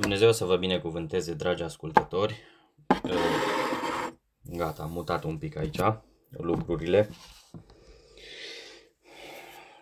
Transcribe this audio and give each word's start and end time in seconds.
Dumnezeu 0.00 0.32
să 0.32 0.44
vă 0.44 0.56
binecuvânteze, 0.56 1.34
dragi 1.34 1.62
ascultători. 1.62 2.36
Gata, 4.42 4.82
am 4.82 4.90
mutat 4.90 5.24
un 5.24 5.38
pic 5.38 5.56
aici 5.56 5.78
lucrurile. 6.30 7.08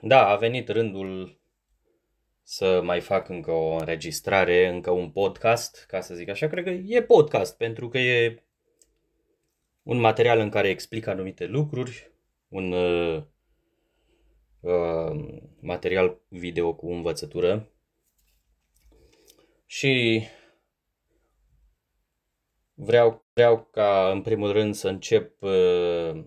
Da, 0.00 0.29
a 0.29 0.37
venit 0.37 0.68
rândul 0.68 1.40
să 2.42 2.80
mai 2.84 3.00
fac 3.00 3.29
încă 3.29 3.50
o 3.50 3.76
înregistrare, 3.76 4.68
încă 4.68 4.90
un 4.90 5.10
podcast, 5.10 5.85
ca 5.88 6.01
să 6.01 6.15
zic 6.15 6.28
așa. 6.28 6.46
Cred 6.48 6.64
că 6.64 6.71
e 6.71 7.03
podcast, 7.03 7.56
pentru 7.56 7.88
că 7.88 7.98
e 7.98 8.44
un 9.83 9.98
material 9.98 10.38
în 10.38 10.48
care 10.51 10.69
explic 10.69 11.06
anumite 11.06 11.46
lucruri, 11.46 12.10
un 12.48 12.72
uh, 12.72 13.22
uh, 14.60 15.40
material 15.60 16.20
video 16.28 16.74
cu 16.74 16.91
învățătură 16.91 17.70
și 19.66 20.23
vreau, 22.74 23.24
vreau 23.32 23.68
ca 23.70 24.10
în 24.10 24.22
primul 24.22 24.52
rând 24.52 24.74
să 24.74 24.88
încep 24.88 25.42
uh, 25.42 26.24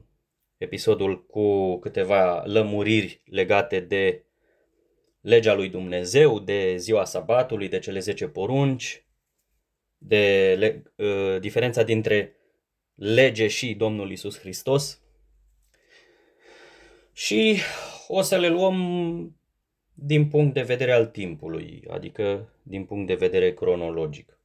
episodul 0.58 1.26
cu 1.26 1.78
câteva 1.80 2.44
lămuriri 2.46 3.22
legate 3.26 3.80
de 3.80 4.24
legea 5.22 5.54
lui 5.54 5.70
Dumnezeu, 5.70 6.40
de 6.40 6.76
ziua 6.78 7.06
sabatului, 7.06 7.68
de 7.68 7.80
cele 7.80 8.00
10 8.00 8.28
porunci, 8.28 9.04
de 9.98 10.56
le, 10.58 10.84
uh, 10.96 11.40
diferența 11.40 11.84
dintre 11.84 12.36
lege 12.96 13.48
și 13.48 13.74
Domnul 13.74 14.12
Isus 14.12 14.40
Hristos. 14.40 15.02
Și 17.14 17.60
o 18.08 18.22
să 18.22 18.38
le 18.38 18.48
luăm 18.48 19.40
din 19.94 20.28
punct 20.28 20.54
de 20.54 20.62
vedere 20.62 20.92
al 20.92 21.06
timpului, 21.06 21.84
adică 21.90 22.54
din 22.70 22.86
punct 22.86 23.08
de 23.08 23.16
vedere 23.16 23.54
cronologic. 23.54 24.40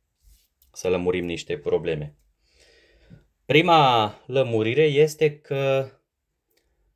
Să 0.72 0.88
lămurim 0.88 1.24
niște 1.24 1.58
probleme. 1.58 2.16
Prima 3.46 4.14
lămurire 4.26 4.84
este 4.84 5.38
că 5.38 5.90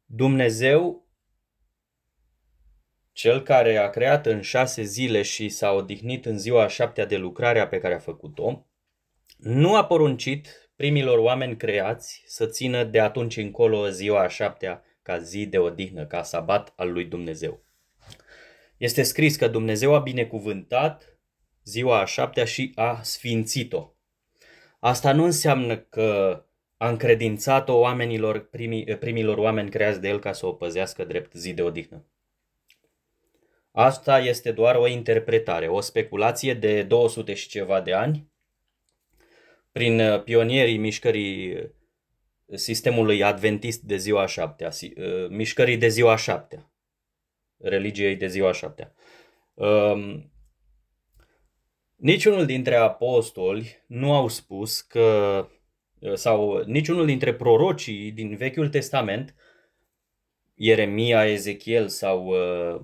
Dumnezeu, 0.06 1.06
cel 3.12 3.42
care 3.42 3.76
a 3.76 3.90
creat 3.90 4.26
în 4.26 4.40
șase 4.40 4.82
zile 4.82 5.22
și 5.22 5.48
s-a 5.48 5.72
odihnit 5.72 6.26
în 6.26 6.38
ziua 6.38 6.62
a 6.62 6.68
șaptea 6.68 7.06
de 7.06 7.16
lucrarea 7.16 7.68
pe 7.68 7.78
care 7.78 7.94
a 7.94 7.98
făcut-o, 7.98 8.66
nu 9.36 9.76
a 9.76 9.84
poruncit 9.84 10.72
primilor 10.76 11.18
oameni 11.18 11.56
creați 11.56 12.22
să 12.26 12.46
țină 12.46 12.84
de 12.84 13.00
atunci 13.00 13.36
încolo 13.36 13.88
ziua 13.88 14.22
a 14.22 14.28
șaptea 14.28 14.82
ca 15.02 15.18
zi 15.18 15.46
de 15.46 15.58
odihnă, 15.58 16.06
ca 16.06 16.22
sabat 16.22 16.72
al 16.76 16.92
lui 16.92 17.04
Dumnezeu. 17.04 17.62
Este 18.76 19.02
scris 19.02 19.36
că 19.36 19.48
Dumnezeu 19.48 19.94
a 19.94 19.98
binecuvântat 19.98 21.17
ziua 21.68 22.00
a 22.00 22.04
șaptea 22.04 22.44
și 22.44 22.72
a 22.74 23.02
sfințit-o. 23.02 23.92
Asta 24.78 25.12
nu 25.12 25.24
înseamnă 25.24 25.76
că 25.76 26.42
a 26.76 26.88
încredințat-o 26.88 27.78
oamenilor, 27.78 28.48
primii, 28.48 28.84
primilor 28.84 29.38
oameni 29.38 29.70
creați 29.70 30.00
de 30.00 30.08
el 30.08 30.18
ca 30.18 30.32
să 30.32 30.46
o 30.46 30.52
păzească 30.52 31.04
drept 31.04 31.34
zi 31.34 31.52
de 31.52 31.62
odihnă. 31.62 32.04
Asta 33.70 34.18
este 34.18 34.52
doar 34.52 34.74
o 34.74 34.86
interpretare, 34.86 35.68
o 35.68 35.80
speculație 35.80 36.54
de 36.54 36.82
200 36.82 37.34
și 37.34 37.48
ceva 37.48 37.80
de 37.80 37.92
ani 37.92 38.30
prin 39.72 40.00
uh, 40.00 40.22
pionierii 40.22 40.76
mișcării 40.76 41.54
uh, 41.54 41.68
sistemului 42.54 43.22
adventist 43.22 43.80
de 43.80 43.96
ziua 43.96 44.22
a 44.22 44.26
șaptea, 44.26 44.70
uh, 44.82 45.28
mișcării 45.28 45.76
de 45.76 45.88
ziua 45.88 46.12
a 46.12 46.16
șaptea 46.16 46.70
religiei 47.58 48.16
de 48.16 48.26
ziua 48.26 48.52
șaptea. 48.52 48.94
Um, 49.54 50.32
niciunul 51.98 52.46
dintre 52.46 52.74
apostoli 52.74 53.84
nu 53.86 54.12
au 54.14 54.28
spus 54.28 54.80
că, 54.80 55.46
sau 56.14 56.62
niciunul 56.66 57.06
dintre 57.06 57.34
prorocii 57.34 58.12
din 58.12 58.36
Vechiul 58.36 58.68
Testament, 58.68 59.34
Ieremia, 60.54 61.26
Ezechiel 61.26 61.88
sau 61.88 62.26
uh, 62.26 62.80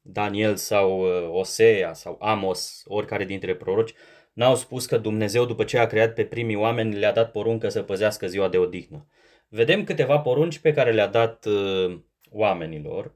Daniel 0.00 0.56
sau 0.56 1.00
uh, 1.00 1.28
Osea 1.30 1.92
sau 1.92 2.16
Amos, 2.20 2.84
oricare 2.86 3.24
dintre 3.24 3.54
proroci, 3.54 3.94
n-au 4.32 4.56
spus 4.56 4.86
că 4.86 4.98
Dumnezeu, 4.98 5.44
după 5.44 5.64
ce 5.64 5.78
a 5.78 5.86
creat 5.86 6.14
pe 6.14 6.24
primii 6.24 6.56
oameni, 6.56 6.94
le-a 6.94 7.12
dat 7.12 7.30
poruncă 7.30 7.68
să 7.68 7.82
păzească 7.82 8.26
ziua 8.26 8.48
de 8.48 8.58
odihnă. 8.58 9.06
Vedem 9.48 9.84
câteva 9.84 10.18
porunci 10.18 10.58
pe 10.58 10.72
care 10.72 10.92
le-a 10.92 11.06
dat 11.06 11.44
uh, 11.44 11.98
oamenilor 12.30 13.14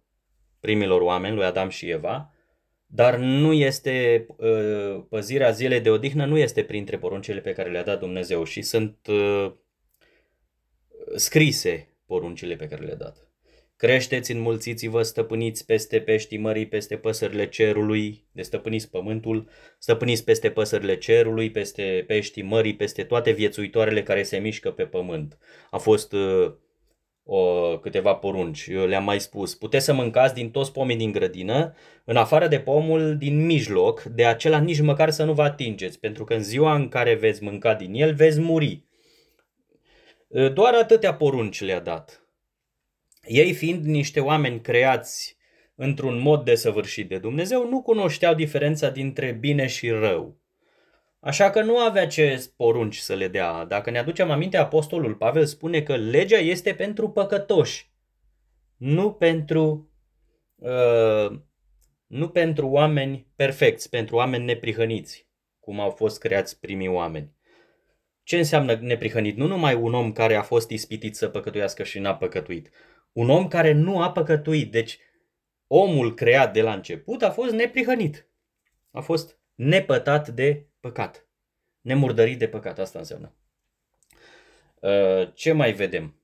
primilor 0.61 1.01
oameni, 1.01 1.34
lui 1.34 1.45
Adam 1.45 1.69
și 1.69 1.91
Eva, 1.91 2.33
dar 2.91 3.16
nu 3.16 3.53
este 3.53 4.26
uh, 4.37 5.03
păzirea 5.09 5.50
zilei 5.50 5.81
de 5.81 5.91
odihnă 5.91 6.26
nu 6.26 6.38
este 6.38 6.62
printre 6.62 6.99
poruncile 6.99 7.41
pe 7.41 7.53
care 7.53 7.71
le-a 7.71 7.82
dat 7.82 7.99
Dumnezeu 7.99 8.44
și 8.44 8.62
sunt 8.62 8.97
uh, 9.09 9.53
scrise 11.16 11.88
poruncile 12.06 12.56
pe 12.56 12.66
care 12.66 12.84
le-a 12.84 12.94
dat. 12.94 13.28
Creșteți, 13.77 14.32
înmulțiți-vă, 14.32 15.03
stăpâniți 15.03 15.66
peste 15.66 16.00
peștii 16.00 16.38
mării, 16.38 16.66
peste 16.66 16.97
păsările 16.97 17.48
cerului, 17.48 18.27
de 18.32 18.43
stăpâniți 18.43 18.91
pământul, 18.91 19.48
stăpâniți 19.78 20.25
peste 20.25 20.50
păsările 20.50 20.98
cerului, 20.98 21.50
peste 21.50 22.04
peștii 22.06 22.43
mării, 22.43 22.77
peste 22.77 23.04
toate 23.04 23.31
viețuitoarele 23.31 24.03
care 24.03 24.22
se 24.22 24.38
mișcă 24.38 24.71
pe 24.71 24.84
pământ. 24.84 25.38
A 25.71 25.78
fost 25.78 26.12
uh, 26.12 26.53
o, 27.31 27.78
câteva 27.78 28.15
porunci. 28.15 28.66
Eu 28.66 28.87
le-am 28.87 29.05
mai 29.05 29.21
spus. 29.21 29.55
Puteți 29.55 29.84
să 29.84 29.93
mâncați 29.93 30.34
din 30.34 30.50
toți 30.50 30.72
pomii 30.72 30.97
din 30.97 31.12
grădină, 31.12 31.75
în 32.05 32.16
afară 32.16 32.49
de 32.49 32.61
pomul 32.61 33.16
din 33.16 33.47
mijloc, 33.47 34.03
de 34.03 34.25
acela 34.25 34.59
nici 34.59 34.81
măcar 34.81 35.11
să 35.11 35.25
nu 35.25 35.33
vă 35.33 35.43
atingeți, 35.43 36.00
pentru 36.00 36.25
că 36.25 36.34
în 36.34 36.43
ziua 36.43 36.75
în 36.75 36.89
care 36.89 37.15
veți 37.15 37.43
mânca 37.43 37.75
din 37.75 37.94
el, 37.94 38.15
veți 38.15 38.41
muri. 38.41 38.83
Doar 40.53 40.75
atâtea 40.75 41.15
porunci 41.15 41.61
le-a 41.61 41.81
dat. 41.81 42.27
Ei 43.22 43.53
fiind 43.53 43.84
niște 43.84 44.21
oameni 44.21 44.60
creați 44.60 45.37
într-un 45.75 46.21
mod 46.21 46.45
desăvârșit 46.45 47.09
de 47.09 47.19
Dumnezeu, 47.19 47.69
nu 47.69 47.83
cunoșteau 47.83 48.34
diferența 48.34 48.91
dintre 48.91 49.33
bine 49.33 49.66
și 49.66 49.91
rău. 49.91 50.38
Așa 51.21 51.51
că 51.51 51.62
nu 51.62 51.79
avea 51.79 52.06
ce 52.06 52.51
porunci 52.56 52.97
să 52.97 53.15
le 53.15 53.29
dea. 53.29 53.65
Dacă 53.65 53.91
ne 53.91 53.99
aducem 53.99 54.31
aminte, 54.31 54.56
Apostolul 54.56 55.15
Pavel 55.15 55.45
spune 55.45 55.83
că 55.83 55.97
legea 55.97 56.39
este 56.39 56.75
pentru 56.75 57.11
păcătoși, 57.11 57.93
nu 58.77 59.12
pentru, 59.12 59.91
uh, 60.55 61.41
nu 62.07 62.28
pentru 62.28 62.69
oameni 62.69 63.27
perfecți, 63.37 63.89
pentru 63.89 64.17
oameni 64.17 64.45
neprihăniți, 64.45 65.28
cum 65.61 65.81
au 65.81 65.91
fost 65.91 66.19
creați 66.19 66.61
primii 66.61 66.89
oameni. 66.89 67.37
Ce 68.23 68.37
înseamnă 68.37 68.75
neprihănit? 68.75 69.37
Nu 69.37 69.47
numai 69.47 69.75
un 69.75 69.95
om 69.95 70.12
care 70.12 70.34
a 70.34 70.43
fost 70.43 70.71
ispitit 70.71 71.17
să 71.17 71.28
păcătuiască 71.28 71.83
și 71.83 71.99
n-a 71.99 72.17
păcătuit. 72.17 72.71
Un 73.12 73.31
om 73.31 73.49
care 73.49 73.73
nu 73.73 74.01
a 74.01 74.12
păcătuit. 74.12 74.71
Deci 74.71 74.99
omul 75.67 76.15
creat 76.15 76.53
de 76.53 76.62
la 76.62 76.73
început 76.73 77.23
a 77.23 77.31
fost 77.31 77.53
neprihănit. 77.53 78.28
A 78.91 79.01
fost 79.01 79.39
nepătat 79.55 80.28
de 80.28 80.68
păcat. 80.88 81.26
Nemurdărit 81.81 82.38
de 82.38 82.49
păcat, 82.49 82.78
asta 82.78 82.99
înseamnă. 82.99 83.32
Uh, 84.81 85.34
ce 85.34 85.53
mai 85.53 85.72
vedem? 85.72 86.22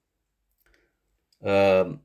Uh, 1.38 1.98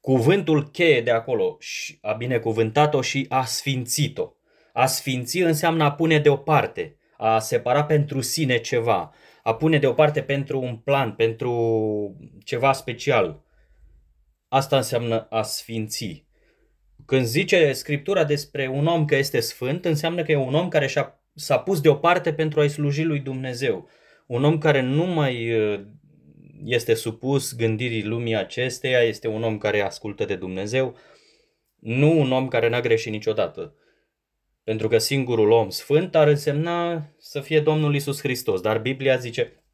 cuvântul 0.00 0.70
cheie 0.70 1.02
de 1.02 1.10
acolo, 1.10 1.58
a 2.00 2.12
binecuvântat-o 2.12 3.00
și 3.00 3.26
a 3.28 3.44
sfințit-o. 3.44 4.32
A 4.72 4.86
sfinți 4.86 5.38
înseamnă 5.38 5.84
a 5.84 5.92
pune 5.92 6.18
deoparte, 6.18 6.96
a 7.16 7.38
separa 7.38 7.84
pentru 7.84 8.20
sine 8.20 8.58
ceva, 8.58 9.12
a 9.42 9.54
pune 9.54 9.78
deoparte 9.78 10.22
pentru 10.22 10.60
un 10.60 10.76
plan, 10.76 11.14
pentru 11.14 11.52
ceva 12.44 12.72
special. 12.72 13.44
Asta 14.48 14.76
înseamnă 14.76 15.26
a 15.30 15.42
sfinți. 15.42 16.26
Când 17.06 17.24
zice 17.24 17.72
Scriptura 17.72 18.24
despre 18.24 18.68
un 18.68 18.86
om 18.86 19.04
că 19.04 19.16
este 19.16 19.40
sfânt, 19.40 19.84
înseamnă 19.84 20.22
că 20.22 20.32
e 20.32 20.36
un 20.36 20.54
om 20.54 20.68
care 20.68 20.86
și-a, 20.86 21.20
s-a 21.34 21.58
pus 21.58 21.80
deoparte 21.80 22.32
pentru 22.32 22.60
a-i 22.60 22.68
sluji 22.68 23.02
lui 23.02 23.20
Dumnezeu. 23.20 23.88
Un 24.26 24.44
om 24.44 24.58
care 24.58 24.80
nu 24.80 25.04
mai 25.04 25.52
uh, 25.52 25.80
este 26.64 26.94
supus 26.94 27.56
gândirii 27.56 28.04
lumii 28.04 28.36
acesteia, 28.36 29.00
este 29.00 29.28
un 29.28 29.42
om 29.42 29.58
care 29.58 29.80
ascultă 29.80 30.24
de 30.24 30.36
Dumnezeu, 30.36 30.96
nu 31.78 32.20
un 32.20 32.32
om 32.32 32.48
care 32.48 32.68
n-a 32.68 32.80
greșit 32.80 33.12
niciodată. 33.12 33.74
Pentru 34.64 34.88
că 34.88 34.98
singurul 34.98 35.50
om 35.50 35.68
sfânt 35.68 36.14
ar 36.14 36.28
însemna 36.28 37.08
să 37.18 37.40
fie 37.40 37.60
Domnul 37.60 37.94
Isus 37.94 38.20
Hristos. 38.20 38.60
Dar 38.60 38.78
Biblia 38.78 39.16
zice 39.16 39.64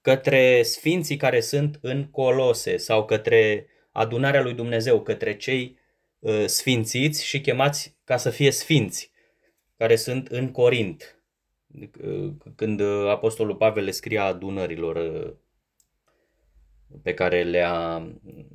către 0.00 0.62
sfinții 0.62 1.16
care 1.16 1.40
sunt 1.40 1.78
în 1.80 2.10
Colose 2.10 2.76
sau 2.76 3.04
către 3.04 3.66
adunarea 3.96 4.42
lui 4.42 4.54
Dumnezeu 4.54 5.02
către 5.02 5.36
cei 5.36 5.78
uh, 6.18 6.44
sfințiți 6.46 7.24
și 7.24 7.40
chemați 7.40 7.96
ca 8.04 8.16
să 8.16 8.30
fie 8.30 8.50
sfinți, 8.50 9.12
care 9.76 9.96
sunt 9.96 10.28
în 10.28 10.50
Corint. 10.50 11.20
Uh, 12.02 12.32
când 12.56 12.80
uh, 12.80 13.08
Apostolul 13.08 13.56
Pavel 13.56 13.84
le 13.84 13.90
scria 13.90 14.24
adunărilor 14.24 15.34
pe 17.02 17.14
care 17.14 17.42
le-a 17.42 18.08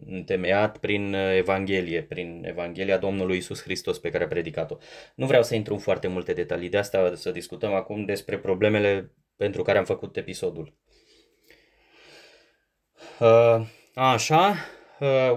întemeiat 0.06 0.78
prin 0.78 1.14
Evanghelie, 1.14 2.04
prin 2.04 2.44
Evanghelia 2.46 2.98
Domnului 2.98 3.38
Isus 3.38 3.62
Hristos 3.62 4.00
pe 4.00 4.10
care 4.10 4.24
a 4.24 4.28
predicat-o. 4.28 4.78
Nu 5.16 5.26
vreau 5.26 5.44
să 5.44 5.56
intru 5.56 5.74
în 5.74 5.80
foarte 5.80 6.08
multe 6.08 6.34
detalii 6.34 6.70
de 6.70 6.78
asta, 6.78 7.16
să 7.16 7.32
discutăm 7.32 7.74
acum 7.74 8.06
despre 8.06 8.38
problemele 8.38 9.12
pentru 9.36 9.62
care 9.62 9.78
am 9.78 9.86
făcut 9.86 10.18
episodul. 10.18 10.74
Uh, 13.20 13.68
așa, 13.94 14.50
uh, 14.50 14.81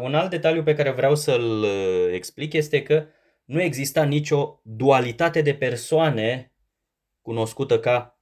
un 0.00 0.14
alt 0.14 0.30
detaliu 0.30 0.62
pe 0.62 0.74
care 0.74 0.90
vreau 0.90 1.14
să-l 1.14 1.62
uh, 1.62 2.12
explic 2.12 2.52
este 2.52 2.82
că 2.82 3.06
nu 3.44 3.60
exista 3.62 4.04
nicio 4.04 4.60
dualitate 4.62 5.40
de 5.40 5.54
persoane 5.54 6.52
cunoscută 7.22 7.78
ca 7.78 8.18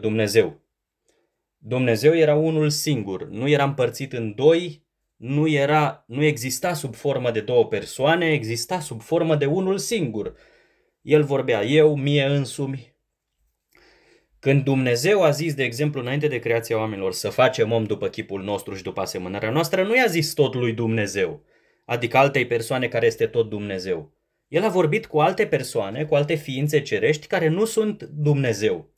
Dumnezeu. 0.00 0.60
Dumnezeu 1.56 2.14
era 2.14 2.34
unul 2.34 2.70
singur, 2.70 3.28
nu 3.28 3.48
era 3.48 3.64
împărțit 3.64 4.12
în 4.12 4.34
doi, 4.34 4.86
nu, 5.16 5.48
era, 5.48 6.04
nu 6.06 6.22
exista 6.22 6.74
sub 6.74 6.94
formă 6.94 7.30
de 7.30 7.40
două 7.40 7.66
persoane, 7.66 8.32
exista 8.32 8.80
sub 8.80 9.00
formă 9.00 9.36
de 9.36 9.46
unul 9.46 9.78
singur. 9.78 10.36
El 11.00 11.22
vorbea 11.22 11.64
eu, 11.64 11.96
mie 11.96 12.24
însumi. 12.24 12.95
Când 14.46 14.64
Dumnezeu 14.64 15.22
a 15.22 15.30
zis, 15.30 15.54
de 15.54 15.64
exemplu, 15.64 16.00
înainte 16.00 16.28
de 16.28 16.38
creația 16.38 16.78
oamenilor, 16.78 17.12
să 17.12 17.28
facem 17.28 17.72
om 17.72 17.84
după 17.84 18.08
chipul 18.08 18.42
nostru 18.42 18.74
și 18.74 18.82
după 18.82 19.00
asemănarea 19.00 19.50
noastră, 19.50 19.82
nu 19.82 19.96
i-a 19.96 20.06
zis 20.06 20.32
tot 20.32 20.54
lui 20.54 20.72
Dumnezeu, 20.72 21.44
adică 21.84 22.16
altei 22.16 22.46
persoane 22.46 22.88
care 22.88 23.06
este 23.06 23.26
tot 23.26 23.48
Dumnezeu. 23.48 24.12
El 24.48 24.64
a 24.64 24.68
vorbit 24.68 25.06
cu 25.06 25.18
alte 25.18 25.46
persoane, 25.46 26.04
cu 26.04 26.14
alte 26.14 26.34
ființe 26.34 26.82
cerești 26.82 27.26
care 27.26 27.48
nu 27.48 27.64
sunt 27.64 28.02
Dumnezeu. 28.02 28.94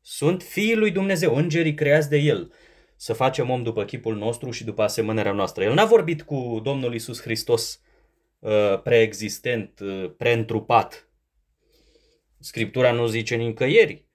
Sunt 0.00 0.42
fiii 0.42 0.76
lui 0.76 0.90
Dumnezeu, 0.90 1.34
îngerii 1.34 1.74
creați 1.74 2.08
de 2.08 2.16
El. 2.16 2.52
Să 2.96 3.12
facem 3.12 3.50
om 3.50 3.62
după 3.62 3.84
chipul 3.84 4.16
nostru 4.16 4.50
și 4.50 4.64
după 4.64 4.82
asemănarea 4.82 5.32
noastră. 5.32 5.64
El 5.64 5.74
n-a 5.74 5.84
vorbit 5.84 6.22
cu 6.22 6.60
Domnul 6.62 6.94
Isus 6.94 7.20
Hristos 7.20 7.80
uh, 8.38 8.82
preexistent, 8.82 9.80
uh, 9.80 10.10
preîntrupat. 10.16 11.10
Scriptura 12.38 12.92
nu 12.92 13.06
zice 13.06 13.34
nicăieri 13.34 14.05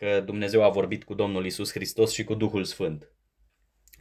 că 0.00 0.20
Dumnezeu 0.20 0.62
a 0.62 0.68
vorbit 0.68 1.04
cu 1.04 1.14
Domnul 1.14 1.46
Isus 1.46 1.72
Hristos 1.72 2.12
și 2.12 2.24
cu 2.24 2.34
Duhul 2.34 2.64
Sfânt. 2.64 3.12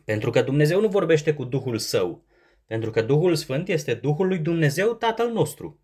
Pentru 0.06 0.30
că 0.30 0.42
Dumnezeu 0.42 0.82
nu 0.82 0.88
vorbește 0.88 1.34
cu 1.34 1.44
Duhul 1.44 1.78
Său. 1.78 2.26
Pentru 2.68 2.92
că 2.92 3.02
Duhul 3.02 3.36
Sfânt 3.36 3.68
este 3.68 3.94
Duhul 3.94 4.28
lui 4.28 4.38
Dumnezeu, 4.38 4.94
Tatăl 4.94 5.32
nostru. 5.32 5.80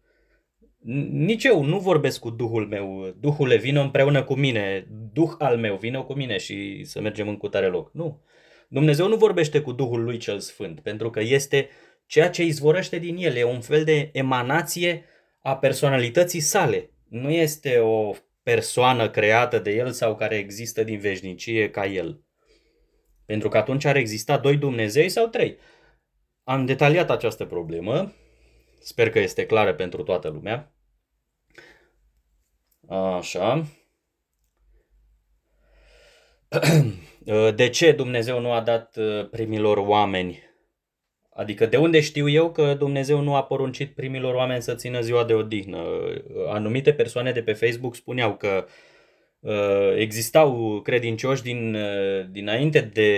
Nici 1.12 1.44
eu 1.44 1.64
nu 1.64 1.80
vorbesc 1.80 2.20
cu 2.20 2.30
Duhul 2.30 2.68
meu. 2.68 3.16
Duhule, 3.20 3.58
vină 3.58 3.82
împreună 3.82 4.24
cu 4.24 4.36
mine. 4.36 4.88
Duh 5.14 5.32
al 5.38 5.58
meu, 5.58 5.76
vină 5.76 6.02
cu 6.02 6.14
mine 6.14 6.38
și 6.38 6.84
să 6.84 7.02
mergem 7.02 7.28
în 7.28 7.38
cutare 7.38 7.68
loc. 7.68 7.94
Nu. 7.94 8.22
Dumnezeu 8.68 9.08
nu 9.08 9.16
vorbește 9.16 9.62
cu 9.62 9.72
Duhul 9.72 10.04
lui 10.04 10.18
cel 10.18 10.40
Sfânt, 10.40 10.80
pentru 10.80 11.10
că 11.10 11.20
este 11.22 11.70
ceea 12.06 12.30
ce 12.30 12.44
izvorăște 12.44 13.00
din 13.00 13.18
el. 13.18 13.36
E 13.36 13.44
un 13.44 13.62
fel 13.62 13.84
de 13.84 14.10
emanație 14.14 15.06
a 15.42 15.58
personalității 15.58 16.40
sale. 16.40 16.92
Nu 17.08 17.30
este 17.30 17.78
o 17.78 18.14
persoană 18.46 19.10
creată 19.10 19.60
de 19.60 19.72
el 19.72 19.92
sau 19.92 20.16
care 20.16 20.36
există 20.36 20.84
din 20.84 21.00
veșnicie 21.00 21.70
ca 21.70 21.86
el. 21.86 22.24
Pentru 23.26 23.50
că 23.50 23.58
atunci 23.58 23.86
ar 23.86 23.96
exista 23.96 24.38
doi 24.38 24.58
Dumnezei 24.58 25.10
sau 25.10 25.28
trei. 25.28 25.58
Am 26.44 26.66
detaliat 26.66 27.10
această 27.10 27.46
problemă. 27.46 28.14
Sper 28.82 29.10
că 29.10 29.20
este 29.20 29.46
clară 29.46 29.74
pentru 29.74 30.04
toată 30.04 30.30
lumea. 30.30 30.74
Așa. 32.88 33.66
De 37.56 37.70
ce 37.70 37.92
Dumnezeu 37.92 38.40
nu 38.40 38.52
a 38.52 38.62
dat 38.62 38.96
uh, 38.98 39.30
primilor 39.30 39.78
oameni? 39.78 40.44
Adică 41.38 41.66
de 41.66 41.78
unde 41.78 42.00
știu 42.00 42.30
eu 42.30 42.52
că 42.52 42.74
Dumnezeu 42.74 43.22
nu 43.22 43.36
a 43.36 43.44
poruncit 43.44 43.96
primilor 43.96 44.34
oameni 44.34 44.62
să 44.62 44.76
țină 44.76 45.02
ziua 45.02 45.24
de 45.24 45.34
odihnă? 45.34 45.84
Anumite 46.48 46.94
persoane 46.94 47.32
de 47.32 47.42
pe 47.42 47.54
Facebook 47.54 47.96
spuneau 47.96 48.36
că 48.36 48.66
uh, 49.40 49.96
existau 49.96 50.82
credincioși 50.84 51.44
din, 51.44 51.76
uh, 51.76 52.26
dinainte 52.32 52.80
de 52.94 53.10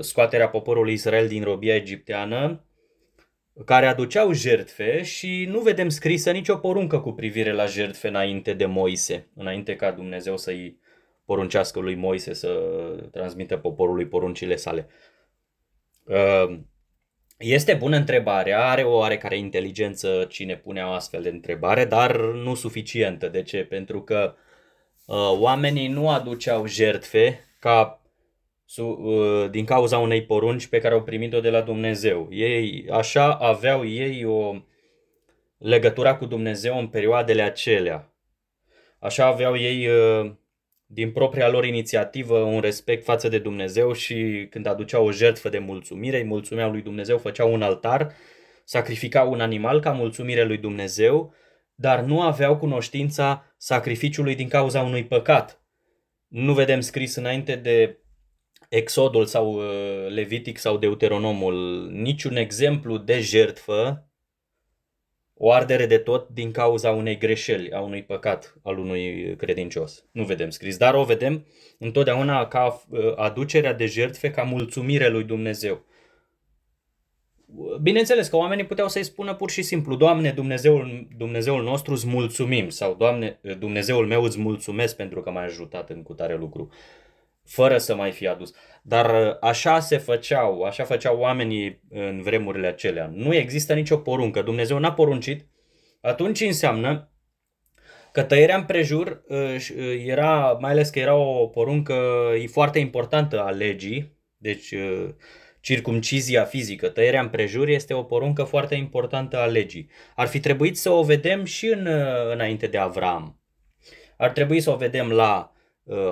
scoaterea 0.00 0.48
poporului 0.48 0.92
Israel 0.92 1.28
din 1.28 1.42
robia 1.42 1.74
egipteană 1.74 2.64
care 3.64 3.86
aduceau 3.86 4.32
jertfe 4.32 5.02
și 5.02 5.46
nu 5.50 5.60
vedem 5.60 5.88
scrisă 5.88 6.30
nicio 6.30 6.56
poruncă 6.56 7.00
cu 7.00 7.12
privire 7.12 7.52
la 7.52 7.66
jertfe 7.66 8.08
înainte 8.08 8.52
de 8.52 8.66
Moise, 8.66 9.28
înainte 9.34 9.76
ca 9.76 9.90
Dumnezeu 9.90 10.36
să-i 10.36 10.78
poruncească 11.24 11.80
lui 11.80 11.94
Moise 11.94 12.32
să 12.32 12.58
transmită 13.12 13.56
poporului 13.56 14.06
poruncile 14.06 14.56
sale. 14.56 14.88
Uh, 16.06 16.58
este 17.38 17.74
bună 17.74 17.96
întrebarea, 17.96 18.70
are 18.70 18.82
o 18.82 18.96
oarecare 18.96 19.38
inteligență 19.38 20.26
cine 20.28 20.56
pune 20.56 20.82
o 20.82 20.90
astfel 20.90 21.22
de 21.22 21.28
întrebare, 21.28 21.84
dar 21.84 22.16
nu 22.20 22.54
suficientă. 22.54 23.28
De 23.28 23.42
ce? 23.42 23.64
Pentru 23.64 24.02
că 24.02 24.34
uh, 25.06 25.36
oamenii 25.38 25.88
nu 25.88 26.10
aduceau 26.10 26.66
jertfe 26.66 27.40
ca 27.58 28.00
Uh, 28.76 29.50
din 29.50 29.64
cauza 29.64 29.98
unei 29.98 30.24
porunci 30.24 30.66
pe 30.66 30.80
care 30.80 30.94
au 30.94 31.02
primit-o 31.02 31.40
de 31.40 31.50
la 31.50 31.60
Dumnezeu. 31.60 32.28
Ei, 32.30 32.86
așa 32.90 33.34
aveau 33.34 33.84
ei 33.84 34.24
o 34.24 34.54
legătura 35.58 36.16
cu 36.16 36.24
Dumnezeu 36.24 36.78
în 36.78 36.88
perioadele 36.88 37.42
acelea. 37.42 38.12
Așa 38.98 39.26
aveau 39.26 39.56
ei 39.56 39.86
uh, 39.86 40.32
din 40.86 41.12
propria 41.12 41.48
lor 41.48 41.64
inițiativă 41.64 42.38
un 42.38 42.60
respect 42.60 43.04
față 43.04 43.28
de 43.28 43.38
Dumnezeu 43.38 43.92
și 43.92 44.46
când 44.50 44.66
aduceau 44.66 45.06
o 45.06 45.12
jertfă 45.12 45.48
de 45.48 45.58
mulțumire, 45.58 46.16
îi 46.16 46.24
mulțumeau 46.24 46.70
lui 46.70 46.82
Dumnezeu, 46.82 47.18
făceau 47.18 47.52
un 47.52 47.62
altar, 47.62 48.14
sacrificau 48.64 49.32
un 49.32 49.40
animal 49.40 49.80
ca 49.80 49.92
mulțumire 49.92 50.44
lui 50.44 50.58
Dumnezeu, 50.58 51.34
dar 51.74 52.00
nu 52.00 52.20
aveau 52.20 52.56
cunoștința 52.56 53.54
sacrificiului 53.56 54.34
din 54.34 54.48
cauza 54.48 54.80
unui 54.80 55.04
păcat. 55.04 55.60
Nu 56.28 56.52
vedem 56.52 56.80
scris 56.80 57.14
înainte 57.14 57.56
de 57.56 58.00
Exodul 58.68 59.26
sau 59.26 59.54
uh, 59.54 60.08
Levitic 60.08 60.58
sau 60.58 60.76
Deuteronomul 60.76 61.88
niciun 61.90 62.36
exemplu 62.36 62.96
de 62.96 63.20
jertfă, 63.20 64.08
o 65.38 65.52
ardere 65.52 65.86
de 65.86 65.98
tot 65.98 66.28
din 66.28 66.50
cauza 66.50 66.90
unei 66.90 67.18
greșeli, 67.18 67.72
a 67.72 67.80
unui 67.80 68.02
păcat 68.02 68.54
al 68.62 68.78
unui 68.78 69.36
credincios. 69.36 70.04
Nu 70.12 70.24
vedem 70.24 70.50
scris, 70.50 70.76
dar 70.76 70.94
o 70.94 71.04
vedem 71.04 71.46
întotdeauna 71.78 72.46
ca 72.46 72.82
uh, 72.88 73.16
aducerea 73.16 73.72
de 73.72 73.86
jertfe 73.86 74.30
ca 74.30 74.42
mulțumire 74.42 75.08
lui 75.08 75.24
Dumnezeu. 75.24 75.84
Bineînțeles 77.82 78.28
că 78.28 78.36
oamenii 78.36 78.66
puteau 78.66 78.88
să-i 78.88 79.02
spună 79.04 79.34
pur 79.34 79.50
și 79.50 79.62
simplu, 79.62 79.96
Doamne, 79.96 80.30
Dumnezeul, 80.30 81.08
Dumnezeul 81.16 81.62
nostru 81.62 81.92
îți 81.92 82.06
mulțumim 82.06 82.68
sau 82.68 82.94
Doamne, 82.94 83.40
Dumnezeul 83.58 84.06
meu 84.06 84.22
îți 84.22 84.38
mulțumesc 84.38 84.96
pentru 84.96 85.22
că 85.22 85.30
m-ai 85.30 85.44
ajutat 85.44 85.90
în 85.90 86.02
cutare 86.02 86.36
lucru. 86.36 86.68
Uh, 86.70 87.05
fără 87.46 87.78
să 87.78 87.94
mai 87.94 88.12
fie 88.12 88.28
adus. 88.28 88.54
Dar 88.82 89.26
uh, 89.26 89.36
așa 89.40 89.80
se 89.80 89.98
făceau, 89.98 90.62
așa 90.62 90.84
făceau 90.84 91.18
oamenii 91.18 91.80
în 91.90 92.22
vremurile 92.22 92.66
acelea. 92.66 93.10
Nu 93.14 93.34
există 93.34 93.74
nicio 93.74 93.96
poruncă. 93.96 94.42
Dumnezeu 94.42 94.78
n-a 94.78 94.92
poruncit. 94.92 95.46
Atunci 96.00 96.40
înseamnă 96.40 97.10
că 98.12 98.22
tăierea 98.22 98.56
împrejur 98.56 99.22
uh, 99.28 99.38
uh, 99.76 100.04
era, 100.06 100.56
mai 100.60 100.70
ales 100.70 100.90
că 100.90 100.98
era 100.98 101.14
o 101.14 101.46
poruncă 101.46 101.94
foarte 102.46 102.78
importantă 102.78 103.40
a 103.40 103.50
legii, 103.50 104.16
deci 104.36 104.74
circumcizia 105.60 106.44
fizică, 106.44 106.88
tăierea 106.88 107.20
împrejur 107.20 107.68
este 107.68 107.94
o 107.94 108.02
poruncă 108.02 108.42
foarte 108.42 108.74
importantă 108.74 109.38
a 109.38 109.46
legii. 109.46 109.90
Ar 110.14 110.26
fi 110.26 110.40
trebuit 110.40 110.78
să 110.78 110.90
o 110.90 111.02
vedem 111.02 111.44
și 111.44 111.66
în, 111.66 111.88
înainte 112.32 112.66
de 112.66 112.78
Avram. 112.78 113.40
Ar 114.16 114.30
trebui 114.30 114.60
să 114.60 114.70
o 114.70 114.76
vedem 114.76 115.10
la 115.10 115.50
Uh, 115.50 115.55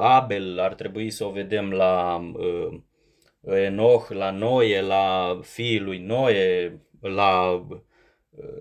Abel, 0.00 0.58
ar 0.58 0.74
trebui 0.74 1.10
să 1.10 1.24
o 1.24 1.30
vedem 1.30 1.70
la 1.70 2.16
uh, 2.34 2.80
Enoch, 3.46 4.08
la 4.08 4.30
Noe, 4.30 4.80
la 4.80 5.38
fiii 5.42 5.80
lui 5.80 5.98
Noe, 5.98 6.72
la 7.00 7.50
uh, 7.50 7.78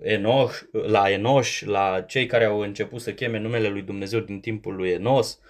Enoch, 0.02 0.52
la 0.72 1.10
Enoș, 1.10 1.62
la 1.62 2.00
cei 2.00 2.26
care 2.26 2.44
au 2.44 2.60
început 2.60 3.00
să 3.00 3.12
cheme 3.12 3.38
numele 3.38 3.68
lui 3.68 3.82
Dumnezeu 3.82 4.20
din 4.20 4.40
timpul 4.40 4.74
lui 4.74 4.90
Enos. 4.90 5.40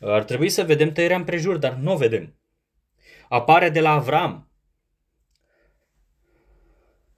Ar 0.00 0.24
trebui 0.24 0.48
să 0.48 0.62
vedem 0.62 0.92
tăierea 0.92 1.16
împrejur, 1.16 1.56
dar 1.56 1.72
nu 1.72 1.92
o 1.92 1.96
vedem. 1.96 2.34
Apare 3.28 3.68
de 3.68 3.80
la 3.80 3.90
Avram. 3.90 4.48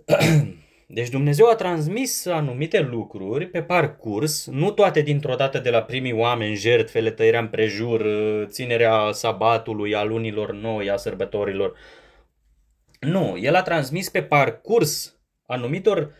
Deci 0.86 1.08
Dumnezeu 1.08 1.48
a 1.48 1.54
transmis 1.54 2.26
anumite 2.26 2.80
lucruri 2.80 3.46
pe 3.46 3.62
parcurs, 3.62 4.46
nu 4.46 4.70
toate 4.70 5.00
dintr-o 5.00 5.34
dată 5.34 5.58
de 5.58 5.70
la 5.70 5.82
primii 5.82 6.12
oameni, 6.12 6.54
jertfele, 6.54 7.10
tăierea 7.10 7.40
împrejur, 7.40 8.06
ținerea 8.46 9.12
sabatului, 9.12 9.94
a 9.94 10.02
lunilor 10.02 10.52
noi, 10.52 10.90
a 10.90 10.96
sărbătorilor. 10.96 11.76
Nu, 13.00 13.36
El 13.40 13.54
a 13.54 13.62
transmis 13.62 14.08
pe 14.08 14.22
parcurs 14.22 15.18
anumitor 15.46 16.14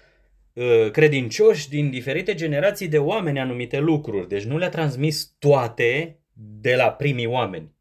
uh, 0.53 0.91
credincioși 0.91 1.69
din 1.69 1.91
diferite 1.91 2.35
generații 2.35 2.89
de 2.89 2.99
oameni 2.99 3.41
anumite 3.41 3.79
lucruri. 3.79 4.29
Deci 4.29 4.45
nu 4.45 4.59
le-a 4.59 4.69
transmis 4.69 5.37
toate 5.39 6.19
de 6.61 6.75
la 6.75 6.91
primii 6.91 7.27
oameni. 7.27 7.74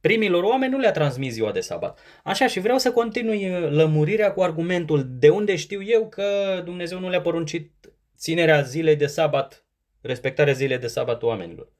Primilor 0.00 0.42
oameni 0.42 0.72
nu 0.72 0.78
le-a 0.78 0.92
transmis 0.92 1.32
ziua 1.32 1.52
de 1.52 1.60
sabat. 1.60 1.98
Așa 2.24 2.46
și 2.46 2.60
vreau 2.60 2.78
să 2.78 2.92
continui 2.92 3.50
uh, 3.50 3.70
lămurirea 3.70 4.32
cu 4.32 4.42
argumentul 4.42 5.06
de 5.08 5.28
unde 5.28 5.56
știu 5.56 5.82
eu 5.82 6.08
că 6.08 6.60
Dumnezeu 6.64 6.98
nu 6.98 7.08
le-a 7.08 7.20
poruncit 7.20 7.70
ținerea 8.16 8.62
zilei 8.62 8.96
de 8.96 9.06
sabat, 9.06 9.66
respectarea 10.00 10.52
zilei 10.52 10.78
de 10.78 10.86
sabat 10.86 11.22
oamenilor. 11.22 11.72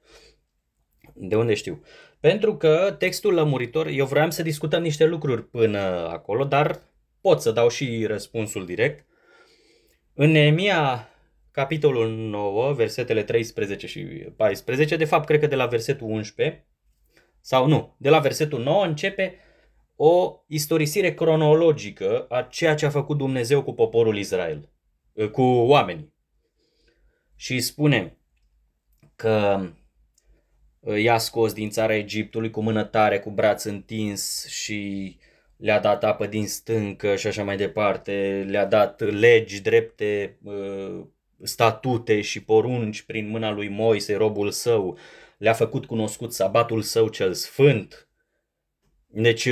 De 1.13 1.35
unde 1.35 1.53
știu? 1.53 1.83
Pentru 2.19 2.57
că 2.57 2.95
textul 2.97 3.33
lămuritor, 3.33 3.87
eu 3.87 4.05
vreau 4.05 4.31
să 4.31 4.43
discutăm 4.43 4.81
niște 4.81 5.05
lucruri 5.05 5.43
până 5.49 5.79
acolo, 6.09 6.43
dar 6.43 6.79
pot 7.21 7.41
să 7.41 7.51
dau 7.51 7.69
și 7.69 8.05
răspunsul 8.05 8.65
direct. 8.65 9.05
În 10.13 10.31
Neemia, 10.31 11.09
capitolul 11.51 12.09
9, 12.09 12.73
versetele 12.73 13.23
13 13.23 13.87
și 13.87 13.99
14, 14.35 14.95
de 14.95 15.05
fapt 15.05 15.25
cred 15.25 15.39
că 15.39 15.47
de 15.47 15.55
la 15.55 15.65
versetul 15.65 16.07
11, 16.07 16.65
sau 17.49 17.67
nu, 17.67 17.95
de 17.97 18.09
la 18.09 18.19
versetul 18.19 18.63
9 18.63 18.85
începe 18.85 19.35
o 19.95 20.43
istorisire 20.47 21.13
cronologică 21.13 22.25
a 22.29 22.41
ceea 22.41 22.75
ce 22.75 22.85
a 22.85 22.89
făcut 22.89 23.17
Dumnezeu 23.17 23.63
cu 23.63 23.73
poporul 23.73 24.17
Israel, 24.17 24.69
cu 25.31 25.41
oamenii. 25.41 26.13
Și 27.35 27.59
spune 27.59 28.17
că 29.15 29.61
i-a 30.97 31.17
scos 31.17 31.53
din 31.53 31.69
țara 31.69 31.95
Egiptului 31.95 32.49
cu 32.49 32.61
mână 32.61 32.83
tare, 32.83 33.19
cu 33.19 33.29
braț 33.29 33.63
întins 33.63 34.47
și 34.47 35.17
le-a 35.57 35.79
dat 35.79 36.03
apă 36.03 36.25
din 36.25 36.47
stâncă 36.47 37.15
și 37.15 37.27
așa 37.27 37.43
mai 37.43 37.57
departe, 37.57 38.45
le-a 38.49 38.65
dat 38.65 39.01
legi 39.01 39.61
drepte, 39.61 40.37
statute 41.41 42.21
și 42.21 42.43
porunci 42.43 43.01
prin 43.01 43.29
mâna 43.29 43.51
lui 43.51 43.67
Moise, 43.67 44.15
robul 44.15 44.51
său, 44.51 44.97
le-a 45.39 45.53
făcut 45.53 45.85
cunoscut 45.85 46.33
sabatul 46.33 46.81
său 46.81 47.07
cel 47.07 47.33
sfânt. 47.33 48.07
Deci 49.07 49.49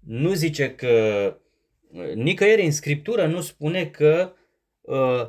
nu 0.00 0.32
zice 0.32 0.74
că 0.74 1.36
nicăieri 2.14 2.64
în 2.64 2.72
scriptură 2.72 3.26
nu 3.26 3.40
spune 3.40 3.86
că 3.86 4.32
uh, 4.80 5.28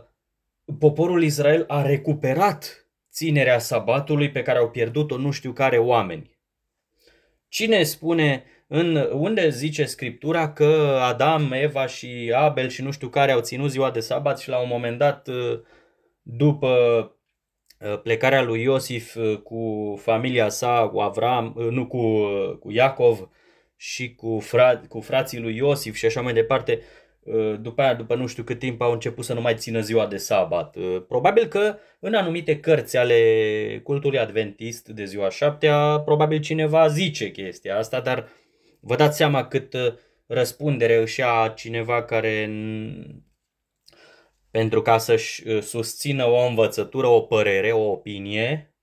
poporul 0.80 1.24
Israel 1.24 1.64
a 1.68 1.82
recuperat 1.82 2.88
ținerea 3.12 3.60
sabatului 3.60 4.32
pe 4.32 4.42
care 4.42 4.58
au 4.58 4.70
pierdut-o 4.70 5.18
nu 5.18 5.32
știu 5.32 5.52
care 5.52 5.78
oameni. 5.78 6.38
Cine 7.48 7.84
spune 7.84 8.44
în 8.68 8.96
unde 9.12 9.50
zice 9.50 9.86
scriptura 9.86 10.54
că 10.54 11.00
Adam, 11.02 11.52
Eva 11.52 11.88
și 11.88 12.34
Abel 12.36 12.70
și 12.70 12.82
nu 12.82 12.92
știu 12.92 13.10
care 13.10 13.32
au 13.32 13.42
ținut 13.42 13.70
ziua 13.70 13.92
de 13.92 14.00
sabat 14.00 14.40
și 14.40 14.50
la 14.50 14.60
un 14.60 14.68
moment 14.68 14.98
dat 14.98 15.28
după 16.22 17.13
plecarea 18.04 18.42
lui 18.42 18.62
Iosif 18.62 19.18
cu 19.44 19.94
familia 20.02 20.50
sa, 20.50 20.90
cu 20.92 21.00
Avram, 21.00 21.54
nu 21.70 21.88
cu, 21.88 22.28
cu 22.60 22.72
Iacov 22.72 23.30
și 23.76 24.16
cu, 24.16 24.40
fra, 24.40 24.82
cu 24.90 25.00
frații 25.00 25.40
lui 25.40 25.56
Iosif 25.56 25.96
și 25.96 26.06
așa 26.06 26.22
mai 26.22 26.34
departe, 26.34 26.82
Uh, 27.26 27.56
după 27.62 27.82
aia, 27.82 27.94
după 27.94 28.16
nu 28.16 28.28
știu 28.28 28.44
cât 28.44 28.60
timp, 28.60 28.82
au 28.82 28.92
început 28.92 29.26
să 29.26 29.34
nu 29.34 29.42
mai 29.42 29.56
țină 29.56 29.80
ziua 29.80 30.08
de 30.08 30.18
sabat. 30.18 30.76
Uh, 30.76 31.04
probabil 31.08 31.46
că 31.46 31.78
în 32.00 32.14
anumite 32.14 32.60
cărți 32.60 32.98
ale 32.98 33.82
cultului 33.84 34.20
adventist 34.20 34.88
de 34.88 35.06
ziua 35.06 35.30
șaptea, 35.30 36.00
probabil 36.00 36.40
cineva 36.40 36.88
zice 36.88 37.32
chestia 37.32 37.78
asta, 37.78 38.00
dar 38.00 38.28
vă 38.80 38.96
dați 38.96 39.18
seama 39.18 39.48
cât 39.48 39.74
uh, 39.74 39.94
răspundere 40.28 41.02
își 41.02 41.20
ia 41.20 41.54
cineva 41.56 42.04
care 42.04 42.50
pentru 44.54 44.82
ca 44.82 44.98
să-și 44.98 45.62
susțină 45.62 46.26
o 46.26 46.46
învățătură, 46.46 47.08
o 47.08 47.22
părere, 47.22 47.72
o 47.72 47.92
opinie, 47.92 48.74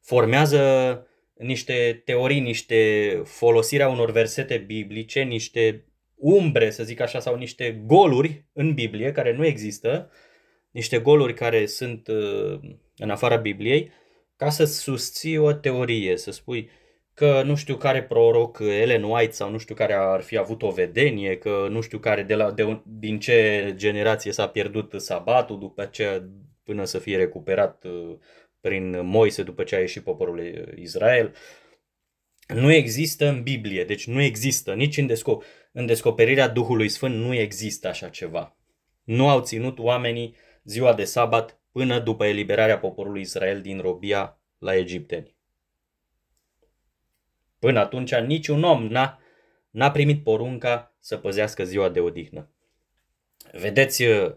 formează 0.00 1.06
niște 1.34 2.02
teorii, 2.04 2.40
niște 2.40 3.22
folosirea 3.24 3.88
unor 3.88 4.10
versete 4.10 4.56
biblice, 4.56 5.22
niște 5.22 5.84
umbre, 6.14 6.70
să 6.70 6.84
zic 6.84 7.00
așa, 7.00 7.20
sau 7.20 7.36
niște 7.36 7.82
goluri 7.86 8.44
în 8.52 8.74
Biblie 8.74 9.12
care 9.12 9.32
nu 9.32 9.46
există, 9.46 10.10
niște 10.70 10.98
goluri 10.98 11.34
care 11.34 11.66
sunt 11.66 12.08
uh, 12.08 12.60
în 12.96 13.10
afara 13.10 13.36
Bibliei, 13.36 13.90
ca 14.36 14.50
să 14.50 14.64
susții 14.64 15.36
o 15.36 15.52
teorie, 15.52 16.16
să 16.16 16.30
spui 16.30 16.70
că 17.14 17.42
nu 17.42 17.54
știu 17.54 17.76
care 17.76 18.02
proroc, 18.02 18.58
Ellen 18.58 19.02
White 19.02 19.32
sau 19.32 19.50
nu 19.50 19.58
știu 19.58 19.74
care 19.74 19.94
ar 19.94 20.20
fi 20.20 20.36
avut 20.36 20.62
o 20.62 20.70
vedenie, 20.70 21.38
că 21.38 21.66
nu 21.70 21.80
știu 21.80 21.98
care 21.98 22.22
de 22.22 22.34
la, 22.34 22.50
de, 22.50 22.82
din 22.84 23.18
ce 23.18 23.72
generație 23.76 24.32
s-a 24.32 24.48
pierdut 24.48 24.94
sabatul 24.96 25.58
după 25.58 25.84
ce 25.84 26.22
până 26.64 26.84
să 26.84 26.98
fie 26.98 27.16
recuperat 27.16 27.84
uh, 27.84 28.16
prin 28.60 29.06
Moise 29.06 29.42
după 29.42 29.62
ce 29.62 29.74
a 29.74 29.78
ieșit 29.78 30.02
poporul 30.02 30.68
Israel. 30.78 31.34
Nu 32.46 32.72
există 32.72 33.28
în 33.28 33.42
Biblie, 33.42 33.84
deci 33.84 34.06
nu 34.06 34.20
există 34.22 34.74
nici 34.74 34.96
în 34.96 35.06
descoperire 35.06 35.50
în 35.72 35.86
descoperirea 35.86 36.48
Duhului 36.48 36.88
Sfânt 36.88 37.14
nu 37.14 37.34
există 37.34 37.88
așa 37.88 38.08
ceva. 38.08 38.56
Nu 39.02 39.28
au 39.28 39.40
ținut 39.40 39.78
oamenii 39.78 40.34
ziua 40.64 40.94
de 40.94 41.04
sabat 41.04 41.60
până 41.72 41.98
după 41.98 42.24
eliberarea 42.24 42.78
poporului 42.78 43.20
Israel 43.20 43.60
din 43.60 43.80
robia 43.80 44.40
la 44.58 44.76
egipteni. 44.76 45.31
Până 47.62 47.80
atunci 47.80 48.14
niciun 48.14 48.62
om 48.62 48.86
n-a, 48.86 49.18
n-a 49.70 49.90
primit 49.90 50.22
porunca 50.22 50.94
să 51.00 51.16
păzească 51.16 51.64
ziua 51.64 51.88
de 51.88 52.00
odihnă. 52.00 52.50
Vedeți 53.52 54.02
uh, 54.02 54.32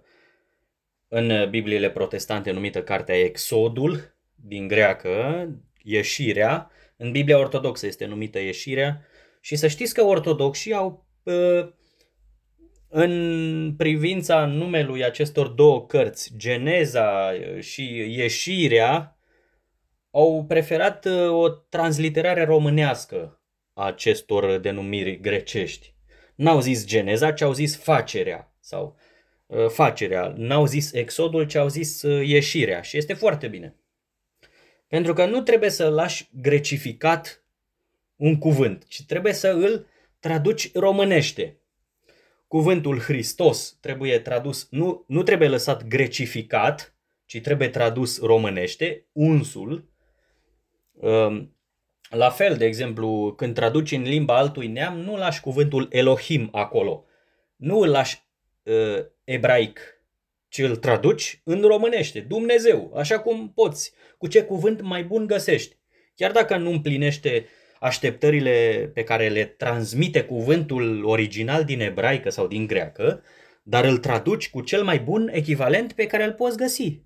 în 1.07 1.49
Bibliile 1.49 1.89
protestante 1.89 2.51
numită 2.51 2.83
cartea 2.83 3.19
Exodul, 3.19 4.15
din 4.35 4.67
greacă, 4.67 5.47
ieșirea, 5.83 6.71
în 6.97 7.11
Biblia 7.11 7.37
ortodoxă 7.37 7.85
este 7.85 8.05
numită 8.05 8.39
ieșirea 8.39 9.05
și 9.41 9.55
să 9.55 9.67
știți 9.67 9.93
că 9.93 10.03
ortodoxii 10.03 10.73
au 10.73 11.05
în 12.87 13.73
privința 13.77 14.45
numelui 14.45 15.03
acestor 15.03 15.47
două 15.47 15.85
cărți, 15.85 16.33
Geneza 16.37 17.31
și 17.59 17.83
Ieșirea, 18.17 19.14
au 20.15 20.45
preferat 20.45 21.05
uh, 21.05 21.29
o 21.29 21.49
transliterare 21.49 22.43
românească 22.43 23.41
a 23.73 23.85
acestor 23.85 24.57
denumiri 24.57 25.19
grecești. 25.19 25.93
N-au 26.35 26.59
zis 26.59 26.85
Geneza, 26.85 27.31
ci 27.31 27.41
au 27.41 27.53
zis 27.53 27.77
facerea 27.77 28.53
sau 28.59 28.97
uh, 29.45 29.67
facerea. 29.67 30.33
N-au 30.37 30.65
zis 30.65 30.93
exodul, 30.93 31.45
ci 31.45 31.55
au 31.55 31.67
zis 31.67 32.01
uh, 32.01 32.27
ieșirea 32.27 32.81
și 32.81 32.97
este 32.97 33.13
foarte 33.13 33.47
bine. 33.47 33.75
Pentru 34.87 35.13
că 35.13 35.25
nu 35.25 35.41
trebuie 35.41 35.69
să 35.69 35.89
lași 35.89 36.29
grecificat 36.31 37.43
un 38.15 38.37
cuvânt, 38.37 38.85
ci 38.87 39.05
trebuie 39.05 39.33
să 39.33 39.47
îl 39.47 39.87
traduci 40.19 40.71
românește. 40.73 41.57
Cuvântul 42.47 42.99
Hristos 42.99 43.77
trebuie 43.81 44.19
tradus, 44.19 44.67
nu, 44.69 45.03
nu 45.07 45.23
trebuie 45.23 45.47
lăsat 45.47 45.87
grecificat, 45.87 46.95
ci 47.25 47.41
trebuie 47.41 47.69
tradus 47.69 48.21
românește, 48.21 49.05
unsul. 49.11 49.93
Um, 50.99 51.55
la 52.09 52.29
fel, 52.29 52.57
de 52.57 52.65
exemplu, 52.65 53.33
când 53.37 53.53
traduci 53.53 53.91
în 53.91 54.01
limba 54.01 54.37
altui 54.37 54.67
neam, 54.67 54.99
nu 54.99 55.17
lași 55.17 55.41
cuvântul 55.41 55.87
Elohim 55.91 56.49
acolo. 56.51 57.05
Nu 57.55 57.79
îl 57.79 57.89
lași 57.89 58.23
uh, 58.63 59.05
ebraic, 59.23 59.79
ci 60.47 60.57
îl 60.57 60.75
traduci 60.75 61.41
în 61.43 61.61
românește, 61.61 62.19
Dumnezeu, 62.19 62.93
așa 62.95 63.19
cum 63.19 63.51
poți, 63.55 63.93
cu 64.17 64.27
ce 64.27 64.43
cuvânt 64.43 64.81
mai 64.81 65.03
bun 65.03 65.27
găsești. 65.27 65.77
Chiar 66.15 66.31
dacă 66.31 66.57
nu 66.57 66.71
împlinește 66.71 67.45
așteptările 67.79 68.89
pe 68.93 69.03
care 69.03 69.27
le 69.29 69.45
transmite 69.45 70.23
cuvântul 70.23 71.05
original 71.05 71.63
din 71.63 71.79
ebraică 71.79 72.29
sau 72.29 72.47
din 72.47 72.67
greacă, 72.67 73.23
dar 73.63 73.85
îl 73.85 73.97
traduci 73.97 74.49
cu 74.49 74.61
cel 74.61 74.83
mai 74.83 74.99
bun 74.99 75.29
echivalent 75.33 75.93
pe 75.93 76.05
care 76.05 76.23
îl 76.23 76.33
poți 76.33 76.57
găsi. 76.57 77.01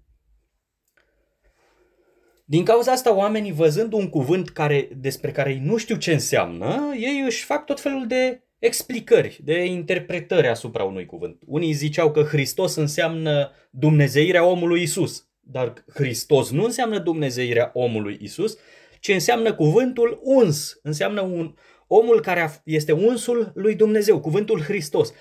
Din 2.49 2.63
cauza 2.63 2.91
asta, 2.91 3.15
oamenii 3.15 3.51
văzând 3.51 3.93
un 3.93 4.09
cuvânt 4.09 4.49
care, 4.49 4.89
despre 4.97 5.31
care 5.31 5.51
ei 5.51 5.59
nu 5.63 5.77
știu 5.77 5.95
ce 5.95 6.13
înseamnă, 6.13 6.93
ei 6.99 7.21
își 7.25 7.43
fac 7.43 7.65
tot 7.65 7.79
felul 7.79 8.07
de 8.07 8.43
explicări, 8.59 9.39
de 9.43 9.65
interpretări 9.65 10.47
asupra 10.47 10.83
unui 10.83 11.05
cuvânt. 11.05 11.41
Unii 11.45 11.71
ziceau 11.71 12.11
că 12.11 12.23
Hristos 12.23 12.75
înseamnă 12.75 13.51
dumnezeirea 13.69 14.45
omului 14.45 14.81
Isus, 14.81 15.27
dar 15.39 15.73
Hristos 15.93 16.51
nu 16.51 16.63
înseamnă 16.63 16.99
dumnezeirea 16.99 17.71
omului 17.73 18.17
Isus, 18.21 18.57
ce 18.99 19.13
înseamnă 19.13 19.53
cuvântul 19.53 20.19
uns. 20.23 20.79
Înseamnă 20.83 21.21
un, 21.21 21.55
omul 21.87 22.21
care 22.21 22.61
este 22.63 22.91
unsul 22.91 23.51
lui 23.55 23.75
Dumnezeu, 23.75 24.19
cuvântul 24.19 24.61
Hristos. 24.61 25.13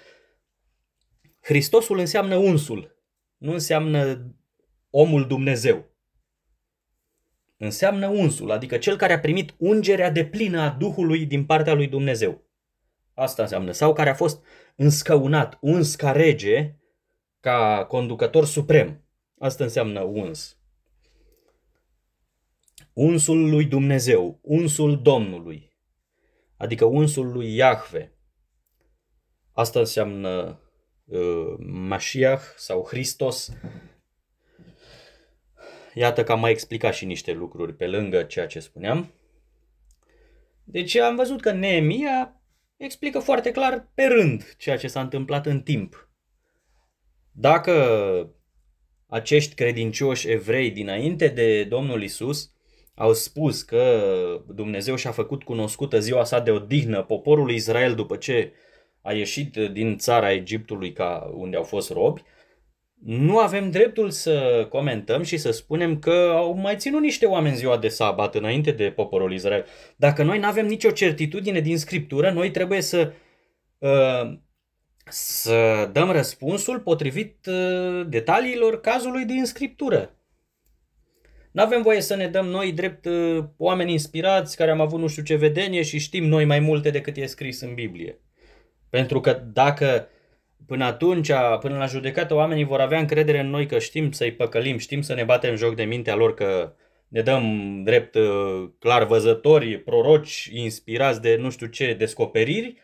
Hristosul 1.40 1.98
înseamnă 1.98 2.36
unsul, 2.36 2.96
nu 3.36 3.52
înseamnă 3.52 4.32
omul 4.90 5.26
Dumnezeu. 5.26 5.96
Înseamnă 7.58 8.08
unsul, 8.08 8.50
adică 8.50 8.76
cel 8.76 8.96
care 8.96 9.12
a 9.12 9.18
primit 9.18 9.54
ungerea 9.58 10.10
de 10.10 10.24
plină 10.24 10.60
a 10.60 10.68
Duhului 10.68 11.26
din 11.26 11.44
partea 11.44 11.74
lui 11.74 11.86
Dumnezeu. 11.86 12.42
Asta 13.14 13.42
înseamnă. 13.42 13.72
Sau 13.72 13.92
care 13.92 14.10
a 14.10 14.14
fost 14.14 14.44
înscăunat, 14.76 15.58
uns 15.60 15.94
ca 15.94 16.12
rege, 16.12 16.74
ca 17.40 17.84
conducător 17.88 18.44
suprem. 18.44 19.04
Asta 19.38 19.64
înseamnă 19.64 20.00
uns 20.00 20.58
unsul 22.98 23.48
lui 23.50 23.64
Dumnezeu, 23.64 24.38
unsul 24.42 25.02
Domnului. 25.02 25.66
adică 26.56 26.84
unsul 26.84 27.32
lui 27.32 27.54
Iahve. 27.54 28.12
Asta 29.52 29.78
înseamnă 29.78 30.60
uh, 31.04 31.54
Mashiach 31.58 32.42
sau 32.56 32.86
Hristos. 32.86 33.52
Iată 35.98 36.24
că 36.24 36.32
am 36.32 36.40
mai 36.40 36.50
explicat 36.50 36.94
și 36.94 37.04
niște 37.04 37.32
lucruri 37.32 37.74
pe 37.74 37.86
lângă 37.86 38.22
ceea 38.22 38.46
ce 38.46 38.60
spuneam. 38.60 39.12
Deci 40.64 40.96
am 40.96 41.16
văzut 41.16 41.40
că 41.40 41.52
Neemia 41.52 42.40
explică 42.76 43.18
foarte 43.18 43.50
clar 43.50 43.88
pe 43.94 44.04
rând 44.04 44.54
ceea 44.58 44.76
ce 44.76 44.88
s-a 44.88 45.00
întâmplat 45.00 45.46
în 45.46 45.60
timp. 45.60 46.08
Dacă 47.32 47.74
acești 49.06 49.54
credincioși 49.54 50.28
evrei 50.28 50.70
dinainte 50.70 51.28
de 51.28 51.64
Domnul 51.64 52.02
Isus 52.02 52.52
au 52.94 53.12
spus 53.12 53.62
că 53.62 54.02
Dumnezeu 54.54 54.94
și-a 54.94 55.10
făcut 55.10 55.42
cunoscută 55.42 56.00
ziua 56.00 56.24
sa 56.24 56.40
de 56.40 56.50
odihnă 56.50 57.02
poporului 57.02 57.54
Israel 57.54 57.94
după 57.94 58.16
ce 58.16 58.52
a 59.02 59.12
ieșit 59.12 59.56
din 59.56 59.96
țara 59.96 60.32
Egiptului 60.32 60.92
ca 60.92 61.30
unde 61.34 61.56
au 61.56 61.62
fost 61.62 61.90
robi, 61.90 62.22
nu 63.04 63.38
avem 63.38 63.70
dreptul 63.70 64.10
să 64.10 64.66
comentăm 64.70 65.22
și 65.22 65.36
să 65.36 65.50
spunem 65.50 65.98
că 65.98 66.32
au 66.34 66.52
mai 66.52 66.76
ținut 66.76 67.00
niște 67.00 67.26
oameni 67.26 67.56
ziua 67.56 67.76
de 67.76 67.88
sabat 67.88 68.34
înainte 68.34 68.70
de 68.70 68.90
poporul 68.90 69.32
Israel. 69.32 69.64
Dacă 69.96 70.22
noi 70.22 70.38
nu 70.38 70.46
avem 70.46 70.66
nicio 70.66 70.90
certitudine 70.90 71.60
din 71.60 71.78
Scriptură, 71.78 72.30
noi 72.30 72.50
trebuie 72.50 72.80
să, 72.80 73.12
uh, 73.78 74.38
să 75.04 75.88
dăm 75.92 76.10
răspunsul 76.10 76.80
potrivit 76.80 77.46
uh, 77.46 78.06
detaliilor 78.08 78.80
cazului 78.80 79.24
din 79.24 79.44
Scriptură. 79.44 80.12
Nu 81.52 81.62
avem 81.62 81.82
voie 81.82 82.00
să 82.00 82.14
ne 82.14 82.28
dăm 82.28 82.46
noi 82.46 82.72
drept 82.72 83.04
uh, 83.04 83.44
oameni 83.56 83.92
inspirați 83.92 84.56
care 84.56 84.70
am 84.70 84.80
avut 84.80 85.00
nu 85.00 85.08
știu 85.08 85.22
ce 85.22 85.34
vedenie 85.34 85.82
și 85.82 85.98
știm 85.98 86.24
noi 86.24 86.44
mai 86.44 86.58
multe 86.58 86.90
decât 86.90 87.16
e 87.16 87.26
scris 87.26 87.60
în 87.60 87.74
Biblie. 87.74 88.20
Pentru 88.90 89.20
că 89.20 89.42
dacă 89.52 90.08
până 90.68 90.84
atunci, 90.84 91.30
până 91.60 91.76
la 91.76 91.86
judecată, 91.86 92.34
oamenii 92.34 92.64
vor 92.64 92.80
avea 92.80 92.98
încredere 92.98 93.38
în 93.38 93.50
noi 93.50 93.66
că 93.66 93.78
știm 93.78 94.10
să-i 94.12 94.32
păcălim, 94.32 94.78
știm 94.78 95.02
să 95.02 95.14
ne 95.14 95.24
batem 95.24 95.54
joc 95.54 95.74
de 95.74 95.84
mintea 95.84 96.14
lor, 96.14 96.34
că 96.34 96.72
ne 97.08 97.20
dăm 97.20 97.80
drept 97.84 98.14
uh, 98.14 98.68
clar 98.78 99.04
văzători, 99.04 99.78
proroci, 99.78 100.50
inspirați 100.52 101.20
de 101.20 101.36
nu 101.36 101.50
știu 101.50 101.66
ce 101.66 101.94
descoperiri, 101.94 102.76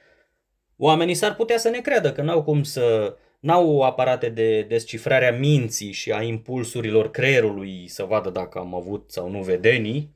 oamenii 0.77 1.15
s-ar 1.15 1.35
putea 1.35 1.59
să 1.59 1.69
ne 1.69 1.81
creadă 1.81 2.13
că 2.13 2.23
n-au 2.23 2.43
cum 2.43 2.63
să 2.63 3.17
n-au 3.41 3.83
aparate 3.83 4.29
de 4.29 4.63
descifrare 4.63 5.27
a 5.27 5.39
minții 5.39 5.93
și 5.93 6.13
a 6.13 6.23
impulsurilor 6.23 7.11
creierului 7.11 7.89
să 7.89 8.05
vadă 8.05 8.31
dacă 8.31 8.59
am 8.59 8.75
avut 8.75 9.11
sau 9.11 9.31
nu 9.31 9.43
vedenii, 9.43 10.15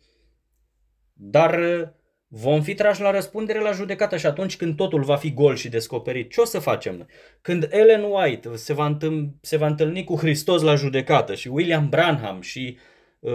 dar 1.12 1.58
uh, 1.58 1.88
vom 2.28 2.62
fi 2.62 2.74
trași 2.74 3.00
la 3.00 3.10
răspundere 3.10 3.60
la 3.60 3.72
judecată 3.72 4.16
și 4.16 4.26
atunci 4.26 4.56
când 4.56 4.76
totul 4.76 5.02
va 5.02 5.16
fi 5.16 5.32
gol 5.32 5.56
și 5.56 5.68
descoperit, 5.68 6.30
ce 6.30 6.40
o 6.40 6.44
să 6.44 6.58
facem? 6.58 7.08
Când 7.40 7.68
Ellen 7.70 8.02
White 8.02 8.56
se 8.56 8.72
va, 8.72 8.86
întâlni, 8.86 9.34
se 9.40 9.56
va 9.56 9.66
întâlni 9.66 10.04
cu 10.04 10.16
Hristos 10.16 10.62
la 10.62 10.74
judecată 10.74 11.34
și 11.34 11.48
William 11.48 11.88
Branham 11.88 12.40
și 12.40 12.78
uh, 13.20 13.32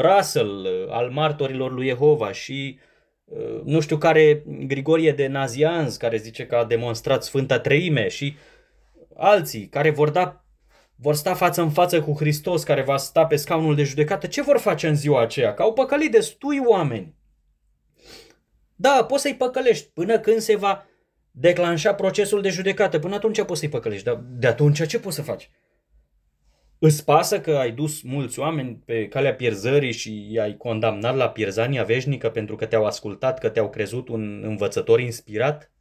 Russell 0.00 0.64
uh, 0.64 0.92
al 0.94 1.10
martorilor 1.10 1.72
lui 1.72 1.86
Jehova 1.86 2.32
și 2.32 2.78
uh, 3.24 3.60
nu 3.64 3.80
știu 3.80 3.98
care 3.98 4.42
Grigorie 4.46 5.12
de 5.12 5.26
Nazianz 5.26 5.96
care 5.96 6.16
zice 6.16 6.46
că 6.46 6.54
a 6.54 6.64
demonstrat 6.64 7.24
Sfânta 7.24 7.58
Treime 7.58 8.08
și 8.08 8.36
alții 9.16 9.68
care 9.68 9.90
vor 9.90 10.10
da 10.10 10.42
vor 11.00 11.14
sta 11.14 11.34
față 11.34 11.62
în 11.62 11.70
față 11.70 12.02
cu 12.02 12.14
Hristos 12.18 12.62
care 12.62 12.82
va 12.82 12.96
sta 12.96 13.26
pe 13.26 13.36
scaunul 13.36 13.74
de 13.74 13.82
judecată, 13.82 14.26
ce 14.26 14.42
vor 14.42 14.58
face 14.58 14.88
în 14.88 14.94
ziua 14.94 15.22
aceea? 15.22 15.54
Că 15.54 15.62
au 15.62 15.72
păcălit 15.72 16.10
destui 16.10 16.60
oameni. 16.66 17.17
Da, 18.80 19.04
poți 19.08 19.22
să-i 19.22 19.36
păcălești 19.36 19.90
până 19.92 20.18
când 20.18 20.38
se 20.38 20.56
va 20.56 20.86
declanșa 21.30 21.94
procesul 21.94 22.42
de 22.42 22.48
judecată. 22.48 22.98
Până 22.98 23.14
atunci 23.14 23.42
poți 23.42 23.60
să-i 23.60 23.68
păcălești, 23.68 24.04
dar 24.04 24.22
de 24.28 24.46
atunci 24.46 24.86
ce 24.86 25.00
poți 25.00 25.16
să 25.16 25.22
faci? 25.22 25.50
Îți 26.78 27.04
pasă 27.04 27.40
că 27.40 27.56
ai 27.56 27.72
dus 27.72 28.02
mulți 28.02 28.38
oameni 28.38 28.82
pe 28.84 29.08
calea 29.08 29.34
pierzării 29.34 29.92
și 29.92 30.32
i-ai 30.32 30.56
condamnat 30.56 31.16
la 31.16 31.30
pierzania 31.30 31.84
veșnică 31.84 32.30
pentru 32.30 32.56
că 32.56 32.66
te-au 32.66 32.84
ascultat, 32.84 33.38
că 33.38 33.48
te-au 33.48 33.70
crezut 33.70 34.08
un 34.08 34.42
învățător 34.44 35.00
inspirat? 35.00 35.72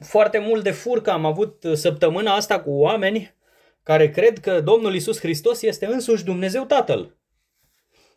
Foarte 0.00 0.38
mult 0.38 0.62
de 0.62 0.70
furcă 0.70 1.10
am 1.10 1.24
avut 1.24 1.66
săptămâna 1.72 2.34
asta 2.34 2.60
cu 2.60 2.70
oameni 2.70 3.34
care 3.82 4.10
cred 4.10 4.38
că 4.38 4.60
Domnul 4.60 4.94
Isus 4.94 5.18
Hristos 5.18 5.62
este 5.62 5.86
însuși 5.86 6.24
Dumnezeu 6.24 6.64
Tatăl. 6.64 7.18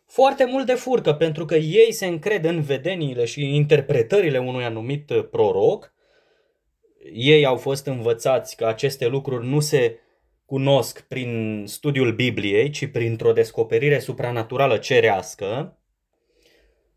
Foarte 0.06 0.44
mult 0.44 0.66
de 0.66 0.74
furcă, 0.74 1.12
pentru 1.12 1.44
că 1.44 1.54
ei 1.54 1.92
se 1.92 2.06
încred 2.06 2.44
în 2.44 2.60
vedeniile 2.60 3.24
și 3.24 3.54
interpretările 3.54 4.38
unui 4.38 4.64
anumit 4.64 5.12
proroc. 5.30 5.94
Ei 7.12 7.44
au 7.44 7.56
fost 7.56 7.86
învățați 7.86 8.56
că 8.56 8.66
aceste 8.66 9.06
lucruri 9.06 9.46
nu 9.46 9.60
se 9.60 9.98
cunosc 10.44 11.00
prin 11.00 11.62
studiul 11.66 12.12
Bibliei, 12.12 12.70
ci 12.70 12.86
printr-o 12.86 13.32
descoperire 13.32 13.98
supranaturală 13.98 14.76
cerească, 14.76 15.78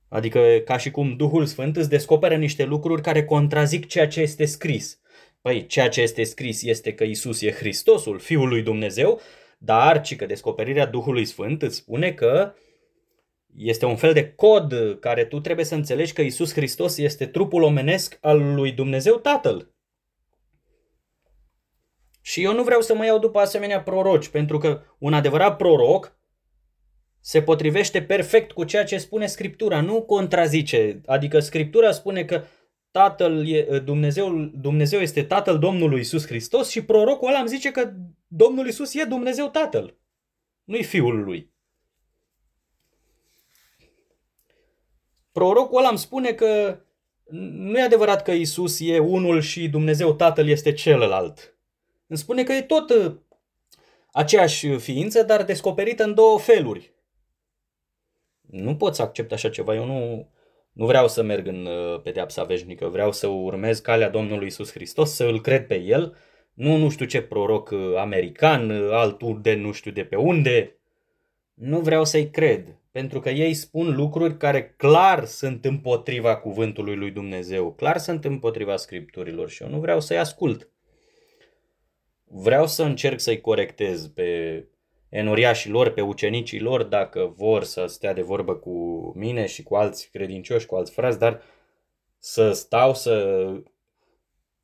adică 0.10 0.40
ca 0.66 0.78
și 0.78 0.92
cum 0.92 1.16
Duhul 1.16 1.46
Sfânt 1.46 1.76
îți 1.76 1.90
descoperă 1.90 2.36
niște 2.36 2.66
lucruri 2.66 3.02
care 3.02 3.26
contrazic 3.26 3.88
ceea 3.88 4.08
ce 4.08 4.22
este 4.22 4.46
scris. 4.46 5.00
Păi, 5.48 5.66
ceea 5.66 5.90
ce 5.90 6.02
este 6.02 6.24
scris 6.24 6.64
este 6.64 6.94
că 6.94 7.04
Isus 7.04 7.42
e 7.42 7.52
Hristosul, 7.52 8.20
Fiul 8.20 8.48
lui 8.48 8.62
Dumnezeu, 8.62 9.22
dar 9.58 10.02
ci 10.02 10.16
că 10.16 10.26
descoperirea 10.26 10.86
Duhului 10.86 11.26
Sfânt 11.26 11.62
îți 11.62 11.76
spune 11.76 12.12
că 12.12 12.54
este 13.56 13.86
un 13.86 13.96
fel 13.96 14.14
de 14.14 14.34
cod 14.34 14.98
care 15.00 15.26
tu 15.26 15.40
trebuie 15.40 15.66
să 15.66 15.76
înțelegi 15.76 16.14
că 16.14 16.22
Isus 16.22 16.54
Hristos 16.54 16.98
este 16.98 17.26
trupul 17.26 17.64
omenesc 17.64 18.18
al 18.22 18.54
lui 18.54 18.72
Dumnezeu 18.72 19.16
Tatăl. 19.16 19.74
Și 22.22 22.44
eu 22.44 22.54
nu 22.54 22.64
vreau 22.64 22.82
să 22.82 22.96
mă 22.96 23.06
iau 23.06 23.20
după 23.20 23.40
asemenea 23.40 23.82
proroci, 23.82 24.28
pentru 24.28 24.58
că 24.58 24.82
un 24.98 25.14
adevărat 25.14 25.56
proroc 25.58 26.18
se 27.20 27.42
potrivește 27.42 28.02
perfect 28.02 28.52
cu 28.52 28.64
ceea 28.64 28.84
ce 28.84 28.98
spune 28.98 29.26
Scriptura, 29.26 29.82
nu 29.82 30.02
contrazice. 30.02 31.02
Adică 31.06 31.40
Scriptura 31.40 31.92
spune 31.92 32.24
că 32.24 32.44
Tatăl 32.98 33.48
e, 33.48 33.80
Dumnezeu, 33.80 34.34
Dumnezeu 34.54 35.00
este 35.00 35.24
Tatăl 35.24 35.60
Domnului 35.60 36.00
Isus 36.00 36.26
Hristos 36.26 36.70
și 36.70 36.84
prorocul 36.84 37.28
ăla 37.28 37.40
îmi 37.40 37.48
zice 37.48 37.72
că 37.72 37.94
Domnul 38.28 38.68
Isus 38.68 38.94
e 38.94 39.04
Dumnezeu 39.04 39.50
Tatăl. 39.50 39.98
Nu-i 40.64 40.84
Fiul 40.84 41.24
lui. 41.24 41.52
Prorocul 45.32 45.78
ăla 45.78 45.88
îmi 45.88 45.98
spune 45.98 46.34
că 46.34 46.80
nu 47.52 47.78
e 47.78 47.82
adevărat 47.82 48.24
că 48.24 48.32
Isus 48.32 48.80
e 48.80 49.00
unul 49.00 49.42
și 49.42 49.70
Dumnezeu 49.70 50.14
Tatăl 50.14 50.48
este 50.48 50.74
celălalt. 50.74 51.56
Îmi 52.08 52.20
spune 52.20 52.44
că 52.44 52.54
e 52.54 52.62
tot 52.62 52.90
uh, 52.90 53.16
aceeași 54.12 54.78
ființă, 54.78 55.24
dar 55.24 55.44
descoperită 55.44 56.04
în 56.04 56.14
două 56.14 56.40
feluri. 56.40 56.94
Nu 58.42 58.76
pot 58.76 58.96
să 58.96 59.02
accept 59.02 59.32
așa 59.32 59.50
ceva. 59.50 59.76
Eu 59.76 59.86
nu, 59.86 60.30
nu 60.78 60.86
vreau 60.86 61.08
să 61.08 61.24
merg 61.24 61.48
în 61.48 61.66
uh, 61.66 62.02
pedeapsa 62.02 62.44
veșnică, 62.44 62.88
vreau 62.88 63.12
să 63.12 63.28
urmez 63.28 63.80
calea 63.80 64.10
Domnului 64.10 64.48
Isus 64.48 64.72
Hristos, 64.72 65.16
să 65.16 65.24
îl 65.24 65.42
cred 65.42 65.68
pe 65.68 65.82
El, 65.82 66.16
nu 66.54 66.78
nu 66.78 66.90
știu 66.90 67.06
ce 67.06 67.22
proroc 67.22 67.70
uh, 67.70 67.96
american, 67.96 68.70
uh, 68.70 68.92
altul 68.92 69.40
de 69.42 69.54
nu 69.54 69.72
știu 69.72 69.92
de 69.92 70.04
pe 70.04 70.16
unde. 70.16 70.80
Nu 71.54 71.80
vreau 71.80 72.06
să-i 72.06 72.30
cred, 72.30 72.80
pentru 72.92 73.20
că 73.20 73.30
ei 73.30 73.54
spun 73.54 73.96
lucruri 73.96 74.38
care 74.38 74.74
clar 74.78 75.26
sunt 75.26 75.66
împotriva 75.66 76.38
cuvântului 76.38 76.96
lui 76.96 77.12
Dumnezeu, 77.12 77.74
clar 77.74 77.98
sunt 77.98 78.26
împotriva 78.26 78.76
scripturilor 78.76 79.50
și 79.50 79.64
eu 79.64 79.70
nu 79.70 79.80
vreau 79.80 80.00
să-i 80.00 80.18
ascult. 80.18 80.70
Vreau 82.24 82.68
să 82.68 82.84
încerc 82.84 83.20
să-i 83.20 83.42
corectez 83.42 84.08
pe 84.08 84.64
enoriașii 85.10 85.70
lor, 85.70 85.90
pe 85.90 86.02
ucenicii 86.02 86.60
lor, 86.60 86.84
dacă 86.84 87.34
vor 87.36 87.64
să 87.64 87.86
stea 87.86 88.14
de 88.14 88.22
vorbă 88.22 88.56
cu 88.56 88.72
mine 89.16 89.46
și 89.46 89.64
cu 89.64 89.76
alți 89.76 90.10
credincioși, 90.12 90.66
cu 90.66 90.76
alți 90.76 90.92
frați, 90.92 91.20
dar 91.20 91.42
să 92.20 92.52
stau 92.52 92.94
să, 92.94 93.46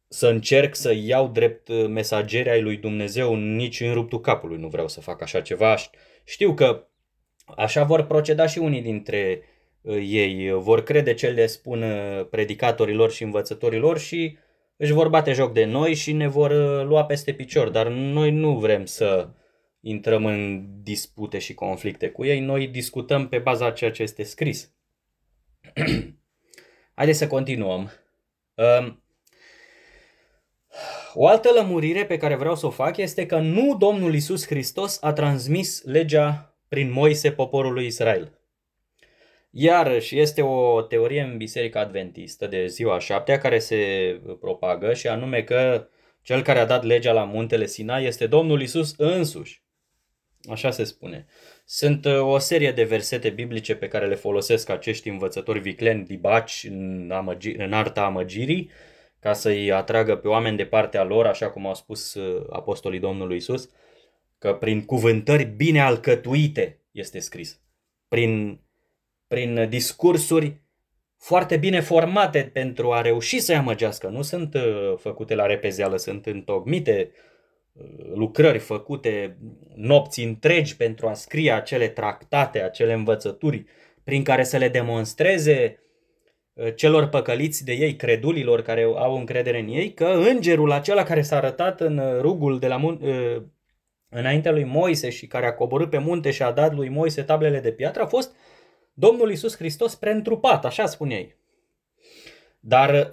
să 0.08 0.28
încerc 0.28 0.76
să 0.76 0.94
iau 0.96 1.28
drept 1.28 1.88
mesageri 1.88 2.50
ai 2.50 2.62
lui 2.62 2.78
Dumnezeu 2.78 3.36
nici 3.36 3.80
în 3.80 3.94
ruptul 3.94 4.22
capului. 4.22 4.58
Nu 4.58 4.68
vreau 4.68 4.88
să 4.88 5.02
fac 5.02 5.22
așa 5.22 5.42
ceva. 5.42 5.76
Știu 6.24 6.54
că 6.54 6.88
așa 7.58 7.84
vor 7.84 8.04
proceda 8.04 8.48
și 8.48 8.60
unii 8.60 8.82
dintre 8.82 9.42
uh, 9.82 9.96
ei. 9.96 10.50
Vor 10.52 10.84
crede 10.84 11.14
ce 11.14 11.28
le 11.28 11.46
spun 11.46 11.82
uh, 11.82 12.28
predicatorilor 12.30 13.12
și 13.12 13.24
învățătorilor 13.24 14.00
și 14.00 14.38
își 14.78 14.92
vor 14.92 15.10
bate 15.10 15.34
joc 15.34 15.54
de 15.54 15.66
noi 15.66 15.94
și 15.94 16.12
ne 16.12 16.28
vor 16.28 16.52
uh, 16.52 16.86
lua 16.86 17.06
peste 17.06 17.34
picior. 17.34 17.70
Dar 17.70 17.88
noi 17.88 18.32
nu 18.32 18.58
vrem 18.58 18.86
să 18.86 19.30
intrăm 19.86 20.26
în 20.26 20.66
dispute 20.84 21.40
și 21.40 21.54
conflicte 21.54 22.10
cu 22.10 22.26
ei, 22.26 22.40
noi 22.40 22.68
discutăm 22.68 23.30
pe 23.30 23.38
baza 23.38 23.72
ceea 23.72 23.92
ce 23.92 24.04
este 24.04 24.24
scris. 24.24 24.72
Haideți 26.96 27.18
să 27.18 27.28
continuăm. 27.28 27.92
Um, 28.54 29.04
o 31.14 31.28
altă 31.28 31.50
lămurire 31.56 32.06
pe 32.06 32.18
care 32.18 32.36
vreau 32.36 32.56
să 32.56 32.66
o 32.66 32.70
fac 32.70 32.98
este 32.98 33.26
că 33.26 33.40
nu 33.40 33.76
Domnul 33.78 34.14
Isus 34.14 34.46
Hristos 34.48 35.02
a 35.02 35.14
transmis 35.14 35.84
legea 35.84 36.56
prin 36.68 36.92
Moise 36.92 37.32
poporului 37.32 37.86
Israel. 37.86 38.40
Iarăși 39.50 40.20
este 40.20 40.42
o 40.42 40.82
teorie 40.82 41.22
în 41.22 41.38
Biserica 41.38 41.80
Adventistă 41.80 42.48
de 42.48 42.68
ziua 42.68 43.00
șaptea 43.00 43.38
care 43.38 43.60
se 43.60 43.78
propagă 44.40 44.94
și 44.94 45.08
anume 45.08 45.44
că 45.44 45.88
cel 46.22 46.42
care 46.42 46.60
a 46.60 46.66
dat 46.66 46.84
legea 46.84 47.12
la 47.12 47.24
muntele 47.24 47.66
Sinai 47.66 48.06
este 48.06 48.28
Domnul 48.28 48.62
Isus 48.62 48.94
însuși. 48.98 49.63
Așa 50.50 50.72
se 50.72 50.84
spune. 50.84 51.26
Sunt 51.66 52.06
uh, 52.06 52.20
o 52.20 52.38
serie 52.38 52.72
de 52.72 52.84
versete 52.84 53.30
biblice 53.30 53.76
pe 53.76 53.88
care 53.88 54.08
le 54.08 54.16
folosesc 54.16 54.70
acești 54.70 55.10
învățători 55.10 55.60
vicleni 55.60 56.04
dibaci 56.04 56.66
în, 56.70 57.12
amăgi, 57.14 57.52
în 57.52 57.74
arta 57.74 58.02
amăgirii 58.02 58.70
ca 59.20 59.34
să-i 59.34 59.72
atragă 59.72 60.16
pe 60.16 60.28
oameni 60.28 60.58
de 60.58 60.66
partea 60.66 61.04
lor, 61.04 61.26
așa 61.26 61.50
cum 61.50 61.68
au 61.68 61.76
spus 61.76 62.14
uh, 62.14 62.46
apostolii 62.50 63.00
Domnului 63.00 63.36
Isus, 63.36 63.70
că 64.38 64.54
prin 64.54 64.86
cuvântări 64.86 65.44
bine 65.44 65.82
alcătuite 65.82 66.80
este 66.92 67.20
scris. 67.20 67.62
Prin, 68.08 68.62
prin 69.28 69.70
discursuri 69.70 70.62
foarte 71.18 71.58
bine 71.58 71.80
formate 71.80 72.50
pentru 72.54 72.94
a 72.94 73.02
reuși 73.02 73.40
să-i 73.40 73.56
amăgească. 73.56 74.08
Nu 74.08 74.22
sunt 74.22 74.54
uh, 74.54 74.94
făcute 74.98 75.36
la 75.36 75.46
repezeală, 75.46 75.98
sunt 75.98 76.26
întocmite 76.26 77.12
uh, 77.12 77.33
lucrări 78.14 78.60
făcute 78.60 79.38
nopți 79.76 80.24
întregi 80.24 80.78
pentru 80.78 81.08
a 81.08 81.14
scrie 81.14 81.52
acele 81.52 81.88
tractate, 81.88 82.62
acele 82.62 82.94
învățături 82.94 83.66
prin 84.04 84.24
care 84.24 84.44
să 84.44 84.58
le 84.58 84.70
demonstreze 84.70 85.84
uh, 86.54 86.76
celor 86.76 87.08
păcăliți 87.08 87.66
de 87.66 87.74
ei, 87.74 87.96
credulilor 87.96 88.62
care 88.62 88.82
au 88.82 89.18
încredere 89.18 89.60
în 89.60 89.68
ei, 89.68 89.94
că 89.94 90.06
îngerul 90.06 90.72
acela 90.72 91.04
care 91.04 91.22
s-a 91.22 91.36
arătat 91.36 91.82
în 91.82 92.20
rugul 92.22 92.60
de 92.60 92.68
la 92.68 92.80
mun- 92.80 93.00
înaintea 94.10 94.52
lui 94.52 94.64
Moise 94.64 95.10
și 95.10 95.28
care 95.28 95.46
a 95.46 95.54
coborât 95.54 95.90
pe 95.90 95.98
munte 95.98 96.32
și 96.32 96.44
a 96.44 96.52
dat 96.52 96.74
lui 96.74 96.90
Moise 96.90 97.24
tablele 97.24 97.60
de 97.60 97.72
piatră 97.72 98.02
a 98.02 98.06
fost 98.06 98.36
Domnul 98.94 99.32
Isus 99.32 99.56
Hristos 99.56 99.96
preîntrupat, 99.96 100.66
așa 100.66 100.86
spune 100.86 101.16
ei. 101.16 101.36
Dar 102.60 103.10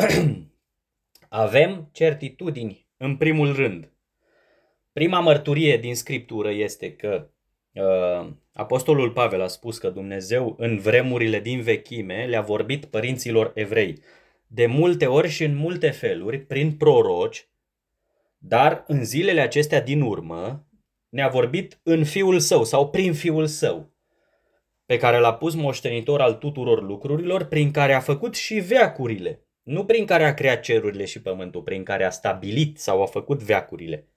avem 1.29 1.89
certitudini 1.93 2.89
în 2.97 3.17
primul 3.17 3.55
rând. 3.55 3.90
Prima 4.93 5.21
mărturie 5.21 5.77
din 5.77 5.95
Scriptură 5.95 6.51
este 6.51 6.93
că 6.93 7.31
uh, 7.73 8.33
Apostolul 8.53 9.11
Pavel 9.11 9.43
a 9.43 9.47
spus 9.47 9.79
că 9.79 9.91
Dumnezeu 9.91 10.55
în 10.59 10.79
vremurile 10.79 11.41
din 11.41 11.61
vechime 11.61 12.27
le-a 12.27 12.41
vorbit 12.41 12.85
părinților 12.85 13.53
evrei 13.55 14.03
de 14.47 14.67
multe 14.67 15.07
ori 15.07 15.29
și 15.29 15.45
în 15.45 15.57
multe 15.57 15.91
feluri, 15.91 16.41
prin 16.41 16.77
proroci, 16.77 17.49
dar 18.39 18.85
în 18.87 19.05
zilele 19.05 19.41
acestea 19.41 19.81
din 19.81 20.01
urmă 20.01 20.67
ne-a 21.09 21.29
vorbit 21.29 21.81
în 21.83 22.05
Fiul 22.05 22.39
Său 22.39 22.65
sau 22.65 22.91
prin 22.91 23.15
Fiul 23.15 23.47
Său, 23.47 23.93
pe 24.87 24.97
care 24.97 25.19
l-a 25.19 25.35
pus 25.35 25.55
moștenitor 25.55 26.21
al 26.21 26.35
tuturor 26.35 26.83
lucrurilor, 26.83 27.45
prin 27.45 27.71
care 27.71 27.93
a 27.93 28.01
făcut 28.01 28.35
și 28.35 28.55
veacurile, 28.55 29.47
nu 29.63 29.85
prin 29.85 30.07
care 30.07 30.25
a 30.25 30.35
creat 30.35 30.61
cerurile 30.61 31.05
și 31.05 31.23
pământul, 31.23 31.63
prin 31.63 31.83
care 31.83 32.05
a 32.05 32.11
stabilit 32.11 32.79
sau 32.79 33.03
a 33.03 33.07
făcut 33.07 33.43
veacurile. 33.43 34.09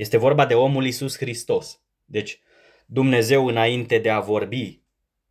Este 0.00 0.16
vorba 0.16 0.46
de 0.46 0.54
omul 0.54 0.86
Isus 0.86 1.16
Hristos. 1.16 1.82
Deci, 2.04 2.40
Dumnezeu 2.86 3.46
înainte 3.46 3.98
de 3.98 4.10
a 4.10 4.20
vorbi 4.20 4.82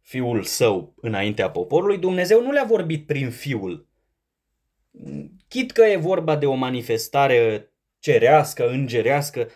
Fiul 0.01 0.43
Său 0.43 0.93
înaintea 1.01 1.49
poporului, 1.49 1.97
Dumnezeu 1.97 2.41
nu 2.41 2.51
le-a 2.51 2.63
vorbit 2.63 3.05
prin 3.05 3.29
Fiul. 3.29 3.87
Chit 5.47 5.71
că 5.71 5.81
e 5.81 5.95
vorba 5.95 6.35
de 6.35 6.45
o 6.45 6.53
manifestare 6.53 7.71
cerească, 7.99 8.69
îngerească, 8.69 9.49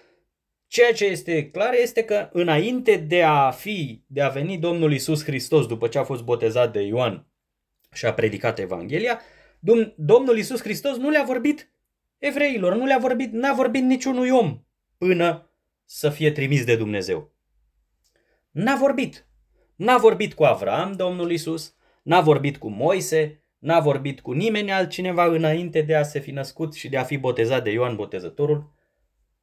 Ceea 0.67 0.93
ce 0.93 1.05
este 1.05 1.49
clar 1.49 1.73
este 1.73 2.03
că 2.03 2.29
înainte 2.31 2.95
de 2.95 3.23
a 3.23 3.51
fi, 3.51 4.03
de 4.07 4.21
a 4.21 4.29
veni 4.29 4.57
Domnul 4.57 4.93
Isus 4.93 5.23
Hristos 5.23 5.67
după 5.67 5.87
ce 5.87 5.97
a 5.97 6.03
fost 6.03 6.23
botezat 6.23 6.71
de 6.71 6.81
Ioan 6.81 7.27
și 7.91 8.05
a 8.05 8.13
predicat 8.13 8.59
Evanghelia, 8.59 9.19
Domnul 9.95 10.37
Isus 10.37 10.61
Hristos 10.61 10.97
nu 10.97 11.09
le-a 11.09 11.23
vorbit 11.23 11.71
evreilor, 12.17 12.75
nu 12.75 12.85
le-a 12.85 12.97
vorbit, 12.97 13.31
n-a 13.31 13.53
vorbit 13.53 13.83
niciunui 13.83 14.29
om 14.29 14.62
până 15.03 15.49
să 15.85 16.09
fie 16.09 16.31
trimis 16.31 16.65
de 16.65 16.75
Dumnezeu. 16.75 17.31
N-a 18.51 18.75
vorbit. 18.75 19.27
N-a 19.75 19.97
vorbit 19.97 20.33
cu 20.33 20.43
Avram, 20.43 20.93
Domnul 20.93 21.31
Isus, 21.31 21.75
n-a 22.03 22.21
vorbit 22.21 22.57
cu 22.57 22.69
Moise, 22.69 23.41
n-a 23.59 23.79
vorbit 23.79 24.21
cu 24.21 24.31
nimeni 24.31 24.71
altcineva 24.71 25.25
înainte 25.25 25.81
de 25.81 25.95
a 25.95 26.03
se 26.03 26.19
fi 26.19 26.31
născut 26.31 26.73
și 26.73 26.89
de 26.89 26.97
a 26.97 27.03
fi 27.03 27.17
botezat 27.17 27.63
de 27.63 27.71
Ioan 27.71 27.95
Botezătorul, 27.95 28.71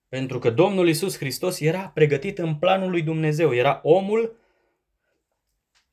pentru 0.09 0.39
că 0.39 0.51
Domnul 0.51 0.89
Isus 0.89 1.17
Hristos 1.17 1.61
era 1.61 1.91
pregătit 1.95 2.39
în 2.39 2.55
planul 2.55 2.91
lui 2.91 3.03
Dumnezeu, 3.03 3.55
era 3.55 3.81
omul 3.83 4.37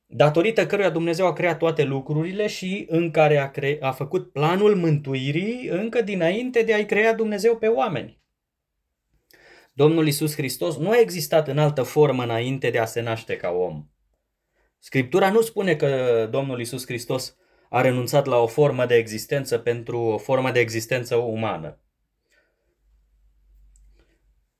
datorită 0.06 0.65
căruia 0.65 0.89
Dumnezeu 0.89 1.25
a 1.25 1.34
creat 1.34 1.58
toate 1.58 1.84
lucrurile 1.84 2.47
și 2.47 2.86
în 2.89 3.12
care 3.12 3.38
a, 3.38 3.51
cre- 3.51 3.77
a 3.82 3.91
făcut 3.91 4.32
planul 4.32 4.75
mântuirii 4.75 5.67
încă 5.67 6.01
dinainte 6.01 6.62
de 6.62 6.73
a-i 6.73 6.86
crea 6.86 7.13
Dumnezeu 7.13 7.58
pe 7.58 7.67
oameni. 7.67 8.25
Domnul 9.78 10.08
Isus 10.08 10.36
Hristos 10.36 10.78
nu 10.78 10.90
a 10.90 11.00
existat 11.00 11.48
în 11.48 11.58
altă 11.58 11.84
formă 11.84 12.24
înainte 12.24 12.70
de 12.70 12.80
a 12.80 12.86
se 12.86 13.02
naște 13.02 13.38
ca 13.38 13.50
om. 13.50 13.88
Scriptura 14.80 15.32
nu 15.32 15.42
spune 15.42 15.76
că 15.76 16.28
Domnul 16.32 16.60
Isus 16.60 16.86
Hristos 16.86 17.36
a 17.70 17.82
renunțat 17.82 18.26
la 18.26 18.38
o 18.38 18.48
formă 18.48 18.86
de 18.86 18.96
existență 18.96 19.58
pentru 19.58 20.00
o 20.00 20.18
formă 20.18 20.52
de 20.52 20.60
existență 20.60 21.16
umană. 21.16 21.82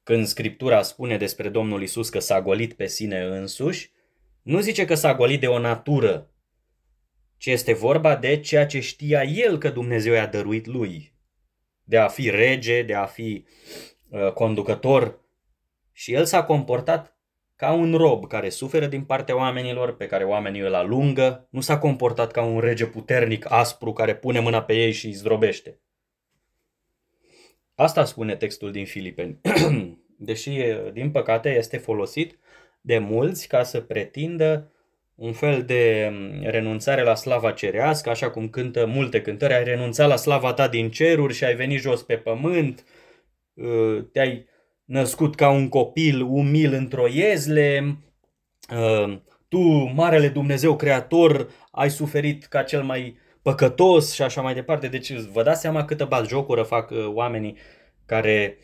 Când 0.03 0.25
Scriptura 0.25 0.82
spune 0.82 1.17
despre 1.17 1.49
Domnul 1.49 1.82
Isus 1.82 2.10
că 2.10 2.19
s-a 2.19 2.41
golit 2.41 2.73
pe 2.73 2.88
sine 2.88 3.23
însuși, 3.23 3.91
nu 4.41 4.60
zice 4.60 4.86
că 4.86 4.95
s-a 4.95 5.15
golit 5.15 5.39
de 5.39 5.47
o 5.47 5.60
natură, 5.60 6.32
ci 7.38 7.45
este 7.45 7.73
vorba 7.73 8.15
de 8.15 8.39
ceea 8.39 8.65
ce 8.65 8.80
știa 8.80 9.23
el 9.23 9.58
că 9.58 9.69
Dumnezeu 9.69 10.13
i-a 10.13 10.27
dăruit 10.27 10.65
lui. 10.65 11.13
De 11.84 11.97
a 11.97 12.08
fi 12.08 12.30
rege, 12.30 12.82
de 12.82 12.93
a 12.93 13.06
fi 13.06 13.45
uh, 14.09 14.31
conducător. 14.31 15.19
Și 15.91 16.13
el 16.13 16.25
s-a 16.25 16.43
comportat 16.43 17.17
ca 17.55 17.71
un 17.71 17.93
rob 17.93 18.27
care 18.27 18.49
suferă 18.49 18.85
din 18.85 19.03
partea 19.03 19.35
oamenilor, 19.35 19.95
pe 19.95 20.05
care 20.05 20.23
oamenii 20.23 20.61
îl 20.61 20.73
alungă. 20.73 21.47
Nu 21.49 21.61
s-a 21.61 21.77
comportat 21.77 22.31
ca 22.31 22.41
un 22.41 22.59
rege 22.59 22.85
puternic, 22.85 23.51
aspru, 23.51 23.93
care 23.93 24.15
pune 24.15 24.39
mâna 24.39 24.61
pe 24.63 24.73
ei 24.73 24.91
și 24.91 25.05
îi 25.05 25.11
zdrobește. 25.11 25.79
Asta 27.75 28.05
spune 28.05 28.35
textul 28.35 28.71
din 28.71 28.85
Filipeni. 28.85 29.39
Deși, 30.29 30.51
din 30.93 31.11
păcate, 31.11 31.55
este 31.55 31.77
folosit 31.77 32.39
de 32.81 32.97
mulți 32.97 33.47
ca 33.47 33.63
să 33.63 33.81
pretindă 33.81 34.71
un 35.15 35.33
fel 35.33 35.63
de 35.63 36.13
renunțare 36.43 37.03
la 37.03 37.15
slava 37.15 37.51
cerească, 37.51 38.09
așa 38.09 38.29
cum 38.29 38.49
cântă 38.49 38.85
multe 38.85 39.21
cântări, 39.21 39.53
ai 39.53 39.63
renunțat 39.63 40.07
la 40.07 40.15
slava 40.15 40.53
ta 40.53 40.67
din 40.67 40.91
ceruri 40.91 41.33
și 41.33 41.43
ai 41.43 41.55
venit 41.55 41.79
jos 41.79 42.03
pe 42.03 42.15
pământ, 42.15 42.79
ă, 42.79 42.83
te-ai 44.11 44.45
născut 44.85 45.35
ca 45.35 45.49
un 45.49 45.69
copil 45.69 46.21
umil 46.21 46.73
într-o 46.73 47.07
iezle, 47.07 47.97
ă, 48.77 49.21
tu, 49.47 49.59
Marele 49.93 50.27
Dumnezeu 50.27 50.75
Creator, 50.75 51.49
ai 51.71 51.89
suferit 51.89 52.45
ca 52.45 52.63
cel 52.63 52.83
mai 52.83 53.17
păcătos 53.41 54.13
și 54.13 54.21
așa 54.21 54.41
mai 54.41 54.53
departe. 54.53 54.87
Deci 54.87 55.13
vă 55.13 55.43
dați 55.43 55.61
seama 55.61 55.85
câtă 55.85 56.05
batjocură 56.05 56.63
fac 56.63 56.89
uh, 56.89 57.05
oamenii 57.13 57.57
care 58.05 58.57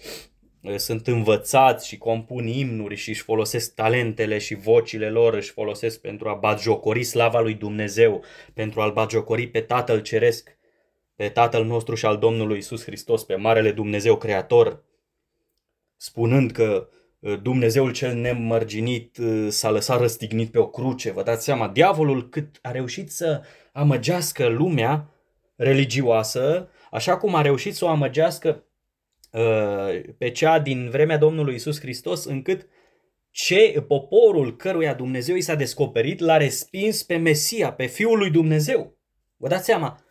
uh, 0.62 0.75
sunt 0.75 1.08
învățați 1.08 1.88
și 1.88 1.97
compun 1.97 2.47
imnuri 2.47 2.95
și 2.95 3.10
își 3.10 3.21
folosesc 3.21 3.75
talentele 3.75 4.38
și 4.38 4.56
vocile 4.56 5.10
lor, 5.10 5.34
își 5.34 5.51
folosesc 5.51 6.01
pentru 6.01 6.29
a 6.29 6.34
batjocori 6.34 7.03
slava 7.03 7.39
lui 7.39 7.53
Dumnezeu, 7.53 8.23
pentru 8.53 8.82
a-L 8.82 8.91
batjocori 8.91 9.47
pe 9.47 9.60
Tatăl 9.60 10.01
Ceresc, 10.01 10.58
pe 11.24 11.30
Tatăl 11.30 11.66
nostru 11.66 11.96
și 11.96 12.06
al 12.06 12.18
Domnului 12.18 12.58
Isus 12.58 12.84
Hristos, 12.84 13.24
pe 13.24 13.36
Marele 13.36 13.72
Dumnezeu 13.72 14.18
Creator, 14.18 14.84
spunând 15.98 16.52
că 16.52 16.90
uh, 17.20 17.40
Dumnezeul 17.42 17.92
cel 17.92 18.16
nemărginit 18.16 19.18
s-a 19.48 19.72
lăsat 19.72 20.00
răstignit 20.00 20.52
pe 20.52 20.60
o 20.60 20.68
cruce. 20.68 21.12
Vă 21.12 21.24
dați 21.24 21.44
seama, 21.44 21.68
diavolul 21.68 22.30
cât 22.30 22.60
a 22.62 22.72
reușit 22.72 23.12
să 23.12 23.42
amăgească 23.72 24.48
lumea 24.48 25.10
religioasă, 25.56 26.70
așa 26.92 27.18
cum 27.18 27.36
a 27.36 27.42
reușit 27.42 27.76
să 27.76 27.86
o 27.86 27.88
amăgească 27.88 28.64
uh, 29.32 30.02
pe 30.18 30.32
cea 30.32 30.60
din 30.60 30.90
vremea 30.90 31.18
Domnului 31.18 31.56
Isus 31.56 31.80
Hristos, 31.80 32.26
încât 32.26 32.68
ce 33.32 33.84
poporul 33.88 34.56
căruia 34.56 34.94
Dumnezeu 34.94 35.36
i 35.36 35.42
s-a 35.42 35.56
descoperit 35.56 36.20
l-a 36.20 36.38
respins 36.38 37.04
pe 37.04 37.16
Mesia, 37.16 37.74
pe 37.74 37.86
Fiul 37.86 38.18
lui 38.18 38.30
Dumnezeu. 38.30 38.98
Vă 39.38 39.48
dați 39.48 39.66
seama, 39.66 40.03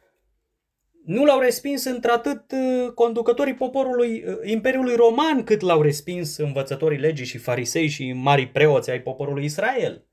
nu 1.05 1.25
l-au 1.25 1.41
respins 1.41 1.85
într-atât 1.85 2.53
uh, 2.53 2.93
conducătorii 2.95 3.55
poporului 3.55 4.25
uh, 4.27 4.37
Imperiului 4.45 4.95
Roman, 4.95 5.45
cât 5.45 5.61
l-au 5.61 5.83
respins 5.83 6.37
învățătorii 6.37 6.99
legii 6.99 7.27
și 7.27 7.39
farisei 7.39 7.89
și 7.89 8.13
mari 8.13 8.47
preoți 8.47 8.91
ai 8.91 9.01
poporului 9.01 9.45
Israel 9.45 10.07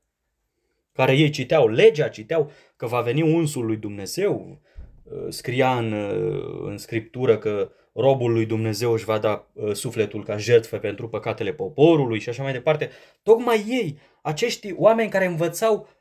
care 0.92 1.16
ei 1.16 1.30
citeau 1.30 1.68
legea, 1.68 2.08
citeau 2.08 2.50
că 2.76 2.86
va 2.86 3.00
veni 3.00 3.22
unsul 3.22 3.66
lui 3.66 3.76
Dumnezeu, 3.76 4.60
uh, 5.02 5.26
scria 5.28 5.78
în, 5.78 5.92
uh, 5.92 6.60
în 6.64 6.78
scriptură 6.78 7.38
că 7.38 7.70
robul 7.94 8.32
lui 8.32 8.46
Dumnezeu 8.46 8.92
își 8.92 9.04
va 9.04 9.18
da 9.18 9.50
uh, 9.52 9.72
sufletul 9.72 10.24
ca 10.24 10.36
jertfă 10.36 10.76
pentru 10.76 11.08
păcatele 11.08 11.52
poporului 11.52 12.20
și 12.20 12.28
așa 12.28 12.42
mai 12.42 12.52
departe. 12.52 12.90
Tocmai 13.22 13.64
ei, 13.68 13.98
acești 14.22 14.74
oameni 14.76 15.10
care 15.10 15.26
învățau 15.26 15.74
uh, 15.74 15.99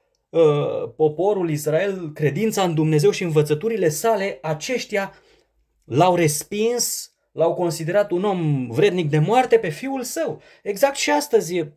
poporul 0.96 1.50
Israel 1.50 2.12
credința 2.14 2.64
în 2.64 2.74
Dumnezeu 2.74 3.12
și 3.12 3.24
învățăturile 3.24 3.90
sale, 3.90 4.40
aceștia 4.42 5.14
l-au 5.84 6.16
respins, 6.16 7.14
l-au 7.32 7.54
considerat 7.54 8.12
un 8.12 8.24
om 8.24 8.68
vrednic 8.72 9.10
de 9.10 9.20
moarte 9.20 9.58
pe 9.58 9.70
fiul 9.70 10.04
său. 10.04 10.42
Exact 10.64 10.96
și 10.96 11.10
astăzi 11.10 11.68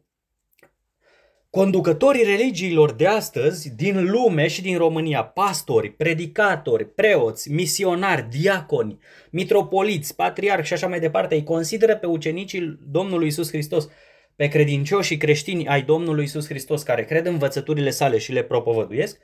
Conducătorii 1.54 2.24
religiilor 2.24 2.92
de 2.92 3.06
astăzi, 3.06 3.74
din 3.74 4.10
lume 4.10 4.46
și 4.46 4.62
din 4.62 4.76
România, 4.76 5.24
pastori, 5.24 5.90
predicatori, 5.90 6.94
preoți, 6.94 7.50
misionari, 7.50 8.28
diaconi, 8.30 8.98
mitropoliți, 9.30 10.14
patriarhi 10.14 10.66
și 10.66 10.72
așa 10.72 10.86
mai 10.86 11.00
departe, 11.00 11.34
îi 11.34 11.44
consideră 11.44 11.96
pe 11.96 12.06
ucenicii 12.06 12.78
Domnului 12.90 13.26
Isus 13.26 13.48
Hristos, 13.48 13.88
pe 14.36 14.48
credincioșii 14.48 15.16
creștini 15.16 15.68
ai 15.68 15.82
Domnului 15.82 16.24
Isus 16.24 16.46
Hristos 16.46 16.82
care 16.82 17.04
cred 17.04 17.26
în 17.26 17.32
învățăturile 17.32 17.90
sale 17.90 18.18
și 18.18 18.32
le 18.32 18.42
propovăduiesc, 18.42 19.18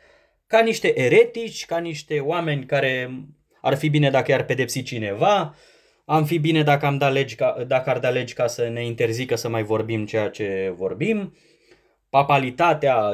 ca 0.46 0.60
niște 0.60 1.00
eretici, 1.00 1.66
ca 1.66 1.78
niște 1.78 2.18
oameni 2.18 2.66
care 2.66 3.10
ar 3.60 3.76
fi 3.76 3.88
bine 3.88 4.10
dacă 4.10 4.30
i-ar 4.30 4.44
pedepsi 4.44 4.82
cineva, 4.82 5.54
am 6.04 6.24
fi 6.24 6.38
bine 6.38 6.62
dacă, 6.62 6.86
am 6.86 6.98
da 6.98 7.08
legi 7.08 7.34
ca, 7.34 7.64
dacă 7.66 7.90
ar 7.90 7.98
da 7.98 8.08
legi 8.08 8.34
ca 8.34 8.46
să 8.46 8.68
ne 8.68 8.84
interzică 8.84 9.34
să 9.34 9.48
mai 9.48 9.62
vorbim 9.62 10.06
ceea 10.06 10.28
ce 10.28 10.72
vorbim, 10.76 11.36
papalitatea, 12.10 13.10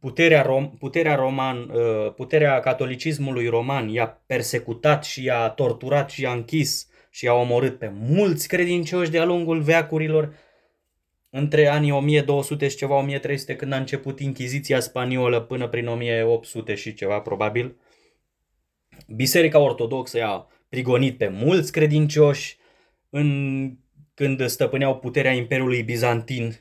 puterea, 0.00 0.42
rom, 0.42 0.70
puterea, 0.78 1.14
roman, 1.14 1.70
puterea 2.16 2.60
catolicismului 2.60 3.48
roman 3.48 3.88
i-a 3.88 4.22
persecutat 4.26 5.04
și 5.04 5.24
i-a 5.24 5.48
torturat 5.48 6.10
și 6.10 6.22
i-a 6.22 6.32
închis 6.32 6.88
și 7.10 7.24
i-a 7.24 7.34
omorât 7.34 7.78
pe 7.78 7.92
mulți 8.08 8.48
credincioși 8.48 9.10
de-a 9.10 9.24
lungul 9.24 9.60
veacurilor 9.60 10.34
între 11.30 11.66
anii 11.66 11.90
1200 11.90 12.68
și 12.68 12.76
ceva 12.76 12.96
1300 12.96 13.56
când 13.56 13.72
a 13.72 13.76
început 13.76 14.20
Inchiziția 14.20 14.80
spaniolă 14.80 15.40
până 15.40 15.68
prin 15.68 15.86
1800 15.86 16.74
și 16.74 16.94
ceva 16.94 17.20
probabil. 17.20 17.76
Biserica 19.06 19.58
Ortodoxă 19.58 20.18
i-a 20.18 20.46
prigonit 20.68 21.18
pe 21.18 21.28
mulți 21.28 21.72
credincioși 21.72 22.56
în, 23.10 23.78
când 24.14 24.46
stăpâneau 24.46 24.98
puterea 24.98 25.32
Imperiului 25.32 25.82
Bizantin 25.82 26.60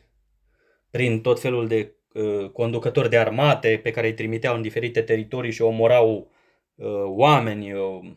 prin 0.92 1.22
tot 1.22 1.40
felul 1.40 1.68
de 1.68 1.96
uh, 2.14 2.50
conducători 2.50 3.10
de 3.10 3.18
armate 3.18 3.80
pe 3.84 3.92
care 3.92 4.08
îi 4.08 4.14
trimiteau 4.14 4.56
în 4.56 4.62
diferite 4.62 5.02
teritorii 5.02 5.52
și 5.52 5.62
omorau 5.62 6.32
uh, 6.76 7.04
oameni, 7.06 7.74
uh, 7.74 8.12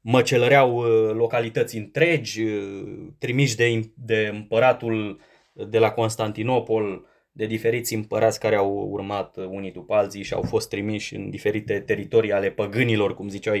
măcelăreau 0.00 0.76
uh, 0.76 1.14
localități 1.14 1.76
întregi, 1.76 2.42
uh, 2.42 3.08
trimiși 3.18 3.56
de, 3.56 3.90
de 3.94 4.30
împăratul 4.32 5.20
de 5.52 5.78
la 5.78 5.90
Constantinopol, 5.90 7.06
de 7.32 7.46
diferiți 7.46 7.94
împărați 7.94 8.40
care 8.40 8.56
au 8.56 8.88
urmat 8.90 9.36
unii 9.36 9.72
după 9.72 9.94
alții 9.94 10.22
și 10.22 10.34
au 10.34 10.42
fost 10.42 10.68
trimiși 10.68 11.14
în 11.14 11.30
diferite 11.30 11.80
teritorii 11.80 12.32
ale 12.32 12.50
păgânilor, 12.50 13.14
cum 13.14 13.28
ziceau 13.28 13.54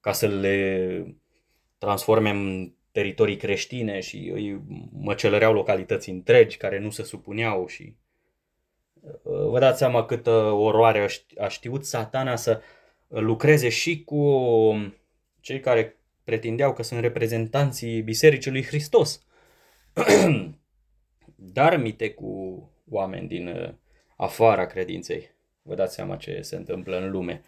ca 0.00 0.12
să 0.12 0.26
le 0.26 1.16
transforme 1.78 2.30
în 2.30 2.72
teritorii 2.92 3.36
creștine 3.36 4.00
și 4.00 4.30
îi 4.34 4.62
măcelăreau 4.92 5.52
localități 5.52 6.10
întregi 6.10 6.56
care 6.56 6.78
nu 6.78 6.90
se 6.90 7.02
supuneau 7.02 7.66
și 7.66 7.94
uh, 9.00 9.48
vă 9.48 9.58
dați 9.58 9.78
seama 9.78 10.04
câtă 10.04 10.30
oroare 10.50 11.08
a 11.38 11.48
știut 11.48 11.84
satana 11.84 12.36
să 12.36 12.60
lucreze 13.08 13.68
și 13.68 14.04
cu 14.04 14.24
cei 15.40 15.60
care 15.60 15.96
pretindeau 16.24 16.72
că 16.72 16.82
sunt 16.82 17.00
reprezentanții 17.00 18.02
Bisericii 18.02 18.50
lui 18.50 18.64
Hristos. 18.64 19.26
Dar 21.44 21.76
mite 21.76 22.10
cu 22.10 22.62
oameni 22.90 23.28
din 23.28 23.46
uh, 23.46 23.74
afara 24.16 24.66
credinței. 24.66 25.30
Vă 25.62 25.74
dați 25.74 25.94
seama 25.94 26.16
ce 26.16 26.40
se 26.40 26.56
întâmplă 26.56 26.96
în 26.96 27.10
lume. 27.10 27.42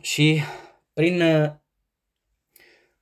Și 0.00 0.40
prin 0.92 1.20
uh, 1.20 1.50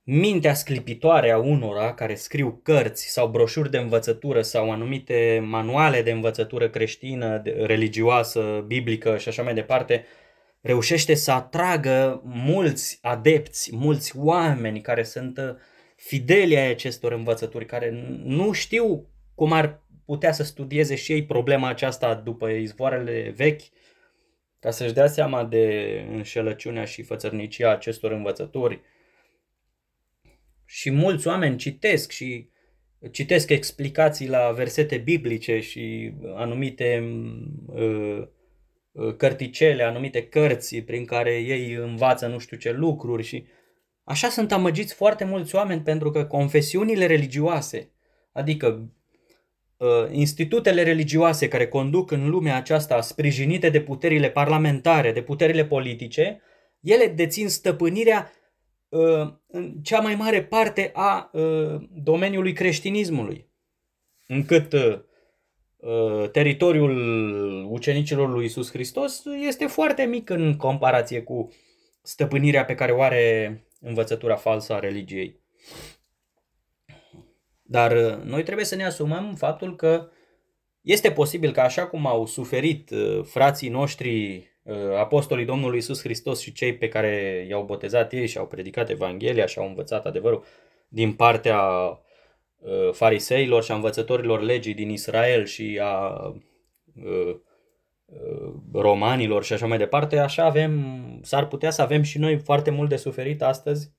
mintea 0.03 0.53
sclipitoare 0.53 1.31
a 1.31 1.37
unora 1.37 1.93
care 1.93 2.15
scriu 2.15 2.59
cărți 2.63 3.07
sau 3.07 3.27
broșuri 3.27 3.71
de 3.71 3.77
învățătură 3.77 4.41
sau 4.41 4.71
anumite 4.71 5.43
manuale 5.43 6.01
de 6.01 6.11
învățătură 6.11 6.69
creștină, 6.69 7.41
religioasă, 7.43 8.63
biblică 8.67 9.17
și 9.17 9.27
așa 9.27 9.43
mai 9.43 9.53
departe, 9.53 10.05
reușește 10.61 11.13
să 11.13 11.31
atragă 11.31 12.21
mulți 12.23 12.99
adepți, 13.01 13.75
mulți 13.75 14.17
oameni 14.17 14.81
care 14.81 15.03
sunt 15.03 15.37
uh, 15.37 15.55
fideli 15.95 16.57
ai 16.57 16.69
acestor 16.69 17.11
învățături, 17.11 17.65
care 17.65 17.89
nu 18.23 18.51
știu 18.51 19.09
cum 19.35 19.51
ar 19.51 19.83
putea 20.05 20.31
să 20.31 20.43
studieze 20.43 20.95
și 20.95 21.11
ei 21.11 21.25
problema 21.25 21.67
aceasta 21.67 22.15
după 22.15 22.49
izvoarele 22.49 23.33
vechi, 23.35 23.61
ca 24.59 24.71
să-și 24.71 24.93
dea 24.93 25.07
seama 25.07 25.43
de 25.43 26.05
înșelăciunea 26.09 26.85
și 26.85 27.01
fățărnicia 27.01 27.71
acestor 27.71 28.11
învățători, 28.11 28.81
și 30.65 30.91
mulți 30.91 31.27
oameni 31.27 31.57
citesc 31.57 32.11
și 32.11 32.49
citesc 33.11 33.49
explicații 33.49 34.27
la 34.27 34.51
versete 34.51 34.97
biblice 34.97 35.59
și 35.59 36.13
anumite 36.35 37.03
uh, 37.65 38.27
uh, 38.91 39.15
cărticele, 39.15 39.83
anumite 39.83 40.27
cărți 40.27 40.77
prin 40.77 41.05
care 41.05 41.33
ei 41.33 41.73
învață 41.73 42.27
nu 42.27 42.37
știu 42.37 42.57
ce 42.57 42.71
lucruri 42.71 43.23
și 43.23 43.45
așa 44.05 44.29
sunt 44.29 44.51
amăgiți 44.51 44.93
foarte 44.93 45.23
mulți 45.23 45.55
oameni 45.55 45.81
pentru 45.81 46.11
că 46.11 46.25
confesiunile 46.25 47.05
religioase, 47.05 47.91
adică 48.31 48.89
uh, 49.77 49.87
institutele 50.11 50.83
religioase 50.83 51.47
care 51.47 51.67
conduc 51.67 52.11
în 52.11 52.29
lumea 52.29 52.55
aceasta 52.55 53.01
sprijinite 53.01 53.69
de 53.69 53.81
puterile 53.81 54.29
parlamentare, 54.29 55.11
de 55.11 55.21
puterile 55.21 55.65
politice, 55.65 56.41
ele 56.81 57.07
dețin 57.07 57.49
stăpânirea 57.49 58.31
Uh, 58.95 59.33
în 59.47 59.73
cea 59.83 59.99
mai 59.99 60.15
mare 60.15 60.43
parte 60.43 60.91
a 60.93 61.29
uh, 61.33 61.81
domeniului 61.93 62.53
creștinismului, 62.53 63.49
încât 64.27 64.73
uh, 64.73 66.29
teritoriul 66.31 66.97
ucenicilor 67.69 68.29
lui 68.29 68.45
Isus 68.45 68.71
Hristos 68.71 69.23
este 69.47 69.65
foarte 69.65 70.03
mic 70.03 70.29
în 70.29 70.57
comparație 70.57 71.21
cu 71.21 71.49
stăpânirea 72.01 72.65
pe 72.65 72.75
care 72.75 72.91
o 72.91 73.01
are 73.01 73.65
învățătura 73.85 74.35
falsă 74.35 74.73
a 74.73 74.79
religiei. 74.79 75.43
Dar 77.61 77.93
noi 78.23 78.43
trebuie 78.43 78.65
să 78.65 78.75
ne 78.75 78.85
asumăm 78.85 79.35
faptul 79.35 79.75
că 79.75 80.09
este 80.81 81.11
posibil 81.11 81.51
că 81.51 81.61
așa 81.61 81.87
cum 81.87 82.05
au 82.05 82.25
suferit 82.25 82.91
frații 83.23 83.69
noștri 83.69 84.43
Uh, 84.65 84.95
apostolii 84.97 85.45
Domnului 85.45 85.77
Isus 85.77 86.01
Hristos 86.01 86.41
și 86.41 86.51
cei 86.51 86.75
pe 86.75 86.87
care 86.87 87.45
i-au 87.49 87.63
botezat 87.63 88.13
ei 88.13 88.27
și 88.27 88.37
au 88.37 88.47
predicat 88.47 88.89
Evanghelia 88.89 89.45
și 89.45 89.59
au 89.59 89.67
învățat 89.67 90.05
adevărul 90.05 90.43
din 90.87 91.13
partea 91.13 91.61
uh, 92.57 92.91
fariseilor 92.91 93.63
și 93.63 93.71
a 93.71 93.75
învățătorilor 93.75 94.41
legii 94.41 94.73
din 94.73 94.89
Israel 94.89 95.45
și 95.45 95.79
a 95.81 96.25
uh, 97.03 97.35
romanilor 98.73 99.43
și 99.43 99.53
așa 99.53 99.67
mai 99.67 99.77
departe, 99.77 100.17
așa 100.17 100.45
avem, 100.45 100.83
s-ar 101.21 101.47
putea 101.47 101.69
să 101.71 101.81
avem 101.81 102.01
și 102.01 102.17
noi 102.17 102.37
foarte 102.37 102.69
mult 102.71 102.89
de 102.89 102.95
suferit 102.95 103.41
astăzi 103.41 103.91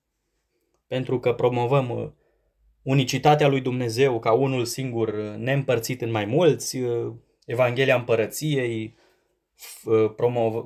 pentru 0.87 1.21
că 1.21 1.33
promovăm 1.33 2.17
unicitatea 2.83 3.49
lui 3.49 3.61
Dumnezeu 3.61 4.19
ca 4.19 4.33
unul 4.33 4.65
singur 4.65 5.15
neîmpărțit 5.39 6.03
în 6.03 6.11
mai 6.11 6.25
mulți, 6.25 6.79
Evanghelia 7.47 7.97
împărăției, 7.97 8.97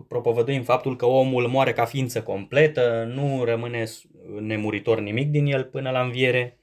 propovăduim 0.08 0.62
faptul 0.62 0.96
că 0.96 1.06
omul 1.06 1.48
moare 1.48 1.72
ca 1.72 1.84
ființă 1.84 2.22
completă, 2.22 3.04
nu 3.14 3.44
rămâne 3.44 3.84
nemuritor 4.40 5.00
nimic 5.00 5.30
din 5.30 5.46
el 5.46 5.64
până 5.64 5.90
la 5.90 6.02
înviere 6.02 6.58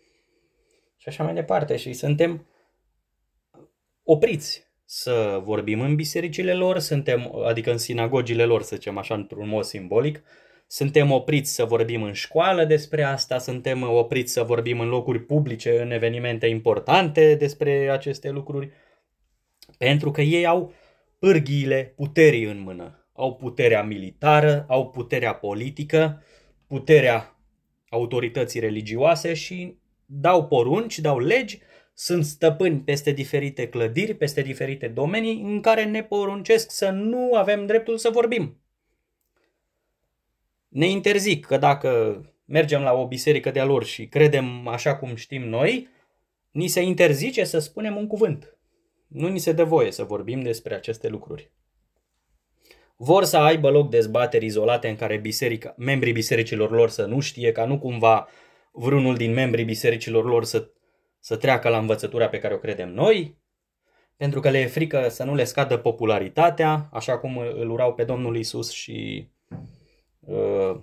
și 0.97 1.07
așa 1.07 1.23
mai 1.23 1.33
departe. 1.33 1.75
Și 1.75 1.93
suntem 1.93 2.47
opriți 4.03 4.66
să 4.89 5.41
vorbim 5.43 5.81
în 5.81 5.95
bisericile 5.95 6.53
lor, 6.53 6.79
suntem, 6.79 7.35
adică 7.45 7.71
în 7.71 7.77
sinagogile 7.77 8.45
lor, 8.45 8.61
să 8.61 8.75
zicem 8.75 8.97
așa, 8.97 9.15
într-un 9.15 9.47
mod 9.47 9.63
simbolic, 9.63 10.23
suntem 10.67 11.11
opriți 11.11 11.53
să 11.53 11.65
vorbim 11.65 12.03
în 12.03 12.13
școală 12.13 12.65
despre 12.65 13.03
asta, 13.03 13.37
suntem 13.37 13.81
opriți 13.81 14.33
să 14.33 14.43
vorbim 14.43 14.79
în 14.79 14.87
locuri 14.87 15.19
publice, 15.19 15.81
în 15.81 15.91
evenimente 15.91 16.47
importante 16.47 17.35
despre 17.35 17.89
aceste 17.89 18.29
lucruri, 18.29 18.69
pentru 19.77 20.11
că 20.11 20.21
ei 20.21 20.45
au 20.45 20.73
pârghiile 21.19 21.93
puterii 21.95 22.43
în 22.43 22.59
mână. 22.59 23.07
Au 23.13 23.35
puterea 23.35 23.83
militară, 23.83 24.65
au 24.67 24.89
puterea 24.89 25.33
politică, 25.33 26.23
puterea 26.67 27.39
autorității 27.89 28.59
religioase 28.59 29.33
și 29.33 29.77
dau 30.05 30.47
porunci, 30.47 30.99
dau 30.99 31.19
legi, 31.19 31.59
sunt 31.99 32.25
stăpâni 32.25 32.79
peste 32.79 33.11
diferite 33.11 33.69
clădiri, 33.69 34.13
peste 34.13 34.41
diferite 34.41 34.87
domenii 34.87 35.41
în 35.41 35.61
care 35.61 35.85
ne 35.85 36.03
poruncesc 36.03 36.71
să 36.71 36.89
nu 36.89 37.33
avem 37.33 37.65
dreptul 37.65 37.97
să 37.97 38.09
vorbim. 38.09 38.61
Ne 40.67 40.87
interzic 40.87 41.45
că 41.45 41.57
dacă 41.57 42.21
mergem 42.45 42.81
la 42.81 42.93
o 42.93 43.07
biserică 43.07 43.51
de-a 43.51 43.65
lor 43.65 43.83
și 43.83 44.07
credem 44.07 44.67
așa 44.67 44.95
cum 44.95 45.15
știm 45.15 45.41
noi, 45.49 45.87
ni 46.51 46.67
se 46.67 46.81
interzice 46.81 47.43
să 47.43 47.59
spunem 47.59 47.95
un 47.95 48.07
cuvânt. 48.07 48.57
Nu 49.07 49.27
ni 49.27 49.39
se 49.39 49.51
dă 49.51 49.63
voie 49.63 49.91
să 49.91 50.03
vorbim 50.03 50.41
despre 50.41 50.75
aceste 50.75 51.07
lucruri. 51.07 51.51
Vor 52.95 53.23
să 53.23 53.37
aibă 53.37 53.69
loc 53.69 53.89
dezbateri 53.89 54.45
izolate 54.45 54.87
în 54.87 54.95
care 54.95 55.17
biserica, 55.17 55.73
membrii 55.77 56.13
bisericilor 56.13 56.71
lor 56.71 56.89
să 56.89 57.05
nu 57.05 57.19
știe, 57.19 57.51
ca 57.51 57.65
nu 57.65 57.79
cumva 57.79 58.27
vreunul 58.71 59.15
din 59.15 59.33
membrii 59.33 59.65
bisericilor 59.65 60.25
lor 60.25 60.45
să, 60.45 60.71
să 61.27 61.35
treacă 61.35 61.69
la 61.69 61.77
învățătura 61.77 62.27
pe 62.27 62.39
care 62.39 62.53
o 62.53 62.57
credem 62.57 62.93
noi, 62.93 63.37
pentru 64.17 64.39
că 64.39 64.49
le 64.49 64.59
e 64.59 64.65
frică 64.67 65.07
să 65.09 65.23
nu 65.23 65.35
le 65.35 65.43
scadă 65.43 65.77
popularitatea, 65.77 66.89
așa 66.91 67.17
cum 67.17 67.37
îl 67.37 67.69
urau 67.69 67.93
pe 67.93 68.03
Domnul 68.03 68.37
Isus 68.37 68.71
și 68.71 69.27
uh, 70.19 70.79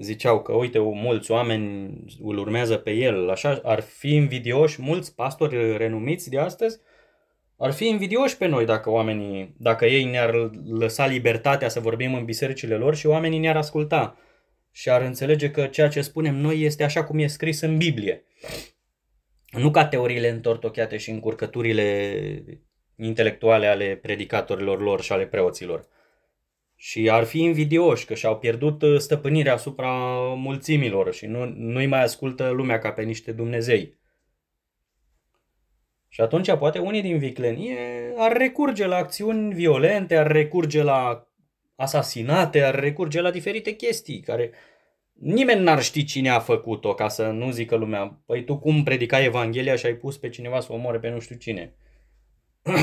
ziceau 0.00 0.42
că 0.42 0.52
uite, 0.52 0.78
mulți 0.78 1.30
oameni 1.30 1.94
îl 2.22 2.38
urmează 2.38 2.76
pe 2.76 2.90
el, 2.90 3.30
așa 3.30 3.60
ar 3.62 3.80
fi 3.80 4.14
invidioși 4.14 4.82
mulți 4.82 5.14
pastori 5.14 5.76
renumiți 5.76 6.30
de 6.30 6.38
astăzi, 6.38 6.80
ar 7.56 7.72
fi 7.72 7.86
invidioși 7.86 8.36
pe 8.36 8.46
noi 8.46 8.64
dacă 8.64 8.90
oamenii, 8.90 9.54
dacă 9.58 9.86
ei 9.86 10.04
ne-ar 10.04 10.50
lăsa 10.68 11.06
libertatea 11.06 11.68
să 11.68 11.80
vorbim 11.80 12.14
în 12.14 12.24
bisericile 12.24 12.74
lor 12.74 12.94
și 12.94 13.06
oamenii 13.06 13.38
ne-ar 13.38 13.56
asculta 13.56 14.16
și 14.70 14.90
ar 14.90 15.02
înțelege 15.02 15.50
că 15.50 15.66
ceea 15.66 15.88
ce 15.88 16.00
spunem 16.00 16.34
noi 16.34 16.60
este 16.60 16.84
așa 16.84 17.04
cum 17.04 17.18
e 17.18 17.26
scris 17.26 17.60
în 17.60 17.76
Biblie. 17.76 18.24
Nu 19.50 19.70
ca 19.70 19.86
teoriile 19.86 20.28
întortocheate 20.28 20.96
și 20.96 21.10
încurcăturile 21.10 22.44
intelectuale 22.96 23.66
ale 23.66 23.96
predicatorilor 23.96 24.80
lor 24.80 25.02
și 25.02 25.12
ale 25.12 25.26
preoților. 25.26 25.86
Și 26.74 27.10
ar 27.10 27.24
fi 27.24 27.40
invidioși 27.40 28.04
că 28.04 28.14
și-au 28.14 28.38
pierdut 28.38 28.82
stăpânirea 29.00 29.52
asupra 29.52 29.90
mulțimilor 30.36 31.14
și 31.14 31.26
nu, 31.26 31.44
nu-i 31.44 31.86
mai 31.86 32.02
ascultă 32.02 32.48
lumea 32.48 32.78
ca 32.78 32.92
pe 32.92 33.02
niște 33.02 33.32
Dumnezei. 33.32 33.98
Și 36.08 36.20
atunci 36.20 36.56
poate 36.56 36.78
unii 36.78 37.02
din 37.02 37.18
viclenie 37.18 37.78
ar 38.16 38.36
recurge 38.36 38.86
la 38.86 38.96
acțiuni 38.96 39.54
violente, 39.54 40.16
ar 40.16 40.26
recurge 40.26 40.82
la 40.82 41.28
asasinate, 41.74 42.62
ar 42.62 42.74
recurge 42.74 43.20
la 43.20 43.30
diferite 43.30 43.70
chestii 43.70 44.20
care 44.20 44.52
nimeni 45.18 45.62
n-ar 45.62 45.82
ști 45.82 46.04
cine 46.04 46.28
a 46.28 46.38
făcut-o 46.38 46.94
ca 46.94 47.08
să 47.08 47.26
nu 47.26 47.50
zică 47.50 47.76
lumea, 47.76 48.20
păi 48.26 48.44
tu 48.44 48.58
cum 48.58 48.82
predicai 48.82 49.24
Evanghelia 49.24 49.76
și 49.76 49.86
ai 49.86 49.94
pus 49.94 50.16
pe 50.16 50.28
cineva 50.28 50.60
să 50.60 50.72
omoare 50.72 50.98
pe 50.98 51.08
nu 51.08 51.20
știu 51.20 51.36
cine. 51.36 51.74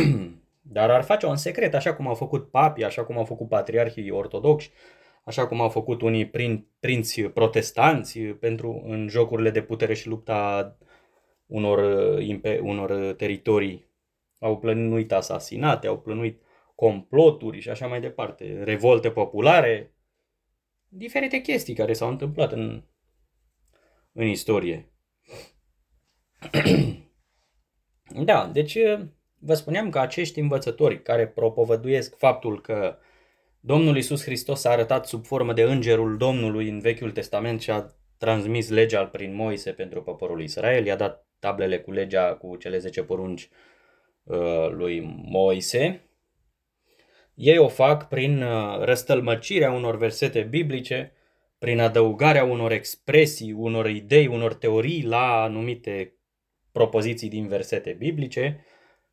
Dar 0.61 0.89
ar 0.89 1.03
face-o 1.03 1.29
în 1.29 1.35
secret, 1.35 1.73
așa 1.73 1.93
cum 1.93 2.07
au 2.07 2.13
făcut 2.13 2.51
papii, 2.51 2.83
așa 2.83 3.03
cum 3.03 3.17
au 3.17 3.25
făcut 3.25 3.49
patriarhii 3.49 4.11
ortodoxi, 4.11 4.71
așa 5.23 5.47
cum 5.47 5.61
au 5.61 5.69
făcut 5.69 6.01
unii 6.01 6.27
prin, 6.27 6.67
prinți 6.79 7.21
protestanți 7.21 8.19
pentru 8.19 8.83
în 8.85 9.07
jocurile 9.09 9.49
de 9.49 9.61
putere 9.61 9.93
și 9.93 10.07
lupta 10.07 10.77
unor, 11.45 11.79
unor 12.61 13.13
teritorii. 13.17 13.91
Au 14.39 14.57
plănuit 14.57 15.11
asasinate, 15.11 15.87
au 15.87 15.99
plănuit 15.99 16.41
comploturi 16.75 17.59
și 17.59 17.69
așa 17.69 17.87
mai 17.87 18.01
departe, 18.01 18.63
revolte 18.63 19.11
populare, 19.11 19.93
diferite 20.95 21.41
chestii 21.41 21.73
care 21.73 21.93
s-au 21.93 22.09
întâmplat 22.09 22.51
în, 22.51 22.83
în 24.11 24.27
istorie. 24.27 24.91
da, 28.25 28.49
deci 28.53 28.77
vă 29.39 29.53
spuneam 29.53 29.89
că 29.89 29.99
acești 29.99 30.39
învățători 30.39 31.01
care 31.01 31.27
propovăduiesc 31.27 32.17
faptul 32.17 32.61
că 32.61 32.97
Domnul 33.59 33.97
Isus 33.97 34.23
Hristos 34.23 34.63
a 34.63 34.69
arătat 34.69 35.07
sub 35.07 35.25
formă 35.25 35.53
de 35.53 35.61
îngerul 35.61 36.17
Domnului 36.17 36.69
în 36.69 36.79
Vechiul 36.79 37.11
Testament 37.11 37.61
și 37.61 37.71
a 37.71 37.95
transmis 38.17 38.69
legea 38.69 39.05
prin 39.05 39.35
Moise 39.35 39.71
pentru 39.71 40.03
poporul 40.03 40.41
Israel, 40.41 40.85
i-a 40.85 40.95
dat 40.95 41.27
tablele 41.39 41.79
cu 41.79 41.91
legea 41.91 42.35
cu 42.35 42.55
cele 42.55 42.77
10 42.77 43.03
porunci 43.03 43.49
uh, 44.23 44.69
lui 44.69 45.01
Moise. 45.25 46.07
Ei 47.33 47.57
o 47.57 47.67
fac 47.67 48.07
prin 48.07 48.41
uh, 48.41 48.79
răstălmăcirea 48.79 49.71
unor 49.71 49.97
versete 49.97 50.41
biblice, 50.41 51.13
prin 51.59 51.79
adăugarea 51.79 52.43
unor 52.43 52.71
expresii, 52.71 53.51
unor 53.51 53.89
idei, 53.89 54.27
unor 54.27 54.53
teorii 54.53 55.03
la 55.03 55.41
anumite 55.41 56.13
propoziții 56.71 57.29
din 57.29 57.47
versete 57.47 57.91
biblice 57.91 58.65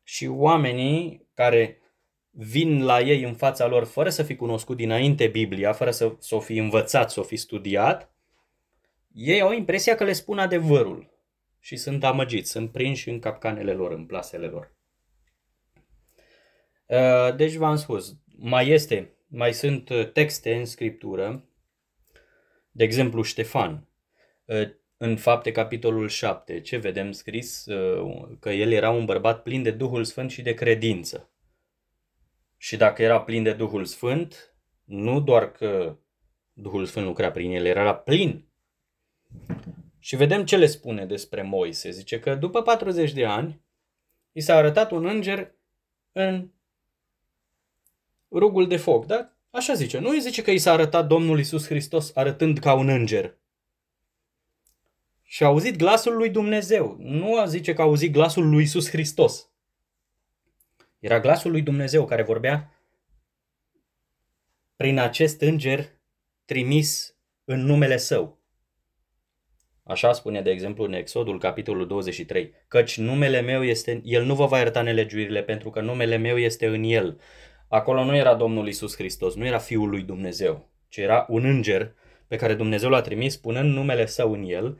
și 0.03 0.27
oamenii 0.27 1.27
care 1.33 1.81
vin 2.29 2.83
la 2.83 2.99
ei 2.99 3.23
în 3.23 3.33
fața 3.33 3.67
lor 3.67 3.83
fără 3.83 4.09
să 4.09 4.23
fi 4.23 4.35
cunoscut 4.35 4.77
dinainte 4.77 5.27
Biblia, 5.27 5.73
fără 5.73 5.91
să, 5.91 6.15
să 6.19 6.35
o 6.35 6.39
fi 6.39 6.57
învățat, 6.57 7.11
să 7.11 7.19
o 7.19 7.23
fi 7.23 7.35
studiat, 7.35 8.13
ei 9.13 9.41
au 9.41 9.51
impresia 9.51 9.95
că 9.95 10.03
le 10.03 10.13
spun 10.13 10.39
adevărul 10.39 11.09
și 11.59 11.75
sunt 11.75 12.03
amăgiți, 12.03 12.51
sunt 12.51 12.71
prinși 12.71 13.09
în 13.09 13.19
capcanele 13.19 13.73
lor, 13.73 13.91
în 13.91 14.05
plasele 14.05 14.45
lor. 14.45 14.75
Uh, 16.91 17.35
deci 17.35 17.53
v-am 17.53 17.75
spus, 17.75 18.17
mai 18.37 18.69
este, 18.69 19.13
mai 19.27 19.53
sunt 19.53 19.89
uh, 19.89 20.11
texte 20.11 20.55
în 20.55 20.65
scriptură, 20.65 21.45
de 22.71 22.83
exemplu 22.83 23.21
Ștefan, 23.21 23.87
uh, 24.45 24.69
în 24.97 25.17
fapte 25.17 25.51
capitolul 25.51 26.07
7, 26.07 26.61
ce 26.61 26.77
vedem 26.77 27.11
scris? 27.11 27.65
Că 28.39 28.49
el 28.49 28.71
era 28.71 28.89
un 28.89 29.05
bărbat 29.05 29.43
plin 29.43 29.63
de 29.63 29.71
Duhul 29.71 30.03
Sfânt 30.03 30.31
și 30.31 30.41
de 30.41 30.53
credință. 30.53 31.29
Și 32.57 32.77
dacă 32.77 33.01
era 33.01 33.21
plin 33.21 33.43
de 33.43 33.53
Duhul 33.53 33.85
Sfânt, 33.85 34.55
nu 34.83 35.21
doar 35.21 35.51
că 35.51 35.97
Duhul 36.53 36.85
Sfânt 36.85 37.05
lucra 37.05 37.31
prin 37.31 37.51
el, 37.51 37.65
era 37.65 37.95
plin. 37.95 38.47
Și 39.99 40.15
vedem 40.15 40.45
ce 40.45 40.57
le 40.57 40.65
spune 40.65 41.05
despre 41.05 41.41
Moise. 41.41 41.89
Zice 41.89 42.19
că 42.19 42.35
după 42.35 42.61
40 42.61 43.11
de 43.11 43.25
ani 43.25 43.61
i 44.31 44.41
s-a 44.41 44.55
arătat 44.55 44.91
un 44.91 45.05
înger 45.05 45.55
în 46.11 46.49
rugul 48.31 48.67
de 48.67 48.77
foc, 48.77 49.05
da? 49.05 49.33
Așa 49.49 49.73
zice. 49.73 49.99
Nu 49.99 50.09
îi 50.09 50.21
zice 50.21 50.41
că 50.41 50.51
i 50.51 50.57
s-a 50.57 50.71
arătat 50.71 51.07
Domnul 51.07 51.39
Isus 51.39 51.65
Hristos 51.65 52.11
arătând 52.15 52.59
ca 52.59 52.73
un 52.73 52.89
înger. 52.89 53.37
Și 55.23 55.43
a 55.43 55.45
auzit 55.45 55.77
glasul 55.77 56.15
lui 56.15 56.29
Dumnezeu. 56.29 56.95
Nu 56.99 57.37
a 57.37 57.45
zice 57.45 57.73
că 57.73 57.81
a 57.81 57.85
auzit 57.85 58.11
glasul 58.11 58.49
lui 58.49 58.63
Isus 58.63 58.89
Hristos. 58.89 59.49
Era 60.99 61.19
glasul 61.19 61.51
lui 61.51 61.61
Dumnezeu 61.61 62.05
care 62.05 62.23
vorbea 62.23 62.75
prin 64.75 64.99
acest 64.99 65.41
înger 65.41 65.99
trimis 66.45 67.15
în 67.43 67.65
numele 67.65 67.97
său. 67.97 68.39
Așa 69.83 70.13
spune, 70.13 70.41
de 70.41 70.49
exemplu, 70.49 70.83
în 70.83 70.93
Exodul, 70.93 71.39
capitolul 71.39 71.87
23, 71.87 72.53
căci 72.67 72.97
numele 72.97 73.41
meu 73.41 73.63
este, 73.63 74.01
el 74.03 74.23
nu 74.23 74.35
vă 74.35 74.45
va 74.45 74.57
ierta 74.57 74.81
nelegiuirile 74.81 75.43
pentru 75.43 75.69
că 75.69 75.81
numele 75.81 76.17
meu 76.17 76.37
este 76.37 76.67
în 76.67 76.83
el. 76.83 77.19
Acolo 77.71 78.03
nu 78.03 78.15
era 78.15 78.35
Domnul 78.35 78.67
Isus 78.67 78.95
Hristos, 78.95 79.35
nu 79.35 79.45
era 79.45 79.57
Fiul 79.57 79.89
lui 79.89 80.01
Dumnezeu, 80.01 80.69
ci 80.87 80.97
era 80.97 81.25
un 81.29 81.45
înger 81.45 81.95
pe 82.27 82.35
care 82.35 82.53
Dumnezeu 82.53 82.89
l-a 82.89 83.01
trimis 83.01 83.33
spunând 83.33 83.73
numele 83.73 84.05
său 84.05 84.33
în 84.33 84.43
el. 84.43 84.79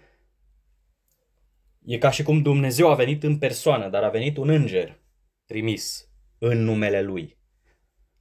E 1.86 1.98
ca 1.98 2.10
și 2.10 2.24
cum 2.24 2.42
Dumnezeu 2.42 2.90
a 2.90 2.96
venit 2.96 3.24
în 3.24 3.38
persoană, 3.38 3.90
dar 3.90 4.04
a 4.04 4.10
venit 4.10 4.38
un 4.38 4.50
înger 4.50 5.00
trimis 5.46 6.10
în 6.38 6.64
numele 6.64 7.02
lui. 7.02 7.38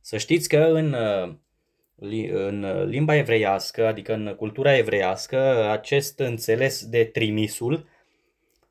Să 0.00 0.18
știți 0.18 0.48
că 0.48 0.59
în 0.59 0.92
uh, 0.92 1.35
în 2.30 2.88
limba 2.88 3.16
evreiască, 3.16 3.87
adică 3.87 4.12
în 4.14 4.35
cultura 4.35 4.76
evreiască, 4.76 5.70
acest 5.70 6.18
înțeles 6.18 6.85
de 6.85 7.04
trimisul 7.04 7.88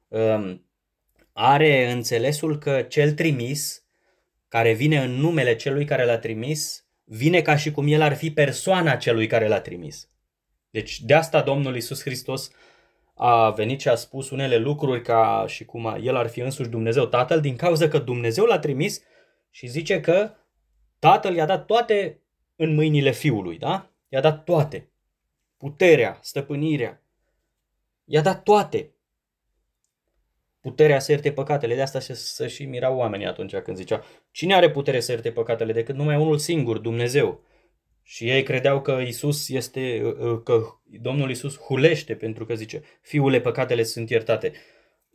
um, 0.08 0.66
are 1.34 1.92
înțelesul 1.92 2.58
că 2.58 2.82
cel 2.82 3.14
trimis, 3.14 3.84
care 4.50 4.74
vine 4.74 5.04
în 5.04 5.12
numele 5.12 5.56
celui 5.56 5.86
care 5.86 6.06
l-a 6.06 6.18
trimis, 6.18 6.86
vine 7.04 7.42
ca 7.42 7.56
și 7.56 7.72
cum 7.72 7.88
el 7.88 8.02
ar 8.02 8.16
fi 8.16 8.32
persoana 8.32 8.96
celui 8.96 9.28
care 9.28 9.48
l-a 9.48 9.60
trimis. 9.62 10.10
Deci 10.70 11.02
de 11.02 11.14
asta 11.14 11.42
Domnul 11.42 11.76
Isus 11.76 12.02
Hristos 12.02 12.52
a 13.16 13.50
venit 13.50 13.80
și 13.80 13.88
a 13.88 13.96
spus 13.96 14.30
unele 14.30 14.58
lucruri 14.58 15.02
ca 15.02 15.46
și 15.48 15.66
cum 15.66 15.98
el 16.02 16.16
ar 16.16 16.28
fi 16.28 16.40
însuși 16.40 16.70
Dumnezeu 16.70 17.06
Tatăl, 17.06 17.42
din 17.42 17.56
cauza 17.56 17.88
că 17.88 18.00
Dumnezeu 18.00 18.46
l-a 18.46 18.60
trimis 18.60 19.02
și 19.50 19.68
zice 19.68 20.00
că 20.00 20.32
Tatăl 21.00 21.36
i-a 21.36 21.46
dat 21.46 21.66
toate 21.66 22.22
în 22.56 22.74
mâinile 22.74 23.12
Fiului, 23.12 23.58
da? 23.58 23.92
I-a 24.10 24.22
dat 24.22 24.44
toate. 24.44 24.92
Puterea, 25.58 26.18
stăpânirea. 26.22 27.02
I-a 28.06 28.22
dat 28.22 28.44
toate. 28.44 28.94
Puterea 30.62 31.00
să 31.00 31.12
ierte 31.12 31.32
păcatele. 31.32 31.76
De 31.76 31.82
asta 31.82 32.00
să, 32.00 32.14
să 32.14 32.48
și 32.48 32.66
mirau 32.66 32.98
oamenii 32.98 33.26
atunci 33.26 33.56
când 33.56 33.78
zicea 33.78 34.04
cine 34.32 34.56
are 34.56 34.72
putere 34.72 35.00
să 35.00 35.12
ierte 35.12 35.32
păcatele 35.32 35.72
decât 35.72 35.96
numai 35.96 36.16
unul 36.16 36.38
singur, 36.38 36.78
Dumnezeu. 36.78 37.44
Și 38.04 38.30
ei 38.30 38.44
credeau 38.44 38.82
că 38.82 38.92
Isus 38.92 39.50
este, 39.50 40.02
că 40.44 40.62
Domnul 40.84 41.30
Isus 41.30 41.58
hulește 41.58 42.16
pentru 42.16 42.46
că 42.46 42.56
zice, 42.56 42.82
fiule, 43.02 43.42
păcatele 43.42 43.84
sunt 43.84 44.10
iertate. 44.10 44.54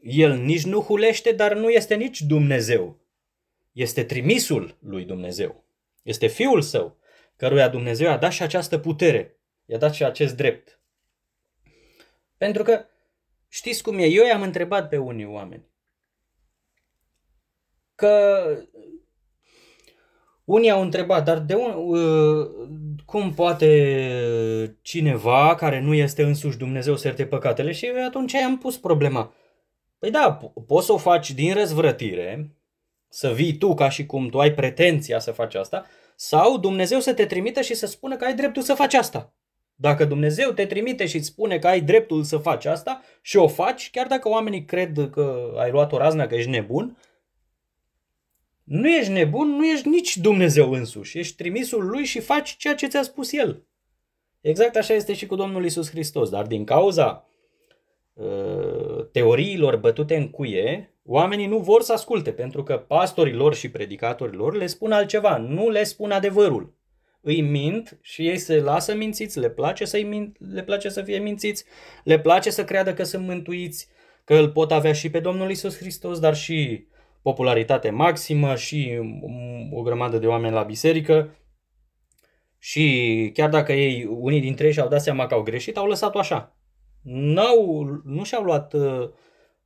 El 0.01 0.37
nici 0.37 0.65
nu 0.65 0.81
hulește, 0.81 1.33
dar 1.33 1.55
nu 1.55 1.71
este 1.71 1.95
nici 1.95 2.21
Dumnezeu. 2.21 3.01
Este 3.73 4.05
trimisul 4.05 4.77
lui 4.81 5.05
Dumnezeu. 5.05 5.65
Este 6.03 6.27
fiul 6.27 6.61
său 6.61 6.99
căruia 7.37 7.69
Dumnezeu 7.69 8.07
i-a 8.07 8.17
dat 8.17 8.33
și 8.33 8.43
această 8.43 8.79
putere, 8.79 9.39
i-a 9.65 9.79
dat 9.79 9.95
și 9.95 10.05
acest 10.05 10.37
drept. 10.37 10.81
Pentru 12.37 12.63
că 12.63 12.85
știți 13.55 13.83
cum 13.83 13.99
e, 13.99 14.05
eu 14.05 14.27
i-am 14.27 14.43
întrebat 14.43 14.89
pe 14.89 14.97
unii 14.97 15.27
oameni 15.27 15.73
că 17.95 18.45
unii 20.45 20.71
au 20.71 20.83
întrebat, 20.83 21.25
dar 21.25 21.39
de 21.39 21.55
un, 21.55 21.99
uh, 21.99 22.47
cum 23.05 23.35
poate 23.35 24.79
cineva 24.83 25.55
care 25.55 25.81
nu 25.81 25.95
este 25.95 26.23
însuși 26.23 26.59
Dumnezeu 26.59 26.97
să 26.97 27.07
ierte 27.07 27.27
păcatele? 27.27 27.73
Și 27.73 27.93
atunci 28.07 28.35
am 28.35 28.59
pus 28.59 28.79
problema. 28.79 29.35
Păi 29.99 30.11
da, 30.11 30.53
poți 30.67 30.87
să 30.87 30.93
o 30.93 30.97
faci 30.97 31.31
din 31.31 31.55
răzvrătire, 31.55 32.57
să 33.09 33.33
vii 33.33 33.57
tu 33.57 33.75
ca 33.75 33.89
și 33.89 34.07
cum 34.07 34.29
tu 34.29 34.41
ai 34.41 34.55
pretenția 34.55 35.19
să 35.19 35.33
faci 35.33 35.55
asta, 35.55 35.85
sau 36.17 36.59
Dumnezeu 36.59 37.01
să 37.01 37.15
te 37.15 37.27
trimită 37.27 37.61
și 37.61 37.75
să 37.75 37.87
spună 37.87 38.17
că 38.17 38.25
ai 38.25 38.35
dreptul 38.35 38.63
să 38.63 38.75
faci 38.75 38.95
asta. 38.95 39.35
Dacă 39.75 40.05
Dumnezeu 40.05 40.51
te 40.51 40.67
trimite 40.67 41.07
și 41.07 41.17
îți 41.17 41.27
spune 41.27 41.59
că 41.59 41.67
ai 41.67 41.81
dreptul 41.81 42.23
să 42.23 42.39
faci 42.39 42.65
asta 42.65 43.03
și 43.23 43.37
o 43.37 43.49
faci, 43.49 43.91
chiar 43.91 44.07
dacă 44.07 44.29
oamenii 44.29 44.65
cred 44.65 45.09
că 45.13 45.53
ai 45.59 45.71
luat 45.71 45.93
o 45.93 45.99
raznă, 45.99 46.27
că 46.27 46.35
ești 46.35 46.51
nebun, 46.51 46.97
nu 48.65 48.89
ești 48.89 49.13
nebun, 49.13 49.49
nu 49.49 49.67
ești 49.67 49.89
nici 49.89 50.17
Dumnezeu 50.17 50.73
însuși. 50.73 51.19
Ești 51.19 51.37
trimisul 51.37 51.87
lui 51.87 52.05
și 52.05 52.21
faci 52.21 52.57
ceea 52.57 52.75
ce 52.75 52.87
ți-a 52.87 53.03
spus 53.03 53.33
el. 53.33 53.67
Exact 54.41 54.77
așa 54.77 54.95
este 54.95 55.15
și 55.15 55.27
cu 55.27 55.35
Domnul 55.35 55.65
Isus 55.65 55.91
Hristos. 55.91 56.31
Dar 56.31 56.47
din 56.47 56.65
cauza 56.65 57.29
uh, 58.13 59.07
teoriilor 59.13 59.77
bătute 59.77 60.17
în 60.17 60.31
cuie, 60.31 60.95
oamenii 61.05 61.47
nu 61.47 61.59
vor 61.59 61.83
să 61.83 61.93
asculte, 61.93 62.33
pentru 62.33 62.63
că 62.63 62.79
pastorii 62.79 63.33
lor 63.33 63.55
și 63.55 63.71
predicatorii 63.71 64.37
lor 64.37 64.55
le 64.55 64.67
spun 64.67 64.93
altceva, 64.93 65.37
nu 65.37 65.69
le 65.69 65.85
spun 65.85 66.11
adevărul. 66.11 66.74
Îi 67.27 67.41
mint 67.41 67.99
și 68.01 68.29
ei 68.29 68.39
se 68.39 68.61
lasă 68.61 68.95
mințiți, 68.95 69.39
le 69.39 69.51
place, 69.51 69.85
să 69.85 70.01
mint, 70.07 70.37
le 70.53 70.63
place 70.63 70.89
să 70.89 71.03
fie 71.03 71.19
mințiți, 71.19 71.65
le 72.05 72.21
place 72.21 72.51
să 72.51 72.65
creadă 72.65 72.95
că 72.95 73.03
sunt 73.03 73.27
mântuiți, 73.27 73.89
că 74.25 74.35
îl 74.35 74.51
pot 74.51 74.73
avea 74.73 74.93
și 74.93 75.11
pe 75.11 75.21
Domnul 75.21 75.51
Isus 75.51 75.79
Hristos, 75.79 76.19
dar 76.19 76.35
și 76.35 76.87
popularitate 77.23 77.91
maximă 77.91 78.55
și 78.55 79.01
o 79.73 79.83
grămadă 79.83 80.19
de 80.19 80.27
oameni 80.27 80.55
la 80.55 80.63
biserică 80.63 81.37
și 82.59 83.31
chiar 83.35 83.49
dacă 83.49 83.73
ei, 83.73 84.05
unii 84.05 84.41
dintre 84.41 84.67
ei 84.67 84.73
și-au 84.73 84.89
dat 84.89 85.03
seama 85.03 85.27
că 85.27 85.35
au 85.35 85.43
greșit, 85.43 85.77
au 85.77 85.87
lăsat-o 85.87 86.19
așa. 86.19 86.57
N-au, 87.03 87.85
nu 88.05 88.25
și-au 88.25 88.43
luat 88.43 88.73
uh, 88.73 89.11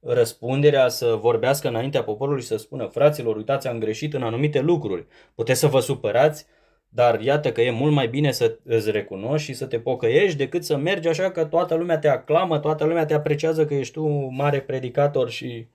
răspunderea 0.00 0.88
să 0.88 1.18
vorbească 1.20 1.68
înaintea 1.68 2.02
poporului 2.02 2.42
și 2.42 2.46
să 2.46 2.56
spună 2.56 2.86
fraților, 2.86 3.36
uitați, 3.36 3.68
am 3.68 3.78
greșit 3.78 4.14
în 4.14 4.22
anumite 4.22 4.60
lucruri. 4.60 5.06
Puteți 5.34 5.60
să 5.60 5.66
vă 5.66 5.80
supărați, 5.80 6.46
dar 6.88 7.20
iată 7.20 7.52
că 7.52 7.60
e 7.60 7.70
mult 7.70 7.92
mai 7.92 8.08
bine 8.08 8.32
să 8.32 8.58
îți 8.64 8.90
recunoști 8.90 9.46
și 9.46 9.56
să 9.56 9.66
te 9.66 9.80
pocăiești 9.80 10.36
decât 10.36 10.64
să 10.64 10.76
mergi 10.76 11.08
așa 11.08 11.30
că 11.30 11.44
toată 11.44 11.74
lumea 11.74 11.98
te 11.98 12.08
aclamă, 12.08 12.58
toată 12.58 12.84
lumea 12.84 13.04
te 13.04 13.14
apreciază 13.14 13.64
că 13.64 13.74
ești 13.74 13.92
tu 13.92 14.06
mare 14.30 14.60
predicator 14.60 15.30
și 15.30 15.68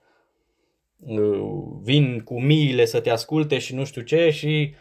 vin 1.82 2.20
cu 2.20 2.40
miile 2.40 2.84
să 2.84 3.00
te 3.00 3.10
asculte 3.10 3.58
și 3.58 3.74
nu 3.74 3.84
știu 3.84 4.02
ce 4.02 4.30
și 4.30 4.74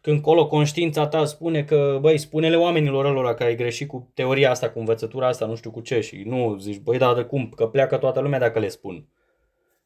când 0.00 0.20
colo 0.20 0.46
conștiința 0.46 1.06
ta 1.06 1.24
spune 1.24 1.64
că, 1.64 1.98
băi, 2.00 2.18
spune-le 2.18 2.56
oamenilor 2.56 3.12
lor 3.12 3.34
că 3.34 3.42
ai 3.42 3.56
greșit 3.56 3.88
cu 3.88 4.10
teoria 4.14 4.50
asta, 4.50 4.70
cu 4.70 4.78
învățătura 4.78 5.26
asta, 5.26 5.46
nu 5.46 5.54
știu 5.54 5.70
cu 5.70 5.80
ce 5.80 6.00
și 6.00 6.22
nu 6.26 6.56
zici, 6.58 6.78
băi, 6.78 6.98
dar 6.98 7.14
de 7.14 7.22
cum, 7.22 7.48
că 7.56 7.66
pleacă 7.66 7.96
toată 7.96 8.20
lumea 8.20 8.38
dacă 8.38 8.58
le 8.58 8.68
spun. 8.68 9.08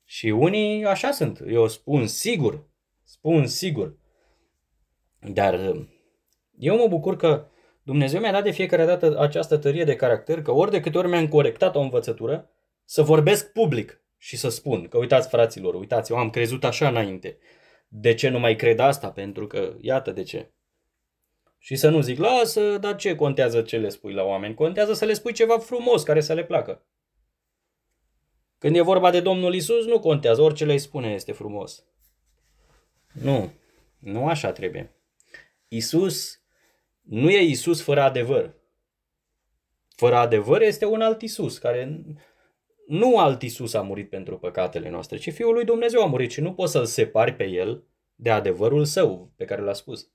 Și 0.04 0.26
unii 0.26 0.84
așa 0.84 1.10
sunt, 1.10 1.42
eu 1.48 1.66
spun 1.66 2.06
sigur, 2.06 2.64
spun 3.02 3.46
sigur. 3.46 3.96
Dar 5.32 5.74
eu 6.58 6.76
mă 6.76 6.86
bucur 6.86 7.16
că 7.16 7.46
Dumnezeu 7.82 8.20
mi-a 8.20 8.32
dat 8.32 8.44
de 8.44 8.50
fiecare 8.50 8.84
dată 8.84 9.18
această 9.18 9.56
tărie 9.56 9.84
de 9.84 9.96
caracter, 9.96 10.42
că 10.42 10.50
ori 10.52 10.70
de 10.70 10.80
câte 10.80 10.98
ori 10.98 11.08
mi-am 11.08 11.28
corectat 11.28 11.76
o 11.76 11.80
învățătură, 11.80 12.50
să 12.84 13.02
vorbesc 13.02 13.52
public, 13.52 14.04
și 14.24 14.36
să 14.36 14.48
spun 14.48 14.88
că 14.88 14.98
uitați 14.98 15.28
fraților, 15.28 15.74
uitați, 15.74 16.12
eu 16.12 16.18
am 16.18 16.30
crezut 16.30 16.64
așa 16.64 16.88
înainte. 16.88 17.38
De 17.88 18.14
ce 18.14 18.28
nu 18.28 18.38
mai 18.38 18.56
cred 18.56 18.78
asta? 18.78 19.10
Pentru 19.10 19.46
că 19.46 19.76
iată 19.80 20.10
de 20.10 20.22
ce. 20.22 20.52
Și 21.58 21.76
să 21.76 21.88
nu 21.88 22.00
zic, 22.00 22.18
lasă, 22.18 22.78
dar 22.78 22.96
ce 22.96 23.14
contează 23.14 23.62
ce 23.62 23.78
le 23.78 23.88
spui 23.88 24.12
la 24.12 24.22
oameni? 24.22 24.54
Contează 24.54 24.92
să 24.92 25.04
le 25.04 25.12
spui 25.12 25.32
ceva 25.32 25.58
frumos 25.58 26.02
care 26.02 26.20
să 26.20 26.32
le 26.32 26.44
placă. 26.44 26.86
Când 28.58 28.76
e 28.76 28.80
vorba 28.80 29.10
de 29.10 29.20
Domnul 29.20 29.54
Isus, 29.54 29.86
nu 29.86 30.00
contează, 30.00 30.42
orice 30.42 30.64
le 30.64 30.76
spune 30.76 31.12
este 31.12 31.32
frumos. 31.32 31.84
Nu, 33.12 33.52
nu 33.98 34.26
așa 34.26 34.52
trebuie. 34.52 34.94
Isus 35.68 36.43
nu 37.04 37.30
e 37.30 37.42
Isus 37.42 37.82
fără 37.82 38.00
adevăr. 38.00 38.54
Fără 39.96 40.16
adevăr 40.16 40.62
este 40.62 40.84
un 40.84 41.00
alt 41.00 41.22
Isus 41.22 41.58
care 41.58 42.02
nu 42.86 43.18
alt 43.18 43.42
Isus 43.42 43.74
a 43.74 43.82
murit 43.82 44.08
pentru 44.08 44.38
păcatele 44.38 44.90
noastre, 44.90 45.16
ci 45.16 45.32
Fiul 45.32 45.52
lui 45.52 45.64
Dumnezeu 45.64 46.02
a 46.02 46.06
murit 46.06 46.30
și 46.30 46.40
nu 46.40 46.54
poți 46.54 46.72
să-l 46.72 46.84
separi 46.84 47.34
pe 47.34 47.44
el 47.44 47.84
de 48.14 48.30
adevărul 48.30 48.84
său 48.84 49.32
pe 49.36 49.44
care 49.44 49.62
l-a 49.62 49.72
spus. 49.72 50.10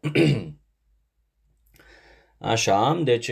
Așa, 2.38 3.00
deci 3.04 3.30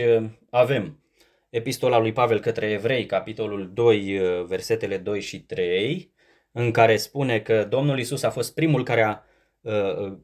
avem 0.49 1.03
epistola 1.49 1.97
lui 1.97 2.11
Pavel 2.11 2.39
către 2.39 2.69
evrei, 2.69 3.05
capitolul 3.05 3.73
2, 3.73 4.19
versetele 4.45 4.97
2 4.97 5.21
și 5.21 5.41
3, 5.41 6.13
în 6.51 6.71
care 6.71 6.97
spune 6.97 7.39
că 7.39 7.65
Domnul 7.65 7.99
Isus 7.99 8.23
a 8.23 8.29
fost 8.29 8.53
primul 8.53 8.83
care 8.83 9.01
a 9.01 9.23
Uh, 9.23 9.28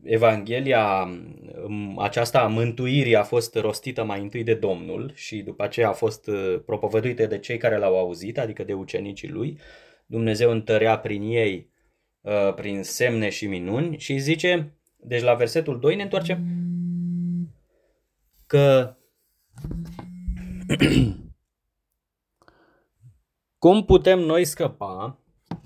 Evanghelia 0.03 1.09
um, 1.63 1.99
aceasta 1.99 2.39
a 2.39 2.47
mântuirii 2.47 3.15
a 3.15 3.23
fost 3.23 3.55
rostită 3.55 4.03
mai 4.03 4.21
întâi 4.21 4.43
de 4.43 4.53
Domnul 4.53 5.11
și 5.15 5.41
după 5.41 5.63
aceea 5.63 5.89
a 5.89 5.93
fost 5.93 6.27
uh, 6.27 6.59
propovăduită 6.65 7.25
de 7.25 7.39
cei 7.39 7.57
care 7.57 7.77
l-au 7.77 7.97
auzit, 7.97 8.37
adică 8.37 8.63
de 8.63 8.73
ucenicii 8.73 9.29
lui. 9.29 9.59
Dumnezeu 10.05 10.51
întărea 10.51 10.99
prin 10.99 11.21
ei, 11.21 11.69
uh, 12.21 12.53
prin 12.53 12.83
semne 12.83 13.29
și 13.29 13.47
minuni 13.47 13.97
și 13.97 14.17
zice, 14.17 14.73
deci 14.97 15.21
la 15.21 15.33
versetul 15.33 15.79
2 15.79 15.95
ne 15.95 16.03
întoarcem, 16.03 16.45
că 18.47 18.95
cum 23.57 23.85
putem 23.85 24.19
noi 24.19 24.45
scăpa 24.45 25.19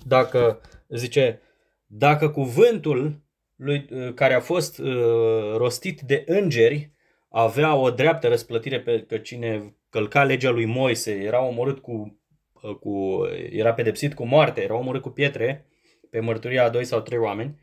dacă, 0.05 0.61
zice, 0.87 1.41
dacă 1.85 2.29
cuvântul 2.29 3.27
lui, 3.59 3.85
uh, 3.91 4.13
care 4.13 4.33
a 4.33 4.39
fost 4.39 4.77
uh, 4.77 5.55
rostit 5.55 6.01
de 6.01 6.23
îngeri 6.27 6.93
avea 7.29 7.75
o 7.75 7.91
dreaptă 7.91 8.27
răsplătire 8.27 8.79
pe 8.79 9.05
că 9.07 9.17
cine 9.17 9.75
călca 9.89 10.23
legea 10.23 10.49
lui 10.49 10.65
Moise 10.65 11.11
era 11.11 11.43
omorât 11.43 11.79
cu, 11.79 12.19
uh, 12.61 12.75
cu 12.75 13.21
era 13.49 13.73
pedepsit 13.73 14.13
cu 14.13 14.25
moarte, 14.25 14.61
era 14.61 14.75
omorât 14.75 15.01
cu 15.01 15.09
pietre 15.09 15.67
pe 16.09 16.19
mărturia 16.19 16.63
a 16.63 16.69
doi 16.69 16.85
sau 16.85 17.01
trei 17.01 17.17
oameni. 17.17 17.59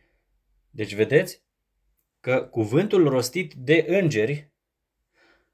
Deci 0.71 0.95
vedeți 0.95 1.45
că 2.21 2.49
cuvântul 2.51 3.09
rostit 3.09 3.55
de 3.55 3.85
îngeri 3.89 4.53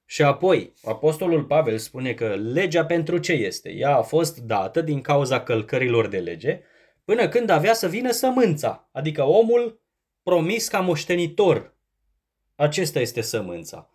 și 0.05 0.23
apoi 0.23 0.73
apostolul 0.83 1.45
Pavel 1.45 1.79
spune 1.79 2.15
că 2.15 2.35
legea 2.35 2.85
pentru 2.85 3.19
ce 3.19 3.33
este? 3.33 3.71
Ea 3.71 3.97
a 3.97 4.03
fost 4.03 4.39
dată 4.39 4.81
din 4.81 5.01
cauza 5.01 5.43
călcărilor 5.43 6.07
de 6.07 6.19
lege 6.19 6.61
până 7.05 7.29
când 7.29 7.51
avea 7.51 7.73
să 7.73 7.89
vină 7.89 8.11
sămânța, 8.11 8.89
adică 8.93 9.23
omul 9.23 9.82
promis 10.23 10.69
ca 10.69 10.81
moștenitor. 10.81 11.75
Acesta 12.55 13.01
este 13.01 13.21
sămânța. 13.21 13.91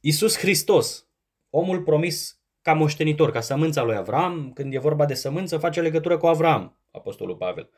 Iisus 0.00 0.38
Hristos, 0.38 1.06
omul 1.50 1.82
promis 1.82 2.40
ca 2.62 2.72
moștenitor, 2.72 3.30
ca 3.30 3.40
sămânța 3.40 3.82
lui 3.82 3.96
Avram, 3.96 4.52
când 4.54 4.74
e 4.74 4.78
vorba 4.78 5.04
de 5.04 5.14
sămânță, 5.14 5.58
face 5.58 5.80
legătură 5.80 6.16
cu 6.16 6.26
Avram, 6.26 6.78
Apostolul 6.90 7.36
Pavel. 7.36 7.70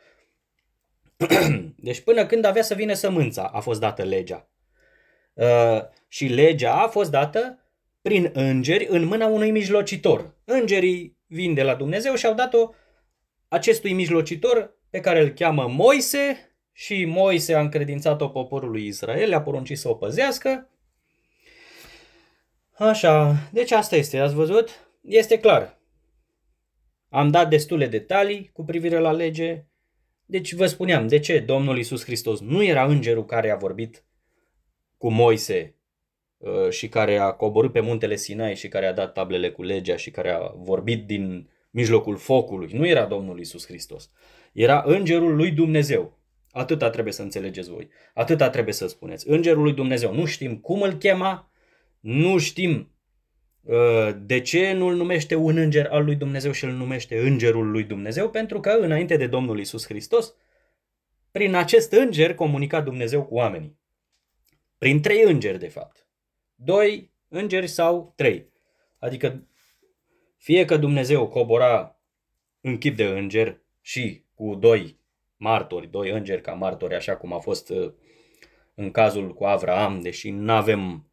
Deci 1.76 2.00
până 2.00 2.26
când 2.26 2.44
avea 2.44 2.62
să 2.62 2.74
vină 2.74 2.92
sămânța, 2.92 3.42
a 3.42 3.60
fost 3.60 3.80
dată 3.80 4.02
legea. 4.02 4.48
Uh, 5.32 5.80
și 6.08 6.26
legea 6.26 6.74
a 6.74 6.88
fost 6.88 7.10
dată 7.10 7.58
prin 8.02 8.30
îngeri 8.32 8.86
în 8.86 9.04
mâna 9.04 9.26
unui 9.26 9.50
mijlocitor. 9.50 10.34
Îngerii 10.44 11.18
vin 11.26 11.54
de 11.54 11.62
la 11.62 11.74
Dumnezeu 11.74 12.14
și 12.14 12.26
au 12.26 12.34
dat-o 12.34 12.70
acestui 13.48 13.92
mijlocitor 13.92 14.76
pe 14.90 15.00
care 15.00 15.20
îl 15.20 15.28
cheamă 15.28 15.66
Moise 15.68 16.47
și 16.80 17.04
Moise 17.04 17.54
a 17.54 17.60
încredințat-o 17.60 18.28
poporului 18.28 18.86
Israel, 18.86 19.28
le-a 19.28 19.42
poruncit 19.42 19.78
să 19.78 19.88
o 19.88 19.94
păzească. 19.94 20.68
Așa, 22.72 23.36
deci 23.52 23.70
asta 23.70 23.96
este, 23.96 24.18
ați 24.18 24.34
văzut? 24.34 24.88
Este 25.00 25.38
clar. 25.38 25.78
Am 27.08 27.30
dat 27.30 27.48
destule 27.48 27.86
detalii 27.86 28.50
cu 28.52 28.64
privire 28.64 28.98
la 28.98 29.12
lege. 29.12 29.64
Deci 30.26 30.52
vă 30.52 30.66
spuneam, 30.66 31.06
de 31.06 31.18
ce 31.18 31.38
Domnul 31.38 31.78
Isus 31.78 32.04
Hristos 32.04 32.40
nu 32.40 32.64
era 32.64 32.84
îngerul 32.84 33.24
care 33.24 33.50
a 33.50 33.56
vorbit 33.56 34.04
cu 34.96 35.10
Moise 35.10 35.74
uh, 36.36 36.70
și 36.70 36.88
care 36.88 37.16
a 37.16 37.30
coborât 37.30 37.72
pe 37.72 37.80
muntele 37.80 38.16
Sinai 38.16 38.56
și 38.56 38.68
care 38.68 38.86
a 38.86 38.92
dat 38.92 39.12
tablele 39.12 39.50
cu 39.50 39.62
legea 39.62 39.96
și 39.96 40.10
care 40.10 40.30
a 40.30 40.52
vorbit 40.56 41.06
din 41.06 41.50
mijlocul 41.70 42.16
focului. 42.16 42.72
Nu 42.72 42.86
era 42.86 43.06
Domnul 43.06 43.38
Isus 43.38 43.66
Hristos. 43.66 44.10
Era 44.52 44.82
îngerul 44.86 45.36
lui 45.36 45.50
Dumnezeu. 45.50 46.17
Atâta 46.50 46.90
trebuie 46.90 47.12
să 47.12 47.22
înțelegeți 47.22 47.70
voi. 47.70 47.88
Atâta 48.14 48.50
trebuie 48.50 48.74
să 48.74 48.86
spuneți. 48.86 49.28
Îngerul 49.28 49.62
lui 49.62 49.72
Dumnezeu. 49.72 50.14
Nu 50.14 50.24
știm 50.24 50.56
cum 50.56 50.82
îl 50.82 50.92
chema, 50.92 51.50
nu 52.00 52.38
știm 52.38 52.92
Uh, 53.68 54.16
de 54.20 54.40
ce 54.40 54.72
nu-l 54.72 54.94
numește 54.94 55.34
un 55.34 55.56
înger 55.56 55.86
al 55.86 56.04
lui 56.04 56.14
Dumnezeu 56.14 56.52
și 56.52 56.64
îl 56.64 56.70
numește 56.70 57.18
îngerul 57.18 57.70
lui 57.70 57.84
Dumnezeu? 57.84 58.30
Pentru 58.30 58.60
că 58.60 58.70
înainte 58.70 59.16
de 59.16 59.26
Domnul 59.26 59.58
Isus 59.58 59.86
Hristos, 59.86 60.34
prin 61.30 61.54
acest 61.54 61.92
înger 61.92 62.34
comunica 62.34 62.80
Dumnezeu 62.80 63.24
cu 63.24 63.34
oamenii. 63.34 63.78
Prin 64.78 65.00
trei 65.00 65.22
îngeri, 65.22 65.58
de 65.58 65.68
fapt. 65.68 66.06
Doi 66.54 67.12
îngeri 67.28 67.66
sau 67.66 68.12
trei. 68.16 68.52
Adică 68.98 69.46
fie 70.36 70.64
că 70.64 70.76
Dumnezeu 70.76 71.28
cobora 71.28 72.00
în 72.60 72.78
chip 72.78 72.96
de 72.96 73.04
înger 73.04 73.60
și 73.80 74.24
cu 74.34 74.54
doi 74.54 74.97
martori, 75.38 75.90
doi 75.90 76.10
îngeri 76.10 76.40
ca 76.40 76.52
martori, 76.52 76.94
așa 76.94 77.16
cum 77.16 77.32
a 77.32 77.38
fost 77.38 77.70
uh, 77.70 77.92
în 78.74 78.90
cazul 78.90 79.34
cu 79.34 79.44
Avraam, 79.44 80.00
deși 80.00 80.30
nu 80.30 80.52
avem 80.52 81.10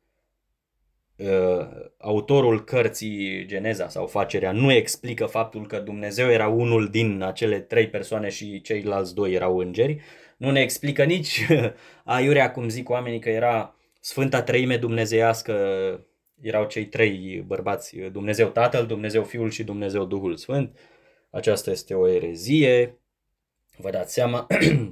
uh, 1.16 1.68
autorul 1.98 2.64
cărții 2.64 3.46
Geneza 3.46 3.90
sau 3.90 4.08
Facerea 4.08 4.52
nu 4.52 4.72
explică 4.72 5.26
faptul 5.26 5.68
că 5.68 5.80
Dumnezeu 5.80 6.30
era 6.30 6.48
unul 6.48 6.90
din 6.90 7.22
acele 7.22 7.60
trei 7.60 7.90
persoane 7.90 8.30
și 8.30 8.62
ceilalți 8.62 9.16
doi 9.16 9.34
erau 9.34 9.58
îngeri. 9.58 10.02
Nu 10.38 10.52
ne 10.52 10.62
explică 10.62 11.04
nici 11.04 11.46
aiurea, 12.04 12.52
cum 12.52 12.70
zic 12.70 12.90
oamenii, 12.90 13.20
că 13.20 13.30
era 13.30 13.76
Sfânta 14.00 14.42
Treime 14.42 14.78
Dumnezeiască, 14.78 15.56
erau 16.42 16.66
cei 16.66 16.86
trei 16.86 17.44
bărbați, 17.48 17.98
Dumnezeu 17.98 18.48
Tatăl, 18.48 18.86
Dumnezeu 18.86 19.24
Fiul 19.24 19.50
și 19.50 19.64
Dumnezeu 19.64 20.06
Duhul 20.06 20.36
Sfânt. 20.36 20.78
Aceasta 21.30 21.72
este 21.72 21.94
o 21.94 22.08
erezie, 22.08 23.00
vă 23.78 23.90
dați 23.90 24.14
seama. 24.14 24.48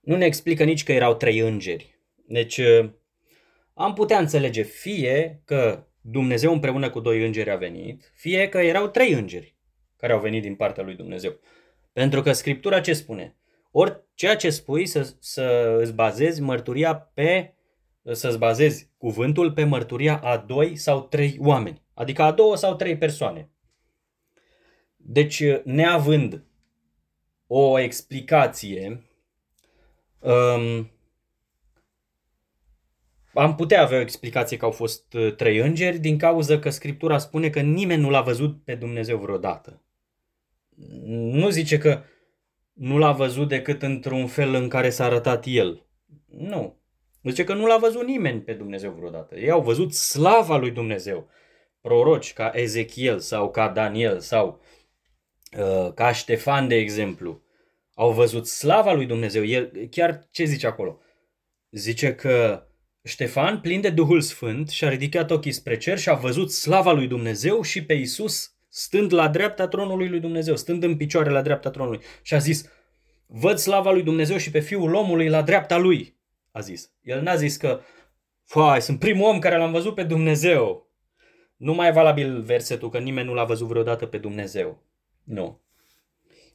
nu 0.00 0.16
ne 0.16 0.24
explică 0.24 0.64
nici 0.64 0.84
că 0.84 0.92
erau 0.92 1.14
trei 1.14 1.38
îngeri. 1.38 1.98
Deci 2.26 2.60
am 3.74 3.92
putea 3.94 4.18
înțelege 4.18 4.62
fie 4.62 5.42
că 5.44 5.86
Dumnezeu 6.00 6.52
împreună 6.52 6.90
cu 6.90 7.00
doi 7.00 7.26
îngeri 7.26 7.50
a 7.50 7.56
venit, 7.56 8.12
fie 8.14 8.48
că 8.48 8.58
erau 8.58 8.88
trei 8.88 9.12
îngeri 9.12 9.54
care 9.96 10.12
au 10.12 10.20
venit 10.20 10.42
din 10.42 10.54
partea 10.54 10.84
lui 10.84 10.94
Dumnezeu. 10.94 11.40
Pentru 11.92 12.22
că 12.22 12.32
Scriptura 12.32 12.80
ce 12.80 12.92
spune? 12.92 13.36
Ori 13.70 14.02
ceea 14.14 14.36
ce 14.36 14.50
spui 14.50 14.86
să, 14.86 15.14
să 15.20 15.76
îți 15.80 15.94
bazezi 15.94 16.40
mărturia 16.40 16.94
pe, 16.94 17.54
să-ți 18.12 18.38
bazezi 18.38 18.90
cuvântul 18.98 19.52
pe 19.52 19.64
mărturia 19.64 20.16
a 20.16 20.36
doi 20.36 20.76
sau 20.76 21.02
trei 21.02 21.36
oameni. 21.40 21.82
Adică 21.94 22.22
a 22.22 22.32
două 22.32 22.56
sau 22.56 22.74
trei 22.74 22.98
persoane. 22.98 23.50
Deci, 24.96 25.42
neavând 25.64 26.44
o 27.46 27.78
explicație, 27.78 29.04
um, 30.18 30.90
am 33.34 33.54
putea 33.54 33.82
avea 33.82 33.98
o 33.98 34.00
explicație 34.00 34.56
că 34.56 34.64
au 34.64 34.70
fost 34.70 35.12
uh, 35.12 35.34
trei 35.34 35.58
îngeri 35.58 35.98
din 35.98 36.18
cauza 36.18 36.58
că 36.58 36.70
Scriptura 36.70 37.18
spune 37.18 37.50
că 37.50 37.60
nimeni 37.60 38.02
nu 38.02 38.10
l-a 38.10 38.20
văzut 38.20 38.64
pe 38.64 38.74
Dumnezeu 38.74 39.18
vreodată. 39.18 39.82
Nu 41.06 41.48
zice 41.48 41.78
că 41.78 42.02
nu 42.72 42.98
l-a 42.98 43.12
văzut 43.12 43.48
decât 43.48 43.82
într-un 43.82 44.26
fel 44.26 44.54
în 44.54 44.68
care 44.68 44.90
s-a 44.90 45.04
arătat 45.04 45.44
el. 45.46 45.86
Nu. 46.26 46.76
Zice 47.22 47.44
că 47.44 47.54
nu 47.54 47.66
l-a 47.66 47.76
văzut 47.76 48.06
nimeni 48.06 48.40
pe 48.40 48.52
Dumnezeu 48.52 48.90
vreodată. 48.90 49.36
Ei 49.36 49.50
au 49.50 49.62
văzut 49.62 49.92
slava 49.92 50.56
lui 50.56 50.70
Dumnezeu. 50.70 51.28
Proroci 51.80 52.32
ca 52.32 52.50
Ezechiel 52.54 53.18
sau 53.18 53.50
ca 53.50 53.68
Daniel 53.68 54.20
sau 54.20 54.48
uh, 54.48 54.83
ca 55.94 56.12
Ștefan, 56.12 56.68
de 56.68 56.74
exemplu, 56.74 57.42
au 57.94 58.12
văzut 58.12 58.46
slava 58.46 58.92
lui 58.92 59.06
Dumnezeu. 59.06 59.44
El, 59.44 59.70
chiar 59.90 60.26
ce 60.30 60.44
zice 60.44 60.66
acolo? 60.66 61.00
Zice 61.70 62.14
că 62.14 62.66
Ștefan, 63.02 63.60
plin 63.60 63.80
de 63.80 63.90
Duhul 63.90 64.20
Sfânt, 64.20 64.68
și-a 64.68 64.88
ridicat 64.88 65.30
ochii 65.30 65.52
spre 65.52 65.76
cer 65.76 65.98
și 65.98 66.08
a 66.08 66.14
văzut 66.14 66.52
slava 66.52 66.92
lui 66.92 67.06
Dumnezeu 67.06 67.62
și 67.62 67.84
pe 67.84 67.94
Isus 67.94 68.54
stând 68.68 69.12
la 69.12 69.28
dreapta 69.28 69.68
tronului 69.68 70.08
lui 70.08 70.20
Dumnezeu, 70.20 70.56
stând 70.56 70.82
în 70.82 70.96
picioare 70.96 71.30
la 71.30 71.42
dreapta 71.42 71.70
tronului. 71.70 72.00
Și 72.22 72.34
a 72.34 72.38
zis, 72.38 72.70
văd 73.26 73.58
slava 73.58 73.92
lui 73.92 74.02
Dumnezeu 74.02 74.36
și 74.36 74.50
pe 74.50 74.60
fiul 74.60 74.94
omului 74.94 75.28
la 75.28 75.42
dreapta 75.42 75.76
lui, 75.76 76.16
a 76.52 76.60
zis. 76.60 76.90
El 77.02 77.20
n-a 77.22 77.34
zis 77.34 77.56
că, 77.56 77.80
fai, 78.44 78.82
sunt 78.82 78.98
primul 78.98 79.28
om 79.28 79.38
care 79.38 79.56
l-am 79.56 79.72
văzut 79.72 79.94
pe 79.94 80.02
Dumnezeu. 80.02 80.92
Nu 81.56 81.74
mai 81.74 81.88
e 81.88 81.92
valabil 81.92 82.40
versetul 82.40 82.90
că 82.90 82.98
nimeni 82.98 83.26
nu 83.26 83.34
l-a 83.34 83.44
văzut 83.44 83.68
vreodată 83.68 84.06
pe 84.06 84.18
Dumnezeu. 84.18 84.82
Nu. 85.24 85.60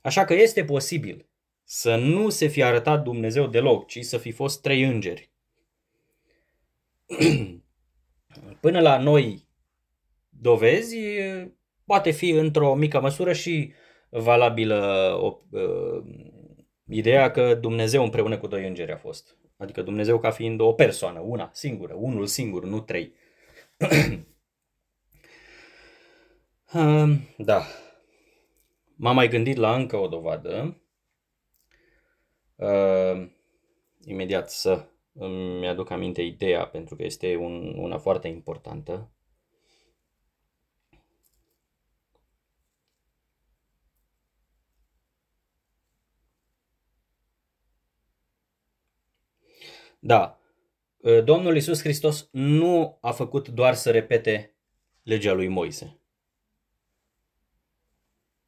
Așa 0.01 0.25
că 0.25 0.33
este 0.33 0.63
posibil 0.63 1.29
să 1.63 1.95
nu 1.95 2.29
se 2.29 2.47
fi 2.47 2.63
arătat 2.63 3.03
Dumnezeu 3.03 3.47
deloc, 3.47 3.87
ci 3.87 3.99
să 3.99 4.17
fi 4.17 4.31
fost 4.31 4.61
trei 4.61 4.83
îngeri. 4.83 5.31
Până 8.61 8.79
la 8.79 8.97
noi 8.97 9.47
dovezi, 10.29 10.97
poate 11.85 12.11
fi 12.11 12.29
într-o 12.29 12.75
mică 12.75 12.99
măsură 12.99 13.33
și 13.33 13.73
valabilă 14.09 15.11
o, 15.21 15.39
uh, 15.51 16.03
ideea 16.87 17.31
că 17.31 17.55
Dumnezeu 17.55 18.03
împreună 18.03 18.37
cu 18.37 18.47
doi 18.47 18.67
îngeri 18.67 18.91
a 18.91 18.97
fost. 18.97 19.37
Adică 19.57 19.81
Dumnezeu 19.81 20.19
ca 20.19 20.31
fiind 20.31 20.59
o 20.59 20.73
persoană, 20.73 21.19
una 21.19 21.49
singură, 21.53 21.93
unul 21.93 22.25
singur, 22.25 22.63
nu 22.65 22.79
trei. 22.79 23.13
uh, 26.73 27.09
da. 27.37 27.63
M-am 29.01 29.15
mai 29.15 29.27
gândit 29.27 29.57
la 29.57 29.75
încă 29.75 29.97
o 29.97 30.07
dovadă. 30.07 30.81
Uh, 32.55 33.29
imediat 34.05 34.49
să 34.49 34.85
îmi 35.13 35.67
aduc 35.67 35.89
aminte 35.89 36.21
ideea 36.21 36.67
pentru 36.67 36.95
că 36.95 37.03
este 37.03 37.35
un, 37.35 37.73
una 37.77 37.97
foarte 37.97 38.27
importantă. 38.27 39.11
Da, 49.99 50.39
ă, 51.03 51.21
Domnul 51.21 51.55
Isus 51.55 51.81
Hristos 51.81 52.29
nu 52.31 52.97
a 53.01 53.11
făcut 53.11 53.47
doar 53.47 53.73
să 53.73 53.91
repete 53.91 54.55
legea 55.03 55.33
lui 55.33 55.47
Moise. 55.47 55.98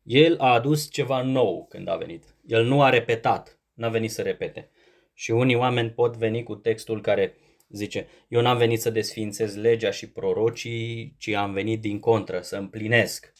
El 0.03 0.37
a 0.39 0.53
adus 0.53 0.91
ceva 0.91 1.21
nou 1.21 1.65
când 1.69 1.87
a 1.87 1.95
venit. 1.95 2.35
El 2.47 2.65
nu 2.65 2.81
a 2.81 2.89
repetat, 2.89 3.59
n-a 3.73 3.89
venit 3.89 4.11
să 4.11 4.21
repete. 4.21 4.69
Și 5.13 5.31
unii 5.31 5.55
oameni 5.55 5.89
pot 5.89 6.17
veni 6.17 6.43
cu 6.43 6.55
textul 6.55 7.01
care 7.01 7.35
zice, 7.69 8.07
eu 8.27 8.41
n-am 8.41 8.57
venit 8.57 8.81
să 8.81 8.89
desfințez 8.89 9.55
legea 9.55 9.91
și 9.91 10.09
prorocii, 10.09 11.15
ci 11.17 11.27
am 11.27 11.53
venit 11.53 11.81
din 11.81 11.99
contră, 11.99 12.41
să 12.41 12.55
împlinesc. 12.55 13.33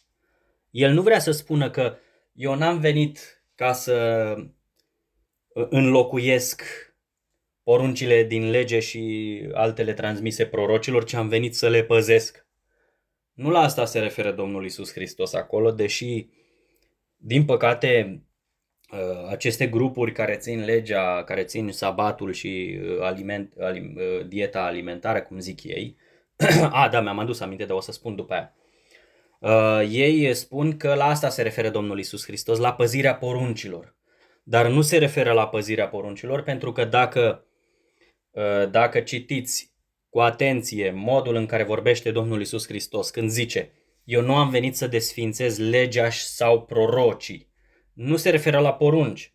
El 0.70 0.92
nu 0.92 1.02
vrea 1.02 1.20
să 1.20 1.32
spună 1.32 1.70
că 1.70 1.98
eu 2.34 2.56
n-am 2.56 2.80
venit 2.80 3.44
ca 3.56 3.74
să 3.74 4.36
uh, 5.54 5.68
înlocuiesc 5.70 6.64
poruncile 7.64 8.24
din 8.24 8.50
lege 8.50 8.80
și 8.80 9.48
altele 9.54 9.94
transmise 9.94 10.46
prorocilor, 10.46 11.04
ci 11.04 11.14
am 11.14 11.28
venit 11.28 11.56
să 11.56 11.70
le 11.70 11.84
păzesc. 11.84 12.46
Nu 13.34 13.50
la 13.50 13.60
asta 13.60 13.86
se 13.86 14.00
referă 14.00 14.32
Domnul 14.32 14.66
Isus 14.66 14.92
Hristos 14.92 15.34
acolo, 15.34 15.72
deși, 15.72 16.28
din 17.22 17.46
păcate, 17.46 18.22
Uh, 18.92 19.28
aceste 19.30 19.68
grupuri 19.68 20.12
care 20.12 20.36
țin 20.36 20.64
legea, 20.64 21.24
care 21.24 21.44
țin 21.44 21.72
sabatul 21.72 22.34
și 22.34 22.80
uh, 22.82 23.02
aliment, 23.02 23.54
alim, 23.60 23.98
uh, 23.98 24.28
dieta 24.28 24.64
alimentară, 24.64 25.22
cum 25.22 25.40
zic 25.40 25.64
ei, 25.64 25.98
a, 26.72 26.90
da, 26.90 27.02
mi-am 27.02 27.20
adus 27.20 27.40
aminte, 27.40 27.66
dar 27.66 27.76
o 27.76 27.80
să 27.80 27.92
spun 27.92 28.16
după 28.16 28.34
aia. 28.34 28.54
Uh, 29.40 29.90
ei 29.92 30.34
spun 30.34 30.78
că 30.78 30.94
la 30.94 31.06
asta 31.06 31.30
se 31.30 31.42
referă 31.42 31.70
Domnul 31.70 32.00
Isus 32.00 32.26
Hristos, 32.26 32.58
la 32.58 32.74
păzirea 32.74 33.16
poruncilor. 33.16 33.96
Dar 34.44 34.68
nu 34.68 34.82
se 34.82 34.98
referă 34.98 35.32
la 35.32 35.48
păzirea 35.48 35.88
poruncilor, 35.88 36.42
pentru 36.42 36.72
că 36.72 36.86
dacă, 36.86 37.46
uh, 38.32 38.70
dacă 38.72 39.00
citiți 39.00 39.74
cu 40.10 40.20
atenție 40.20 40.92
modul 40.96 41.36
în 41.36 41.46
care 41.46 41.64
vorbește 41.64 42.12
Domnul 42.12 42.42
Isus 42.42 42.68
Hristos 42.68 43.10
când 43.10 43.30
zice 43.30 43.72
Eu 44.04 44.22
nu 44.22 44.36
am 44.36 44.50
venit 44.50 44.76
să 44.76 44.88
desfințez 44.88 45.58
legea 45.58 46.10
sau 46.10 46.62
prorocii, 46.62 47.52
nu 47.94 48.16
se 48.16 48.30
referă 48.30 48.60
la 48.60 48.74
porunci, 48.74 49.34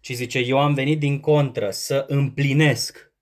ci 0.00 0.12
zice, 0.12 0.38
eu 0.38 0.58
am 0.58 0.74
venit 0.74 0.98
din 0.98 1.20
contră 1.20 1.70
să 1.70 2.04
împlinesc. 2.08 3.12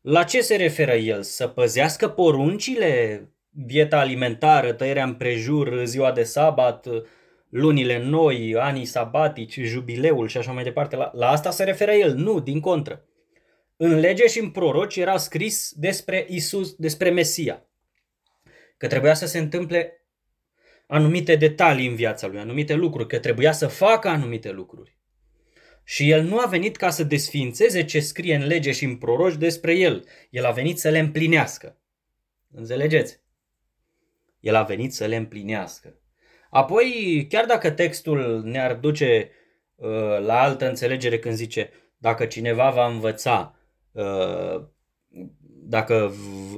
La 0.00 0.22
ce 0.22 0.40
se 0.40 0.56
referă 0.56 0.92
el? 0.92 1.22
Să 1.22 1.48
păzească 1.48 2.08
poruncile, 2.08 3.22
dieta 3.48 3.98
alimentară, 3.98 4.72
tăierea 4.72 5.04
împrejur, 5.04 5.84
ziua 5.84 6.12
de 6.12 6.22
sabat, 6.22 6.86
lunile 7.48 7.98
noi, 7.98 8.56
anii 8.56 8.84
sabatici, 8.84 9.60
jubileul 9.60 10.28
și 10.28 10.36
așa 10.36 10.52
mai 10.52 10.62
departe. 10.64 10.96
La, 10.96 11.10
la 11.14 11.28
asta 11.28 11.50
se 11.50 11.64
referă 11.64 11.92
el? 11.92 12.14
Nu, 12.14 12.40
din 12.40 12.60
contră. 12.60 13.04
În 13.76 13.98
lege 13.98 14.26
și 14.26 14.38
în 14.38 14.50
proroci 14.50 14.96
era 14.96 15.16
scris 15.16 15.72
despre 15.76 16.26
Isus, 16.28 16.74
despre 16.74 17.10
Mesia. 17.10 17.66
Că 18.84 18.90
trebuia 18.90 19.14
să 19.14 19.26
se 19.26 19.38
întâmple 19.38 20.06
anumite 20.86 21.36
detalii 21.36 21.86
în 21.86 21.94
viața 21.94 22.26
lui, 22.26 22.38
anumite 22.38 22.74
lucruri, 22.74 23.08
că 23.08 23.18
trebuia 23.18 23.52
să 23.52 23.66
facă 23.66 24.08
anumite 24.08 24.50
lucruri. 24.50 24.98
Și 25.84 26.10
el 26.10 26.22
nu 26.22 26.38
a 26.38 26.46
venit 26.46 26.76
ca 26.76 26.90
să 26.90 27.04
desfințeze 27.04 27.84
ce 27.84 28.00
scrie 28.00 28.34
în 28.34 28.46
lege 28.46 28.72
și 28.72 28.84
în 28.84 28.96
proroci 28.96 29.36
despre 29.36 29.74
el. 29.74 30.04
El 30.30 30.44
a 30.44 30.50
venit 30.50 30.78
să 30.78 30.88
le 30.88 30.98
împlinească. 30.98 31.78
Înțelegeți? 32.50 33.20
El 34.40 34.54
a 34.54 34.62
venit 34.62 34.94
să 34.94 35.06
le 35.06 35.16
împlinească. 35.16 36.00
Apoi, 36.50 37.26
chiar 37.28 37.44
dacă 37.44 37.70
textul 37.70 38.42
ne-ar 38.44 38.74
duce 38.74 39.30
uh, 39.74 39.88
la 40.20 40.40
altă 40.40 40.68
înțelegere 40.68 41.18
când 41.18 41.34
zice 41.34 41.70
dacă 41.96 42.26
cineva 42.26 42.70
va 42.70 42.86
învăța, 42.86 43.58
uh, 43.92 44.72
dacă 45.66 46.12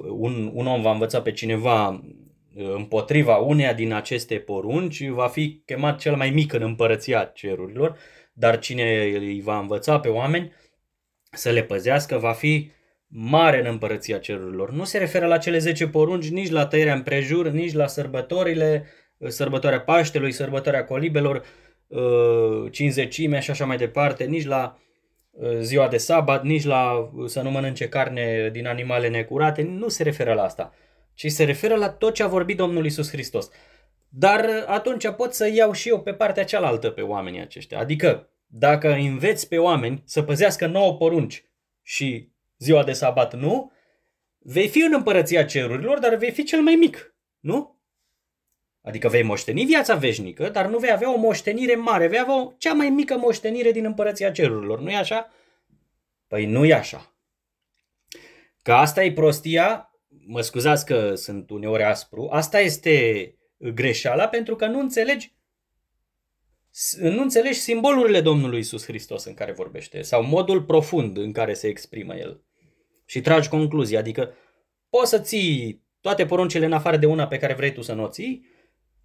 un, 0.08 0.50
un 0.54 0.66
om 0.66 0.82
va 0.82 0.90
învăța 0.90 1.20
pe 1.20 1.32
cineva 1.32 1.88
uh, 1.88 2.74
împotriva 2.74 3.36
uneia 3.36 3.72
din 3.72 3.92
aceste 3.92 4.34
porunci, 4.34 5.08
va 5.08 5.28
fi 5.28 5.62
chemat 5.64 5.98
cel 5.98 6.16
mai 6.16 6.30
mic 6.30 6.52
în 6.52 6.62
împărăția 6.62 7.24
cerurilor, 7.34 7.96
dar 8.32 8.58
cine 8.58 9.02
îi 9.02 9.40
va 9.40 9.58
învăța 9.58 10.00
pe 10.00 10.08
oameni 10.08 10.52
să 11.30 11.50
le 11.50 11.62
păzească 11.62 12.18
va 12.18 12.32
fi 12.32 12.70
mare 13.06 13.60
în 13.60 13.66
împărăția 13.66 14.18
cerurilor. 14.18 14.70
Nu 14.70 14.84
se 14.84 14.98
referă 14.98 15.26
la 15.26 15.38
cele 15.38 15.58
10 15.58 15.88
porunci, 15.88 16.28
nici 16.28 16.50
la 16.50 16.66
tăierea 16.66 16.94
împrejur, 16.94 17.48
nici 17.48 17.72
la 17.72 17.86
sărbătorile, 17.86 18.86
sărbătoarea 19.26 19.80
Paștelui, 19.80 20.32
sărbătoarea 20.32 20.84
colibelor, 20.84 21.44
uh, 21.86 22.70
cinzecimea 22.70 23.40
și 23.40 23.50
așa 23.50 23.64
mai 23.64 23.76
departe, 23.76 24.24
nici 24.24 24.44
la 24.44 24.76
uh, 24.78 24.85
ziua 25.60 25.88
de 25.88 25.96
sabat, 25.96 26.44
nici 26.44 26.64
la 26.64 26.92
uh, 26.92 27.28
să 27.28 27.40
nu 27.40 27.50
mănânce 27.50 27.88
carne 27.88 28.48
din 28.52 28.66
animale 28.66 29.08
necurate, 29.08 29.62
nu 29.62 29.88
se 29.88 30.02
referă 30.02 30.32
la 30.32 30.42
asta, 30.42 30.74
ci 31.14 31.26
se 31.26 31.44
referă 31.44 31.74
la 31.74 31.88
tot 31.88 32.14
ce 32.14 32.22
a 32.22 32.26
vorbit 32.26 32.56
Domnul 32.56 32.84
Isus 32.84 33.10
Hristos. 33.10 33.50
Dar 34.08 34.64
atunci 34.66 35.08
pot 35.08 35.34
să 35.34 35.50
iau 35.54 35.72
și 35.72 35.88
eu 35.88 36.00
pe 36.00 36.12
partea 36.12 36.44
cealaltă 36.44 36.90
pe 36.90 37.00
oamenii 37.00 37.40
aceștia. 37.40 37.78
Adică, 37.78 38.28
dacă 38.46 38.92
înveți 38.92 39.48
pe 39.48 39.58
oameni 39.58 40.02
să 40.04 40.22
păzească 40.22 40.66
nouă 40.66 40.94
porunci 40.94 41.44
și 41.82 42.28
ziua 42.58 42.84
de 42.84 42.92
sabat 42.92 43.34
nu, 43.34 43.72
vei 44.38 44.68
fi 44.68 44.82
în 44.82 44.92
împărăția 44.94 45.44
cerurilor, 45.44 45.98
dar 45.98 46.14
vei 46.14 46.30
fi 46.30 46.44
cel 46.44 46.60
mai 46.60 46.74
mic, 46.74 47.14
nu? 47.40 47.75
Adică 48.86 49.08
vei 49.08 49.22
moșteni 49.22 49.64
viața 49.64 49.94
veșnică, 49.94 50.48
dar 50.48 50.66
nu 50.66 50.78
vei 50.78 50.92
avea 50.92 51.14
o 51.14 51.18
moștenire 51.18 51.74
mare, 51.74 52.06
vei 52.06 52.18
avea 52.18 52.42
o 52.42 52.52
cea 52.58 52.72
mai 52.72 52.88
mică 52.88 53.16
moștenire 53.16 53.70
din 53.70 53.84
împărăția 53.84 54.30
cerurilor, 54.30 54.80
nu-i 54.80 54.94
așa? 54.94 55.32
Păi 56.28 56.46
nu 56.46 56.64
e 56.64 56.74
așa. 56.74 57.16
Că 58.62 58.72
asta 58.72 59.04
e 59.04 59.12
prostia, 59.12 59.90
mă 60.26 60.40
scuzați 60.40 60.86
că 60.86 61.14
sunt 61.14 61.50
uneori 61.50 61.82
aspru, 61.82 62.28
asta 62.30 62.60
este 62.60 63.34
greșeala 63.58 64.28
pentru 64.28 64.56
că 64.56 64.66
nu 64.66 64.78
înțelegi 64.78 65.34
nu 66.98 67.22
înțelegi 67.22 67.58
simbolurile 67.58 68.20
Domnului 68.20 68.58
Isus 68.58 68.84
Hristos 68.84 69.24
în 69.24 69.34
care 69.34 69.52
vorbește 69.52 70.02
sau 70.02 70.22
modul 70.22 70.62
profund 70.62 71.16
în 71.16 71.32
care 71.32 71.54
se 71.54 71.66
exprimă 71.66 72.16
El. 72.16 72.44
Și 73.04 73.20
tragi 73.20 73.48
concluzia, 73.48 73.98
adică 73.98 74.34
poți 74.88 75.10
să 75.10 75.18
ții 75.18 75.84
toate 76.00 76.26
poruncile 76.26 76.64
în 76.64 76.72
afară 76.72 76.96
de 76.96 77.06
una 77.06 77.26
pe 77.26 77.38
care 77.38 77.54
vrei 77.54 77.72
tu 77.72 77.82
să 77.82 77.92
nu 77.92 78.02
o 78.02 78.08
ții 78.08 78.54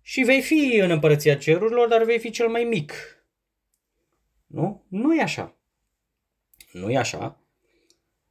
și 0.01 0.21
vei 0.21 0.41
fi 0.41 0.79
în 0.81 0.91
împărăția 0.91 1.35
cerurilor, 1.37 1.87
dar 1.87 2.03
vei 2.03 2.19
fi 2.19 2.29
cel 2.29 2.47
mai 2.47 2.63
mic. 2.63 2.93
Nu? 4.47 4.85
Nu 4.87 5.15
e 5.15 5.21
așa. 5.21 5.55
Nu 6.71 6.91
e 6.91 6.97
așa. 6.97 7.41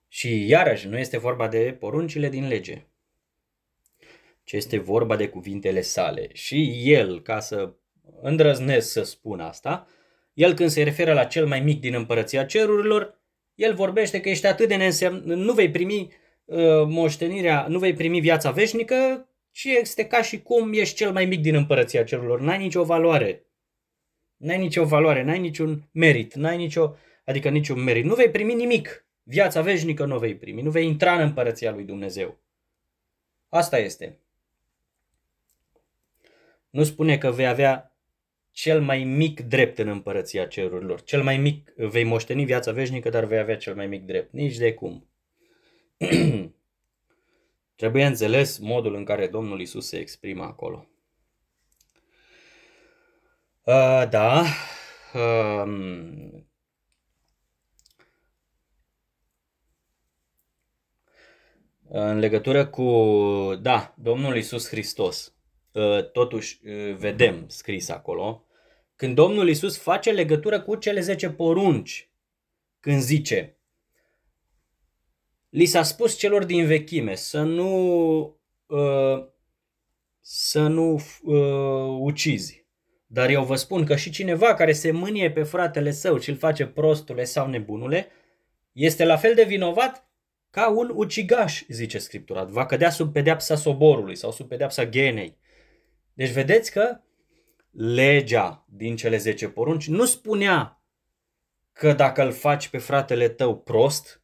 Și 0.09 0.47
iarăși 0.47 0.89
nu 0.89 0.99
este 0.99 1.19
vorba 1.19 1.49
de 1.49 1.77
poruncile 1.79 2.29
din 2.29 2.49
lege, 2.49 2.87
ci 4.45 4.53
este 4.53 4.79
vorba 4.79 5.17
de 5.17 5.29
cuvintele 5.29 5.81
sale. 5.81 6.29
Și 6.33 6.83
el, 6.93 7.23
ca 7.23 7.41
să 7.41 7.75
îndrăznesc 8.21 8.91
să 8.91 9.03
spun 9.03 9.41
asta, 9.41 9.87
el 10.35 10.55
când 10.55 10.71
se 10.71 10.83
referă 10.83 11.13
la 11.13 11.25
cel 11.25 11.47
mai 11.47 11.61
mic 11.61 11.81
din 11.81 11.95
împărăția 11.95 12.45
cerurilor, 12.45 13.19
el 13.55 13.75
vorbește 13.75 14.21
că 14.21 14.29
ești 14.29 14.47
atât 14.47 14.69
de 14.69 14.77
neînsemn, 14.77 15.23
nu 15.25 15.53
vei 15.53 15.71
primi 15.71 16.13
uh, 16.45 16.59
moștenirea, 16.87 17.67
nu 17.69 17.79
vei 17.79 17.93
primi 17.93 18.21
viața 18.21 18.51
veșnică, 18.51 19.29
ci 19.61 19.65
este 19.65 20.07
ca 20.07 20.23
și 20.23 20.43
cum 20.43 20.73
ești 20.73 20.95
cel 20.95 21.13
mai 21.13 21.25
mic 21.25 21.41
din 21.41 21.55
împărăția 21.55 22.05
cerurilor. 22.05 22.41
N-ai 22.41 22.59
nicio 22.59 22.85
valoare. 22.85 23.45
N-ai 24.37 24.59
nicio 24.59 24.85
valoare, 24.85 25.23
n-ai 25.23 25.39
niciun 25.39 25.89
merit, 25.93 26.35
n-ai 26.35 26.57
nicio, 26.57 26.95
adică 27.25 27.49
niciun 27.49 27.83
merit. 27.83 28.05
Nu 28.05 28.15
vei 28.15 28.31
primi 28.31 28.55
nimic. 28.55 29.07
Viața 29.23 29.61
veșnică 29.61 30.05
nu 30.05 30.19
vei 30.19 30.37
primi, 30.37 30.63
nu 30.63 30.71
vei 30.71 30.87
intra 30.87 31.15
în 31.15 31.21
împărăția 31.21 31.73
lui 31.73 31.85
Dumnezeu. 31.85 32.39
Asta 33.49 33.79
este. 33.79 34.19
Nu 36.71 36.85
spune 36.85 37.19
că 37.19 37.31
vei 37.31 37.47
avea 37.47 37.97
cel 38.51 38.81
mai 38.81 39.05
mic 39.05 39.41
drept 39.41 39.79
în 39.79 39.89
împărăția 39.89 40.47
cerurilor. 40.47 41.03
Cel 41.03 41.23
mai 41.23 41.37
mic, 41.37 41.73
vei 41.77 42.05
moșteni 42.05 42.45
viața 42.45 42.73
veșnică, 42.73 43.09
dar 43.09 43.25
vei 43.25 43.39
avea 43.39 43.57
cel 43.57 43.75
mai 43.75 43.87
mic 43.87 44.05
drept. 44.05 44.33
Nici 44.33 44.57
de 44.57 44.75
cum. 44.75 45.09
Trebuie 47.81 48.05
înțeles 48.05 48.59
modul 48.59 48.95
în 48.95 49.05
care 49.05 49.27
Domnul 49.27 49.61
Isus 49.61 49.89
se 49.89 49.99
exprimă 49.99 50.45
acolo. 50.45 50.87
Uh, 53.65 54.09
da. 54.11 54.45
Uh, 55.15 55.63
în 61.89 62.19
legătură 62.19 62.67
cu, 62.67 62.85
da, 63.63 63.95
Domnul 63.99 64.37
Isus 64.37 64.69
Hristos 64.69 65.35
Ă, 65.75 66.03
totuși 66.03 66.61
ă, 66.67 66.95
vedem 66.95 67.49
scris 67.49 67.89
acolo, 67.89 68.47
când 68.97 69.15
Domnul 69.15 69.49
Isus 69.49 69.79
face 69.79 70.13
legătură 70.13 70.61
cu 70.61 70.75
cele 70.75 71.01
10 71.01 71.31
porunci, 71.31 72.11
când 72.81 73.01
zice, 73.01 73.60
li 75.51 75.65
s-a 75.65 75.83
spus 75.83 76.17
celor 76.17 76.45
din 76.45 76.67
vechime 76.67 77.15
să 77.15 77.43
nu 77.43 78.21
uh, 78.67 79.29
să 80.21 80.67
nu 80.67 81.01
uh, 81.23 81.99
ucizi. 82.01 82.67
Dar 83.07 83.31
eu 83.31 83.45
vă 83.45 83.57
spun 83.57 83.85
că 83.85 83.97
și 83.97 84.11
cineva 84.11 84.55
care 84.55 84.73
se 84.73 84.91
mânie 84.91 85.31
pe 85.31 85.43
fratele 85.43 85.91
său 85.91 86.19
și 86.19 86.31
îl 86.31 86.37
face 86.37 86.67
prostule 86.67 87.25
sau 87.25 87.47
nebunule, 87.49 88.09
este 88.73 89.05
la 89.05 89.17
fel 89.17 89.35
de 89.35 89.45
vinovat 89.45 90.11
ca 90.51 90.69
un 90.69 90.91
ucigaș, 90.95 91.63
zice 91.69 91.99
Scriptura. 91.99 92.45
Va 92.45 92.67
cădea 92.67 92.91
sub 92.91 93.13
pedeapsa 93.13 93.55
soborului 93.55 94.17
sau 94.17 94.33
sub 94.33 94.49
pedeapsa 94.49 94.85
genei. 94.85 95.39
Deci 96.15 96.31
vedeți 96.31 96.71
că 96.71 97.01
legea 97.71 98.67
din 98.69 98.97
cele 98.97 99.17
10 99.17 99.49
porunci 99.49 99.89
nu 99.89 100.05
spunea 100.05 100.83
că 101.73 101.93
dacă 101.93 102.23
îl 102.23 102.33
faci 102.33 102.69
pe 102.69 102.79
fratele 102.79 103.29
tău 103.29 103.59
prost, 103.59 104.20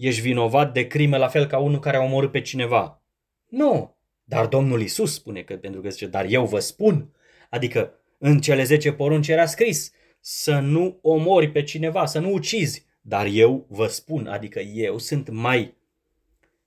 ești 0.00 0.20
vinovat 0.20 0.72
de 0.72 0.86
crime 0.86 1.16
la 1.16 1.28
fel 1.28 1.46
ca 1.46 1.58
unul 1.58 1.78
care 1.78 1.96
a 1.96 2.02
omorât 2.02 2.30
pe 2.30 2.40
cineva. 2.40 3.02
Nu, 3.46 3.96
dar 4.24 4.46
Domnul 4.46 4.80
Isus 4.80 5.14
spune 5.14 5.42
că 5.42 5.56
pentru 5.56 5.80
că 5.80 5.88
zice, 5.88 6.06
dar 6.06 6.26
eu 6.28 6.46
vă 6.46 6.58
spun, 6.58 7.14
adică 7.50 7.94
în 8.18 8.40
cele 8.40 8.62
10 8.62 8.92
porunci 8.92 9.28
era 9.28 9.46
scris 9.46 9.92
să 10.20 10.58
nu 10.58 10.98
omori 11.02 11.50
pe 11.50 11.62
cineva, 11.62 12.06
să 12.06 12.18
nu 12.18 12.32
ucizi, 12.32 12.86
dar 13.00 13.26
eu 13.26 13.66
vă 13.68 13.86
spun, 13.86 14.26
adică 14.26 14.60
eu 14.60 14.98
sunt 14.98 15.28
mai 15.28 15.76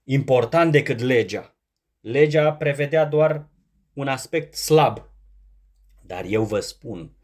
important 0.04 0.72
decât 0.72 1.00
legea. 1.00 1.58
Legea 2.00 2.54
prevedea 2.54 3.06
doar 3.06 3.50
un 3.94 4.08
aspect 4.08 4.54
slab. 4.54 5.12
Dar 6.06 6.26
eu 6.26 6.44
vă 6.44 6.60
spun 6.60 7.18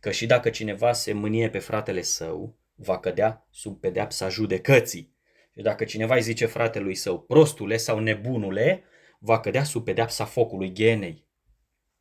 că 0.00 0.10
și 0.10 0.26
dacă 0.26 0.50
cineva 0.50 0.92
se 0.92 1.12
mânie 1.12 1.50
pe 1.50 1.58
fratele 1.58 2.02
său, 2.02 2.58
va 2.74 2.98
cădea 2.98 3.46
sub 3.50 3.80
pedeapsa 3.80 4.28
judecății. 4.28 5.14
Și 5.56 5.62
dacă 5.62 5.84
cineva 5.84 6.14
îi 6.14 6.22
zice 6.22 6.46
fratelui 6.46 6.94
său 6.94 7.20
prostule 7.20 7.76
sau 7.76 7.98
nebunule, 7.98 8.84
va 9.18 9.40
cădea 9.40 9.64
sub 9.64 9.84
pedeapsa 9.84 10.24
focului 10.24 10.72
genei. 10.72 11.26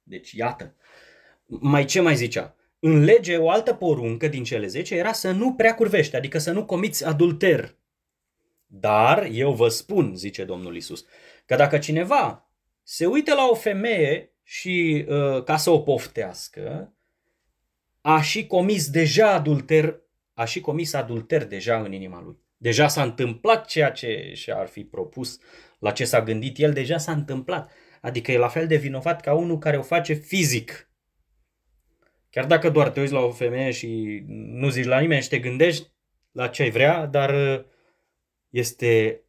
Deci 0.04 0.32
iată. 0.32 0.76
Mai 1.46 1.86
ce 1.86 2.02
mai 2.02 2.16
zicea? 2.16 2.56
În 2.80 3.04
lege, 3.04 3.38
o 3.38 3.50
altă 3.50 3.74
poruncă 3.74 4.28
din 4.28 4.44
cele 4.44 4.68
10 4.68 4.96
era 4.96 5.12
să 5.12 5.32
nu 5.32 5.54
prea 5.54 5.76
curvești, 5.76 6.16
adică 6.16 6.38
să 6.38 6.52
nu 6.52 6.66
comiți 6.66 7.06
adulter. 7.06 7.78
Dar 8.66 9.28
eu 9.32 9.54
vă 9.54 9.68
spun, 9.68 10.16
zice 10.16 10.44
Domnul 10.44 10.76
Isus, 10.76 11.06
că 11.46 11.56
dacă 11.56 11.78
cineva 11.78 12.50
se 12.84 13.06
uită 13.06 13.34
la 13.34 13.48
o 13.50 13.56
femeie 13.56 14.34
și 14.44 15.06
uh, 15.08 15.44
ca 15.44 15.58
să 15.58 15.70
o 15.70 15.80
poftească, 15.80 16.94
a 18.02 18.22
și 18.22 18.48
comis 18.48 18.90
deja 18.90 19.34
adulter, 19.34 20.02
a 20.34 20.46
și 20.46 20.62
comis 20.62 20.94
adulter 20.94 21.46
deja 21.46 21.80
în 21.80 21.92
inima 21.92 22.22
lui. 22.22 22.38
Deja 22.62 22.88
s-a 22.88 23.04
întâmplat 23.04 23.66
ceea 23.66 23.92
ce 23.92 24.32
și-ar 24.36 24.68
fi 24.68 24.84
propus, 24.84 25.40
la 25.80 25.92
ce 25.92 26.06
s-a 26.06 26.22
gândit 26.22 26.58
el, 26.58 26.74
deja 26.74 26.98
s-a 26.98 27.12
întâmplat. 27.12 27.72
Adică 28.02 28.32
e 28.32 28.38
la 28.38 28.48
fel 28.48 28.68
de 28.68 28.76
vinovat 28.76 29.22
ca 29.22 29.34
unul 29.34 29.58
care 29.58 29.78
o 29.78 29.82
face 29.82 30.14
fizic. 30.14 30.90
Chiar 32.30 32.46
dacă 32.46 32.70
doar 32.70 32.90
te 32.90 33.00
uiți 33.00 33.14
la 33.14 33.20
o 33.20 33.32
femeie 33.32 33.72
și 33.72 34.24
nu 34.28 34.70
zici 34.70 34.86
la 34.86 35.00
nimeni 35.00 35.22
și 35.22 35.30
te 35.30 35.40
gândești 35.40 35.92
la 36.32 36.48
ce 36.48 36.62
ai 36.62 36.70
vrea, 36.70 37.06
dar 37.06 37.34
uh, 37.34 37.66
este 38.50 39.24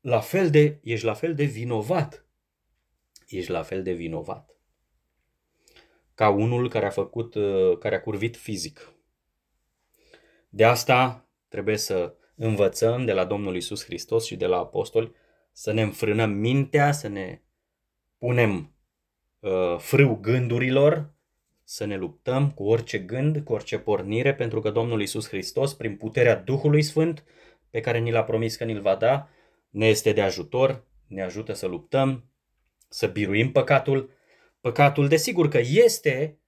la 0.00 0.20
fel 0.20 0.50
de, 0.50 0.78
ești 0.82 1.04
la 1.04 1.14
fel 1.14 1.34
de 1.34 1.44
vinovat 1.44 2.26
ești 3.28 3.50
la 3.50 3.62
fel 3.62 3.82
de 3.82 3.92
vinovat 3.92 4.56
ca 6.16 6.28
unul 6.28 6.68
care 6.68 6.86
a 6.86 6.90
făcut, 6.90 7.34
uh, 7.34 7.78
care 7.78 7.94
a 7.94 8.00
curvit 8.00 8.36
fizic. 8.36 8.92
De 10.48 10.64
asta 10.64 11.28
trebuie 11.48 11.76
să 11.76 12.14
învățăm 12.36 13.04
de 13.04 13.12
la 13.12 13.24
Domnul 13.24 13.56
Isus 13.56 13.84
Hristos 13.84 14.24
și 14.24 14.36
de 14.36 14.46
la 14.46 14.56
apostoli 14.56 15.12
să 15.52 15.72
ne 15.72 15.82
înfrânăm 15.82 16.30
mintea, 16.30 16.92
să 16.92 17.08
ne 17.08 17.40
punem 18.18 18.74
uh, 19.40 19.76
frâu 19.78 20.18
gândurilor, 20.20 21.14
să 21.64 21.84
ne 21.84 21.96
luptăm 21.96 22.50
cu 22.50 22.64
orice 22.64 22.98
gând, 22.98 23.38
cu 23.44 23.52
orice 23.52 23.78
pornire, 23.78 24.34
pentru 24.34 24.60
că 24.60 24.70
Domnul 24.70 25.00
Isus 25.00 25.28
Hristos, 25.28 25.74
prin 25.74 25.96
puterea 25.96 26.36
Duhului 26.36 26.82
Sfânt, 26.82 27.24
pe 27.70 27.80
care 27.80 27.98
ni 27.98 28.10
l-a 28.10 28.24
promis 28.24 28.56
că 28.56 28.64
ni-l 28.64 28.80
va 28.80 28.94
da, 28.94 29.28
ne 29.70 29.86
este 29.86 30.12
de 30.12 30.20
ajutor, 30.20 30.84
ne 31.06 31.22
ajută 31.22 31.52
să 31.52 31.66
luptăm, 31.66 32.24
să 32.88 33.06
biruim 33.06 33.52
păcatul. 33.52 34.10
Păcatul, 34.60 35.08
desigur 35.08 35.48
că 35.48 35.58
este 35.58 36.38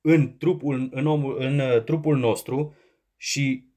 în 0.00 0.36
trupul, 0.36 0.88
în, 0.92 1.06
omul, 1.06 1.36
în 1.40 1.58
uh, 1.58 1.82
trupul 1.84 2.16
nostru 2.16 2.74
și 3.16 3.67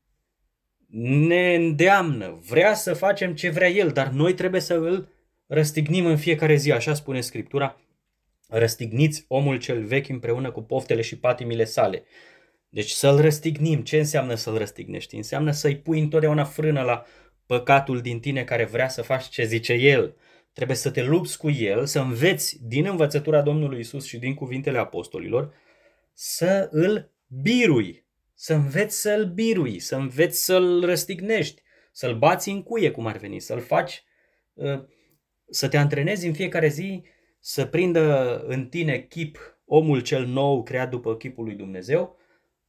ne 0.94 1.56
îndeamnă, 1.56 2.40
vrea 2.48 2.74
să 2.74 2.94
facem 2.94 3.36
ce 3.36 3.50
vrea 3.50 3.70
El, 3.70 3.90
dar 3.90 4.08
noi 4.08 4.34
trebuie 4.34 4.62
să 4.62 4.74
îl 4.74 5.10
răstignim 5.48 6.06
în 6.06 6.18
fiecare 6.18 6.56
zi, 6.56 6.72
așa 6.72 6.94
spune 6.94 7.22
Scriptura, 7.22 7.82
răstigniți 8.48 9.26
omul 9.28 9.58
cel 9.60 9.84
vechi 9.84 10.10
împreună 10.10 10.52
cu 10.52 10.62
poftele 10.62 11.02
și 11.02 11.18
patimile 11.18 11.64
sale. 11.64 12.04
Deci 12.70 12.90
să-l 12.90 13.22
răstignim. 13.22 13.82
Ce 13.82 13.98
înseamnă 13.98 14.36
să-l 14.36 14.58
răstignești? 14.58 15.16
Înseamnă 15.16 15.52
să-i 15.52 15.78
pui 15.78 16.00
întotdeauna 16.00 16.44
frână 16.44 16.82
la 16.82 17.06
păcatul 17.46 18.02
din 18.02 18.20
tine 18.20 18.44
care 18.44 18.66
vrea 18.66 18.88
să 18.88 19.02
faci 19.02 19.30
ce 19.30 19.46
zice 19.46 19.74
el. 19.74 20.16
Trebuie 20.54 20.78
să 20.78 20.92
te 20.92 21.04
lupți 21.04 21.38
cu 21.38 21.50
el, 21.50 21.86
să 21.86 22.00
înveți 22.00 22.58
din 22.68 22.86
învățătura 22.86 23.42
Domnului 23.42 23.80
Isus 23.80 24.06
și 24.06 24.18
din 24.18 24.34
cuvintele 24.34 24.78
apostolilor 24.78 25.54
să 26.14 26.68
îl 26.72 27.12
birui, 27.28 28.01
să 28.42 28.54
înveți 28.54 29.02
să-l 29.02 29.26
birui, 29.26 29.80
să 29.80 29.96
înveți 29.96 30.46
să-l 30.46 30.86
răstignești, 30.86 31.62
să-l 31.92 32.18
bați 32.18 32.50
în 32.50 32.64
cuie 32.64 32.92
cum 32.92 33.06
ar 33.06 33.18
veni, 33.18 33.40
să-l 33.40 33.60
faci, 33.60 34.04
uh, 34.54 34.84
să 35.50 35.68
te 35.68 35.78
antrenezi 35.78 36.28
în 36.28 36.34
fiecare 36.34 36.68
zi 36.68 37.04
să 37.40 37.66
prindă 37.66 38.38
în 38.48 38.68
tine 38.68 39.00
chip 39.00 39.38
omul 39.66 40.02
cel 40.02 40.26
nou 40.26 40.64
creat 40.64 40.90
după 40.90 41.16
chipul 41.16 41.44
lui 41.44 41.56
Dumnezeu, 41.56 42.18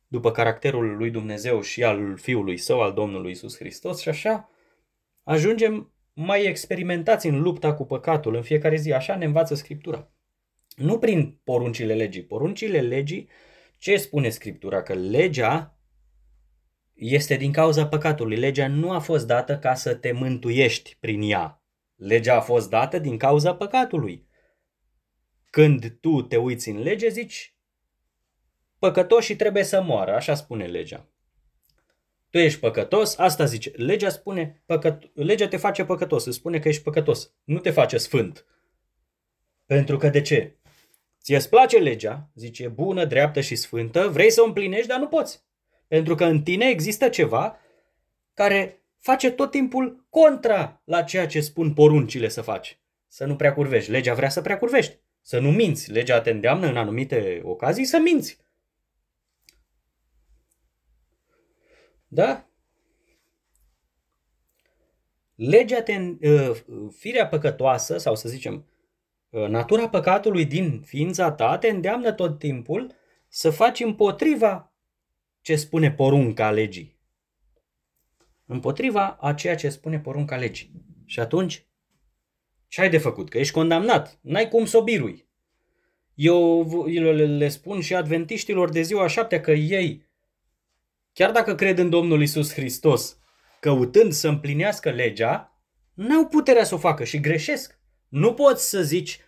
după 0.07 0.31
caracterul 0.31 0.97
lui 0.97 1.11
Dumnezeu 1.11 1.61
și 1.61 1.85
al 1.85 2.16
Fiului 2.16 2.57
Său, 2.57 2.81
al 2.83 2.93
Domnului 2.93 3.31
Isus 3.31 3.57
Hristos 3.57 4.01
și 4.01 4.09
așa 4.09 4.51
ajungem 5.23 5.93
mai 6.12 6.45
experimentați 6.45 7.27
în 7.27 7.41
lupta 7.41 7.75
cu 7.75 7.85
păcatul 7.85 8.35
în 8.35 8.43
fiecare 8.43 8.77
zi. 8.77 8.93
Așa 8.93 9.16
ne 9.16 9.25
învață 9.25 9.55
Scriptura. 9.55 10.12
Nu 10.77 10.99
prin 10.99 11.41
poruncile 11.45 11.95
legii. 11.95 12.25
Poruncile 12.25 12.81
legii, 12.81 13.29
ce 13.83 13.97
spune 13.97 14.28
Scriptura? 14.28 14.83
Că 14.83 14.95
legea 14.95 15.76
este 16.95 17.37
din 17.37 17.53
cauza 17.53 17.87
păcatului. 17.89 18.37
Legea 18.37 18.68
nu 18.68 18.91
a 18.91 18.99
fost 18.99 19.26
dată 19.26 19.59
ca 19.59 19.74
să 19.74 19.95
te 19.95 20.12
mântuiești 20.12 20.97
prin 21.01 21.22
ea. 21.22 21.62
Legea 21.97 22.37
a 22.37 22.41
fost 22.41 22.70
dată 22.70 22.99
din 22.99 23.16
cauza 23.16 23.55
păcatului. 23.55 24.28
Când 25.51 25.97
tu 26.01 26.22
te 26.22 26.37
uiți 26.37 26.68
în 26.68 26.83
lege, 26.83 27.09
zici, 27.09 27.57
păcătoșii 28.78 29.37
trebuie 29.37 29.64
să 29.64 29.83
moară, 29.83 30.14
așa 30.14 30.35
spune 30.35 30.66
legea. 30.66 31.09
Tu 32.30 32.39
ești 32.39 32.61
păcătos, 32.61 33.18
asta 33.18 33.45
zice. 33.45 33.70
Legea 33.70 34.09
spune, 34.09 34.62
păcăt, 34.66 35.11
legea 35.14 35.49
te 35.49 35.57
face 35.57 35.85
păcătos, 35.85 36.24
îți 36.24 36.37
spune 36.37 36.59
că 36.59 36.68
ești 36.68 36.83
păcătos, 36.83 37.35
nu 37.45 37.59
te 37.59 37.70
face 37.70 37.99
sfânt. 37.99 38.47
Pentru 39.66 39.97
că 39.97 40.09
de 40.09 40.20
ce? 40.20 40.57
Ție 41.23 41.37
îți 41.37 41.49
place 41.49 41.79
legea, 41.79 42.31
zice, 42.35 42.68
bună, 42.68 43.05
dreaptă 43.05 43.41
și 43.41 43.55
sfântă, 43.57 44.09
vrei 44.09 44.31
să 44.31 44.41
o 44.41 44.45
împlinești, 44.45 44.87
dar 44.87 44.99
nu 44.99 45.09
poți. 45.09 45.45
Pentru 45.89 46.14
că 46.14 46.25
în 46.25 46.43
tine 46.43 46.68
există 46.68 47.09
ceva 47.09 47.59
care 48.35 48.83
face 48.99 49.31
tot 49.31 49.51
timpul 49.51 50.07
contra 50.11 50.83
la 50.85 51.03
ceea 51.03 51.27
ce 51.27 51.41
spun 51.41 51.75
poruncile 51.75 52.29
să 52.29 52.43
faci. 52.43 52.79
Să 53.07 53.25
nu 53.25 53.37
prea 53.37 53.55
curvești. 53.55 53.91
Legea 53.91 54.14
vrea 54.14 54.29
să 54.29 54.41
prea 54.41 54.59
curvești. 54.59 54.99
Să 55.20 55.39
nu 55.39 55.51
minți. 55.51 55.91
Legea 55.91 56.20
te 56.20 56.31
îndeamnă 56.31 56.66
în 56.66 56.77
anumite 56.77 57.41
ocazii 57.45 57.85
să 57.85 57.99
minți. 57.99 58.39
Da? 62.09 62.47
Legea 65.35 65.83
te, 65.83 66.16
uh, 66.20 66.62
firea 66.97 67.29
păcătoasă, 67.29 67.99
sau 67.99 68.14
să 68.14 68.29
zicem, 68.29 68.55
uh, 68.55 68.72
natura 69.33 69.89
păcatului 69.89 70.45
din 70.45 70.80
ființa 70.80 71.33
ta 71.33 71.59
te 71.59 71.68
îndeamnă 71.68 72.12
tot 72.12 72.39
timpul 72.39 72.95
să 73.28 73.51
faci 73.51 73.80
împotriva 73.80 74.72
ce 75.41 75.57
spune 75.57 75.93
porunca 75.93 76.51
legii. 76.51 77.01
Împotriva 78.47 79.18
a 79.20 79.33
ceea 79.33 79.55
ce 79.55 79.68
spune 79.68 80.01
porunca 80.01 80.37
legii. 80.37 80.72
Și 81.05 81.20
atunci 81.20 81.66
ce 82.68 82.80
ai 82.80 82.91
de 82.91 82.99
făcut? 82.99 83.28
Că 83.28 83.39
ești 83.39 83.53
condamnat. 83.53 84.18
N-ai 84.20 84.49
cum 84.49 84.64
să 84.64 84.76
o 84.76 84.83
birui. 84.83 85.28
Eu 86.14 86.62
le 87.14 87.49
spun 87.49 87.80
și 87.80 87.95
adventiștilor 87.95 88.70
de 88.70 88.83
ziua 88.83 89.07
șaptea 89.07 89.41
că 89.41 89.53
ei, 89.53 90.07
chiar 91.12 91.30
dacă 91.30 91.55
cred 91.55 91.78
în 91.78 91.91
Domnul 91.91 92.22
Isus 92.22 92.53
Hristos, 92.53 93.18
căutând 93.61 94.12
să 94.12 94.28
împlinească 94.28 94.91
legea, 94.91 95.61
n-au 95.95 96.26
puterea 96.26 96.64
să 96.64 96.74
o 96.74 96.78
facă 96.78 97.05
și 97.05 97.20
greșesc. 97.20 97.78
Nu 98.13 98.35
poți 98.35 98.69
să 98.69 98.83
zici, 98.83 99.21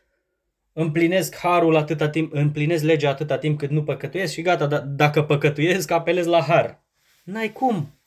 împlinesc 0.72 1.36
harul 1.36 1.76
atâta 1.76 2.08
timp, 2.08 2.32
împlinesc 2.32 2.84
legea 2.84 3.08
atâta 3.08 3.38
timp 3.38 3.58
cât 3.58 3.70
nu 3.70 3.84
păcătuiesc 3.84 4.32
și 4.32 4.42
gata, 4.42 4.66
d- 4.66 4.84
dacă 4.86 5.22
păcătuiesc, 5.22 5.90
apelez 5.90 6.26
la 6.26 6.42
har. 6.42 6.82
N-ai 7.24 7.52
cum. 7.52 7.98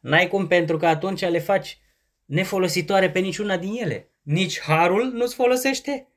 N-ai 0.00 0.28
cum 0.28 0.46
pentru 0.46 0.76
că 0.76 0.86
atunci 0.86 1.20
le 1.20 1.38
faci 1.38 1.78
nefolositoare 2.24 3.10
pe 3.10 3.18
niciuna 3.18 3.56
din 3.56 3.72
ele. 3.74 4.10
Nici 4.22 4.60
harul 4.60 5.12
nu-ți 5.12 5.34
folosește. 5.34 6.08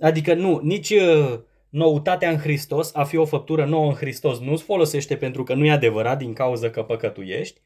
Adică 0.00 0.34
nu, 0.34 0.60
nici 0.62 0.90
uh, 0.90 1.40
noutatea 1.68 2.30
în 2.30 2.38
Hristos, 2.38 2.94
a 2.94 3.04
fi 3.04 3.16
o 3.16 3.24
făptură 3.24 3.64
nouă 3.64 3.88
în 3.88 3.94
Hristos, 3.94 4.38
nu-ți 4.38 4.62
folosește 4.62 5.16
pentru 5.16 5.42
că 5.42 5.54
nu 5.54 5.64
e 5.64 5.70
adevărat 5.70 6.18
din 6.18 6.32
cauza 6.32 6.70
că 6.70 6.82
păcătuiești. 6.82 7.60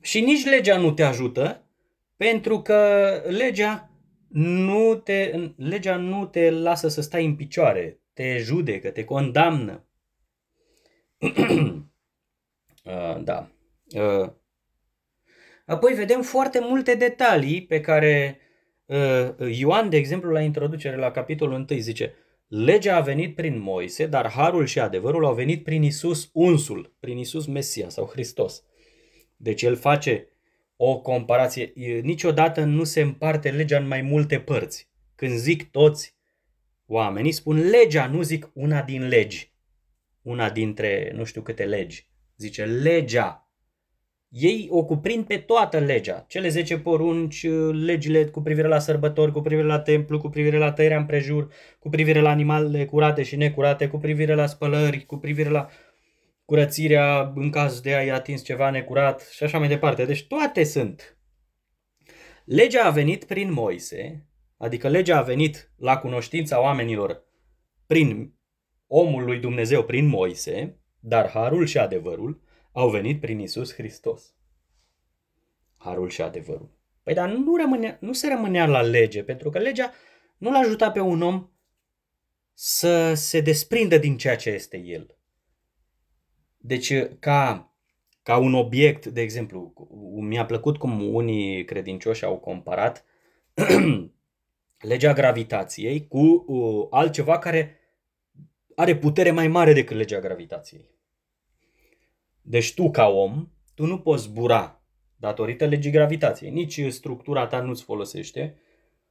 Și 0.00 0.20
nici 0.20 0.44
legea 0.44 0.76
nu 0.76 0.92
te 0.92 1.02
ajută 1.02 1.63
pentru 2.16 2.62
că 2.62 3.10
legea 3.28 3.90
nu 4.28 4.94
te, 4.94 5.50
legea 5.56 5.96
nu 5.96 6.26
te 6.26 6.50
lasă 6.50 6.88
să 6.88 7.00
stai 7.00 7.24
în 7.24 7.36
picioare, 7.36 8.00
te 8.12 8.38
judecă, 8.38 8.90
te 8.90 9.04
condamnă. 9.04 9.86
uh, 12.84 13.22
da. 13.22 13.48
Uh, 13.96 14.30
Apoi 15.66 15.94
vedem 15.94 16.22
foarte 16.22 16.58
multe 16.62 16.94
detalii 16.94 17.66
pe 17.66 17.80
care 17.80 18.38
uh, 18.86 19.56
Ioan, 19.58 19.88
de 19.88 19.96
exemplu, 19.96 20.30
la 20.30 20.40
introducere 20.40 20.96
la 20.96 21.10
capitolul 21.10 21.66
1 21.70 21.78
zice 21.78 22.14
Legea 22.48 22.96
a 22.96 23.00
venit 23.00 23.34
prin 23.34 23.58
Moise, 23.58 24.06
dar 24.06 24.30
harul 24.30 24.66
și 24.66 24.80
adevărul 24.80 25.24
au 25.24 25.34
venit 25.34 25.64
prin 25.64 25.82
Isus 25.82 26.30
unsul, 26.32 26.94
prin 27.00 27.18
Isus 27.18 27.46
Mesia 27.46 27.88
sau 27.88 28.06
Hristos. 28.06 28.64
Deci 29.36 29.62
el 29.62 29.76
face 29.76 30.28
o 30.76 31.00
comparație. 31.00 31.72
Niciodată 32.02 32.64
nu 32.64 32.84
se 32.84 33.00
împarte 33.00 33.50
legea 33.50 33.78
în 33.78 33.86
mai 33.86 34.02
multe 34.02 34.38
părți. 34.38 34.90
Când 35.14 35.32
zic 35.32 35.70
toți 35.70 36.16
oamenii, 36.86 37.32
spun 37.32 37.56
legea, 37.56 38.06
nu 38.06 38.22
zic 38.22 38.50
una 38.54 38.82
din 38.82 39.08
legi. 39.08 39.52
Una 40.22 40.50
dintre 40.50 41.12
nu 41.14 41.24
știu 41.24 41.42
câte 41.42 41.64
legi. 41.64 42.08
Zice 42.36 42.64
legea 42.64 43.44
ei 44.36 44.68
o 44.70 44.84
cuprind 44.84 45.24
pe 45.24 45.36
toată 45.36 45.78
legea. 45.78 46.24
Cele 46.28 46.48
10 46.48 46.78
porunci, 46.78 47.46
legile 47.70 48.24
cu 48.24 48.40
privire 48.42 48.68
la 48.68 48.78
sărbători, 48.78 49.32
cu 49.32 49.40
privire 49.40 49.66
la 49.66 49.80
templu, 49.80 50.18
cu 50.18 50.28
privire 50.28 50.58
la 50.58 50.72
tăierea 50.72 50.98
împrejur, 50.98 51.48
cu 51.78 51.88
privire 51.88 52.20
la 52.20 52.30
animalele 52.30 52.84
curate 52.84 53.22
și 53.22 53.36
necurate, 53.36 53.88
cu 53.88 53.98
privire 53.98 54.34
la 54.34 54.46
spălări, 54.46 55.04
cu 55.06 55.16
privire 55.16 55.48
la 55.48 55.68
curățirea 56.44 57.32
în 57.34 57.50
caz 57.50 57.80
de 57.80 57.94
a-i 57.94 58.10
atins 58.10 58.42
ceva 58.42 58.70
necurat 58.70 59.20
și 59.20 59.42
așa 59.42 59.58
mai 59.58 59.68
departe. 59.68 60.04
Deci 60.04 60.26
toate 60.26 60.64
sunt. 60.64 61.18
Legea 62.44 62.84
a 62.84 62.90
venit 62.90 63.24
prin 63.24 63.52
Moise, 63.52 64.26
adică 64.56 64.88
legea 64.88 65.18
a 65.18 65.22
venit 65.22 65.72
la 65.76 65.98
cunoștința 65.98 66.60
oamenilor 66.60 67.24
prin 67.86 68.34
omul 68.86 69.24
lui 69.24 69.38
Dumnezeu, 69.38 69.84
prin 69.84 70.06
Moise, 70.06 70.78
dar 71.00 71.28
harul 71.28 71.66
și 71.66 71.78
adevărul 71.78 72.42
au 72.72 72.90
venit 72.90 73.20
prin 73.20 73.38
Isus 73.38 73.74
Hristos. 73.74 74.34
Harul 75.76 76.08
și 76.08 76.22
adevărul. 76.22 76.78
Păi 77.02 77.14
dar 77.14 77.28
nu, 77.28 77.56
rămâne, 77.56 77.98
nu 78.00 78.12
se 78.12 78.28
rămânea 78.28 78.66
la 78.66 78.82
lege, 78.82 79.22
pentru 79.22 79.50
că 79.50 79.58
legea 79.58 79.92
nu-l 80.38 80.54
ajuta 80.54 80.90
pe 80.90 81.00
un 81.00 81.22
om 81.22 81.48
să 82.52 83.14
se 83.14 83.40
desprindă 83.40 83.98
din 83.98 84.16
ceea 84.16 84.36
ce 84.36 84.50
este 84.50 84.76
el. 84.76 85.13
Deci, 86.66 86.92
ca, 87.18 87.72
ca 88.22 88.36
un 88.36 88.54
obiect, 88.54 89.06
de 89.06 89.20
exemplu, 89.20 89.72
mi-a 90.14 90.44
plăcut 90.44 90.76
cum 90.76 91.14
unii 91.14 91.64
credincioși 91.64 92.24
au 92.24 92.38
comparat 92.38 93.04
legea 94.90 95.12
gravitației 95.12 96.08
cu 96.08 96.44
uh, 96.46 96.86
altceva 96.90 97.38
care 97.38 97.78
are 98.74 98.96
putere 98.96 99.30
mai 99.30 99.48
mare 99.48 99.72
decât 99.72 99.96
legea 99.96 100.18
gravitației. 100.18 100.90
Deci 102.42 102.74
tu 102.74 102.90
ca 102.90 103.06
om, 103.06 103.48
tu 103.74 103.86
nu 103.86 103.98
poți 103.98 104.22
zbura 104.22 104.82
datorită 105.16 105.64
legii 105.64 105.90
gravitației. 105.90 106.50
Nici 106.50 106.92
structura 106.92 107.46
ta 107.46 107.60
nu-ți 107.60 107.82
folosește 107.82 108.58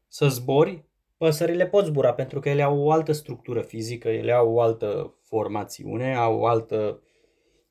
să 0.08 0.28
zbori, 0.28 0.86
păsările 1.18 1.68
pot 1.68 1.86
zbura 1.86 2.14
pentru 2.14 2.39
că 2.39 2.49
ele 2.49 2.62
au 2.62 2.80
o 2.80 2.91
altă 2.91 3.12
structură 3.12 3.62
fizică, 3.62 4.10
ele 4.10 4.32
au 4.32 4.54
o 4.54 4.62
altă 4.62 5.16
formațiune, 5.22 6.16
au 6.16 6.39
o 6.39 6.45
altă, 6.45 7.01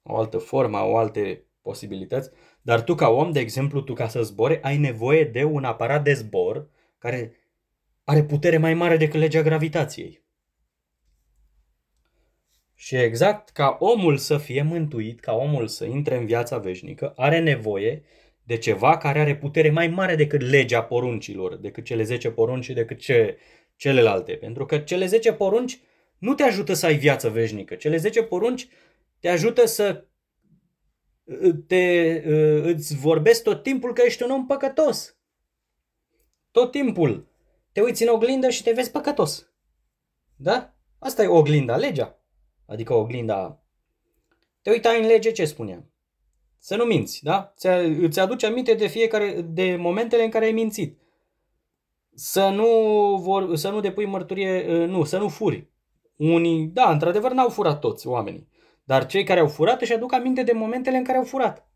o 0.03 0.17
altă 0.17 0.39
formă, 0.39 0.77
au 0.77 0.97
alte 0.97 1.45
posibilități. 1.63 2.31
Dar 2.63 2.83
tu 2.83 2.95
ca 2.95 3.09
om, 3.09 3.33
de 3.33 3.41
exemplu, 3.41 3.81
tu 3.81 3.93
ca 3.93 4.09
să 4.09 4.23
zbori, 4.23 4.63
ai 4.63 4.79
nevoie 4.79 5.25
de 5.25 5.45
un 5.45 5.65
aparat 5.65 6.05
de 6.05 6.13
zbor 6.13 6.69
care 6.99 7.37
are 8.05 8.25
putere 8.25 8.57
mai 8.57 8.75
mare 8.75 8.97
decât 8.97 9.21
legea 9.21 9.43
gravitației. 9.43 10.23
Și 12.75 12.97
exact 12.97 13.49
ca 13.49 13.77
omul 13.81 14.17
să 14.17 14.39
fie 14.39 14.63
mântuit, 14.63 15.21
ca 15.21 15.33
omul 15.33 15.67
să 15.67 15.85
intre 15.85 16.17
în 16.17 16.27
viața 16.27 16.59
veșnică, 16.59 17.13
are 17.17 17.39
nevoie 17.39 18.05
de 18.43 18.57
ceva 18.57 18.97
care 18.97 19.21
are 19.21 19.37
putere 19.37 19.71
mai 19.71 19.89
mare 19.89 20.15
decât 20.15 20.41
legea 20.41 20.83
poruncilor, 20.83 21.57
decât 21.57 21.85
cele 21.85 22.03
10 22.03 22.31
porunci 22.31 22.65
și 22.65 22.73
decât 22.73 22.99
ce, 22.99 23.39
celelalte. 23.77 24.33
Pentru 24.33 24.67
că 24.67 24.79
cele 24.79 25.07
10 25.07 25.33
porunci 25.33 25.81
nu 26.19 26.35
te 26.35 26.43
ajută 26.43 26.73
să 26.73 26.87
ai 26.87 26.95
viață 26.95 27.29
veșnică. 27.29 27.75
Cele 27.75 27.97
10 27.97 28.23
porunci 28.23 28.69
te 29.23 29.29
ajută 29.29 29.67
să 29.67 30.05
te, 31.67 32.09
îți 32.63 32.97
vorbesc 32.97 33.43
tot 33.43 33.63
timpul 33.63 33.93
că 33.93 34.03
ești 34.05 34.23
un 34.23 34.31
om 34.31 34.47
păcătos. 34.47 35.17
Tot 36.51 36.71
timpul. 36.71 37.27
Te 37.73 37.81
uiți 37.81 38.03
în 38.03 38.09
oglindă 38.09 38.51
și 38.51 38.63
te 38.63 38.73
vezi 38.73 38.91
păcătos. 38.91 39.53
Da? 40.37 40.75
Asta 40.99 41.23
e 41.23 41.27
oglinda, 41.27 41.77
legea. 41.77 42.19
Adică 42.67 42.95
oglinda... 42.95 43.63
Te 44.63 44.71
uitai 44.71 45.01
în 45.01 45.07
lege, 45.07 45.33
ce 45.33 45.45
spunea? 45.45 45.85
Să 46.59 46.77
nu 46.77 46.85
minți, 46.85 47.25
da? 47.25 47.55
Îți 48.01 48.21
aduce 48.21 48.47
aminte 48.47 48.75
de 48.75 48.87
fiecare, 48.87 49.41
de 49.41 49.77
momentele 49.77 50.25
în 50.25 50.31
care 50.31 50.45
ai 50.45 50.53
mințit. 50.53 51.01
Să 52.15 52.49
nu, 52.49 52.67
vor, 53.21 53.57
să 53.57 53.71
nu 53.71 53.81
depui 53.81 54.07
mărturie, 54.07 54.85
nu, 54.85 55.05
să 55.05 55.19
nu 55.19 55.29
furi. 55.29 55.71
Unii, 56.17 56.67
da, 56.67 56.91
într-adevăr 56.91 57.33
n-au 57.33 57.49
furat 57.49 57.79
toți 57.79 58.07
oamenii. 58.07 58.51
Dar 58.83 59.07
cei 59.07 59.25
care 59.25 59.41
au 59.41 59.49
furat 59.49 59.81
își 59.81 59.93
aduc 59.93 60.13
aminte 60.13 60.43
de 60.43 60.53
momentele 60.53 60.97
în 60.97 61.05
care 61.05 61.19
au 61.19 61.25
furat. 61.25 61.71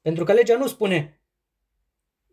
Pentru 0.00 0.24
că 0.24 0.32
legea 0.32 0.56
nu 0.56 0.66
spune 0.66 1.18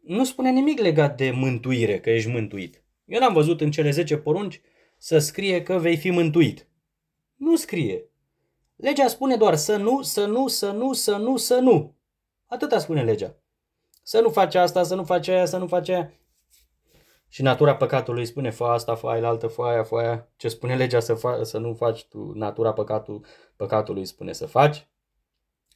nu 0.01 0.23
spune 0.23 0.49
nimic 0.49 0.79
legat 0.79 1.17
de 1.17 1.31
mântuire, 1.31 1.99
că 1.99 2.09
ești 2.09 2.29
mântuit. 2.29 2.83
Eu 3.05 3.19
n-am 3.19 3.33
văzut 3.33 3.61
în 3.61 3.71
cele 3.71 3.91
10 3.91 4.17
porunci 4.17 4.61
să 4.97 5.17
scrie 5.17 5.63
că 5.63 5.77
vei 5.77 5.97
fi 5.97 6.09
mântuit. 6.09 6.67
Nu 7.35 7.55
scrie. 7.55 8.09
Legea 8.75 9.07
spune 9.07 9.35
doar 9.35 9.55
să 9.55 9.77
nu, 9.77 10.01
să 10.01 10.25
nu, 10.25 10.47
să 10.47 10.71
nu, 10.71 10.93
să 10.93 11.17
nu, 11.17 11.37
să 11.37 11.59
nu. 11.59 11.95
Atâta 12.45 12.79
spune 12.79 13.03
legea. 13.03 13.35
Să 14.03 14.19
nu 14.19 14.29
faci 14.29 14.55
asta, 14.55 14.83
să 14.83 14.95
nu 14.95 15.03
faci 15.03 15.27
aia, 15.27 15.45
să 15.45 15.57
nu 15.57 15.67
faci 15.67 15.89
aia. 15.89 16.13
Și 17.33 17.41
natura 17.41 17.75
păcatului 17.75 18.25
spune 18.25 18.49
fă 18.49 18.63
asta, 18.63 18.95
fă 18.95 19.07
aia, 19.07 19.27
altă, 19.27 19.47
fă 19.47 19.61
aia, 19.61 19.83
fă 19.83 19.95
aia. 19.95 20.29
Ce 20.35 20.47
spune 20.47 20.75
legea 20.75 20.99
să, 20.99 21.13
fa- 21.15 21.41
să 21.41 21.57
nu 21.57 21.73
faci 21.73 22.05
tu, 22.05 22.31
natura 22.35 22.73
păcatul, 22.73 23.25
păcatului 23.55 24.05
spune 24.05 24.33
să 24.33 24.45
faci. 24.45 24.87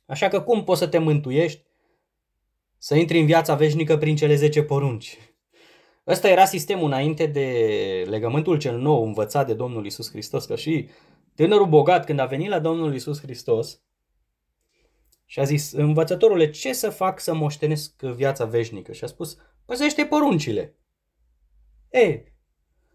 Așa 0.05 0.27
că 0.27 0.41
cum 0.41 0.63
poți 0.63 0.79
să 0.79 0.87
te 0.87 0.97
mântuiești? 0.97 1.63
Să 2.77 2.95
intri 2.95 3.19
în 3.19 3.25
viața 3.25 3.55
veșnică 3.55 3.97
prin 3.97 4.15
cele 4.15 4.35
10 4.35 4.63
porunci. 4.63 5.17
Ăsta 6.07 6.29
era 6.29 6.45
sistemul 6.45 6.85
înainte 6.85 7.25
de 7.25 7.47
legământul 8.09 8.57
cel 8.57 8.77
nou 8.77 9.03
învățat 9.03 9.47
de 9.47 9.53
Domnul 9.53 9.85
Isus 9.85 10.09
Hristos, 10.09 10.45
că 10.45 10.55
și 10.55 10.89
tânărul 11.35 11.67
bogat 11.67 12.05
când 12.05 12.19
a 12.19 12.25
venit 12.25 12.49
la 12.49 12.59
Domnul 12.59 12.95
Isus 12.95 13.21
Hristos 13.21 13.81
și 15.25 15.39
a 15.39 15.43
zis, 15.43 15.71
învățătorule, 15.71 16.49
ce 16.49 16.73
să 16.73 16.89
fac 16.89 17.19
să 17.19 17.33
moștenesc 17.33 18.01
viața 18.01 18.45
veșnică? 18.45 18.91
Și 18.91 19.03
a 19.03 19.07
spus, 19.07 19.37
păzește 19.65 20.05
poruncile. 20.05 20.75
Ei, 21.95 22.33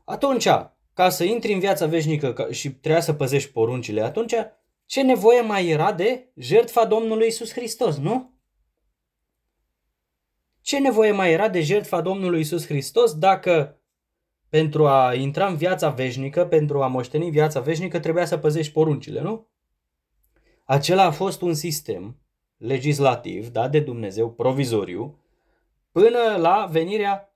atunci, 0.05 0.49
ca 0.95 1.09
să 1.09 1.25
intri 1.25 1.53
în 1.53 1.59
viața 1.59 1.87
veșnică 1.87 2.49
și 2.51 2.71
trebuia 2.71 3.01
să 3.01 3.13
păzești 3.13 3.51
poruncile, 3.51 4.03
atunci 4.03 4.35
ce 4.87 5.03
nevoie 5.03 5.41
mai 5.41 5.69
era 5.69 5.93
de 5.93 6.31
jertfa 6.37 6.85
Domnului 6.85 7.27
Isus 7.27 7.53
Hristos, 7.53 7.97
nu? 7.97 8.35
Ce 10.61 10.79
nevoie 10.79 11.13
mai 11.13 11.33
era 11.33 11.49
de 11.49 11.61
jertfa 11.61 12.01
Domnului 12.01 12.41
Isus 12.41 12.67
Hristos 12.67 13.19
dacă 13.19 13.81
pentru 14.49 14.87
a 14.87 15.15
intra 15.15 15.47
în 15.47 15.57
viața 15.57 15.91
veșnică, 15.91 16.47
pentru 16.47 16.83
a 16.83 16.87
moșteni 16.87 17.31
viața 17.31 17.61
veșnică, 17.61 17.99
trebuia 17.99 18.25
să 18.25 18.39
păzești 18.39 18.73
poruncile, 18.73 19.21
nu? 19.21 19.49
Acela 20.65 21.05
a 21.05 21.11
fost 21.11 21.41
un 21.41 21.55
sistem 21.55 22.21
legislativ 22.57 23.49
dat 23.49 23.71
de 23.71 23.81
Dumnezeu, 23.81 24.33
provizoriu, 24.33 25.19
până 25.91 26.37
la 26.39 26.69
venirea 26.71 27.30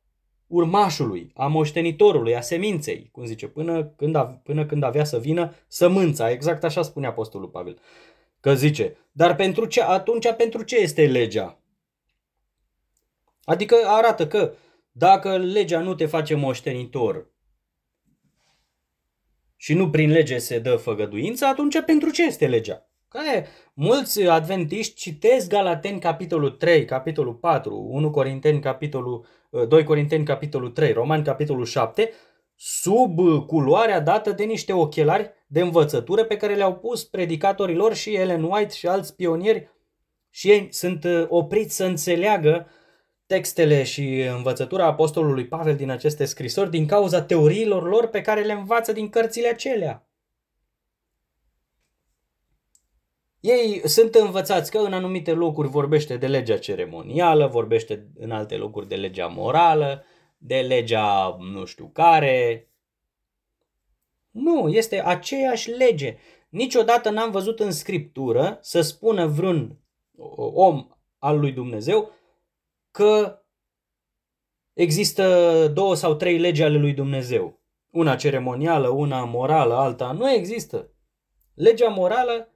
urmașului, 0.47 1.31
a 1.35 1.47
moștenitorului, 1.47 2.37
a 2.37 2.41
seminței, 2.41 3.09
cum 3.13 3.25
zice, 3.25 3.49
până 3.49 3.85
când, 3.85 4.15
a, 4.15 4.25
până 4.25 4.67
când 4.67 4.83
avea 4.83 5.05
să 5.05 5.19
vină 5.19 5.55
sămânța, 5.69 6.31
exact 6.31 6.65
așa 6.65 6.83
spune 6.83 7.07
Apostolul 7.07 7.49
Pavel. 7.49 7.79
Că 8.41 8.55
zice, 8.55 8.97
dar 9.13 9.35
pentru 9.35 9.65
ce, 9.65 9.83
atunci 9.83 10.33
pentru 10.33 10.63
ce 10.63 10.77
este 10.77 11.07
legea? 11.07 11.59
Adică 13.45 13.77
arată 13.87 14.27
că 14.27 14.55
dacă 14.93 15.37
legea 15.37 15.81
nu 15.81 15.95
te 15.95 16.07
face 16.07 16.35
moștenitor 16.35 17.33
și 19.57 19.75
nu 19.75 19.91
prin 19.91 20.11
lege 20.11 20.39
se 20.39 20.59
dă 20.59 20.77
făgăduință, 20.77 21.45
atunci 21.45 21.81
pentru 21.81 22.11
ce 22.11 22.25
este 22.25 22.47
legea? 22.47 22.89
Care 23.19 23.47
mulți 23.75 24.23
adventiști 24.23 24.95
citesc 24.95 25.49
Galateni 25.49 26.01
capitolul 26.01 26.51
3, 26.51 26.85
capitolul 26.85 27.35
4, 27.35 27.87
1 27.91 28.11
Corinteni 28.11 28.61
capitolul 28.61 29.27
2 29.69 29.85
Corinteni 29.85 30.25
capitolul 30.25 30.71
3, 30.71 30.93
Romani 30.93 31.25
capitolul 31.25 31.65
7, 31.65 32.11
sub 32.55 33.19
culoarea 33.47 34.01
dată 34.01 34.31
de 34.33 34.45
niște 34.45 34.73
ochelari 34.73 35.31
de 35.47 35.61
învățătură 35.61 36.25
pe 36.25 36.37
care 36.37 36.55
le-au 36.55 36.75
pus 36.75 37.05
predicatorilor 37.05 37.95
și 37.95 38.15
Ellen 38.15 38.43
White 38.43 38.75
și 38.75 38.87
alți 38.87 39.17
pionieri 39.17 39.71
și 40.31 40.51
ei 40.51 40.69
sunt 40.71 41.07
opriți 41.29 41.77
să 41.77 41.85
înțeleagă 41.85 42.69
textele 43.27 43.83
și 43.83 44.21
învățătura 44.37 44.87
apostolului 44.87 45.47
Pavel 45.47 45.77
din 45.77 45.91
aceste 45.91 46.25
scrisori 46.25 46.71
din 46.71 46.87
cauza 46.87 47.23
teoriilor 47.23 47.89
lor 47.89 48.07
pe 48.07 48.21
care 48.21 48.43
le 48.43 48.53
învață 48.53 48.93
din 48.93 49.09
cărțile 49.09 49.49
acelea. 49.49 50.09
Ei 53.45 53.89
sunt 53.89 54.15
învățați 54.15 54.71
că 54.71 54.79
în 54.79 54.93
anumite 54.93 55.33
locuri 55.33 55.69
vorbește 55.69 56.17
de 56.17 56.27
legea 56.27 56.59
ceremonială, 56.59 57.47
vorbește 57.47 58.11
în 58.17 58.31
alte 58.31 58.57
locuri 58.57 58.89
de 58.89 58.95
legea 58.95 59.27
morală, 59.27 60.05
de 60.37 60.61
legea 60.61 61.37
nu 61.53 61.65
știu 61.65 61.91
care. 61.93 62.69
Nu, 64.31 64.69
este 64.69 65.03
aceeași 65.07 65.71
lege. 65.71 66.17
Niciodată 66.49 67.11
n-am 67.11 67.31
văzut 67.31 67.61
în 67.61 67.71
scriptură 67.71 68.59
să 68.61 68.81
spună 68.81 69.27
vreun 69.27 69.79
om 70.55 70.87
al 71.19 71.39
lui 71.39 71.53
Dumnezeu 71.53 72.11
că 72.91 73.43
există 74.73 75.69
două 75.75 75.95
sau 75.95 76.15
trei 76.15 76.39
legi 76.39 76.63
ale 76.63 76.79
lui 76.79 76.93
Dumnezeu. 76.93 77.61
Una 77.91 78.17
ceremonială, 78.17 78.89
una 78.89 79.25
morală, 79.25 79.75
alta. 79.75 80.13
Nu 80.13 80.31
există. 80.31 80.91
Legea 81.55 81.89
morală 81.89 82.29
Uh, 82.29 82.31
uh, 82.31 82.47
uh, 82.47 82.54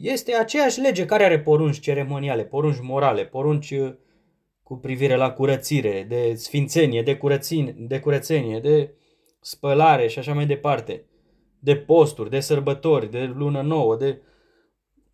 este 0.00 0.34
aceeași 0.34 0.80
lege 0.80 1.04
care 1.04 1.24
are 1.24 1.40
porunci 1.40 1.80
ceremoniale, 1.80 2.44
porunci 2.44 2.80
morale, 2.80 3.26
porunci 3.26 3.74
cu 4.62 4.76
privire 4.76 5.16
la 5.16 5.32
curățire, 5.32 6.04
de 6.08 6.34
sfințenie, 6.34 7.02
de, 7.02 7.16
curățin, 7.16 7.74
de 7.78 8.00
curățenie, 8.00 8.60
de 8.60 8.94
spălare 9.40 10.06
și 10.06 10.18
așa 10.18 10.34
mai 10.34 10.46
departe, 10.46 11.04
de 11.58 11.76
posturi, 11.76 12.30
de 12.30 12.40
sărbători, 12.40 13.10
de 13.10 13.24
lună 13.24 13.62
nouă, 13.62 13.96
de... 13.96 14.22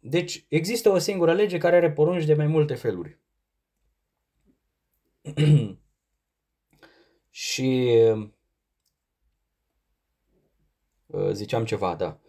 Deci 0.01 0.45
există 0.49 0.91
o 0.91 0.99
singură 0.99 1.33
lege 1.33 1.59
care 1.59 1.77
are 1.77 1.93
porunci 1.93 2.25
de 2.25 2.35
mai 2.35 2.47
multe 2.47 2.75
feluri. 2.75 3.19
și 7.31 7.91
ziceam 11.33 11.65
ceva, 11.65 11.95
da 11.95 12.21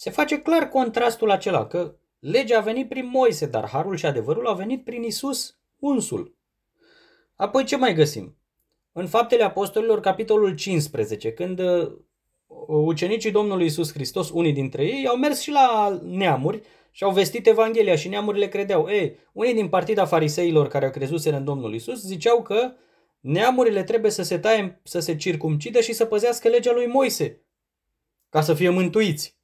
se 0.00 0.10
face 0.10 0.40
clar 0.40 0.68
contrastul 0.68 1.30
acela, 1.30 1.66
că 1.66 1.94
legea 2.18 2.58
a 2.58 2.60
venit 2.60 2.88
prin 2.88 3.06
Moise, 3.06 3.46
dar 3.46 3.68
harul 3.68 3.96
și 3.96 4.06
adevărul 4.06 4.46
a 4.46 4.52
venit 4.52 4.84
prin 4.84 5.02
Isus 5.02 5.58
unsul. 5.78 6.36
Apoi 7.34 7.64
ce 7.64 7.76
mai 7.76 7.94
găsim? 7.94 8.36
În 8.92 9.06
Faptele 9.06 9.44
Apostolilor, 9.44 10.00
capitolul 10.00 10.54
15, 10.54 11.32
când 11.32 11.58
uh, 11.58 11.92
ucenicii 12.66 13.30
Domnului 13.30 13.66
Isus 13.66 13.92
Hristos, 13.92 14.30
unii 14.30 14.52
dintre 14.52 14.84
ei, 14.84 15.06
au 15.06 15.16
mers 15.16 15.40
și 15.40 15.50
la 15.50 15.98
neamuri 16.02 16.62
și 16.90 17.04
au 17.04 17.10
vestit 17.10 17.46
Evanghelia 17.46 17.96
și 17.96 18.08
neamurile 18.08 18.48
credeau. 18.48 18.88
Ei, 18.88 19.16
unii 19.32 19.54
din 19.54 19.68
partida 19.68 20.04
fariseilor 20.04 20.68
care 20.68 20.84
au 20.84 20.90
crezut 20.90 21.24
în 21.24 21.44
Domnul 21.44 21.74
Isus 21.74 22.00
ziceau 22.00 22.42
că 22.42 22.72
neamurile 23.20 23.82
trebuie 23.82 24.10
să 24.10 24.22
se 24.22 24.38
taie, 24.38 24.80
să 24.84 25.00
se 25.00 25.16
circumcidă 25.16 25.80
și 25.80 25.92
să 25.92 26.04
păzească 26.04 26.48
legea 26.48 26.72
lui 26.72 26.86
Moise 26.86 27.44
ca 28.28 28.40
să 28.40 28.54
fie 28.54 28.68
mântuiți. 28.68 29.39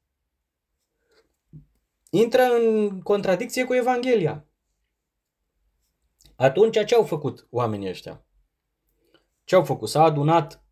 Intră 2.17 2.43
în 2.43 3.01
contradicție 3.01 3.65
cu 3.65 3.75
Evanghelia. 3.75 4.47
Atunci 6.37 6.85
ce 6.85 6.95
au 6.95 7.03
făcut 7.03 7.47
oamenii 7.51 7.89
ăștia? 7.89 8.25
Ce 9.45 9.55
au 9.55 9.65
făcut? 9.65 9.89
S-a 9.89 10.03
adunat 10.03 10.65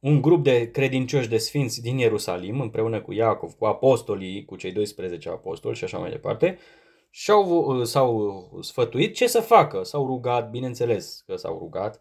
un 0.00 0.20
grup 0.20 0.44
de 0.44 0.70
credincioși 0.70 1.28
de 1.28 1.38
sfinți 1.38 1.82
din 1.82 1.98
Ierusalim, 1.98 2.60
împreună 2.60 3.00
cu 3.00 3.12
Iacov, 3.12 3.52
cu 3.52 3.64
apostolii, 3.64 4.44
cu 4.44 4.56
cei 4.56 4.72
12 4.72 5.28
apostoli 5.28 5.76
și 5.76 5.84
așa 5.84 5.98
mai 5.98 6.10
departe, 6.10 6.58
și 7.10 7.30
au, 7.30 7.84
s-au 7.84 8.58
sfătuit 8.62 9.14
ce 9.14 9.26
să 9.26 9.40
facă. 9.40 9.82
S-au 9.82 10.06
rugat, 10.06 10.50
bineînțeles 10.50 11.22
că 11.26 11.36
s-au 11.36 11.58
rugat, 11.58 12.00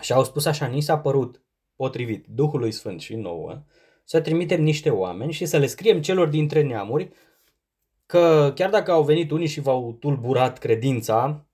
și 0.00 0.12
au 0.12 0.24
spus 0.24 0.44
așa, 0.44 0.66
ni 0.66 0.80
s-a 0.80 0.98
părut 0.98 1.42
potrivit 1.76 2.26
Duhului 2.26 2.72
Sfânt 2.72 3.00
și 3.00 3.14
nouă, 3.14 3.62
să 4.04 4.20
trimitem 4.20 4.62
niște 4.62 4.90
oameni 4.90 5.32
și 5.32 5.44
să 5.44 5.58
le 5.58 5.66
scriem 5.66 6.00
celor 6.00 6.28
dintre 6.28 6.62
neamuri 6.62 7.10
că 8.12 8.52
chiar 8.54 8.70
dacă 8.70 8.90
au 8.90 9.02
venit 9.02 9.30
unii 9.30 9.46
și 9.46 9.60
v-au 9.60 9.96
tulburat 10.00 10.58
credința, 10.58 11.46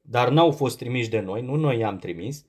dar 0.00 0.28
n-au 0.28 0.50
fost 0.50 0.78
trimiși 0.78 1.08
de 1.08 1.20
noi, 1.20 1.42
nu 1.42 1.54
noi 1.54 1.78
i-am 1.78 1.98
trimis, 1.98 2.46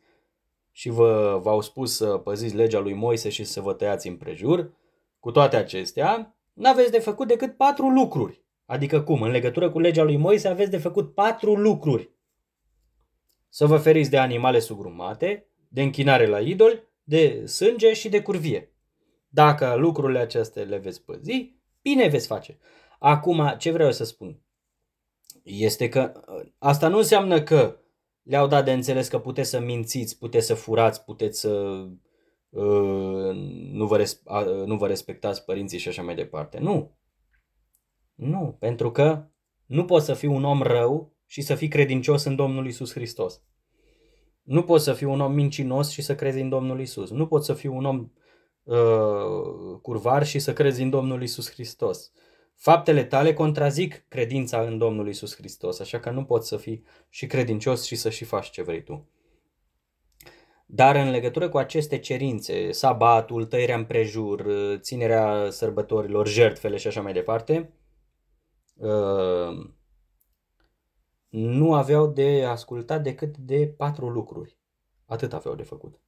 și 0.71 0.89
vă, 0.89 1.39
v-au 1.41 1.61
spus 1.61 1.95
să 1.95 2.05
păziți 2.05 2.55
legea 2.55 2.79
lui 2.79 2.93
Moise 2.93 3.29
și 3.29 3.43
să 3.43 3.61
vă 3.61 3.73
tăiați 3.73 4.07
împrejur, 4.07 4.73
cu 5.19 5.31
toate 5.31 5.55
acestea, 5.55 6.35
n-aveți 6.53 6.91
de 6.91 6.99
făcut 6.99 7.27
decât 7.27 7.57
patru 7.57 7.89
lucruri. 7.89 8.43
Adică 8.65 9.01
cum? 9.01 9.21
În 9.21 9.31
legătură 9.31 9.69
cu 9.69 9.79
legea 9.79 10.03
lui 10.03 10.17
Moise 10.17 10.47
aveți 10.47 10.71
de 10.71 10.77
făcut 10.77 11.13
patru 11.13 11.55
lucruri. 11.55 12.09
Să 13.49 13.65
vă 13.65 13.77
feriți 13.77 14.09
de 14.09 14.17
animale 14.17 14.59
sugrumate, 14.59 15.47
de 15.67 15.81
închinare 15.81 16.27
la 16.27 16.39
idol, 16.39 16.83
de 17.03 17.45
sânge 17.45 17.93
și 17.93 18.09
de 18.09 18.21
curvie. 18.21 18.71
Dacă 19.29 19.75
lucrurile 19.75 20.19
acestea 20.19 20.63
le 20.63 20.77
veți 20.77 21.01
păzi, 21.01 21.53
bine 21.81 22.07
veți 22.07 22.27
face. 22.27 22.57
Acum, 22.99 23.55
ce 23.57 23.71
vreau 23.71 23.91
să 23.91 24.03
spun? 24.03 24.41
Este 25.43 25.89
că 25.89 26.11
asta 26.57 26.87
nu 26.87 26.97
înseamnă 26.97 27.41
că 27.41 27.77
le-au 28.23 28.47
dat 28.47 28.65
de 28.65 28.71
înțeles 28.71 29.07
că 29.07 29.19
puteți 29.19 29.49
să 29.49 29.59
mințiți, 29.59 30.17
puteți 30.17 30.45
să 30.45 30.53
furați, 30.53 31.03
puteți 31.03 31.39
să 31.39 31.49
uh, 32.49 33.31
nu, 33.71 33.87
vă 33.87 33.97
res- 33.97 34.21
uh, 34.25 34.65
nu 34.65 34.77
vă 34.77 34.87
respectați 34.87 35.45
părinții 35.45 35.77
și 35.77 35.87
așa 35.87 36.01
mai 36.01 36.15
departe. 36.15 36.59
Nu. 36.59 36.97
Nu, 38.15 38.55
pentru 38.59 38.91
că 38.91 39.25
nu 39.65 39.85
poți 39.85 40.05
să 40.05 40.13
fii 40.13 40.27
un 40.27 40.43
om 40.43 40.61
rău 40.61 41.13
și 41.25 41.41
să 41.41 41.55
fii 41.55 41.67
credincios 41.67 42.23
în 42.23 42.35
Domnul 42.35 42.67
Isus 42.67 42.91
Hristos. 42.91 43.41
Nu 44.43 44.63
poți 44.63 44.83
să 44.83 44.93
fii 44.93 45.07
un 45.07 45.21
om 45.21 45.33
mincinos 45.33 45.89
și 45.89 46.01
să 46.01 46.15
crezi 46.15 46.39
în 46.39 46.49
Domnul 46.49 46.79
Isus. 46.79 47.09
Nu 47.09 47.27
poți 47.27 47.45
să 47.45 47.53
fii 47.53 47.69
un 47.69 47.85
om 47.85 48.11
uh, 48.63 49.79
curvar 49.81 50.25
și 50.25 50.39
să 50.39 50.53
crezi 50.53 50.81
în 50.81 50.89
Domnul 50.89 51.23
Isus 51.23 51.51
Hristos. 51.51 52.11
Faptele 52.61 53.03
tale 53.03 53.33
contrazic 53.33 54.05
credința 54.07 54.61
în 54.61 54.77
Domnul 54.77 55.07
Isus 55.07 55.35
Hristos, 55.35 55.79
așa 55.79 55.99
că 55.99 56.09
nu 56.09 56.25
poți 56.25 56.47
să 56.47 56.57
fii 56.57 56.83
și 57.09 57.27
credincios 57.27 57.85
și 57.85 57.95
să 57.95 58.09
și 58.09 58.25
faci 58.25 58.49
ce 58.49 58.61
vrei 58.61 58.83
tu. 58.83 59.09
Dar 60.65 60.95
în 60.95 61.09
legătură 61.09 61.49
cu 61.49 61.57
aceste 61.57 61.99
cerințe, 61.99 62.71
sabatul, 62.71 63.45
tăierea 63.45 63.75
împrejur, 63.75 64.47
ținerea 64.79 65.49
sărbătorilor, 65.49 66.27
jertfele 66.27 66.77
și 66.77 66.87
așa 66.87 67.01
mai 67.01 67.13
departe, 67.13 67.73
uh, 68.75 69.69
nu 71.29 71.73
aveau 71.73 72.07
de 72.07 72.45
ascultat 72.45 73.03
decât 73.03 73.37
de 73.37 73.67
patru 73.67 74.09
lucruri. 74.09 74.57
Atât 75.05 75.33
aveau 75.33 75.55
de 75.55 75.63
făcut. 75.63 75.99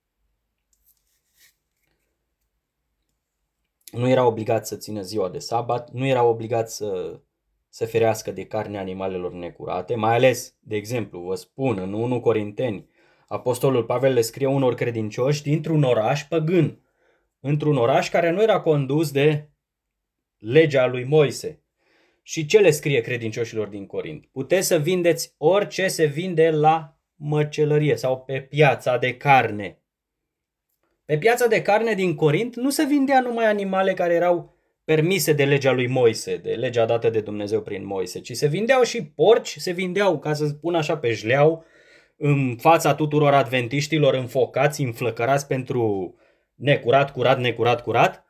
Nu 3.91 4.09
era 4.09 4.25
obligat 4.25 4.67
să 4.67 4.75
țină 4.75 5.01
ziua 5.01 5.29
de 5.29 5.39
sabat, 5.39 5.91
nu 5.91 6.05
era 6.05 6.23
obligat 6.23 6.69
să 6.69 7.19
să 7.73 7.85
ferească 7.85 8.31
de 8.31 8.45
carne 8.45 8.77
animalelor 8.77 9.33
necurate, 9.33 9.95
mai 9.95 10.15
ales, 10.15 10.55
de 10.59 10.75
exemplu, 10.75 11.19
vă 11.19 11.35
spun, 11.35 11.77
în 11.77 11.93
1 11.93 12.19
Corinteni, 12.19 12.89
Apostolul 13.27 13.83
Pavel 13.83 14.13
le 14.13 14.21
scrie 14.21 14.47
unor 14.47 14.73
credincioși 14.73 15.43
dintr-un 15.43 15.83
oraș 15.83 16.23
păgân, 16.23 16.79
într-un 17.39 17.77
oraș 17.77 18.09
care 18.09 18.29
nu 18.29 18.41
era 18.41 18.61
condus 18.61 19.11
de 19.11 19.49
legea 20.37 20.87
lui 20.87 21.03
Moise. 21.03 21.63
Și 22.23 22.45
ce 22.45 22.59
le 22.59 22.71
scrie 22.71 23.01
credincioșilor 23.01 23.67
din 23.67 23.85
Corint? 23.85 24.25
Puteți 24.25 24.67
să 24.67 24.77
vindeți 24.77 25.35
orice 25.37 25.87
se 25.87 26.05
vinde 26.05 26.49
la 26.49 26.97
măcelărie 27.15 27.95
sau 27.95 28.19
pe 28.19 28.41
piața 28.41 28.97
de 28.97 29.17
carne. 29.17 29.80
Pe 31.11 31.17
piața 31.17 31.47
de 31.47 31.61
carne 31.61 31.93
din 31.93 32.15
Corint 32.15 32.55
nu 32.55 32.69
se 32.69 32.85
vindea 32.85 33.19
numai 33.19 33.45
animale 33.45 33.93
care 33.93 34.13
erau 34.13 34.57
permise 34.83 35.33
de 35.33 35.43
legea 35.43 35.71
lui 35.71 35.87
Moise, 35.87 36.35
de 36.35 36.51
legea 36.51 36.85
dată 36.85 37.09
de 37.09 37.21
Dumnezeu 37.21 37.61
prin 37.61 37.85
Moise, 37.85 38.19
ci 38.19 38.31
se 38.31 38.47
vindeau 38.47 38.83
și 38.83 39.03
porci, 39.03 39.55
se 39.57 39.71
vindeau, 39.71 40.19
ca 40.19 40.33
să 40.33 40.45
spun 40.45 40.75
așa, 40.75 40.97
pe 40.97 41.11
jleau, 41.11 41.65
în 42.17 42.55
fața 42.59 42.95
tuturor 42.95 43.33
adventiștilor 43.33 44.13
înfocați, 44.13 44.81
înflăcărați 44.81 45.47
pentru 45.47 46.15
necurat, 46.55 47.11
curat, 47.11 47.39
necurat, 47.39 47.83
curat. 47.83 48.25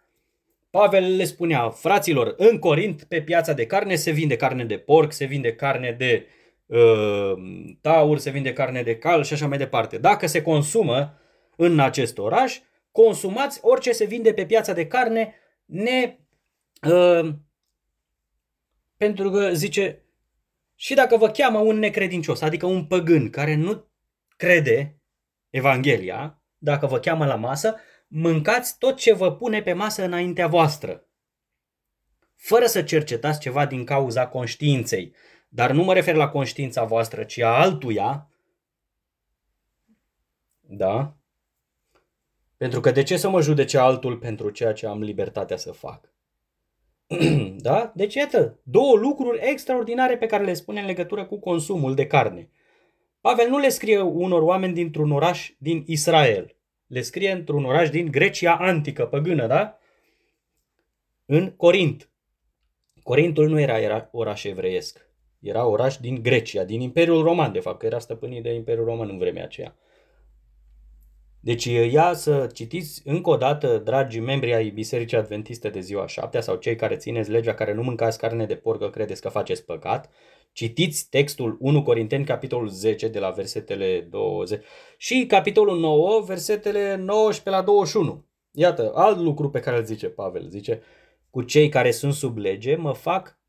Pavel 0.70 1.16
le 1.16 1.24
spunea, 1.24 1.70
fraților, 1.70 2.34
în 2.38 2.60
Corint, 2.60 3.04
pe 3.04 3.22
piața 3.22 3.54
de 3.54 3.66
carne, 3.66 3.96
se 3.96 4.12
vinde 4.12 4.36
carne 4.36 4.66
de 4.66 4.78
porc, 4.78 5.12
se 5.12 5.26
vinde 5.26 5.54
carne 5.54 5.96
de 5.98 6.26
uh, 6.66 7.34
taur, 7.82 8.18
se 8.18 8.30
vinde 8.30 8.54
carne 8.54 8.82
de 8.82 8.96
cal 8.96 9.24
și 9.24 9.34
așa 9.34 9.48
mai 9.48 9.58
departe. 9.58 9.98
Dacă 9.98 10.28
se 10.28 10.42
consumă 10.42 11.16
în 11.56 11.80
acest 11.80 12.18
oraș, 12.18 12.60
consumați 12.92 13.60
orice 13.62 13.92
se 13.92 14.06
vinde 14.06 14.34
pe 14.34 14.46
piața 14.46 14.74
de 14.74 14.88
carne, 14.88 15.36
ne... 15.66 16.20
Uh, 16.88 17.34
pentru 18.98 19.30
că 19.30 19.54
zice, 19.54 20.06
și 20.76 20.94
dacă 20.94 21.18
vă 21.18 21.30
cheamă 21.30 21.60
un 21.60 21.80
necredincios, 21.80 22.42
adică 22.42 22.66
un 22.66 22.86
păgân 22.86 23.30
care 23.30 23.56
nu 23.56 23.88
crede 24.38 25.02
Evanghelia, 25.50 26.44
dacă 26.58 26.88
vă 26.88 27.00
cheamă 27.00 27.26
la 27.26 27.36
masă, 27.36 27.76
mâncați 28.08 28.78
tot 28.78 28.98
ce 28.98 29.14
vă 29.14 29.36
pune 29.36 29.62
pe 29.62 29.74
masă 29.74 30.04
înaintea 30.04 30.48
voastră. 30.48 31.06
Fără 32.36 32.66
să 32.66 32.84
cercetați 32.84 33.40
ceva 33.40 33.66
din 33.66 33.86
cauza 33.86 34.28
conștiinței. 34.28 35.16
Dar 35.50 35.72
nu 35.72 35.84
mă 35.84 35.94
refer 35.94 36.16
la 36.16 36.30
conștiința 36.30 36.84
voastră, 36.84 37.24
ci 37.24 37.40
a 37.40 37.62
altuia. 37.62 38.30
Da? 40.60 41.21
Pentru 42.62 42.80
că 42.80 42.92
de 42.92 43.04
ce 43.04 43.18
să 43.18 43.30
mă 43.30 43.42
judece 43.42 43.78
altul 43.78 44.18
pentru 44.18 44.50
ceea 44.50 44.74
ce 44.74 44.86
am 44.86 45.02
libertatea 45.02 45.58
să 45.58 45.72
fac? 45.72 46.14
da? 47.68 47.92
Deci 47.96 48.14
iată, 48.14 48.60
două 48.64 48.98
lucruri 48.98 49.40
extraordinare 49.42 50.18
pe 50.18 50.26
care 50.26 50.44
le 50.44 50.54
spune 50.54 50.80
în 50.80 50.86
legătură 50.86 51.26
cu 51.26 51.40
consumul 51.40 51.96
de 51.96 52.08
carne. 52.08 52.50
Pavel 53.22 53.50
nu 53.50 53.58
le 53.58 53.70
scrie 53.70 54.00
unor 54.00 54.42
oameni 54.42 54.74
dintr-un 54.74 55.12
oraș 55.12 55.52
din 55.58 55.84
Israel. 55.88 56.56
Le 56.88 57.02
scrie 57.02 57.32
într-un 57.32 57.66
oraș 57.66 57.90
din 57.90 58.12
Grecia 58.12 58.56
antică, 58.56 59.06
păgână, 59.06 59.48
da? 59.48 59.78
În 61.26 61.52
Corint. 61.56 62.10
Corintul 63.04 63.50
nu 63.50 63.60
era, 63.60 63.80
era 63.80 64.10
oraș 64.12 64.44
evreiesc. 64.44 65.08
Era 65.40 65.66
oraș 65.66 65.98
din 65.98 66.22
Grecia, 66.22 66.64
din 66.64 66.82
Imperiul 66.82 67.24
Roman, 67.24 67.52
de 67.52 67.60
fapt, 67.60 67.80
că 67.80 67.86
era 67.86 68.00
stăpânit 68.00 68.44
de 68.44 68.54
Imperiul 68.54 68.86
Roman 68.86 69.10
în 69.10 69.18
vremea 69.18 69.44
aceea. 69.44 69.76
Deci 71.44 71.66
ia 71.66 72.14
să 72.14 72.50
citiți 72.54 73.02
încă 73.06 73.30
o 73.30 73.38
dată, 73.38 73.78
dragi 73.78 74.20
membri 74.20 74.54
ai 74.54 74.70
Bisericii 74.70 75.18
Adventiste 75.18 75.70
de 75.70 75.80
ziua 75.80 76.08
7 76.08 76.40
sau 76.40 76.56
cei 76.56 76.76
care 76.76 76.96
țineți 76.96 77.30
legea, 77.30 77.54
care 77.54 77.74
nu 77.74 77.84
mâncați 77.84 78.18
carne 78.18 78.46
de 78.46 78.56
porc, 78.56 78.80
că 78.80 78.90
credeți 78.90 79.22
că 79.22 79.30
faceți 79.30 79.66
păcat. 79.66 80.10
Citiți 80.52 81.10
textul 81.10 81.58
1 81.60 81.84
Corinteni, 81.84 82.26
capitolul 82.26 82.68
10, 82.68 83.08
de 83.08 83.20
la 83.20 83.30
versetele 83.30 84.08
20 84.10 84.66
și 84.98 85.26
capitolul 85.26 85.80
9, 85.80 86.22
versetele 86.26 86.96
19 86.96 87.50
la 87.50 87.62
21. 87.62 88.26
Iată, 88.52 88.92
alt 88.96 89.20
lucru 89.20 89.50
pe 89.50 89.60
care 89.60 89.78
îl 89.78 89.84
zice 89.84 90.08
Pavel. 90.08 90.50
Zice, 90.50 90.82
cu 91.30 91.42
cei 91.42 91.70
care 91.70 91.92
sunt 91.92 92.14
sub 92.14 92.38
lege 92.38 92.76
mă 92.76 92.94
fac 92.94 93.40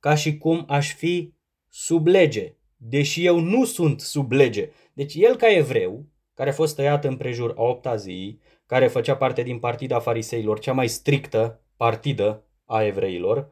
ca 0.00 0.14
și 0.14 0.38
cum 0.38 0.64
aș 0.68 0.94
fi 0.94 1.34
sub 1.68 2.06
lege, 2.06 2.56
deși 2.76 3.24
eu 3.24 3.38
nu 3.38 3.64
sunt 3.64 4.00
sub 4.00 4.32
lege. 4.32 4.70
Deci 4.92 5.14
el 5.14 5.36
ca 5.36 5.48
evreu, 5.54 6.06
care 6.34 6.50
a 6.50 6.52
fost 6.52 6.74
tăiat 6.76 7.04
în 7.04 7.16
prejur 7.16 7.54
a 7.56 7.62
opta 7.62 7.96
zi, 7.96 8.38
care 8.66 8.88
făcea 8.88 9.16
parte 9.16 9.42
din 9.42 9.58
partida 9.58 10.00
fariseilor, 10.00 10.58
cea 10.58 10.72
mai 10.72 10.88
strictă 10.88 11.60
partidă 11.76 12.44
a 12.64 12.82
evreilor, 12.82 13.50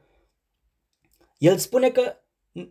el 1.38 1.56
spune 1.56 1.90
că 1.90 2.16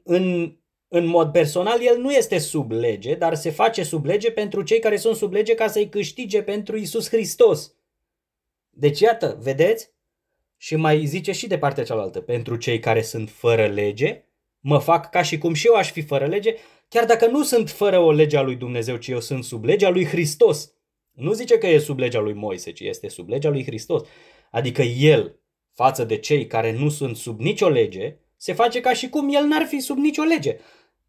în, 0.03 0.55
în 0.87 1.05
mod 1.05 1.31
personal 1.31 1.81
el 1.81 1.97
nu 1.97 2.11
este 2.11 2.37
sub 2.37 2.71
lege, 2.71 3.15
dar 3.15 3.35
se 3.35 3.49
face 3.49 3.83
sub 3.83 4.05
lege 4.05 4.31
pentru 4.31 4.61
cei 4.61 4.79
care 4.79 4.97
sunt 4.97 5.15
sub 5.15 5.33
lege 5.33 5.53
ca 5.53 5.67
să-i 5.67 5.89
câștige 5.89 6.43
pentru 6.43 6.77
Isus 6.77 7.09
Hristos. 7.09 7.75
Deci 8.69 8.99
iată, 8.99 9.37
vedeți? 9.41 9.91
Și 10.57 10.75
mai 10.75 11.05
zice 11.05 11.31
și 11.31 11.47
de 11.47 11.57
partea 11.57 11.83
cealaltă, 11.83 12.21
pentru 12.21 12.55
cei 12.55 12.79
care 12.79 13.01
sunt 13.01 13.29
fără 13.29 13.67
lege, 13.67 14.23
mă 14.59 14.79
fac 14.79 15.09
ca 15.09 15.21
și 15.21 15.37
cum 15.37 15.53
și 15.53 15.67
eu 15.67 15.73
aș 15.73 15.91
fi 15.91 16.01
fără 16.01 16.27
lege, 16.27 16.55
chiar 16.93 17.05
dacă 17.05 17.27
nu 17.27 17.43
sunt 17.43 17.69
fără 17.69 17.99
o 17.99 18.11
lege 18.11 18.37
a 18.37 18.41
lui 18.41 18.55
Dumnezeu, 18.55 18.95
ci 18.95 19.07
eu 19.07 19.19
sunt 19.19 19.43
sub 19.43 19.63
legea 19.63 19.89
lui 19.89 20.05
Hristos. 20.05 20.73
Nu 21.11 21.33
zice 21.33 21.57
că 21.57 21.67
e 21.67 21.77
sub 21.77 21.97
legea 21.99 22.19
lui 22.19 22.33
Moise, 22.33 22.71
ci 22.71 22.79
este 22.79 23.07
sub 23.07 23.29
legea 23.29 23.49
lui 23.49 23.63
Hristos. 23.63 24.07
Adică 24.51 24.81
el 24.81 25.39
față 25.73 26.03
de 26.03 26.17
cei 26.17 26.47
care 26.47 26.71
nu 26.71 26.89
sunt 26.89 27.17
sub 27.17 27.39
nicio 27.39 27.69
lege, 27.69 28.17
se 28.37 28.53
face 28.53 28.81
ca 28.81 28.93
și 28.93 29.09
cum 29.09 29.33
el 29.33 29.43
n-ar 29.43 29.65
fi 29.65 29.79
sub 29.79 29.97
nicio 29.97 30.23
lege. 30.23 30.57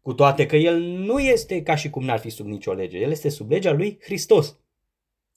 Cu 0.01 0.13
toate 0.13 0.45
că 0.45 0.55
el 0.55 0.79
nu 0.79 1.19
este 1.19 1.63
ca 1.63 1.75
și 1.75 1.89
cum 1.89 2.03
n-ar 2.03 2.19
fi 2.19 2.29
sub 2.29 2.45
nicio 2.45 2.73
lege. 2.73 2.97
El 2.97 3.11
este 3.11 3.29
sub 3.29 3.51
legea 3.51 3.71
lui 3.71 3.97
Hristos. 4.01 4.59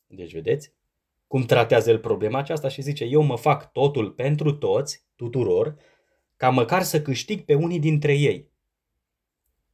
Deci, 0.07 0.33
vedeți? 0.33 0.73
Cum 1.27 1.43
tratează 1.43 1.91
el 1.91 1.99
problema 1.99 2.39
aceasta 2.39 2.69
și 2.69 2.83
zice, 2.83 3.05
eu 3.05 3.23
mă 3.23 3.37
fac 3.37 3.73
totul 3.73 4.11
pentru 4.11 4.53
toți, 4.53 5.05
tuturor, 5.17 5.77
ca 6.37 6.51
măcar 6.51 6.83
să 6.83 7.03
câștig 7.03 7.41
pe 7.41 7.55
unii 7.55 7.79
dintre 7.79 8.15
ei. 8.15 8.55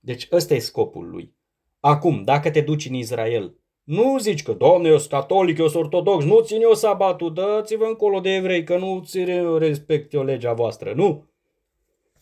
Deci 0.04 0.28
ăsta 0.32 0.54
e 0.54 0.58
scopul 0.58 1.10
lui. 1.10 1.34
Acum, 1.80 2.22
dacă 2.22 2.50
te 2.50 2.60
duci 2.60 2.86
în 2.86 2.94
Israel, 2.94 3.56
nu 3.82 4.18
zici 4.18 4.42
că, 4.42 4.52
domne, 4.52 4.88
eu 4.88 4.98
sunt 4.98 5.10
catolic, 5.10 5.58
eu 5.58 5.68
sunt 5.68 5.82
ortodox, 5.82 6.24
nu 6.24 6.40
țin 6.40 6.62
eu 6.62 6.74
sabatul, 6.74 7.34
dați-vă 7.34 7.84
încolo 7.84 8.20
de 8.20 8.34
evrei, 8.34 8.64
că 8.64 8.76
nu 8.76 9.02
ți 9.04 9.24
respect 9.58 10.12
eu 10.12 10.24
legea 10.24 10.52
voastră, 10.52 10.92
nu. 10.92 11.26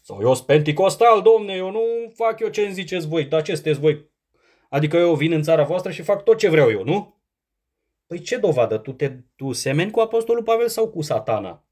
Sau 0.00 0.18
eu 0.20 0.34
sunt 0.34 0.46
penticostal, 0.46 1.22
domne, 1.22 1.54
eu 1.54 1.70
nu 1.70 1.82
fac 2.14 2.40
eu 2.40 2.48
ce 2.48 2.60
îmi 2.60 2.72
ziceți 2.72 3.08
voi, 3.08 3.24
dar 3.24 3.42
ce 3.42 3.54
sunteți 3.54 3.80
voi? 3.80 4.10
Adică 4.68 4.96
eu 4.96 5.14
vin 5.14 5.32
în 5.32 5.42
țara 5.42 5.64
voastră 5.64 5.90
și 5.90 6.02
fac 6.02 6.24
tot 6.24 6.38
ce 6.38 6.48
vreau 6.48 6.70
eu, 6.70 6.84
nu? 6.84 7.20
Păi 8.06 8.20
ce 8.20 8.36
dovadă? 8.36 8.78
Tu, 8.78 8.92
te, 8.92 9.16
tu 9.36 9.52
semeni 9.52 9.90
cu 9.90 10.00
Apostolul 10.00 10.42
Pavel 10.42 10.68
sau 10.68 10.88
cu 10.88 11.02
satana? 11.02 11.64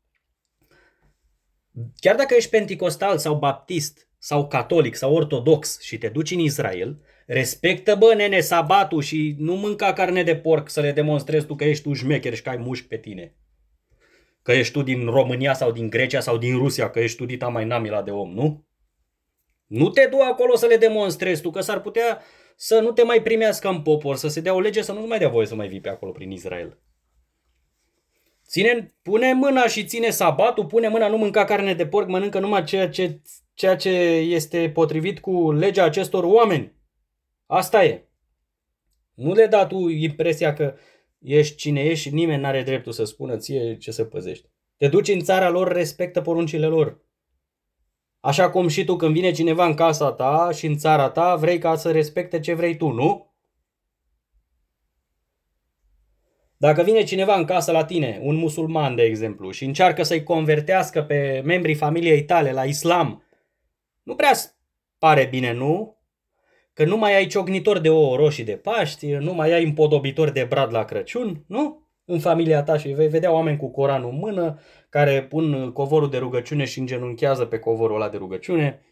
Chiar 2.00 2.16
dacă 2.16 2.34
ești 2.34 2.50
penticostal 2.50 3.18
sau 3.18 3.34
baptist 3.34 4.07
sau 4.18 4.48
catolic 4.48 4.94
sau 4.94 5.14
ortodox 5.14 5.80
și 5.80 5.98
te 5.98 6.08
duci 6.08 6.30
în 6.30 6.38
Israel, 6.38 7.00
respectă, 7.26 7.94
bă, 7.94 8.14
nene, 8.14 8.40
sabatul 8.40 9.02
și 9.02 9.34
nu 9.38 9.54
mânca 9.54 9.92
carne 9.92 10.22
de 10.22 10.36
porc 10.36 10.68
să 10.68 10.80
le 10.80 10.92
demonstrezi 10.92 11.46
tu 11.46 11.54
că 11.54 11.64
ești 11.64 11.82
tu 11.82 11.92
șmecher 11.92 12.34
și 12.34 12.42
că 12.42 12.48
ai 12.48 12.56
mușchi 12.56 12.86
pe 12.86 12.96
tine. 12.96 13.36
Că 14.42 14.52
ești 14.52 14.72
tu 14.72 14.82
din 14.82 15.04
România 15.04 15.54
sau 15.54 15.72
din 15.72 15.90
Grecia 15.90 16.20
sau 16.20 16.38
din 16.38 16.56
Rusia, 16.56 16.90
că 16.90 17.00
ești 17.00 17.16
tu 17.16 17.24
dita 17.24 17.48
mai 17.48 17.64
namila 17.64 18.02
de 18.02 18.10
om, 18.10 18.32
nu? 18.32 18.66
Nu 19.66 19.90
te 19.90 20.06
du 20.10 20.16
acolo 20.20 20.56
să 20.56 20.66
le 20.66 20.76
demonstrezi 20.76 21.42
tu, 21.42 21.50
că 21.50 21.60
s-ar 21.60 21.80
putea 21.80 22.22
să 22.56 22.80
nu 22.80 22.92
te 22.92 23.02
mai 23.02 23.22
primească 23.22 23.68
în 23.68 23.82
popor, 23.82 24.16
să 24.16 24.28
se 24.28 24.40
dea 24.40 24.54
o 24.54 24.60
lege 24.60 24.82
să 24.82 24.92
nu-ți 24.92 25.08
mai 25.08 25.18
dea 25.18 25.28
voie 25.28 25.46
să 25.46 25.54
mai 25.54 25.68
vii 25.68 25.80
pe 25.80 25.88
acolo 25.88 26.12
prin 26.12 26.30
Israel. 26.30 26.78
Ține, 28.46 28.94
pune 29.02 29.32
mâna 29.32 29.66
și 29.66 29.84
ține 29.84 30.10
sabatul, 30.10 30.66
pune 30.66 30.88
mâna, 30.88 31.08
nu 31.08 31.16
mânca 31.16 31.44
carne 31.44 31.74
de 31.74 31.86
porc, 31.86 32.08
mănâncă 32.08 32.38
numai 32.38 32.64
ceea 32.64 32.88
ce, 32.88 33.20
ceea 33.58 33.76
ce 33.76 33.90
este 34.14 34.70
potrivit 34.70 35.20
cu 35.20 35.52
legea 35.52 35.84
acestor 35.84 36.24
oameni. 36.24 36.72
Asta 37.46 37.84
e. 37.84 38.08
Nu 39.14 39.32
le 39.32 39.46
da 39.46 39.66
tu 39.66 39.88
impresia 39.88 40.52
că 40.52 40.74
ești 41.18 41.56
cine 41.56 41.80
ești 41.80 42.08
și 42.08 42.14
nimeni 42.14 42.42
n-are 42.42 42.62
dreptul 42.62 42.92
să 42.92 43.04
spună 43.04 43.36
ție 43.36 43.76
ce 43.76 43.90
să 43.90 44.04
păzești. 44.04 44.48
Te 44.76 44.88
duci 44.88 45.08
în 45.08 45.20
țara 45.20 45.48
lor, 45.48 45.72
respectă 45.72 46.20
poruncile 46.20 46.66
lor. 46.66 47.00
Așa 48.20 48.50
cum 48.50 48.68
și 48.68 48.84
tu 48.84 48.96
când 48.96 49.12
vine 49.12 49.30
cineva 49.30 49.66
în 49.66 49.74
casa 49.74 50.12
ta 50.12 50.50
și 50.52 50.66
în 50.66 50.76
țara 50.76 51.10
ta, 51.10 51.36
vrei 51.36 51.58
ca 51.58 51.76
să 51.76 51.90
respecte 51.90 52.40
ce 52.40 52.54
vrei 52.54 52.76
tu, 52.76 52.88
nu? 52.88 53.34
Dacă 56.56 56.82
vine 56.82 57.02
cineva 57.02 57.34
în 57.34 57.44
casă 57.44 57.72
la 57.72 57.84
tine, 57.84 58.20
un 58.22 58.36
musulman 58.36 58.94
de 58.94 59.02
exemplu, 59.02 59.50
și 59.50 59.64
încearcă 59.64 60.02
să-i 60.02 60.22
convertească 60.22 61.02
pe 61.02 61.42
membrii 61.44 61.74
familiei 61.74 62.24
tale 62.24 62.52
la 62.52 62.64
islam, 62.64 63.22
nu 64.08 64.14
prea 64.14 64.32
pare 64.98 65.24
bine, 65.24 65.52
nu? 65.52 65.96
Că 66.72 66.84
nu 66.84 66.96
mai 66.96 67.14
ai 67.14 67.26
ciocnitor 67.26 67.78
de 67.78 67.90
ouă 67.90 68.16
roșii 68.16 68.44
de 68.44 68.56
Paști, 68.56 69.06
nu 69.06 69.34
mai 69.34 69.52
ai 69.52 69.64
împodobitor 69.64 70.30
de 70.30 70.44
brad 70.44 70.72
la 70.72 70.84
Crăciun, 70.84 71.44
nu? 71.46 71.86
În 72.04 72.18
familia 72.18 72.62
ta 72.62 72.78
și 72.78 72.88
vei 72.88 73.08
vedea 73.08 73.32
oameni 73.32 73.56
cu 73.56 73.70
Coranul 73.70 74.10
în 74.10 74.18
mână, 74.18 74.60
care 74.88 75.22
pun 75.22 75.72
covorul 75.72 76.10
de 76.10 76.18
rugăciune 76.18 76.64
și 76.64 76.78
îngenunchează 76.78 77.44
pe 77.44 77.58
covorul 77.58 77.96
ăla 77.96 78.08
de 78.08 78.16
rugăciune, 78.16 78.82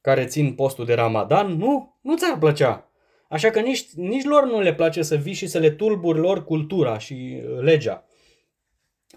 care 0.00 0.24
țin 0.24 0.54
postul 0.54 0.84
de 0.84 0.94
Ramadan, 0.94 1.52
nu? 1.52 1.98
Nu 2.00 2.16
ți-ar 2.16 2.38
plăcea. 2.38 2.90
Așa 3.28 3.50
că 3.50 3.60
nici, 3.60 3.92
nici 3.92 4.24
lor 4.24 4.44
nu 4.44 4.60
le 4.60 4.74
place 4.74 5.02
să 5.02 5.16
vii 5.16 5.32
și 5.32 5.46
să 5.46 5.58
le 5.58 5.70
tulburi 5.70 6.18
lor 6.18 6.44
cultura 6.44 6.98
și 6.98 7.42
uh, 7.44 7.60
legea. 7.60 8.06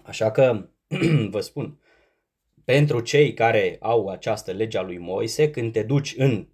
Așa 0.02 0.30
că, 0.30 0.68
vă 1.30 1.40
spun, 1.40 1.78
pentru 2.68 3.00
cei 3.00 3.34
care 3.34 3.76
au 3.80 4.08
această 4.08 4.52
lege 4.52 4.78
a 4.78 4.82
lui 4.82 4.98
Moise, 4.98 5.50
când 5.50 5.72
te 5.72 5.82
duci 5.82 6.14
în 6.16 6.48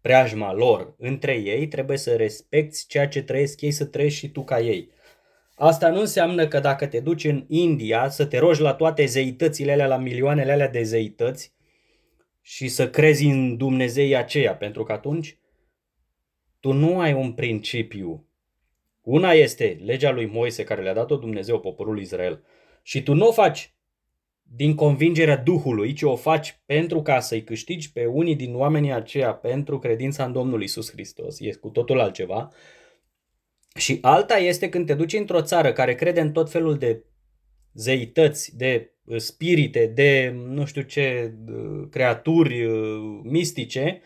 preajma 0.00 0.52
lor 0.52 0.94
între 0.98 1.32
ei, 1.32 1.68
trebuie 1.68 1.96
să 1.96 2.16
respecti 2.16 2.86
ceea 2.86 3.08
ce 3.08 3.22
trăiesc 3.22 3.60
ei, 3.60 3.70
să 3.70 3.84
trăiești 3.84 4.18
și 4.18 4.28
tu 4.28 4.44
ca 4.44 4.60
ei. 4.60 4.90
Asta 5.54 5.90
nu 5.90 6.00
înseamnă 6.00 6.48
că 6.48 6.60
dacă 6.60 6.86
te 6.86 7.00
duci 7.00 7.24
în 7.24 7.44
India 7.48 8.08
să 8.08 8.26
te 8.26 8.38
rogi 8.38 8.60
la 8.60 8.74
toate 8.74 9.04
zeitățile 9.04 9.72
alea, 9.72 9.86
la 9.86 9.96
milioanele 9.96 10.52
alea 10.52 10.68
de 10.68 10.82
zeități 10.82 11.54
și 12.40 12.68
să 12.68 12.90
crezi 12.90 13.26
în 13.26 13.56
Dumnezei 13.56 14.16
aceia, 14.16 14.54
pentru 14.54 14.82
că 14.82 14.92
atunci 14.92 15.38
tu 16.60 16.72
nu 16.72 17.00
ai 17.00 17.12
un 17.12 17.32
principiu. 17.32 18.28
Una 19.00 19.32
este 19.32 19.80
legea 19.84 20.10
lui 20.10 20.26
Moise 20.26 20.64
care 20.64 20.82
le-a 20.82 20.94
dat-o 20.94 21.16
Dumnezeu 21.16 21.60
poporul 21.60 22.00
Israel 22.00 22.44
și 22.82 23.02
tu 23.02 23.14
nu 23.14 23.26
o 23.26 23.32
faci 23.32 23.75
din 24.54 24.74
convingerea 24.74 25.36
Duhului, 25.36 25.92
ci 25.92 26.02
o 26.02 26.16
faci 26.16 26.60
pentru 26.66 27.02
ca 27.02 27.20
să-i 27.20 27.44
câștigi 27.44 27.92
pe 27.92 28.06
unii 28.06 28.36
din 28.36 28.54
oamenii 28.54 28.92
aceia 28.92 29.34
pentru 29.34 29.78
credința 29.78 30.24
în 30.24 30.32
Domnul 30.32 30.62
Isus 30.62 30.90
Hristos. 30.90 31.40
E 31.40 31.52
cu 31.52 31.68
totul 31.68 32.00
altceva. 32.00 32.52
Și 33.74 33.98
alta 34.00 34.36
este 34.36 34.68
când 34.68 34.86
te 34.86 34.94
duci 34.94 35.12
într-o 35.12 35.42
țară 35.42 35.72
care 35.72 35.94
crede 35.94 36.20
în 36.20 36.32
tot 36.32 36.50
felul 36.50 36.78
de 36.78 37.04
zeități, 37.72 38.56
de 38.56 38.92
uh, 39.04 39.16
spirite, 39.16 39.86
de 39.86 40.34
nu 40.46 40.64
știu 40.64 40.82
ce 40.82 41.34
uh, 41.48 41.88
creaturi 41.90 42.64
uh, 42.64 43.20
mistice, 43.22 44.00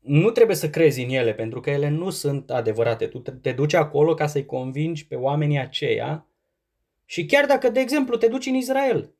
nu 0.00 0.30
trebuie 0.30 0.56
să 0.56 0.70
crezi 0.70 1.02
în 1.02 1.10
ele, 1.10 1.34
pentru 1.34 1.60
că 1.60 1.70
ele 1.70 1.88
nu 1.88 2.10
sunt 2.10 2.50
adevărate. 2.50 3.06
Tu 3.06 3.18
te 3.18 3.52
duci 3.52 3.74
acolo 3.74 4.14
ca 4.14 4.26
să-i 4.26 4.46
convingi 4.46 5.06
pe 5.06 5.14
oamenii 5.14 5.58
aceia 5.58 6.26
și 7.04 7.26
chiar 7.26 7.46
dacă, 7.46 7.68
de 7.68 7.80
exemplu, 7.80 8.16
te 8.16 8.26
duci 8.28 8.46
în 8.46 8.54
Israel 8.54 9.14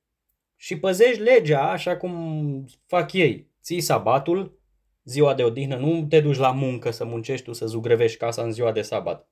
și 0.56 0.78
păzești 0.78 1.20
legea 1.20 1.70
așa 1.70 1.96
cum 1.96 2.64
fac 2.86 3.12
ei, 3.12 3.50
ții 3.62 3.80
sabatul, 3.80 4.58
ziua 5.04 5.34
de 5.34 5.42
odihnă, 5.42 5.76
nu 5.76 6.06
te 6.08 6.20
duci 6.20 6.36
la 6.36 6.50
muncă 6.50 6.90
să 6.90 7.04
muncești 7.04 7.44
tu, 7.44 7.52
să 7.52 7.66
zugrăvești 7.66 8.18
casa 8.18 8.42
în 8.42 8.52
ziua 8.52 8.72
de 8.72 8.82
sabat. 8.82 9.28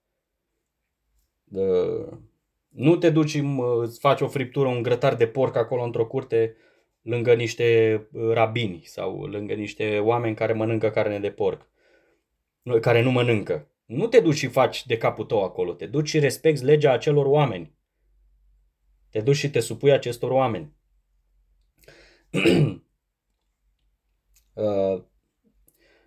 Nu 2.68 2.96
te 2.96 3.10
duci, 3.10 3.42
îți 3.80 3.98
faci 3.98 4.20
o 4.20 4.28
friptură, 4.28 4.68
un 4.68 4.82
grătar 4.82 5.14
de 5.14 5.26
porc 5.26 5.56
acolo 5.56 5.82
într-o 5.82 6.06
curte 6.06 6.56
lângă 7.02 7.34
niște 7.34 7.96
uh, 8.12 8.32
rabini 8.32 8.82
sau 8.84 9.24
lângă 9.24 9.54
niște 9.54 9.98
oameni 9.98 10.34
care 10.34 10.52
mănâncă 10.52 10.90
carne 10.90 11.18
de 11.18 11.30
porc, 11.30 11.68
care 12.80 13.02
nu 13.02 13.10
mănâncă. 13.10 13.66
Nu 13.84 14.06
te 14.06 14.20
duci 14.20 14.36
și 14.36 14.46
faci 14.46 14.86
de 14.86 14.96
capul 14.96 15.24
tău 15.24 15.44
acolo, 15.44 15.72
te 15.72 15.86
duci 15.86 16.08
și 16.08 16.18
respecti 16.18 16.64
legea 16.64 16.92
acelor 16.92 17.26
oameni. 17.26 17.74
Te 19.10 19.20
duci 19.20 19.36
și 19.36 19.50
te 19.50 19.60
supui 19.60 19.92
acestor 19.92 20.30
oameni. 20.30 20.72
uh, 24.54 25.02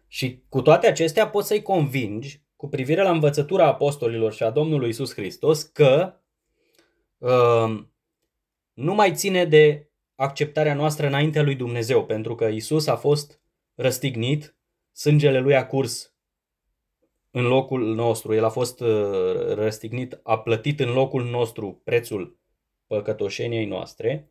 și 0.07 0.43
cu 0.49 0.61
toate 0.61 0.87
acestea 0.87 1.29
poți 1.29 1.47
să-i 1.47 1.61
convingi 1.61 2.43
cu 2.55 2.67
privire 2.67 3.03
la 3.03 3.11
învățătura 3.11 3.65
apostolilor 3.65 4.33
și 4.33 4.43
a 4.43 4.49
Domnului 4.49 4.89
Isus 4.89 5.13
Hristos 5.13 5.63
că 5.63 6.13
uh, 7.17 7.83
nu 8.73 8.93
mai 8.93 9.13
ține 9.13 9.45
de 9.45 9.89
acceptarea 10.15 10.73
noastră 10.73 11.07
înaintea 11.07 11.43
lui 11.43 11.55
Dumnezeu, 11.55 12.05
pentru 12.05 12.35
că 12.35 12.45
Isus 12.45 12.87
a 12.87 12.95
fost 12.95 13.41
răstignit, 13.75 14.55
sângele 14.91 15.39
lui 15.39 15.55
a 15.55 15.67
curs 15.67 16.13
în 17.31 17.43
locul 17.43 17.95
nostru, 17.95 18.33
el 18.33 18.43
a 18.43 18.49
fost 18.49 18.79
uh, 18.79 19.53
răstignit, 19.53 20.19
a 20.23 20.39
plătit 20.39 20.79
în 20.79 20.93
locul 20.93 21.23
nostru 21.23 21.81
prețul 21.83 22.39
păcătoșeniei 22.87 23.65
noastre 23.65 24.29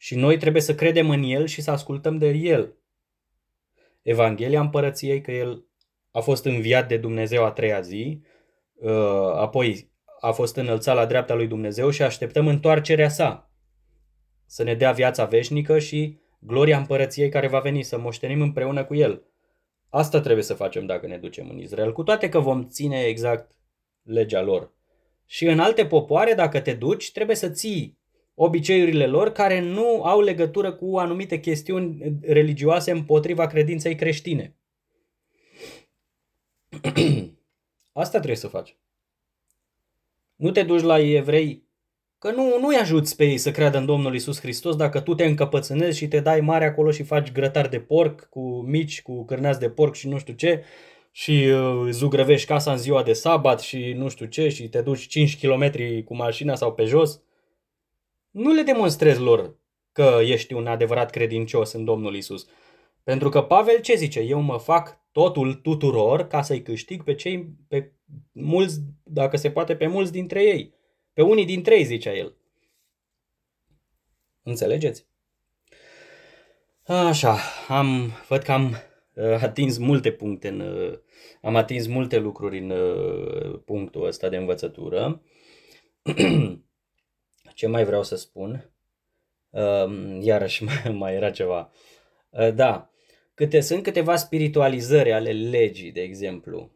și 0.00 0.14
noi 0.16 0.36
trebuie 0.36 0.62
să 0.62 0.74
credem 0.74 1.10
în 1.10 1.22
el 1.22 1.46
și 1.46 1.60
să 1.60 1.70
ascultăm 1.70 2.18
de 2.18 2.28
el. 2.28 2.76
Evanghelia 4.02 4.60
împărăției 4.60 5.20
că 5.20 5.32
el 5.32 5.64
a 6.10 6.20
fost 6.20 6.44
înviat 6.44 6.88
de 6.88 6.96
Dumnezeu 6.96 7.44
a 7.44 7.50
treia 7.50 7.80
zi, 7.80 8.22
uh, 8.74 8.90
apoi 9.34 9.90
a 10.20 10.30
fost 10.30 10.56
înălțat 10.56 10.94
la 10.94 11.06
dreapta 11.06 11.34
lui 11.34 11.46
Dumnezeu 11.46 11.90
și 11.90 12.02
așteptăm 12.02 12.46
întoarcerea 12.46 13.08
sa 13.08 13.50
să 14.46 14.62
ne 14.62 14.74
dea 14.74 14.92
viața 14.92 15.24
veșnică 15.24 15.78
și 15.78 16.18
gloria 16.38 16.78
împărăției 16.78 17.28
care 17.28 17.48
va 17.48 17.58
veni, 17.58 17.82
să 17.82 17.98
moștenim 17.98 18.40
împreună 18.40 18.84
cu 18.84 18.94
El. 18.94 19.22
Asta 19.88 20.20
trebuie 20.20 20.44
să 20.44 20.54
facem 20.54 20.86
dacă 20.86 21.06
ne 21.06 21.16
ducem 21.16 21.48
în 21.50 21.58
Israel, 21.58 21.92
cu 21.92 22.02
toate 22.02 22.28
că 22.28 22.38
vom 22.40 22.68
ține 22.68 23.02
exact 23.02 23.52
legea 24.02 24.42
lor. 24.42 24.72
Și 25.26 25.46
în 25.46 25.60
alte 25.60 25.86
popoare, 25.86 26.34
dacă 26.34 26.60
te 26.60 26.74
duci, 26.74 27.12
trebuie 27.12 27.36
să 27.36 27.50
ții 27.50 27.97
obiceiurile 28.40 29.06
lor 29.06 29.32
care 29.32 29.60
nu 29.60 30.02
au 30.02 30.20
legătură 30.20 30.72
cu 30.72 30.98
anumite 30.98 31.40
chestiuni 31.40 32.18
religioase 32.20 32.90
împotriva 32.90 33.46
credinței 33.46 33.94
creștine. 33.94 34.56
Asta 37.92 38.16
trebuie 38.16 38.36
să 38.36 38.48
faci. 38.48 38.76
Nu 40.36 40.50
te 40.50 40.62
duci 40.62 40.82
la 40.82 40.98
evrei 40.98 41.66
că 42.18 42.30
nu, 42.30 42.58
nu-i 42.60 42.76
ajuți 42.76 43.16
pe 43.16 43.24
ei 43.24 43.38
să 43.38 43.50
creadă 43.50 43.78
în 43.78 43.86
Domnul 43.86 44.14
Isus 44.14 44.40
Hristos 44.40 44.76
dacă 44.76 45.00
tu 45.00 45.14
te 45.14 45.24
încăpățânezi 45.24 45.98
și 45.98 46.08
te 46.08 46.20
dai 46.20 46.40
mare 46.40 46.64
acolo 46.64 46.90
și 46.90 47.02
faci 47.02 47.32
grătar 47.32 47.68
de 47.68 47.80
porc 47.80 48.28
cu 48.28 48.60
mici, 48.60 49.02
cu 49.02 49.24
cârnați 49.24 49.60
de 49.60 49.70
porc 49.70 49.94
și 49.94 50.08
nu 50.08 50.18
știu 50.18 50.34
ce 50.34 50.64
și 51.10 51.32
uh, 51.32 51.88
zugrăvești 51.90 52.46
casa 52.46 52.72
în 52.72 52.78
ziua 52.78 53.02
de 53.02 53.12
sabat 53.12 53.60
și 53.60 53.92
nu 53.92 54.08
știu 54.08 54.26
ce 54.26 54.48
și 54.48 54.68
te 54.68 54.80
duci 54.80 55.06
5 55.06 55.38
km 55.38 55.70
cu 56.04 56.16
mașina 56.16 56.54
sau 56.54 56.72
pe 56.72 56.84
jos. 56.84 57.22
Nu 58.30 58.52
le 58.52 58.62
demonstrezi 58.62 59.20
lor 59.20 59.56
că 59.92 60.18
ești 60.22 60.52
un 60.52 60.66
adevărat 60.66 61.10
credincios 61.10 61.72
în 61.72 61.84
Domnul 61.84 62.14
Isus. 62.14 62.46
Pentru 63.02 63.28
că 63.28 63.42
Pavel 63.42 63.80
ce 63.80 63.94
zice? 63.94 64.20
Eu 64.20 64.40
mă 64.40 64.58
fac 64.58 65.00
totul 65.12 65.54
tuturor 65.54 66.26
ca 66.26 66.42
să-i 66.42 66.62
câștig 66.62 67.02
pe 67.02 67.14
cei, 67.14 67.48
pe 67.68 67.92
mulți, 68.32 68.80
dacă 69.02 69.36
se 69.36 69.50
poate, 69.50 69.76
pe 69.76 69.86
mulți 69.86 70.12
dintre 70.12 70.42
ei. 70.42 70.74
Pe 71.12 71.22
unii 71.22 71.44
dintre 71.44 71.76
ei, 71.76 71.84
zicea 71.84 72.14
el. 72.14 72.36
Înțelegeți? 74.42 75.06
Așa, 76.86 77.38
am, 77.68 78.12
văd 78.28 78.42
că 78.42 78.52
am 78.52 78.76
uh, 79.14 79.42
atins 79.42 79.78
multe 79.78 80.12
puncte, 80.12 80.48
în, 80.48 80.60
uh, 80.60 80.98
am 81.42 81.56
atins 81.56 81.86
multe 81.86 82.18
lucruri 82.18 82.58
în 82.58 82.70
uh, 82.70 83.60
punctul 83.64 84.06
ăsta 84.06 84.28
de 84.28 84.36
învățătură. 84.36 85.22
Ce 87.58 87.66
mai 87.66 87.84
vreau 87.84 88.02
să 88.02 88.16
spun? 88.16 88.70
Uh, 89.50 90.18
iarăși 90.20 90.64
mai, 90.64 90.92
mai 90.92 91.14
era 91.14 91.30
ceva. 91.30 91.70
Uh, 92.30 92.54
da, 92.54 92.90
câte 93.34 93.60
sunt 93.60 93.82
câteva 93.82 94.16
spiritualizări 94.16 95.12
ale 95.12 95.32
legii, 95.32 95.92
de 95.92 96.00
exemplu. 96.00 96.70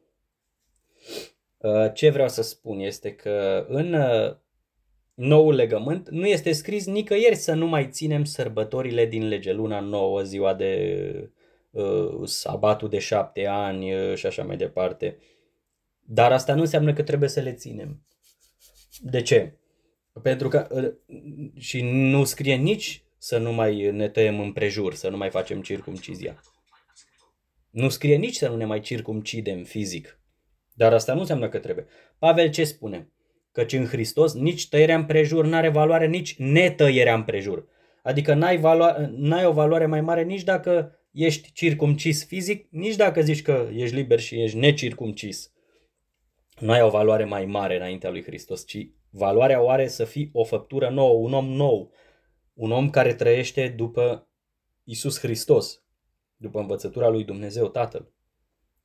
Uh, 1.59 1.93
ce 1.95 2.11
vreau 2.11 2.29
să 2.29 2.43
spun 2.43 2.79
este 2.79 3.15
că 3.15 3.67
în 3.69 3.93
uh, 3.93 4.37
noul 5.15 5.55
legământ 5.55 6.09
nu 6.09 6.27
este 6.27 6.53
scris 6.53 6.87
nicăieri 6.87 7.37
să 7.37 7.55
nu 7.55 7.67
mai 7.67 7.89
ținem 7.89 8.25
sărbătorile 8.25 9.07
din 9.07 9.29
lege, 9.29 9.53
luna 9.53 9.81
nouă, 9.81 10.23
ziua 10.23 10.55
de 10.55 11.31
uh, 11.71 12.21
sabatul 12.25 12.89
de 12.89 12.99
șapte 12.99 13.47
ani 13.47 13.95
uh, 13.95 14.15
și 14.15 14.27
așa 14.27 14.45
mai 14.45 14.57
departe. 14.57 15.19
Dar 16.01 16.33
asta 16.33 16.55
nu 16.55 16.61
înseamnă 16.61 16.93
că 16.93 17.03
trebuie 17.03 17.29
să 17.29 17.41
le 17.41 17.53
ținem. 17.53 18.07
De 19.01 19.23
ce? 19.23 19.57
Pentru 20.23 20.49
că 20.49 20.67
uh, 20.71 20.93
și 21.59 21.81
nu 21.83 22.25
scrie 22.25 22.55
nici 22.55 23.05
să 23.19 23.39
nu 23.39 23.53
mai 23.53 23.91
ne 23.91 24.09
tăiem 24.09 24.41
împrejur, 24.41 24.95
să 24.95 25.09
nu 25.09 25.17
mai 25.17 25.31
facem 25.31 25.63
circumcizia. 25.63 26.41
Nu 27.71 27.89
scrie 27.89 28.17
nici 28.17 28.37
să 28.37 28.49
nu 28.49 28.57
ne 28.57 28.65
mai 28.65 28.81
circumcidem 28.81 29.63
fizic. 29.63 30.21
Dar 30.73 30.93
asta 30.93 31.15
nu 31.15 31.21
înseamnă 31.21 31.49
că 31.49 31.59
trebuie. 31.59 31.87
Pavel 32.19 32.51
ce 32.51 32.65
spune? 32.65 33.09
Căci 33.53 33.73
în 33.73 33.87
Hristos 33.87 34.35
nici 34.35 34.69
tăierea 34.69 34.97
împrejur 34.97 35.47
n-are 35.47 35.69
valoare, 35.69 36.07
nici 36.07 36.37
netăierea 36.37 37.15
împrejur. 37.15 37.69
Adică 38.03 38.35
n-ai, 38.35 38.59
valo- 38.59 39.09
n-ai 39.11 39.45
o 39.47 39.53
valoare 39.53 39.87
mai 39.87 40.01
mare 40.01 40.23
nici 40.23 40.43
dacă 40.43 40.99
ești 41.13 41.53
circumcis 41.53 42.27
fizic, 42.27 42.67
nici 42.71 42.97
dacă 42.97 43.21
zici 43.21 43.43
că 43.43 43.69
ești 43.75 43.95
liber 43.95 44.21
și 44.21 44.43
ești 44.43 44.57
necircumcis. 44.57 45.53
Nu 46.59 46.73
ai 46.73 46.83
o 46.83 46.91
valoare 46.91 47.25
mai 47.25 47.45
mare 47.45 47.77
înaintea 47.77 48.11
lui 48.11 48.23
Hristos, 48.23 48.67
ci 48.67 48.89
valoarea 49.13 49.63
o 49.63 49.69
are 49.69 49.89
să 49.89 50.05
fii 50.05 50.31
o 50.33 50.45
făptură 50.45 50.91
nouă, 50.91 51.19
un 51.19 51.33
om 51.33 51.47
nou, 51.47 51.93
un 52.55 52.71
om 52.71 52.91
care 52.91 53.15
trăiește 53.15 53.69
după 53.69 54.29
Isus 54.85 55.19
Hristos, 55.19 55.83
după 56.37 56.61
învățătura 56.61 57.09
lui 57.09 57.25
Dumnezeu 57.25 57.69
Tatăl. 57.69 58.13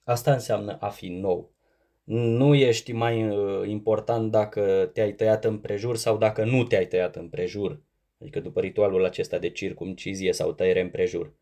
Asta 0.04 0.34
înseamnă 0.34 0.78
a 0.80 0.90
fi 0.90 1.08
nou. 1.08 1.56
Nu 2.04 2.56
ești 2.56 2.92
mai 2.92 3.30
uh, 3.30 3.68
important 3.68 4.32
dacă 4.32 4.90
te-ai 4.94 5.14
tăiat 5.14 5.46
în 5.46 5.58
prejur 5.58 5.98
sau 5.98 6.18
dacă 6.18 6.44
nu 6.44 6.64
te-ai 6.64 6.88
tăiat 6.88 7.16
în 7.16 7.30
prejur. 7.30 7.82
Adică 8.22 8.40
după 8.40 8.60
ritualul 8.60 9.06
acesta 9.06 9.38
de 9.38 9.50
circumcizie 9.50 10.34
sau 10.34 10.54
tăiere 10.54 10.82
în 10.82 10.90
prejur. 10.90 11.34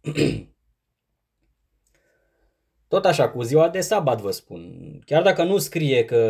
Tot 2.88 3.04
așa, 3.04 3.30
cu 3.30 3.42
ziua 3.42 3.68
de 3.68 3.80
sabat 3.80 4.20
vă 4.20 4.30
spun. 4.30 4.62
Chiar 5.04 5.22
dacă 5.22 5.42
nu 5.42 5.58
scrie 5.58 6.04
că 6.04 6.20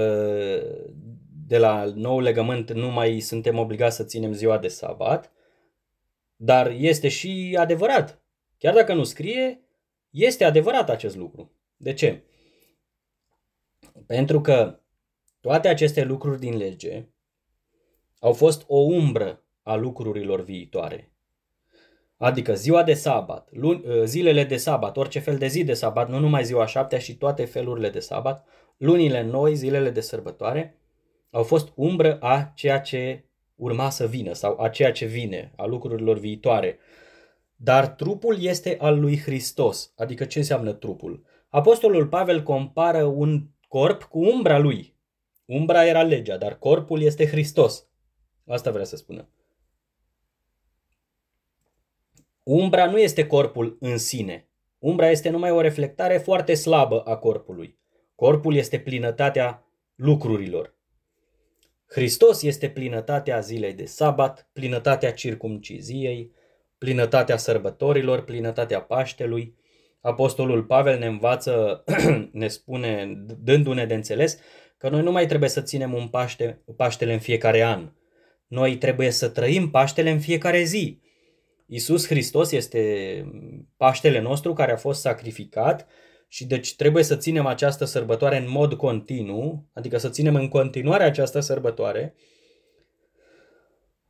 de 1.50 1.58
la 1.58 1.84
nou 1.94 2.20
legământ 2.20 2.72
nu 2.72 2.90
mai 2.90 3.20
suntem 3.20 3.58
obligați 3.58 3.96
să 3.96 4.04
ținem 4.04 4.32
ziua 4.32 4.58
de 4.58 4.68
sabat, 4.68 5.32
dar 6.36 6.70
este 6.70 7.08
și 7.08 7.56
adevărat. 7.58 8.22
Chiar 8.58 8.74
dacă 8.74 8.94
nu 8.94 9.04
scrie, 9.04 9.60
este 10.10 10.44
adevărat 10.44 10.90
acest 10.90 11.16
lucru. 11.16 11.52
De 11.76 11.92
ce? 11.92 12.24
Pentru 14.06 14.40
că 14.40 14.80
toate 15.40 15.68
aceste 15.68 16.04
lucruri 16.04 16.38
din 16.38 16.56
lege 16.56 17.08
au 18.18 18.32
fost 18.32 18.64
o 18.66 18.78
umbră 18.78 19.44
a 19.62 19.74
lucrurilor 19.74 20.42
viitoare. 20.42 21.12
Adică 22.16 22.54
ziua 22.54 22.82
de 22.82 22.94
sabat, 22.94 23.48
luni, 23.52 23.84
ă, 23.86 24.04
zilele 24.04 24.44
de 24.44 24.56
sabat, 24.56 24.96
orice 24.96 25.18
fel 25.18 25.38
de 25.38 25.46
zi 25.46 25.64
de 25.64 25.74
sabat, 25.74 26.08
nu 26.08 26.18
numai 26.18 26.44
ziua 26.44 26.66
șaptea 26.66 26.98
și 26.98 27.16
toate 27.16 27.44
felurile 27.44 27.90
de 27.90 28.00
sabat, 28.00 28.46
lunile 28.76 29.22
noi, 29.22 29.54
zilele 29.54 29.90
de 29.90 30.00
sărbătoare, 30.00 30.79
au 31.30 31.42
fost 31.42 31.72
umbră 31.74 32.18
a 32.20 32.52
ceea 32.54 32.80
ce 32.80 33.24
urma 33.54 33.90
să 33.90 34.06
vină 34.06 34.32
sau 34.32 34.60
a 34.60 34.68
ceea 34.68 34.92
ce 34.92 35.06
vine, 35.06 35.52
a 35.56 35.64
lucrurilor 35.64 36.18
viitoare. 36.18 36.78
Dar 37.56 37.88
trupul 37.88 38.42
este 38.42 38.76
al 38.80 39.00
lui 39.00 39.18
Hristos. 39.18 39.92
Adică 39.96 40.24
ce 40.24 40.38
înseamnă 40.38 40.72
trupul? 40.72 41.24
Apostolul 41.48 42.06
Pavel 42.06 42.42
compară 42.42 43.04
un 43.04 43.46
corp 43.68 44.02
cu 44.02 44.18
umbra 44.18 44.58
lui. 44.58 44.94
Umbra 45.44 45.86
era 45.86 46.02
legea, 46.02 46.36
dar 46.36 46.58
corpul 46.58 47.02
este 47.02 47.26
Hristos. 47.26 47.86
Asta 48.46 48.70
vrea 48.70 48.84
să 48.84 48.96
spună. 48.96 49.28
Umbra 52.42 52.86
nu 52.86 52.98
este 52.98 53.26
corpul 53.26 53.76
în 53.80 53.98
sine. 53.98 54.48
Umbra 54.78 55.10
este 55.10 55.28
numai 55.28 55.50
o 55.50 55.60
reflectare 55.60 56.18
foarte 56.18 56.54
slabă 56.54 57.00
a 57.00 57.16
corpului. 57.16 57.78
Corpul 58.14 58.54
este 58.54 58.78
plinătatea 58.78 59.66
lucrurilor. 59.94 60.78
Hristos 61.92 62.42
este 62.42 62.68
plinătatea 62.68 63.40
zilei 63.40 63.72
de 63.72 63.84
sabat, 63.84 64.48
plinătatea 64.52 65.12
circumciziei, 65.12 66.32
plinătatea 66.78 67.36
sărbătorilor, 67.36 68.24
plinătatea 68.24 68.80
Paștelui. 68.80 69.56
Apostolul 70.00 70.64
Pavel 70.64 70.98
ne 70.98 71.06
învață, 71.06 71.84
ne 72.32 72.48
spune, 72.48 73.12
dându-ne 73.38 73.86
de 73.86 73.94
înțeles, 73.94 74.38
că 74.78 74.88
noi 74.88 75.02
nu 75.02 75.12
mai 75.12 75.26
trebuie 75.26 75.48
să 75.48 75.60
ținem 75.60 75.94
un 75.94 76.08
Paște, 76.08 76.62
Paștele 76.76 77.12
în 77.12 77.18
fiecare 77.18 77.62
an. 77.62 77.92
Noi 78.46 78.76
trebuie 78.76 79.10
să 79.10 79.28
trăim 79.28 79.70
Paștele 79.70 80.10
în 80.10 80.20
fiecare 80.20 80.62
zi. 80.62 81.00
Isus 81.66 82.06
Hristos 82.06 82.52
este 82.52 82.80
Paștele 83.76 84.20
nostru 84.20 84.52
care 84.52 84.72
a 84.72 84.76
fost 84.76 85.00
sacrificat 85.00 85.88
și 86.32 86.46
deci 86.46 86.76
trebuie 86.76 87.02
să 87.02 87.16
ținem 87.16 87.46
această 87.46 87.84
sărbătoare 87.84 88.36
în 88.36 88.50
mod 88.50 88.74
continuu, 88.74 89.68
adică 89.72 89.98
să 89.98 90.08
ținem 90.08 90.34
în 90.34 90.48
continuare 90.48 91.04
această 91.04 91.40
sărbătoare, 91.40 92.14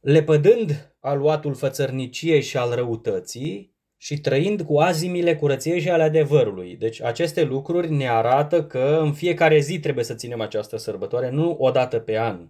lepădând 0.00 0.94
aluatul 0.98 1.54
fățărniciei 1.54 2.42
și 2.42 2.56
al 2.56 2.74
răutății 2.74 3.74
și 3.96 4.20
trăind 4.20 4.62
cu 4.62 4.78
azimile 4.78 5.36
curăției 5.36 5.80
și 5.80 5.90
ale 5.90 6.02
adevărului. 6.02 6.76
Deci 6.76 7.02
aceste 7.02 7.42
lucruri 7.42 7.90
ne 7.90 8.08
arată 8.08 8.64
că 8.64 8.98
în 9.02 9.12
fiecare 9.12 9.58
zi 9.58 9.80
trebuie 9.80 10.04
să 10.04 10.14
ținem 10.14 10.40
această 10.40 10.76
sărbătoare, 10.76 11.30
nu 11.30 11.56
o 11.58 11.70
dată 11.70 11.98
pe 11.98 12.18
an, 12.18 12.48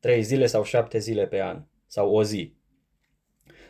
trei 0.00 0.22
zile 0.22 0.46
sau 0.46 0.64
șapte 0.64 0.98
zile 0.98 1.26
pe 1.26 1.42
an 1.42 1.64
sau 1.86 2.10
o 2.10 2.22
zi. 2.22 2.54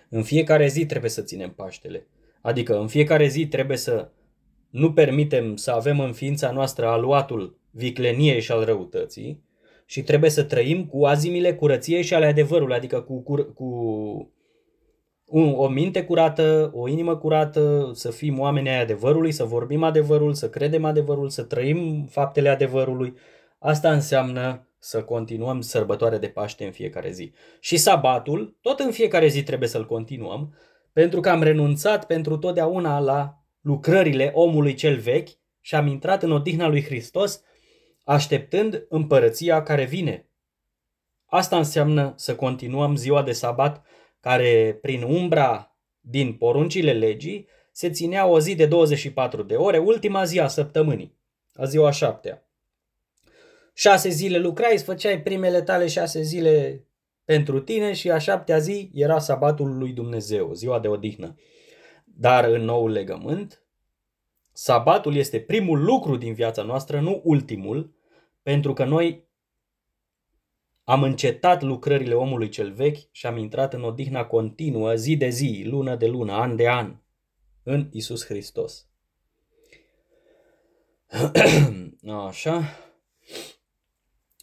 În 0.09 0.23
fiecare 0.23 0.67
zi 0.67 0.87
trebuie 0.87 1.11
să 1.11 1.23
ținem 1.23 1.51
Paștele. 1.51 2.07
Adică 2.41 2.79
în 2.79 2.89
fiecare 2.89 3.27
zi 3.27 3.47
trebuie 3.47 3.77
să 3.77 4.11
nu 4.71 4.93
permitem 4.93 5.57
să 5.57 5.71
avem 5.71 6.01
în 6.01 6.13
ființa 6.13 6.51
noastră 6.51 6.87
aluatul 6.87 7.59
vicleniei 7.71 8.41
și 8.41 8.53
al 8.53 8.65
răutății 8.65 9.43
și 9.87 10.03
trebuie 10.03 10.31
să 10.31 10.43
trăim 10.43 10.87
cu 10.87 11.07
azimile 11.07 11.55
curăției 11.55 12.03
și 12.03 12.15
ale 12.15 12.27
adevărului, 12.27 12.77
adică 12.77 13.01
cu, 13.01 13.23
cu, 13.23 13.43
cu 13.43 13.67
un, 15.27 15.53
o 15.57 15.69
minte 15.69 16.05
curată, 16.05 16.71
o 16.75 16.89
inimă 16.89 17.17
curată, 17.17 17.91
să 17.95 18.11
fim 18.11 18.39
oameni 18.39 18.69
ai 18.69 18.81
adevărului, 18.81 19.33
să 19.33 19.45
vorbim 19.45 19.83
adevărul, 19.83 20.33
să 20.33 20.49
credem 20.51 20.85
adevărul, 20.85 21.29
să 21.29 21.43
trăim 21.43 22.07
faptele 22.11 22.49
adevărului. 22.49 23.15
Asta 23.59 23.93
înseamnă 23.93 24.69
să 24.79 25.03
continuăm 25.03 25.61
sărbătoarea 25.61 26.19
de 26.19 26.27
Paște 26.27 26.65
în 26.65 26.73
fiecare 26.73 27.11
zi. 27.11 27.33
Și 27.61 27.77
sabatul, 27.77 28.57
tot 28.61 28.79
în 28.79 28.91
fiecare 28.91 29.27
zi 29.27 29.43
trebuie 29.43 29.69
să-l 29.69 29.87
continuăm, 29.87 30.55
pentru 30.93 31.21
că 31.21 31.29
am 31.29 31.43
renunțat 31.43 32.07
pentru 32.07 32.37
totdeauna 32.37 32.99
la 32.99 33.38
lucrările 33.69 34.31
omului 34.35 34.75
cel 34.75 34.99
vechi 34.99 35.29
și 35.61 35.75
am 35.75 35.87
intrat 35.87 36.23
în 36.23 36.33
odihna 36.33 36.69
lui 36.69 36.85
Hristos, 36.85 37.43
așteptând 38.05 38.87
împărăția 38.89 39.63
care 39.63 39.85
vine. 39.85 40.29
Asta 41.27 41.57
înseamnă 41.57 42.13
să 42.17 42.35
continuăm 42.37 42.97
ziua 42.97 43.23
de 43.23 43.33
sabat, 43.33 43.87
care 44.21 44.79
prin 44.83 45.03
umbra 45.03 45.77
din 46.01 46.33
poruncile 46.33 46.93
legii 46.93 47.49
se 47.73 47.91
ținea 47.91 48.27
o 48.27 48.41
zi 48.41 48.55
de 48.55 48.67
24 48.67 49.43
de 49.43 49.55
ore, 49.55 49.79
ultima 49.79 50.25
zi 50.25 50.41
a 50.41 50.49
săptămânii, 50.49 51.19
a 51.55 51.65
ziua 51.65 51.91
șaptea. 51.91 52.49
Șase 53.75 54.09
zile 54.09 54.39
lucrai, 54.39 54.73
îți 54.75 54.85
făceai 54.85 55.23
primele 55.23 55.63
tale 55.63 55.87
șase 55.87 56.23
zile 56.23 56.85
pentru 57.25 57.61
tine 57.61 57.93
și 57.93 58.11
a 58.11 58.19
șaptea 58.19 58.59
zi 58.59 58.91
era 58.95 59.19
sabatul 59.19 59.79
lui 59.79 59.93
Dumnezeu, 59.93 60.53
ziua 60.53 60.81
de 60.81 60.89
odihnă. 60.89 61.37
Dar 62.21 62.45
în 62.45 62.63
noul 62.63 62.91
legământ, 62.91 63.63
sabatul 64.53 65.15
este 65.17 65.41
primul 65.41 65.85
lucru 65.85 66.17
din 66.17 66.35
viața 66.35 66.63
noastră, 66.63 67.01
nu 67.01 67.21
ultimul, 67.25 67.95
pentru 68.43 68.73
că 68.73 68.85
noi 68.85 69.27
am 70.85 71.03
încetat 71.03 71.63
lucrările 71.63 72.15
omului 72.15 72.49
cel 72.49 72.73
vechi 72.73 72.99
și 73.11 73.27
am 73.27 73.37
intrat 73.37 73.75
în 73.75 73.83
odihna 73.83 74.25
continuă, 74.25 74.95
zi 74.95 75.17
de 75.17 75.29
zi, 75.29 75.63
lună 75.67 75.97
de 75.97 76.07
lună, 76.07 76.33
an 76.33 76.57
de 76.57 76.69
an, 76.69 76.97
în 77.63 77.89
Isus 77.93 78.25
Hristos. 78.25 78.89
Așa. 82.27 82.63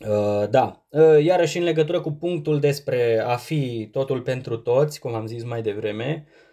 Uh, 0.08 0.50
da, 0.50 0.86
uh, 0.90 1.24
iarăși 1.24 1.58
în 1.58 1.64
legătură 1.64 2.02
cu 2.02 2.12
punctul 2.12 2.60
despre 2.60 3.20
a 3.20 3.36
fi 3.36 3.90
totul 3.92 4.22
pentru 4.22 4.58
toți, 4.58 5.00
cum 5.00 5.14
am 5.14 5.26
zis 5.26 5.44
mai 5.44 5.62
devreme, 5.62 6.26
uh, 6.28 6.45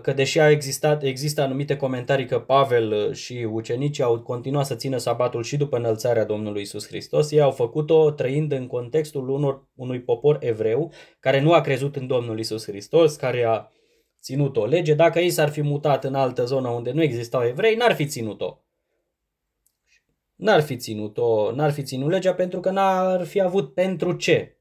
că 0.00 0.12
deși 0.14 0.40
a 0.40 0.50
existat, 0.50 1.02
există 1.02 1.42
anumite 1.42 1.76
comentarii 1.76 2.26
că 2.26 2.40
Pavel 2.40 3.12
și 3.14 3.48
ucenicii 3.52 4.02
au 4.02 4.20
continuat 4.20 4.66
să 4.66 4.74
țină 4.74 4.96
sabatul 4.96 5.42
și 5.42 5.56
după 5.56 5.76
înălțarea 5.76 6.24
Domnului 6.24 6.62
Isus 6.62 6.86
Hristos, 6.86 7.30
ei 7.30 7.40
au 7.40 7.50
făcut-o 7.50 8.10
trăind 8.10 8.52
în 8.52 8.66
contextul 8.66 9.28
unor, 9.28 9.68
unui 9.74 10.00
popor 10.00 10.36
evreu 10.40 10.92
care 11.20 11.40
nu 11.40 11.52
a 11.52 11.60
crezut 11.60 11.96
în 11.96 12.06
Domnul 12.06 12.38
Isus 12.38 12.64
Hristos, 12.64 13.16
care 13.16 13.44
a 13.44 13.68
ținut 14.22 14.56
o 14.56 14.66
lege. 14.66 14.94
Dacă 14.94 15.18
ei 15.18 15.30
s-ar 15.30 15.48
fi 15.48 15.62
mutat 15.62 16.04
în 16.04 16.14
altă 16.14 16.44
zonă 16.44 16.68
unde 16.68 16.90
nu 16.90 17.02
existau 17.02 17.42
evrei, 17.42 17.74
n-ar 17.74 17.94
fi 17.94 18.06
ținut-o 18.06 18.58
n-ar 20.36 20.62
fi 20.62 20.76
ținut-o, 20.76 21.52
n-ar 21.52 21.72
fi 21.72 21.82
ținut 21.82 22.10
legea 22.10 22.34
pentru 22.34 22.60
că 22.60 22.70
n-ar 22.70 23.24
fi 23.24 23.40
avut 23.40 23.74
pentru 23.74 24.12
ce 24.12 24.58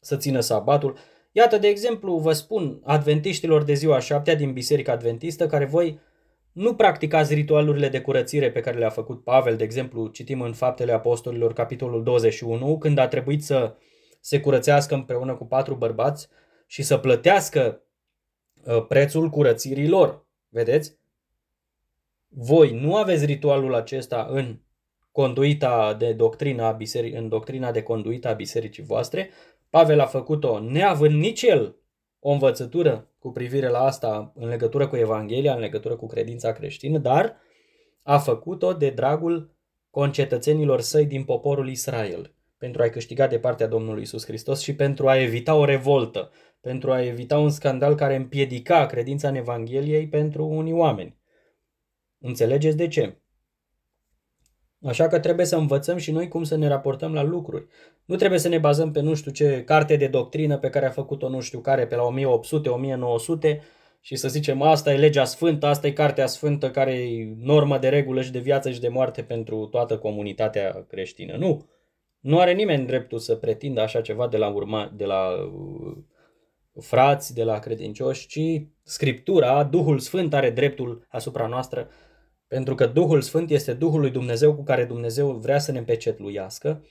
să 0.00 0.16
țină 0.16 0.40
sabatul. 0.40 0.98
Iată, 1.32 1.58
de 1.58 1.68
exemplu, 1.68 2.16
vă 2.16 2.32
spun 2.32 2.80
adventiștilor 2.84 3.62
de 3.62 3.74
ziua 3.74 3.98
șaptea 3.98 4.34
din 4.34 4.52
Biserica 4.52 4.92
Adventistă, 4.92 5.46
care 5.46 5.64
voi 5.64 6.00
nu 6.52 6.74
practicați 6.74 7.34
ritualurile 7.34 7.88
de 7.88 8.00
curățire 8.00 8.50
pe 8.50 8.60
care 8.60 8.78
le-a 8.78 8.90
făcut 8.90 9.24
Pavel, 9.24 9.56
de 9.56 9.64
exemplu, 9.64 10.06
citim 10.06 10.40
în 10.40 10.52
Faptele 10.52 10.92
Apostolilor, 10.92 11.52
capitolul 11.52 12.02
21, 12.02 12.78
când 12.78 12.98
a 12.98 13.08
trebuit 13.08 13.44
să 13.44 13.76
se 14.20 14.40
curățească 14.40 14.94
împreună 14.94 15.34
cu 15.34 15.46
patru 15.46 15.74
bărbați 15.74 16.28
și 16.66 16.82
să 16.82 16.98
plătească 16.98 17.82
uh, 18.64 18.86
prețul 18.86 19.28
curățirii 19.28 19.88
lor. 19.88 20.26
Vedeți? 20.48 20.98
Voi 22.28 22.80
nu 22.80 22.96
aveți 22.96 23.24
ritualul 23.24 23.74
acesta 23.74 24.26
în 24.30 24.58
conduita 25.12 25.94
de 25.94 26.12
doctrina 26.12 26.66
a 26.66 26.76
biseric- 26.76 27.14
în 27.14 27.28
doctrina 27.28 27.70
de 27.70 27.82
conduita 27.82 28.28
a 28.28 28.32
bisericii 28.32 28.82
voastre. 28.82 29.30
Pavel 29.72 30.00
a 30.00 30.06
făcut-o 30.06 30.60
neavând 30.60 31.14
nici 31.14 31.42
el 31.42 31.76
o 32.18 32.30
învățătură 32.30 33.10
cu 33.18 33.30
privire 33.30 33.68
la 33.68 33.78
asta 33.78 34.32
în 34.34 34.48
legătură 34.48 34.88
cu 34.88 34.96
Evanghelia, 34.96 35.54
în 35.54 35.60
legătură 35.60 35.96
cu 35.96 36.06
credința 36.06 36.52
creștină, 36.52 36.98
dar 36.98 37.36
a 38.02 38.18
făcut-o 38.18 38.72
de 38.72 38.90
dragul 38.90 39.54
concetățenilor 39.90 40.80
săi 40.80 41.06
din 41.06 41.24
poporul 41.24 41.68
Israel, 41.68 42.34
pentru 42.58 42.82
a-i 42.82 42.90
câștiga 42.90 43.26
de 43.26 43.38
partea 43.38 43.66
Domnului 43.66 44.02
Isus 44.02 44.24
Hristos 44.24 44.60
și 44.60 44.74
pentru 44.74 45.08
a 45.08 45.20
evita 45.20 45.54
o 45.54 45.64
revoltă, 45.64 46.30
pentru 46.60 46.92
a 46.92 47.04
evita 47.04 47.38
un 47.38 47.50
scandal 47.50 47.94
care 47.94 48.16
împiedica 48.16 48.86
credința 48.86 49.28
în 49.28 49.34
Evangheliei 49.34 50.08
pentru 50.08 50.46
unii 50.46 50.72
oameni. 50.72 51.16
Înțelegeți 52.18 52.76
de 52.76 52.88
ce? 52.88 53.21
Așa 54.84 55.08
că 55.08 55.18
trebuie 55.18 55.46
să 55.46 55.56
învățăm 55.56 55.96
și 55.96 56.10
noi 56.10 56.28
cum 56.28 56.44
să 56.44 56.56
ne 56.56 56.68
raportăm 56.68 57.14
la 57.14 57.22
lucruri. 57.22 57.66
Nu 58.04 58.16
trebuie 58.16 58.38
să 58.38 58.48
ne 58.48 58.58
bazăm 58.58 58.90
pe 58.90 59.00
nu 59.00 59.14
știu 59.14 59.30
ce 59.30 59.62
carte 59.64 59.96
de 59.96 60.06
doctrină 60.06 60.58
pe 60.58 60.68
care 60.68 60.86
a 60.86 60.90
făcut-o 60.90 61.28
nu 61.28 61.40
știu 61.40 61.58
care 61.58 61.86
pe 61.86 61.96
la 61.96 62.02
1800-1900 63.56 63.60
și 64.00 64.16
să 64.16 64.28
zicem 64.28 64.62
asta 64.62 64.92
e 64.92 64.96
legea 64.96 65.24
sfântă, 65.24 65.66
asta 65.66 65.86
e 65.86 65.92
cartea 65.92 66.26
sfântă 66.26 66.70
care 66.70 66.92
e 66.92 67.34
normă 67.38 67.78
de 67.78 67.88
regulă 67.88 68.22
și 68.22 68.32
de 68.32 68.38
viață 68.38 68.70
și 68.70 68.80
de 68.80 68.88
moarte 68.88 69.22
pentru 69.22 69.66
toată 69.66 69.98
comunitatea 69.98 70.84
creștină. 70.88 71.36
Nu. 71.36 71.66
Nu 72.20 72.38
are 72.38 72.52
nimeni 72.52 72.86
dreptul 72.86 73.18
să 73.18 73.34
pretindă 73.34 73.80
așa 73.80 74.00
ceva 74.00 74.28
de 74.28 74.36
la, 74.36 74.48
urma, 74.48 74.92
de 74.96 75.04
la 75.04 75.28
uh, 75.30 75.96
frați, 76.80 77.34
de 77.34 77.44
la 77.44 77.58
credincioși, 77.58 78.26
ci 78.26 78.66
Scriptura, 78.82 79.64
Duhul 79.64 79.98
Sfânt 79.98 80.34
are 80.34 80.50
dreptul 80.50 81.06
asupra 81.08 81.46
noastră 81.46 81.88
pentru 82.52 82.74
că 82.74 82.86
Duhul 82.86 83.20
Sfânt 83.20 83.50
este 83.50 83.72
Duhul 83.72 84.00
lui 84.00 84.10
Dumnezeu 84.10 84.54
cu 84.54 84.62
care 84.62 84.84
Dumnezeu 84.84 85.30
vrea 85.30 85.58
să 85.58 85.72
ne 85.72 85.78
împecetluiască, 85.78 86.84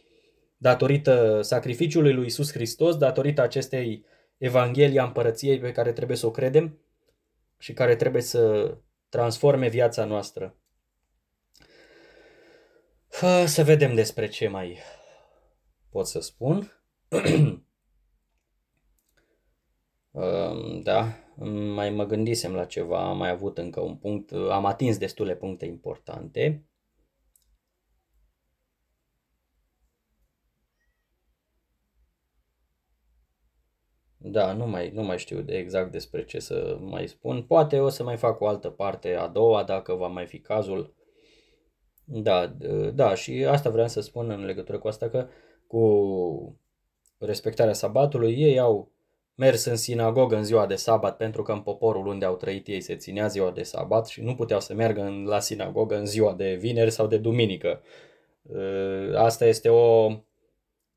datorită 0.58 1.42
sacrificiului 1.42 2.14
lui 2.14 2.26
Isus 2.26 2.52
Hristos, 2.52 2.98
datorită 2.98 3.42
acestei 3.42 4.06
Evanghelii 4.38 5.00
a 5.00 5.04
împărăției 5.04 5.60
pe 5.60 5.72
care 5.72 5.92
trebuie 5.92 6.18
să 6.18 6.26
o 6.26 6.32
credem 6.32 6.80
și 7.58 7.74
care 7.74 7.96
trebuie 7.96 8.22
să 8.22 8.74
transforme 9.10 9.68
viața 9.68 10.06
noastră. 10.06 10.56
Să 13.46 13.64
vedem 13.64 13.94
despre 13.94 14.28
ce 14.28 14.48
mai 14.48 14.78
pot 15.90 16.08
să 16.08 16.20
spun. 16.20 16.72
da, 20.84 21.21
mai 21.74 21.90
mă 21.90 22.06
gândisem 22.06 22.54
la 22.54 22.66
ceva, 22.66 23.10
am 23.10 23.18
mai 23.18 23.30
avut 23.30 23.58
încă 23.58 23.82
un 23.82 23.96
punct, 23.96 24.32
am 24.32 24.66
atins 24.66 24.98
destule 24.98 25.36
puncte 25.36 25.66
importante. 25.66 26.66
Da, 34.24 34.54
nu 34.54 34.68
mai, 34.68 34.90
nu 34.90 35.04
mai 35.04 35.18
știu 35.18 35.42
de 35.42 35.58
exact 35.58 35.92
despre 35.92 36.24
ce 36.24 36.40
să 36.40 36.78
mai 36.82 37.08
spun. 37.08 37.44
Poate 37.44 37.80
o 37.80 37.90
să 37.90 38.04
mai 38.04 38.18
fac 38.18 38.40
o 38.40 38.48
altă 38.48 38.70
parte 38.70 39.16
a 39.16 39.28
doua, 39.28 39.64
dacă 39.64 39.94
va 39.94 40.08
mai 40.08 40.26
fi 40.26 40.40
cazul. 40.40 40.96
Da, 42.04 42.48
da, 42.94 43.16
și 43.16 43.46
asta 43.46 43.70
vreau 43.70 43.88
să 43.88 44.02
spun 44.02 44.30
în 44.30 44.46
legătură 44.46 44.80
cu 44.80 44.88
asta, 44.88 45.10
că 45.10 45.28
cu 45.68 46.60
respectarea 47.18 47.74
sabatului 47.74 48.42
ei 48.42 48.60
au 48.60 48.92
mers 49.36 49.66
în 49.66 49.76
sinagogă 49.76 50.36
în 50.36 50.44
ziua 50.44 50.66
de 50.66 50.76
sabat 50.76 51.18
pentru 51.18 51.42
că 51.42 51.52
în 51.52 51.62
poporul 51.62 52.08
unde 52.08 52.26
au 52.26 52.36
trăit 52.36 52.68
ei 52.68 52.82
se 52.82 52.96
ținea 52.96 53.28
ziua 53.28 53.52
de 53.52 53.64
sabat 53.64 54.08
și 54.08 54.22
nu 54.22 54.36
puteau 54.36 54.60
să 54.60 54.74
meargă 54.74 55.02
în, 55.02 55.24
la 55.24 55.40
sinagogă 55.40 55.98
în 55.98 56.06
ziua 56.06 56.34
de 56.34 56.58
vineri 56.60 56.92
sau 56.92 57.08
de 57.08 57.18
duminică. 57.18 57.82
Ă, 58.56 59.20
asta 59.20 59.46
este 59.46 59.70
o, 59.70 60.06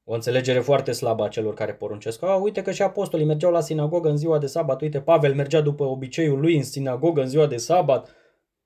o 0.04 0.14
înțelegere 0.14 0.60
foarte 0.60 0.92
slabă 0.92 1.24
a 1.24 1.28
celor 1.28 1.54
care 1.54 1.74
poruncesc. 1.74 2.22
A, 2.22 2.34
uite 2.34 2.62
că 2.62 2.72
și 2.72 2.82
apostolii 2.82 3.26
mergeau 3.26 3.52
la 3.52 3.60
sinagogă 3.60 4.08
în 4.08 4.16
ziua 4.16 4.38
de 4.38 4.46
sabat. 4.46 4.80
Uite, 4.80 5.00
Pavel 5.00 5.34
mergea 5.34 5.60
după 5.60 5.84
obiceiul 5.84 6.40
lui 6.40 6.56
în 6.56 6.64
sinagogă 6.64 7.20
în 7.20 7.28
ziua 7.28 7.46
de 7.46 7.56
sabat. 7.56 8.14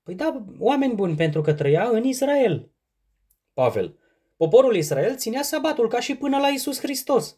Păi 0.03 0.15
da, 0.15 0.45
oameni 0.59 0.95
buni, 0.95 1.15
pentru 1.15 1.41
că 1.41 1.53
trăia 1.53 1.89
în 1.93 2.05
Israel. 2.05 2.71
Pavel. 3.53 3.99
Poporul 4.37 4.77
Israel 4.77 5.17
ținea 5.17 5.43
sabatul 5.43 5.89
ca 5.89 6.01
și 6.01 6.17
până 6.17 6.39
la 6.39 6.49
Isus 6.49 6.81
Hristos. 6.81 7.38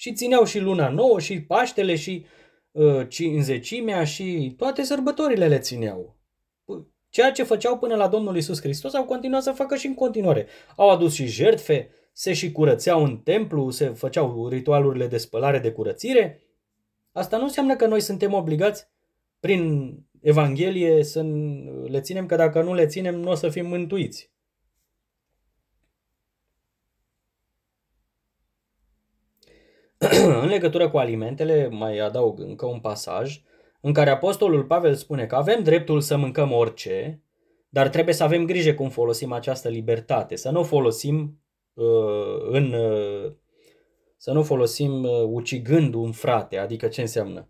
Și 0.00 0.12
țineau 0.12 0.44
și 0.44 0.58
luna 0.58 0.88
nouă 0.88 1.20
și 1.20 1.42
Paștele 1.42 1.96
și 1.96 2.26
uh, 2.70 3.08
cinzecimea 3.08 4.04
și 4.04 4.54
toate 4.56 4.82
sărbătorile 4.82 5.46
le 5.46 5.58
țineau. 5.58 6.16
Ceea 7.08 7.32
ce 7.32 7.42
făceau 7.42 7.78
până 7.78 7.94
la 7.94 8.08
Domnul 8.08 8.36
Isus 8.36 8.60
Hristos 8.60 8.94
au 8.94 9.04
continuat 9.04 9.42
să 9.42 9.50
facă 9.50 9.76
și 9.76 9.86
în 9.86 9.94
continuare. 9.94 10.46
Au 10.76 10.90
adus 10.90 11.14
și 11.14 11.26
jertfe, 11.26 11.90
se 12.12 12.32
și 12.32 12.52
curățeau 12.52 13.04
în 13.04 13.16
templu, 13.16 13.70
se 13.70 13.88
făceau 13.88 14.48
ritualurile 14.48 15.06
de 15.06 15.16
spălare 15.16 15.58
de 15.58 15.72
curățire. 15.72 16.42
Asta 17.12 17.36
nu 17.36 17.44
înseamnă 17.44 17.76
că 17.76 17.86
noi 17.86 18.00
suntem 18.00 18.32
obligați 18.32 18.88
prin 19.40 19.92
Evanghelie 20.20 21.04
să 21.04 21.22
le 21.86 22.00
ținem, 22.00 22.26
că 22.26 22.36
dacă 22.36 22.62
nu 22.62 22.74
le 22.74 22.86
ținem, 22.86 23.14
nu 23.14 23.30
o 23.30 23.34
să 23.34 23.48
fim 23.48 23.66
mântuiți. 23.66 24.29
În 30.42 30.46
legătură 30.46 30.90
cu 30.90 30.98
alimentele, 30.98 31.68
mai 31.68 31.98
adaug 31.98 32.40
încă 32.40 32.66
un 32.66 32.80
pasaj 32.80 33.40
în 33.80 33.92
care 33.92 34.10
Apostolul 34.10 34.64
Pavel 34.64 34.94
spune 34.94 35.26
că 35.26 35.34
avem 35.34 35.62
dreptul 35.62 36.00
să 36.00 36.16
mâncăm 36.16 36.52
orice, 36.52 37.22
dar 37.68 37.88
trebuie 37.88 38.14
să 38.14 38.24
avem 38.24 38.44
grijă 38.44 38.74
cum 38.74 38.88
folosim 38.88 39.32
această 39.32 39.68
libertate, 39.68 40.36
să 40.36 40.50
nu 40.50 40.62
folosim 40.62 41.40
uh, 41.74 42.46
în 42.50 42.72
uh, 42.72 43.32
să 44.16 44.32
nu 44.32 44.42
folosim 44.42 45.02
uh, 45.02 45.22
ucigând 45.26 45.94
un 45.94 46.12
frate, 46.12 46.58
adică 46.58 46.88
ce 46.88 47.00
înseamnă? 47.00 47.48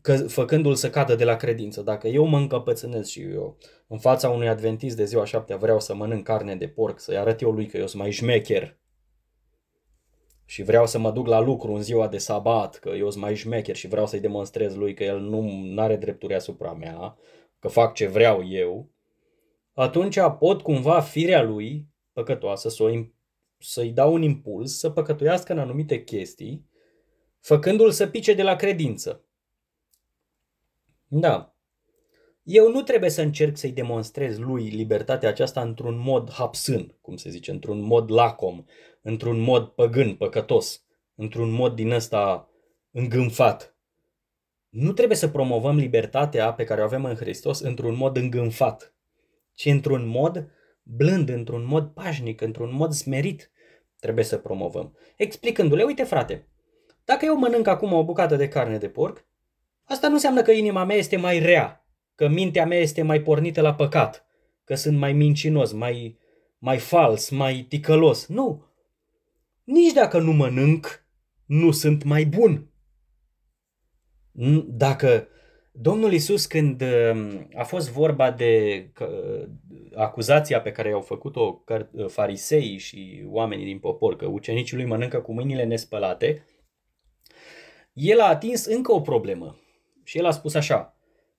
Că, 0.00 0.16
făcându-l 0.16 0.74
să 0.74 0.90
cadă 0.90 1.14
de 1.14 1.24
la 1.24 1.36
credință. 1.36 1.82
Dacă 1.82 2.08
eu 2.08 2.24
mă 2.24 2.36
încăpățânez 2.36 3.06
și 3.06 3.20
eu 3.20 3.58
în 3.86 3.98
fața 3.98 4.28
unui 4.28 4.48
adventist 4.48 4.96
de 4.96 5.04
ziua 5.04 5.24
șaptea 5.24 5.56
vreau 5.56 5.80
să 5.80 5.94
mănânc 5.94 6.24
carne 6.24 6.56
de 6.56 6.68
porc, 6.68 7.00
să-i 7.00 7.18
arăt 7.18 7.40
eu 7.40 7.50
lui 7.50 7.66
că 7.66 7.76
eu 7.76 7.86
sunt 7.86 8.02
mai 8.02 8.10
șmecher, 8.10 8.78
și 10.48 10.62
vreau 10.62 10.86
să 10.86 10.98
mă 10.98 11.10
duc 11.10 11.26
la 11.26 11.40
lucru 11.40 11.72
în 11.72 11.82
ziua 11.82 12.08
de 12.08 12.18
sabat, 12.18 12.78
că 12.78 12.88
eu 12.88 13.10
sunt 13.10 13.22
mai 13.22 13.36
șmecher 13.36 13.76
și 13.76 13.88
vreau 13.88 14.06
să-i 14.06 14.20
demonstrez 14.20 14.74
lui 14.74 14.94
că 14.94 15.04
el 15.04 15.20
nu 15.20 15.74
are 15.76 15.96
drepturi 15.96 16.34
asupra 16.34 16.72
mea, 16.72 17.16
că 17.58 17.68
fac 17.68 17.94
ce 17.94 18.06
vreau 18.06 18.48
eu, 18.48 18.90
atunci 19.72 20.18
pot 20.38 20.62
cumva 20.62 21.00
firea 21.00 21.42
lui 21.42 21.86
păcătoasă 22.12 22.68
să 22.68 22.82
o, 22.82 22.88
să-i 23.58 23.90
dau 23.90 24.12
un 24.12 24.22
impuls 24.22 24.78
să 24.78 24.90
păcătuiască 24.90 25.52
în 25.52 25.58
anumite 25.58 26.04
chestii 26.04 26.68
făcându-l 27.40 27.90
să 27.90 28.06
pice 28.06 28.34
de 28.34 28.42
la 28.42 28.56
credință. 28.56 29.24
Da. 31.06 31.56
Eu 32.50 32.70
nu 32.70 32.82
trebuie 32.82 33.10
să 33.10 33.22
încerc 33.22 33.56
să-i 33.56 33.72
demonstrez 33.72 34.38
lui 34.38 34.68
libertatea 34.68 35.28
aceasta 35.28 35.60
într-un 35.60 35.98
mod 35.98 36.30
hapsân, 36.32 36.96
cum 37.00 37.16
se 37.16 37.30
zice, 37.30 37.50
într-un 37.50 37.80
mod 37.80 38.10
lacom, 38.10 38.64
într-un 39.02 39.38
mod 39.38 39.66
păgân, 39.66 40.14
păcătos, 40.14 40.84
într-un 41.14 41.50
mod 41.50 41.74
din 41.74 41.90
ăsta 41.90 42.50
îngânfat. 42.90 43.76
Nu 44.68 44.92
trebuie 44.92 45.16
să 45.16 45.28
promovăm 45.28 45.76
libertatea 45.76 46.52
pe 46.52 46.64
care 46.64 46.80
o 46.80 46.84
avem 46.84 47.04
în 47.04 47.14
Hristos 47.14 47.60
într-un 47.60 47.96
mod 47.96 48.16
îngânfat, 48.16 48.94
ci 49.54 49.64
într-un 49.64 50.06
mod 50.06 50.50
blând, 50.82 51.28
într-un 51.28 51.64
mod 51.64 51.86
pașnic, 51.86 52.40
într-un 52.40 52.74
mod 52.74 52.92
smerit 52.92 53.50
trebuie 54.00 54.24
să 54.24 54.38
promovăm. 54.38 54.96
Explicându-le, 55.16 55.82
uite 55.82 56.04
frate, 56.04 56.48
dacă 57.04 57.24
eu 57.24 57.36
mănânc 57.36 57.66
acum 57.66 57.92
o 57.92 58.04
bucată 58.04 58.36
de 58.36 58.48
carne 58.48 58.78
de 58.78 58.88
porc, 58.88 59.26
asta 59.84 60.08
nu 60.08 60.14
înseamnă 60.14 60.42
că 60.42 60.50
inima 60.50 60.84
mea 60.84 60.96
este 60.96 61.16
mai 61.16 61.38
rea, 61.38 61.77
că 62.18 62.28
mintea 62.28 62.66
mea 62.66 62.78
este 62.78 63.02
mai 63.02 63.22
pornită 63.22 63.60
la 63.60 63.74
păcat, 63.74 64.26
că 64.64 64.74
sunt 64.74 64.98
mai 64.98 65.12
mincinos, 65.12 65.72
mai, 65.72 66.18
mai 66.58 66.78
fals, 66.78 67.30
mai 67.30 67.66
ticălos. 67.68 68.26
Nu. 68.26 68.64
Nici 69.64 69.92
dacă 69.92 70.18
nu 70.18 70.32
mănânc, 70.32 71.04
nu 71.46 71.70
sunt 71.70 72.02
mai 72.04 72.24
bun. 72.24 72.70
Dacă 74.66 75.28
Domnul 75.72 76.12
Isus, 76.12 76.46
când 76.46 76.82
um, 76.82 77.48
a 77.54 77.64
fost 77.64 77.90
vorba 77.90 78.30
de 78.30 78.84
acuzația 79.94 80.60
pe 80.60 80.72
care 80.72 80.88
i-au 80.88 81.00
făcut-o 81.00 81.64
farisei 82.06 82.78
și 82.78 83.24
oamenii 83.26 83.64
din 83.64 83.78
popor, 83.78 84.16
că 84.16 84.26
ucenicii 84.26 84.76
lui 84.76 84.86
mănâncă 84.86 85.20
cu 85.20 85.32
mâinile 85.32 85.64
nespălate, 85.64 86.46
el 87.92 88.20
a 88.20 88.28
atins 88.28 88.64
încă 88.64 88.92
o 88.92 89.00
problemă. 89.00 89.56
Și 90.04 90.18
el 90.18 90.26
a 90.26 90.30
spus 90.30 90.54
așa, 90.54 90.97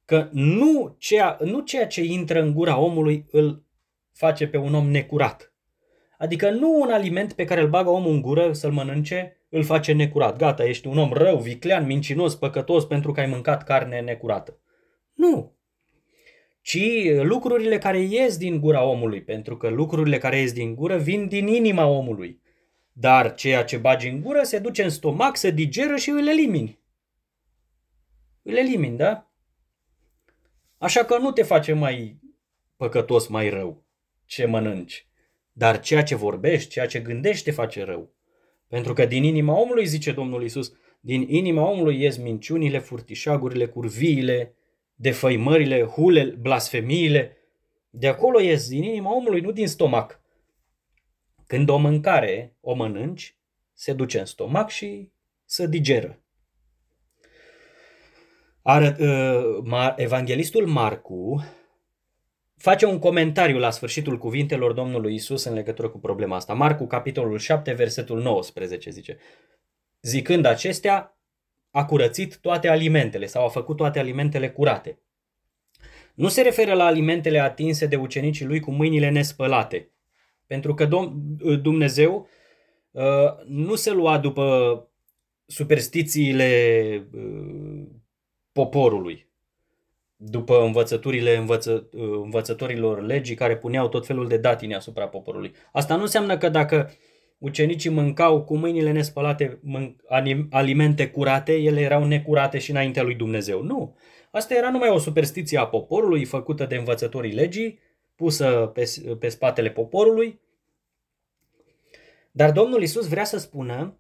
că 0.10 0.30
nu 0.32 0.96
ceea, 0.98 1.38
nu 1.44 1.60
ceea 1.60 1.88
ce 1.88 2.04
intră 2.04 2.42
în 2.42 2.54
gura 2.54 2.80
omului 2.80 3.26
îl 3.32 3.64
face 4.12 4.48
pe 4.48 4.58
un 4.58 4.74
om 4.74 4.90
necurat. 4.90 5.54
Adică 6.18 6.50
nu 6.50 6.80
un 6.82 6.90
aliment 6.90 7.34
pe 7.34 7.46
care 7.46 7.62
îl 7.62 7.70
bagă 7.70 7.90
omul 7.90 8.12
în 8.12 8.22
gură 8.22 8.54
să-l 8.54 8.72
mănânce 8.72 9.46
îl 9.50 9.64
face 9.64 9.94
necurat. 9.94 10.38
Gata, 10.38 10.66
ești 10.66 10.88
un 10.88 10.98
om 10.98 11.14
rău, 11.14 11.38
viclean, 11.38 11.86
mincinos, 11.86 12.36
păcătos 12.36 12.86
pentru 12.86 13.12
că 13.12 13.20
ai 13.20 13.26
mâncat 13.26 13.64
carne 13.64 14.02
necurată. 14.02 14.60
Nu. 15.14 15.58
Ci 16.62 16.80
lucrurile 17.22 17.78
care 17.78 18.00
ies 18.00 18.38
din 18.38 18.60
gura 18.60 18.84
omului, 18.84 19.22
pentru 19.22 19.58
că 19.58 19.70
lucrurile 19.70 20.18
care 20.18 20.40
ies 20.40 20.54
din 20.54 20.76
gură 20.76 20.98
vin 20.98 21.28
din 21.28 21.48
inima 21.48 21.86
omului. 21.86 22.42
Dar 22.92 23.34
ceea 23.34 23.64
ce 23.64 23.78
bagi 23.78 24.08
în 24.08 24.22
gură 24.22 24.44
se 24.44 24.60
duce 24.60 24.84
în 24.84 24.90
stomac, 24.90 25.38
se 25.38 25.52
digeră 25.52 25.96
și 25.96 26.10
îl 26.10 26.28
elimini. 26.28 26.80
Îl 28.42 28.56
elimini, 28.56 28.98
da? 28.98 29.29
Așa 30.80 31.06
că 31.06 31.18
nu 31.18 31.32
te 31.32 31.44
face 31.44 31.74
mai 31.74 32.20
păcătos, 32.76 33.28
mai 33.28 33.50
rău 33.50 33.84
ce 34.26 34.46
mănânci. 34.46 35.08
Dar 35.52 35.80
ceea 35.80 36.04
ce 36.04 36.16
vorbești, 36.16 36.70
ceea 36.70 36.86
ce 36.86 37.00
gândești 37.00 37.44
te 37.44 37.52
face 37.52 37.84
rău. 37.84 38.14
Pentru 38.68 38.94
că 38.94 39.06
din 39.06 39.24
inima 39.24 39.60
omului, 39.60 39.86
zice 39.86 40.12
Domnul 40.12 40.44
Isus, 40.44 40.74
din 41.00 41.26
inima 41.30 41.70
omului 41.70 42.02
ies 42.02 42.18
minciunile, 42.18 42.80
furtișagurile, 42.80 43.66
curviile, 43.66 44.56
defăimările, 44.96 45.84
hule, 45.84 46.24
blasfemiile. 46.24 47.38
De 47.90 48.08
acolo 48.08 48.40
ies 48.40 48.70
din 48.70 48.84
inima 48.84 49.16
omului, 49.16 49.42
nu 49.42 49.52
din 49.52 49.68
stomac. 49.68 50.22
Când 51.48 51.70
o 51.70 51.78
mâncare 51.78 52.56
o 52.62 52.74
mănânci, 52.74 53.36
se 53.74 53.94
duce 53.94 54.20
în 54.20 54.26
stomac 54.26 54.70
și 54.70 55.12
se 55.46 55.68
digeră. 55.68 56.22
Arăt, 58.62 59.00
uh, 59.00 59.94
evanghelistul 59.96 60.68
Marcu 60.68 61.44
face 62.58 62.86
un 62.86 63.00
comentariu 63.00 63.58
la 63.58 63.70
sfârșitul 63.70 64.18
cuvintelor 64.18 64.74
Domnului 64.74 65.14
Isus 65.14 65.44
în 65.44 65.54
legătură 65.54 65.90
cu 65.90 66.00
problema 66.00 66.36
asta. 66.36 66.54
Marcu, 66.54 66.88
capitolul 66.88 67.38
7, 67.38 67.72
versetul 67.72 68.22
19 68.22 68.90
zice, 68.90 69.18
zicând 70.02 70.46
acestea, 70.46 71.20
a 71.72 71.86
curățit 71.86 72.38
toate 72.38 72.68
alimentele 72.68 73.26
sau 73.26 73.46
a 73.46 73.50
făcut 73.50 73.76
toate 73.76 74.00
alimentele 74.00 74.50
curate. 74.52 75.00
Nu 76.14 76.28
se 76.28 76.42
referă 76.42 76.74
la 76.74 76.86
alimentele 76.86 77.40
atinse 77.40 77.86
de 77.86 77.96
ucenicii 77.96 78.46
lui 78.46 78.60
cu 78.60 78.72
mâinile 78.72 79.10
nespălate, 79.10 79.92
pentru 80.48 80.74
că 80.74 80.86
Dumnezeu 81.62 82.28
uh, 82.92 83.04
nu 83.46 83.76
se 83.76 83.92
lua 83.92 84.18
după 84.18 84.84
superstițiile 85.46 86.50
uh, 87.14 87.88
poporului 88.60 89.28
după 90.16 90.64
învățăturile 90.64 91.36
învăță, 91.36 91.90
învățătorilor 92.24 93.02
legii 93.02 93.36
care 93.36 93.58
puneau 93.58 93.90
tot 93.90 94.06
felul 94.06 94.28
de 94.28 94.38
datine 94.38 94.76
asupra 94.76 95.08
poporului. 95.08 95.54
Asta 95.72 95.96
nu 95.96 96.02
înseamnă 96.02 96.38
că 96.38 96.50
dacă 96.50 96.92
ucenicii 97.38 97.90
mâncau 97.90 98.44
cu 98.44 98.58
mâinile 98.58 98.92
nespălate 98.92 99.60
alimente 100.50 101.10
curate, 101.10 101.54
ele 101.54 101.82
erau 101.82 102.04
necurate 102.06 102.58
și 102.58 102.72
înaintea 102.72 103.04
lui 103.04 103.16
Dumnezeu. 103.16 103.62
Nu. 103.62 103.96
Asta 104.32 104.54
era 104.54 104.72
numai 104.72 104.90
o 104.90 104.98
superstiție 104.98 105.58
a 105.58 105.68
poporului 105.68 106.26
făcută 106.26 106.66
de 106.66 106.76
învățătorii 106.76 107.34
legii, 107.34 107.80
pusă 108.16 108.72
pe, 108.74 108.94
pe 109.20 109.30
spatele 109.30 109.70
poporului. 109.70 110.40
Dar 112.32 112.52
Domnul 112.52 112.82
Isus 112.82 113.08
vrea 113.08 113.24
să 113.24 113.38
spună, 113.38 113.98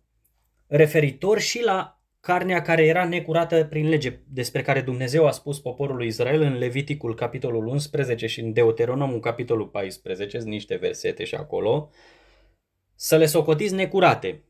referitor 0.68 1.40
și 1.40 1.64
la 1.64 1.99
carnea 2.20 2.62
care 2.62 2.86
era 2.86 3.06
necurată 3.06 3.66
prin 3.66 3.90
lege, 3.90 4.20
despre 4.28 4.62
care 4.62 4.82
Dumnezeu 4.82 5.28
a 5.28 5.32
spus 5.32 5.60
poporului 5.60 6.08
Israel 6.08 6.42
în 6.42 6.58
Leviticul 6.58 7.16
capitolul 7.16 7.68
11 7.68 8.28
și 8.28 8.40
în 8.40 8.54
Deuteronomul 8.54 9.20
capitolul 9.20 9.68
14, 9.68 10.40
niște 10.40 10.76
versete 10.76 11.24
și 11.24 11.36
acolo, 11.36 11.90
să 12.96 13.18
le 13.18 13.26
socotiți 13.26 13.74
necurate. 13.74 14.44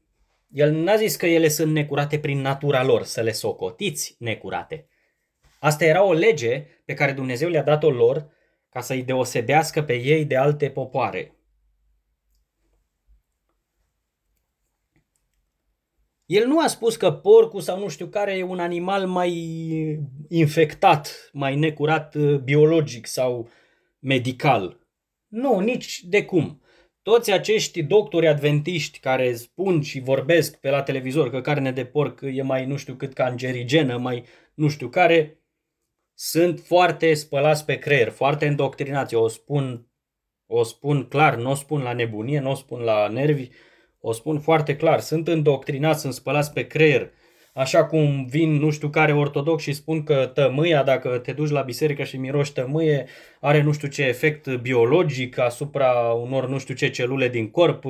El 0.51 0.71
n-a 0.71 0.95
zis 0.95 1.15
că 1.15 1.25
ele 1.25 1.47
sunt 1.47 1.71
necurate 1.71 2.19
prin 2.19 2.41
natura 2.41 2.83
lor, 2.83 3.03
să 3.03 3.21
le 3.21 3.31
socotiți 3.31 4.15
necurate. 4.19 4.87
Asta 5.59 5.85
era 5.85 6.03
o 6.03 6.13
lege 6.13 6.65
pe 6.85 6.93
care 6.93 7.11
Dumnezeu 7.11 7.49
le-a 7.49 7.63
dat-o 7.63 7.89
lor 7.89 8.29
ca 8.69 8.81
să-i 8.81 9.03
deosebească 9.03 9.83
pe 9.83 9.93
ei 9.93 10.25
de 10.25 10.35
alte 10.35 10.69
popoare. 10.69 11.38
El 16.29 16.47
nu 16.47 16.59
a 16.59 16.67
spus 16.67 16.95
că 16.95 17.11
porcul 17.11 17.61
sau 17.61 17.79
nu 17.79 17.87
știu 17.87 18.07
care 18.07 18.37
e 18.37 18.43
un 18.43 18.59
animal 18.59 19.07
mai 19.07 19.33
infectat, 20.27 21.29
mai 21.33 21.55
necurat 21.55 22.15
uh, 22.15 22.37
biologic 22.37 23.05
sau 23.07 23.49
medical. 23.99 24.87
Nu, 25.27 25.59
nici 25.59 26.03
de 26.03 26.25
cum. 26.25 26.61
Toți 27.01 27.31
acești 27.31 27.83
doctori 27.83 28.27
adventiști 28.27 28.99
care 28.99 29.33
spun 29.33 29.81
și 29.81 29.99
vorbesc 29.99 30.59
pe 30.59 30.69
la 30.69 30.83
televizor 30.83 31.29
că 31.29 31.41
carne 31.41 31.71
de 31.71 31.85
porc 31.85 32.19
e 32.21 32.41
mai 32.41 32.65
nu 32.65 32.77
știu 32.77 32.93
cât 32.93 33.13
cancerigenă, 33.13 33.97
mai 33.97 34.23
nu 34.53 34.67
știu 34.67 34.89
care, 34.89 35.41
sunt 36.13 36.59
foarte 36.59 37.13
spălați 37.13 37.65
pe 37.65 37.77
creier, 37.77 38.09
foarte 38.09 38.47
îndoctrinați. 38.47 39.15
O 39.15 39.27
spun, 39.27 39.87
o 40.45 40.63
spun 40.63 41.07
clar, 41.07 41.35
nu 41.35 41.49
o 41.49 41.53
spun 41.53 41.81
la 41.81 41.93
nebunie, 41.93 42.39
nu 42.39 42.51
o 42.51 42.55
spun 42.55 42.79
la 42.79 43.07
nervi, 43.07 43.49
o 44.01 44.11
spun 44.11 44.39
foarte 44.39 44.75
clar, 44.75 44.99
sunt 44.99 45.27
îndoctrinați, 45.27 46.01
sunt 46.01 46.13
spălați 46.13 46.53
pe 46.53 46.67
creier, 46.67 47.11
așa 47.53 47.85
cum 47.85 48.25
vin 48.25 48.51
nu 48.51 48.69
știu 48.69 48.89
care 48.89 49.13
ortodox 49.13 49.63
și 49.63 49.73
spun 49.73 50.03
că 50.03 50.31
tămâia, 50.33 50.83
dacă 50.83 51.17
te 51.17 51.31
duci 51.31 51.49
la 51.49 51.61
biserică 51.61 52.03
și 52.03 52.17
miroși 52.17 52.53
tămâie, 52.53 53.07
are 53.39 53.61
nu 53.61 53.71
știu 53.71 53.87
ce 53.87 54.03
efect 54.03 54.55
biologic 54.55 55.37
asupra 55.37 55.91
unor 56.11 56.47
nu 56.47 56.57
știu 56.57 56.73
ce 56.73 56.89
celule 56.89 57.29
din 57.29 57.49
corp, 57.49 57.83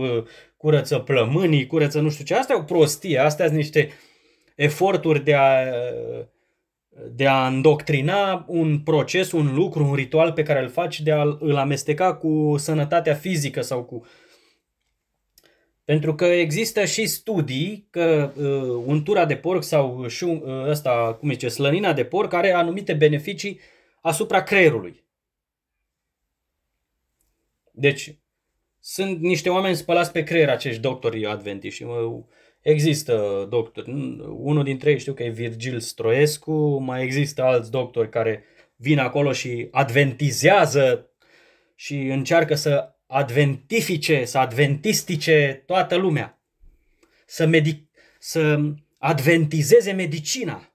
curăță 0.58 0.98
plămânii, 0.98 1.68
curăță 1.68 2.00
nu 2.00 2.10
știu 2.10 2.26
ce. 2.26 2.36
Asta 2.36 2.54
e 2.54 2.60
o 2.60 2.64
prostie, 2.64 3.18
astea 3.18 3.46
sunt 3.46 3.58
niște 3.58 3.90
eforturi 4.56 5.24
de 5.24 5.34
a, 5.34 5.52
de 7.12 7.28
a 7.28 7.48
îndoctrina 7.48 8.46
un 8.48 8.80
proces, 8.80 9.32
un 9.32 9.54
lucru, 9.56 9.86
un 9.86 9.94
ritual 9.94 10.32
pe 10.32 10.44
care 10.44 10.62
îl 10.62 10.70
faci, 10.70 11.02
de 11.02 11.12
a 11.12 11.22
îl 11.40 11.58
amesteca 11.58 12.14
cu 12.14 12.56
sănătatea 12.58 13.14
fizică 13.14 13.62
sau 13.62 13.84
cu 13.84 14.06
pentru 15.90 16.16
că 16.16 16.26
există 16.26 16.86
și 16.86 17.08
studii 17.08 17.88
că 17.90 18.32
uh, 18.36 18.84
untura 18.86 19.26
de 19.26 19.36
porc 19.36 19.64
sau 19.64 20.08
șum, 20.08 20.42
uh, 20.46 20.68
ăsta, 20.68 21.18
cum 21.20 21.32
zice, 21.32 21.48
slănina 21.48 21.94
de 21.94 22.04
porc 22.04 22.34
are 22.34 22.52
anumite 22.52 22.94
beneficii 22.94 23.60
asupra 24.02 24.44
creierului. 24.44 25.04
Deci, 27.72 28.18
sunt 28.80 29.20
niște 29.20 29.50
oameni 29.50 29.76
spălați 29.76 30.12
pe 30.12 30.24
creier 30.24 30.50
acești 30.50 30.82
doctori 30.82 31.26
adventiști. 31.26 31.86
Există 32.62 33.48
doctori, 33.50 33.92
unul 34.30 34.64
dintre 34.64 34.92
ei 34.92 35.00
știu 35.00 35.14
că 35.14 35.24
e 35.24 35.30
Virgil 35.30 35.80
Stroescu, 35.80 36.78
mai 36.78 37.04
există 37.04 37.44
alți 37.44 37.72
doctori 37.72 38.10
care 38.10 38.44
vin 38.76 39.00
acolo 39.00 39.32
și 39.32 39.68
adventizează 39.72 41.10
și 41.76 41.96
încearcă 41.96 42.56
să 42.56 42.94
adventifice, 43.12 44.26
să 44.26 44.38
adventistice 44.38 45.64
toată 45.66 45.96
lumea. 45.96 46.40
Să, 47.26 47.46
medic, 47.46 47.90
să 48.20 48.60
adventizeze 48.98 49.92
medicina. 49.92 50.70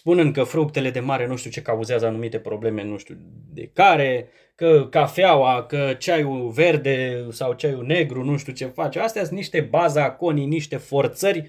spunând 0.00 0.32
că 0.32 0.42
fructele 0.42 0.90
de 0.90 1.00
mare 1.00 1.26
nu 1.26 1.36
știu 1.36 1.50
ce 1.50 1.62
cauzează 1.62 2.06
anumite 2.06 2.38
probleme, 2.38 2.82
nu 2.82 2.98
știu 2.98 3.16
de 3.52 3.70
care, 3.72 4.28
că 4.54 4.86
cafeaua, 4.90 5.66
că 5.66 5.94
ceaiul 5.98 6.48
verde 6.48 7.26
sau 7.30 7.52
ceaiul 7.52 7.84
negru, 7.84 8.24
nu 8.24 8.36
știu 8.36 8.52
ce 8.52 8.66
face. 8.66 8.98
Astea 8.98 9.24
sunt 9.24 9.36
niște 9.36 9.60
bazaconii, 9.60 10.46
niște 10.46 10.76
forțări 10.76 11.48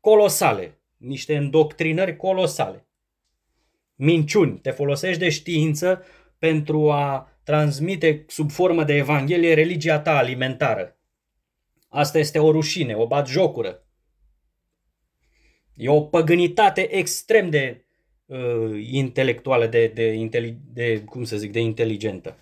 colosale, 0.00 0.78
niște 0.96 1.36
îndoctrinări 1.36 2.16
colosale. 2.16 2.85
Minciuni. 3.96 4.58
Te 4.58 4.70
folosești 4.70 5.18
de 5.18 5.28
știință 5.28 6.04
pentru 6.38 6.90
a 6.90 7.30
transmite 7.44 8.24
sub 8.28 8.50
formă 8.50 8.84
de 8.84 8.94
evanghelie 8.94 9.54
religia 9.54 10.00
ta 10.00 10.16
alimentară. 10.16 10.98
Asta 11.88 12.18
este 12.18 12.38
o 12.38 12.50
rușine, 12.50 12.94
o 12.94 13.06
batjocură. 13.06 13.86
E 15.74 15.88
o 15.88 16.00
păgânitate 16.00 16.94
extrem 16.94 17.50
de 17.50 17.84
uh, 18.26 18.86
intelectuală, 18.90 19.66
de, 19.66 19.86
de, 19.86 20.28
de, 20.72 21.02
cum 21.04 21.24
să 21.24 21.36
zic, 21.36 21.52
de 21.52 21.60
inteligentă. 21.60 22.38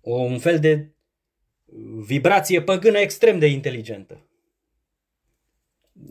O, 0.00 0.14
un 0.14 0.38
fel 0.38 0.60
de 0.60 0.94
vibrație 2.06 2.62
păgână 2.62 2.98
extrem 2.98 3.38
de 3.38 3.46
inteligentă. 3.46 4.30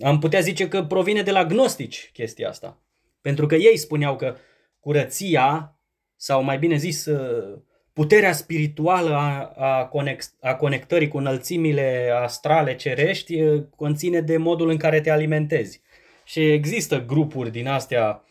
Am 0.02 0.20
putea 0.20 0.40
zice 0.40 0.68
că 0.68 0.84
provine 0.84 1.22
de 1.22 1.32
la 1.32 1.46
gnostici 1.46 2.10
chestia 2.14 2.50
asta. 2.50 2.85
Pentru 3.26 3.46
că 3.46 3.56
ei 3.56 3.78
spuneau 3.78 4.16
că 4.16 4.36
curăția, 4.80 5.80
sau 6.16 6.44
mai 6.44 6.58
bine 6.58 6.76
zis, 6.76 7.06
uh, 7.06 7.58
puterea 7.94 8.34
spirituală 8.34 9.14
a, 9.14 9.54
a, 9.56 9.86
conex, 9.86 10.36
a 10.42 10.56
conectării 10.56 11.08
cu 11.08 11.18
înălțimile 11.18 12.12
astrale 12.22 12.76
cerești 12.76 13.42
conține 13.76 14.22
de 14.22 14.38
modul 14.38 14.70
în 14.70 14.78
care 14.78 15.02
te 15.02 15.10
alimentezi. 15.10 15.82
Și 16.26 16.52
există 16.52 17.06
grupuri 17.06 17.52
din 17.52 17.68
astea 17.68 18.24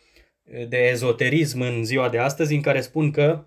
de 0.68 0.76
ezoterism 0.76 1.60
în 1.60 1.84
ziua 1.84 2.08
de 2.08 2.18
astăzi 2.18 2.54
în 2.54 2.60
care 2.60 2.80
spun 2.80 3.10
că 3.10 3.44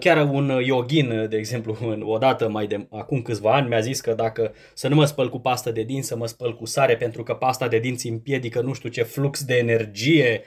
chiar 0.00 0.28
un 0.30 0.48
yogin, 0.48 1.28
de 1.28 1.36
exemplu, 1.36 1.76
odată 2.14 2.48
mai 2.48 2.66
de 2.66 2.86
acum 2.90 3.22
câțiva 3.22 3.54
ani 3.54 3.68
mi-a 3.68 3.80
zis 3.80 4.00
că 4.00 4.14
dacă 4.14 4.54
să 4.74 4.88
nu 4.88 4.94
mă 4.94 5.04
spăl 5.04 5.30
cu 5.30 5.38
pastă 5.38 5.70
de 5.70 5.82
dinți, 5.82 6.08
să 6.08 6.16
mă 6.16 6.26
spăl 6.26 6.56
cu 6.56 6.64
sare 6.64 6.96
pentru 6.96 7.22
că 7.22 7.34
pasta 7.34 7.68
de 7.68 7.78
dinți 7.78 8.08
împiedică 8.08 8.60
nu 8.60 8.72
știu 8.72 8.88
ce 8.88 9.02
flux 9.02 9.44
de 9.44 9.56
energie 9.56 10.42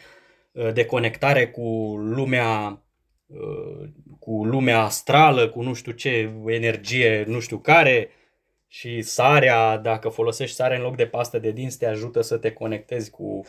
de 0.73 0.85
conectare 0.85 1.47
cu 1.47 1.95
lumea 1.97 2.83
cu 4.19 4.45
lumea 4.45 4.81
astrală, 4.81 5.49
cu 5.49 5.61
nu 5.61 5.73
știu 5.73 5.91
ce 5.91 6.33
energie, 6.45 7.23
nu 7.27 7.39
știu 7.39 7.57
care 7.57 8.09
și 8.67 9.01
sarea, 9.01 9.77
dacă 9.77 10.09
folosești 10.09 10.55
sare 10.55 10.75
în 10.75 10.81
loc 10.81 10.95
de 10.95 11.05
pastă 11.05 11.39
de 11.39 11.51
dinți, 11.51 11.77
te 11.77 11.85
ajută 11.85 12.21
să 12.21 12.37
te 12.37 12.51
conectezi 12.51 13.09
cu 13.09 13.45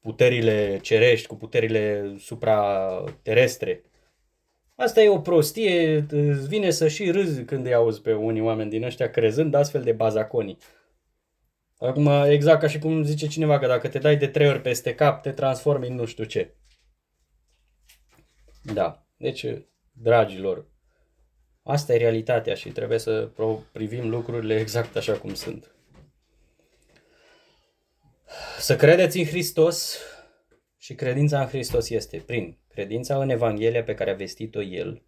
puterile 0.00 0.78
cerești, 0.82 1.26
cu 1.26 1.36
puterile 1.36 2.14
supraterestre. 2.18 3.82
Asta 4.76 5.02
e 5.02 5.08
o 5.08 5.20
prostie, 5.20 6.06
îți 6.10 6.48
vine 6.48 6.70
să 6.70 6.88
și 6.88 7.10
râzi 7.10 7.44
când 7.44 7.66
îi 7.66 7.74
auzi 7.74 8.00
pe 8.00 8.12
unii 8.12 8.40
oameni 8.40 8.70
din 8.70 8.84
ăștia 8.84 9.10
crezând 9.10 9.54
astfel 9.54 9.82
de 9.82 9.92
bazaconii. 9.92 10.58
Acum, 11.78 12.06
exact 12.24 12.60
ca 12.60 12.66
și 12.66 12.78
cum 12.78 13.02
zice 13.02 13.26
cineva 13.26 13.58
că 13.58 13.66
dacă 13.66 13.88
te 13.88 13.98
dai 13.98 14.16
de 14.16 14.26
trei 14.26 14.48
ori 14.48 14.60
peste 14.60 14.94
cap, 14.94 15.22
te 15.22 15.30
transformi 15.30 15.88
în 15.88 15.94
nu 15.94 16.04
știu 16.04 16.24
ce. 16.24 16.54
Da. 18.62 19.06
Deci, 19.16 19.46
dragilor, 19.92 20.66
asta 21.62 21.94
e 21.94 21.96
realitatea 21.96 22.54
și 22.54 22.68
trebuie 22.68 22.98
să 22.98 23.30
privim 23.72 24.08
lucrurile 24.08 24.58
exact 24.60 24.96
așa 24.96 25.18
cum 25.18 25.34
sunt. 25.34 25.70
Să 28.58 28.76
credeți 28.76 29.18
în 29.18 29.24
Hristos 29.24 29.98
și 30.76 30.94
credința 30.94 31.40
în 31.40 31.46
Hristos 31.46 31.90
este 31.90 32.22
prin 32.26 32.58
credința 32.76 33.22
în 33.22 33.28
Evanghelia 33.28 33.82
pe 33.82 33.94
care 33.94 34.10
a 34.10 34.14
vestit-o 34.14 34.62
El, 34.62 35.02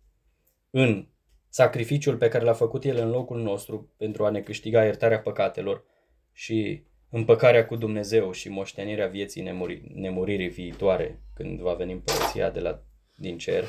în 0.70 1.06
sacrificiul 1.48 2.16
pe 2.16 2.28
care 2.28 2.44
l-a 2.44 2.52
făcut 2.52 2.84
El 2.84 2.96
în 2.96 3.10
locul 3.10 3.42
nostru 3.42 3.92
pentru 3.96 4.24
a 4.24 4.30
ne 4.30 4.40
câștiga 4.40 4.84
iertarea 4.84 5.20
păcatelor 5.20 5.84
și 6.32 6.82
împăcarea 7.10 7.66
cu 7.66 7.76
Dumnezeu 7.76 8.32
și 8.32 8.48
moștenirea 8.48 9.06
vieții 9.06 9.42
nemuri, 9.42 9.82
nemuririi 9.94 10.48
viitoare 10.48 11.20
când 11.34 11.60
va 11.60 11.74
veni 11.74 11.92
împărăția 11.92 12.50
de 12.50 12.60
la, 12.60 12.82
din 13.16 13.38
cer 13.38 13.64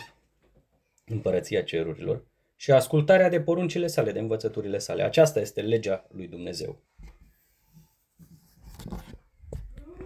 împărăția 1.05 1.61
cerurilor 1.61 2.25
și 2.55 2.71
ascultarea 2.71 3.29
de 3.29 3.41
poruncile 3.41 3.87
sale, 3.87 4.11
de 4.11 4.19
învățăturile 4.19 4.77
sale. 4.77 5.03
Aceasta 5.03 5.39
este 5.39 5.61
legea 5.61 6.07
lui 6.11 6.27
Dumnezeu. 6.27 6.81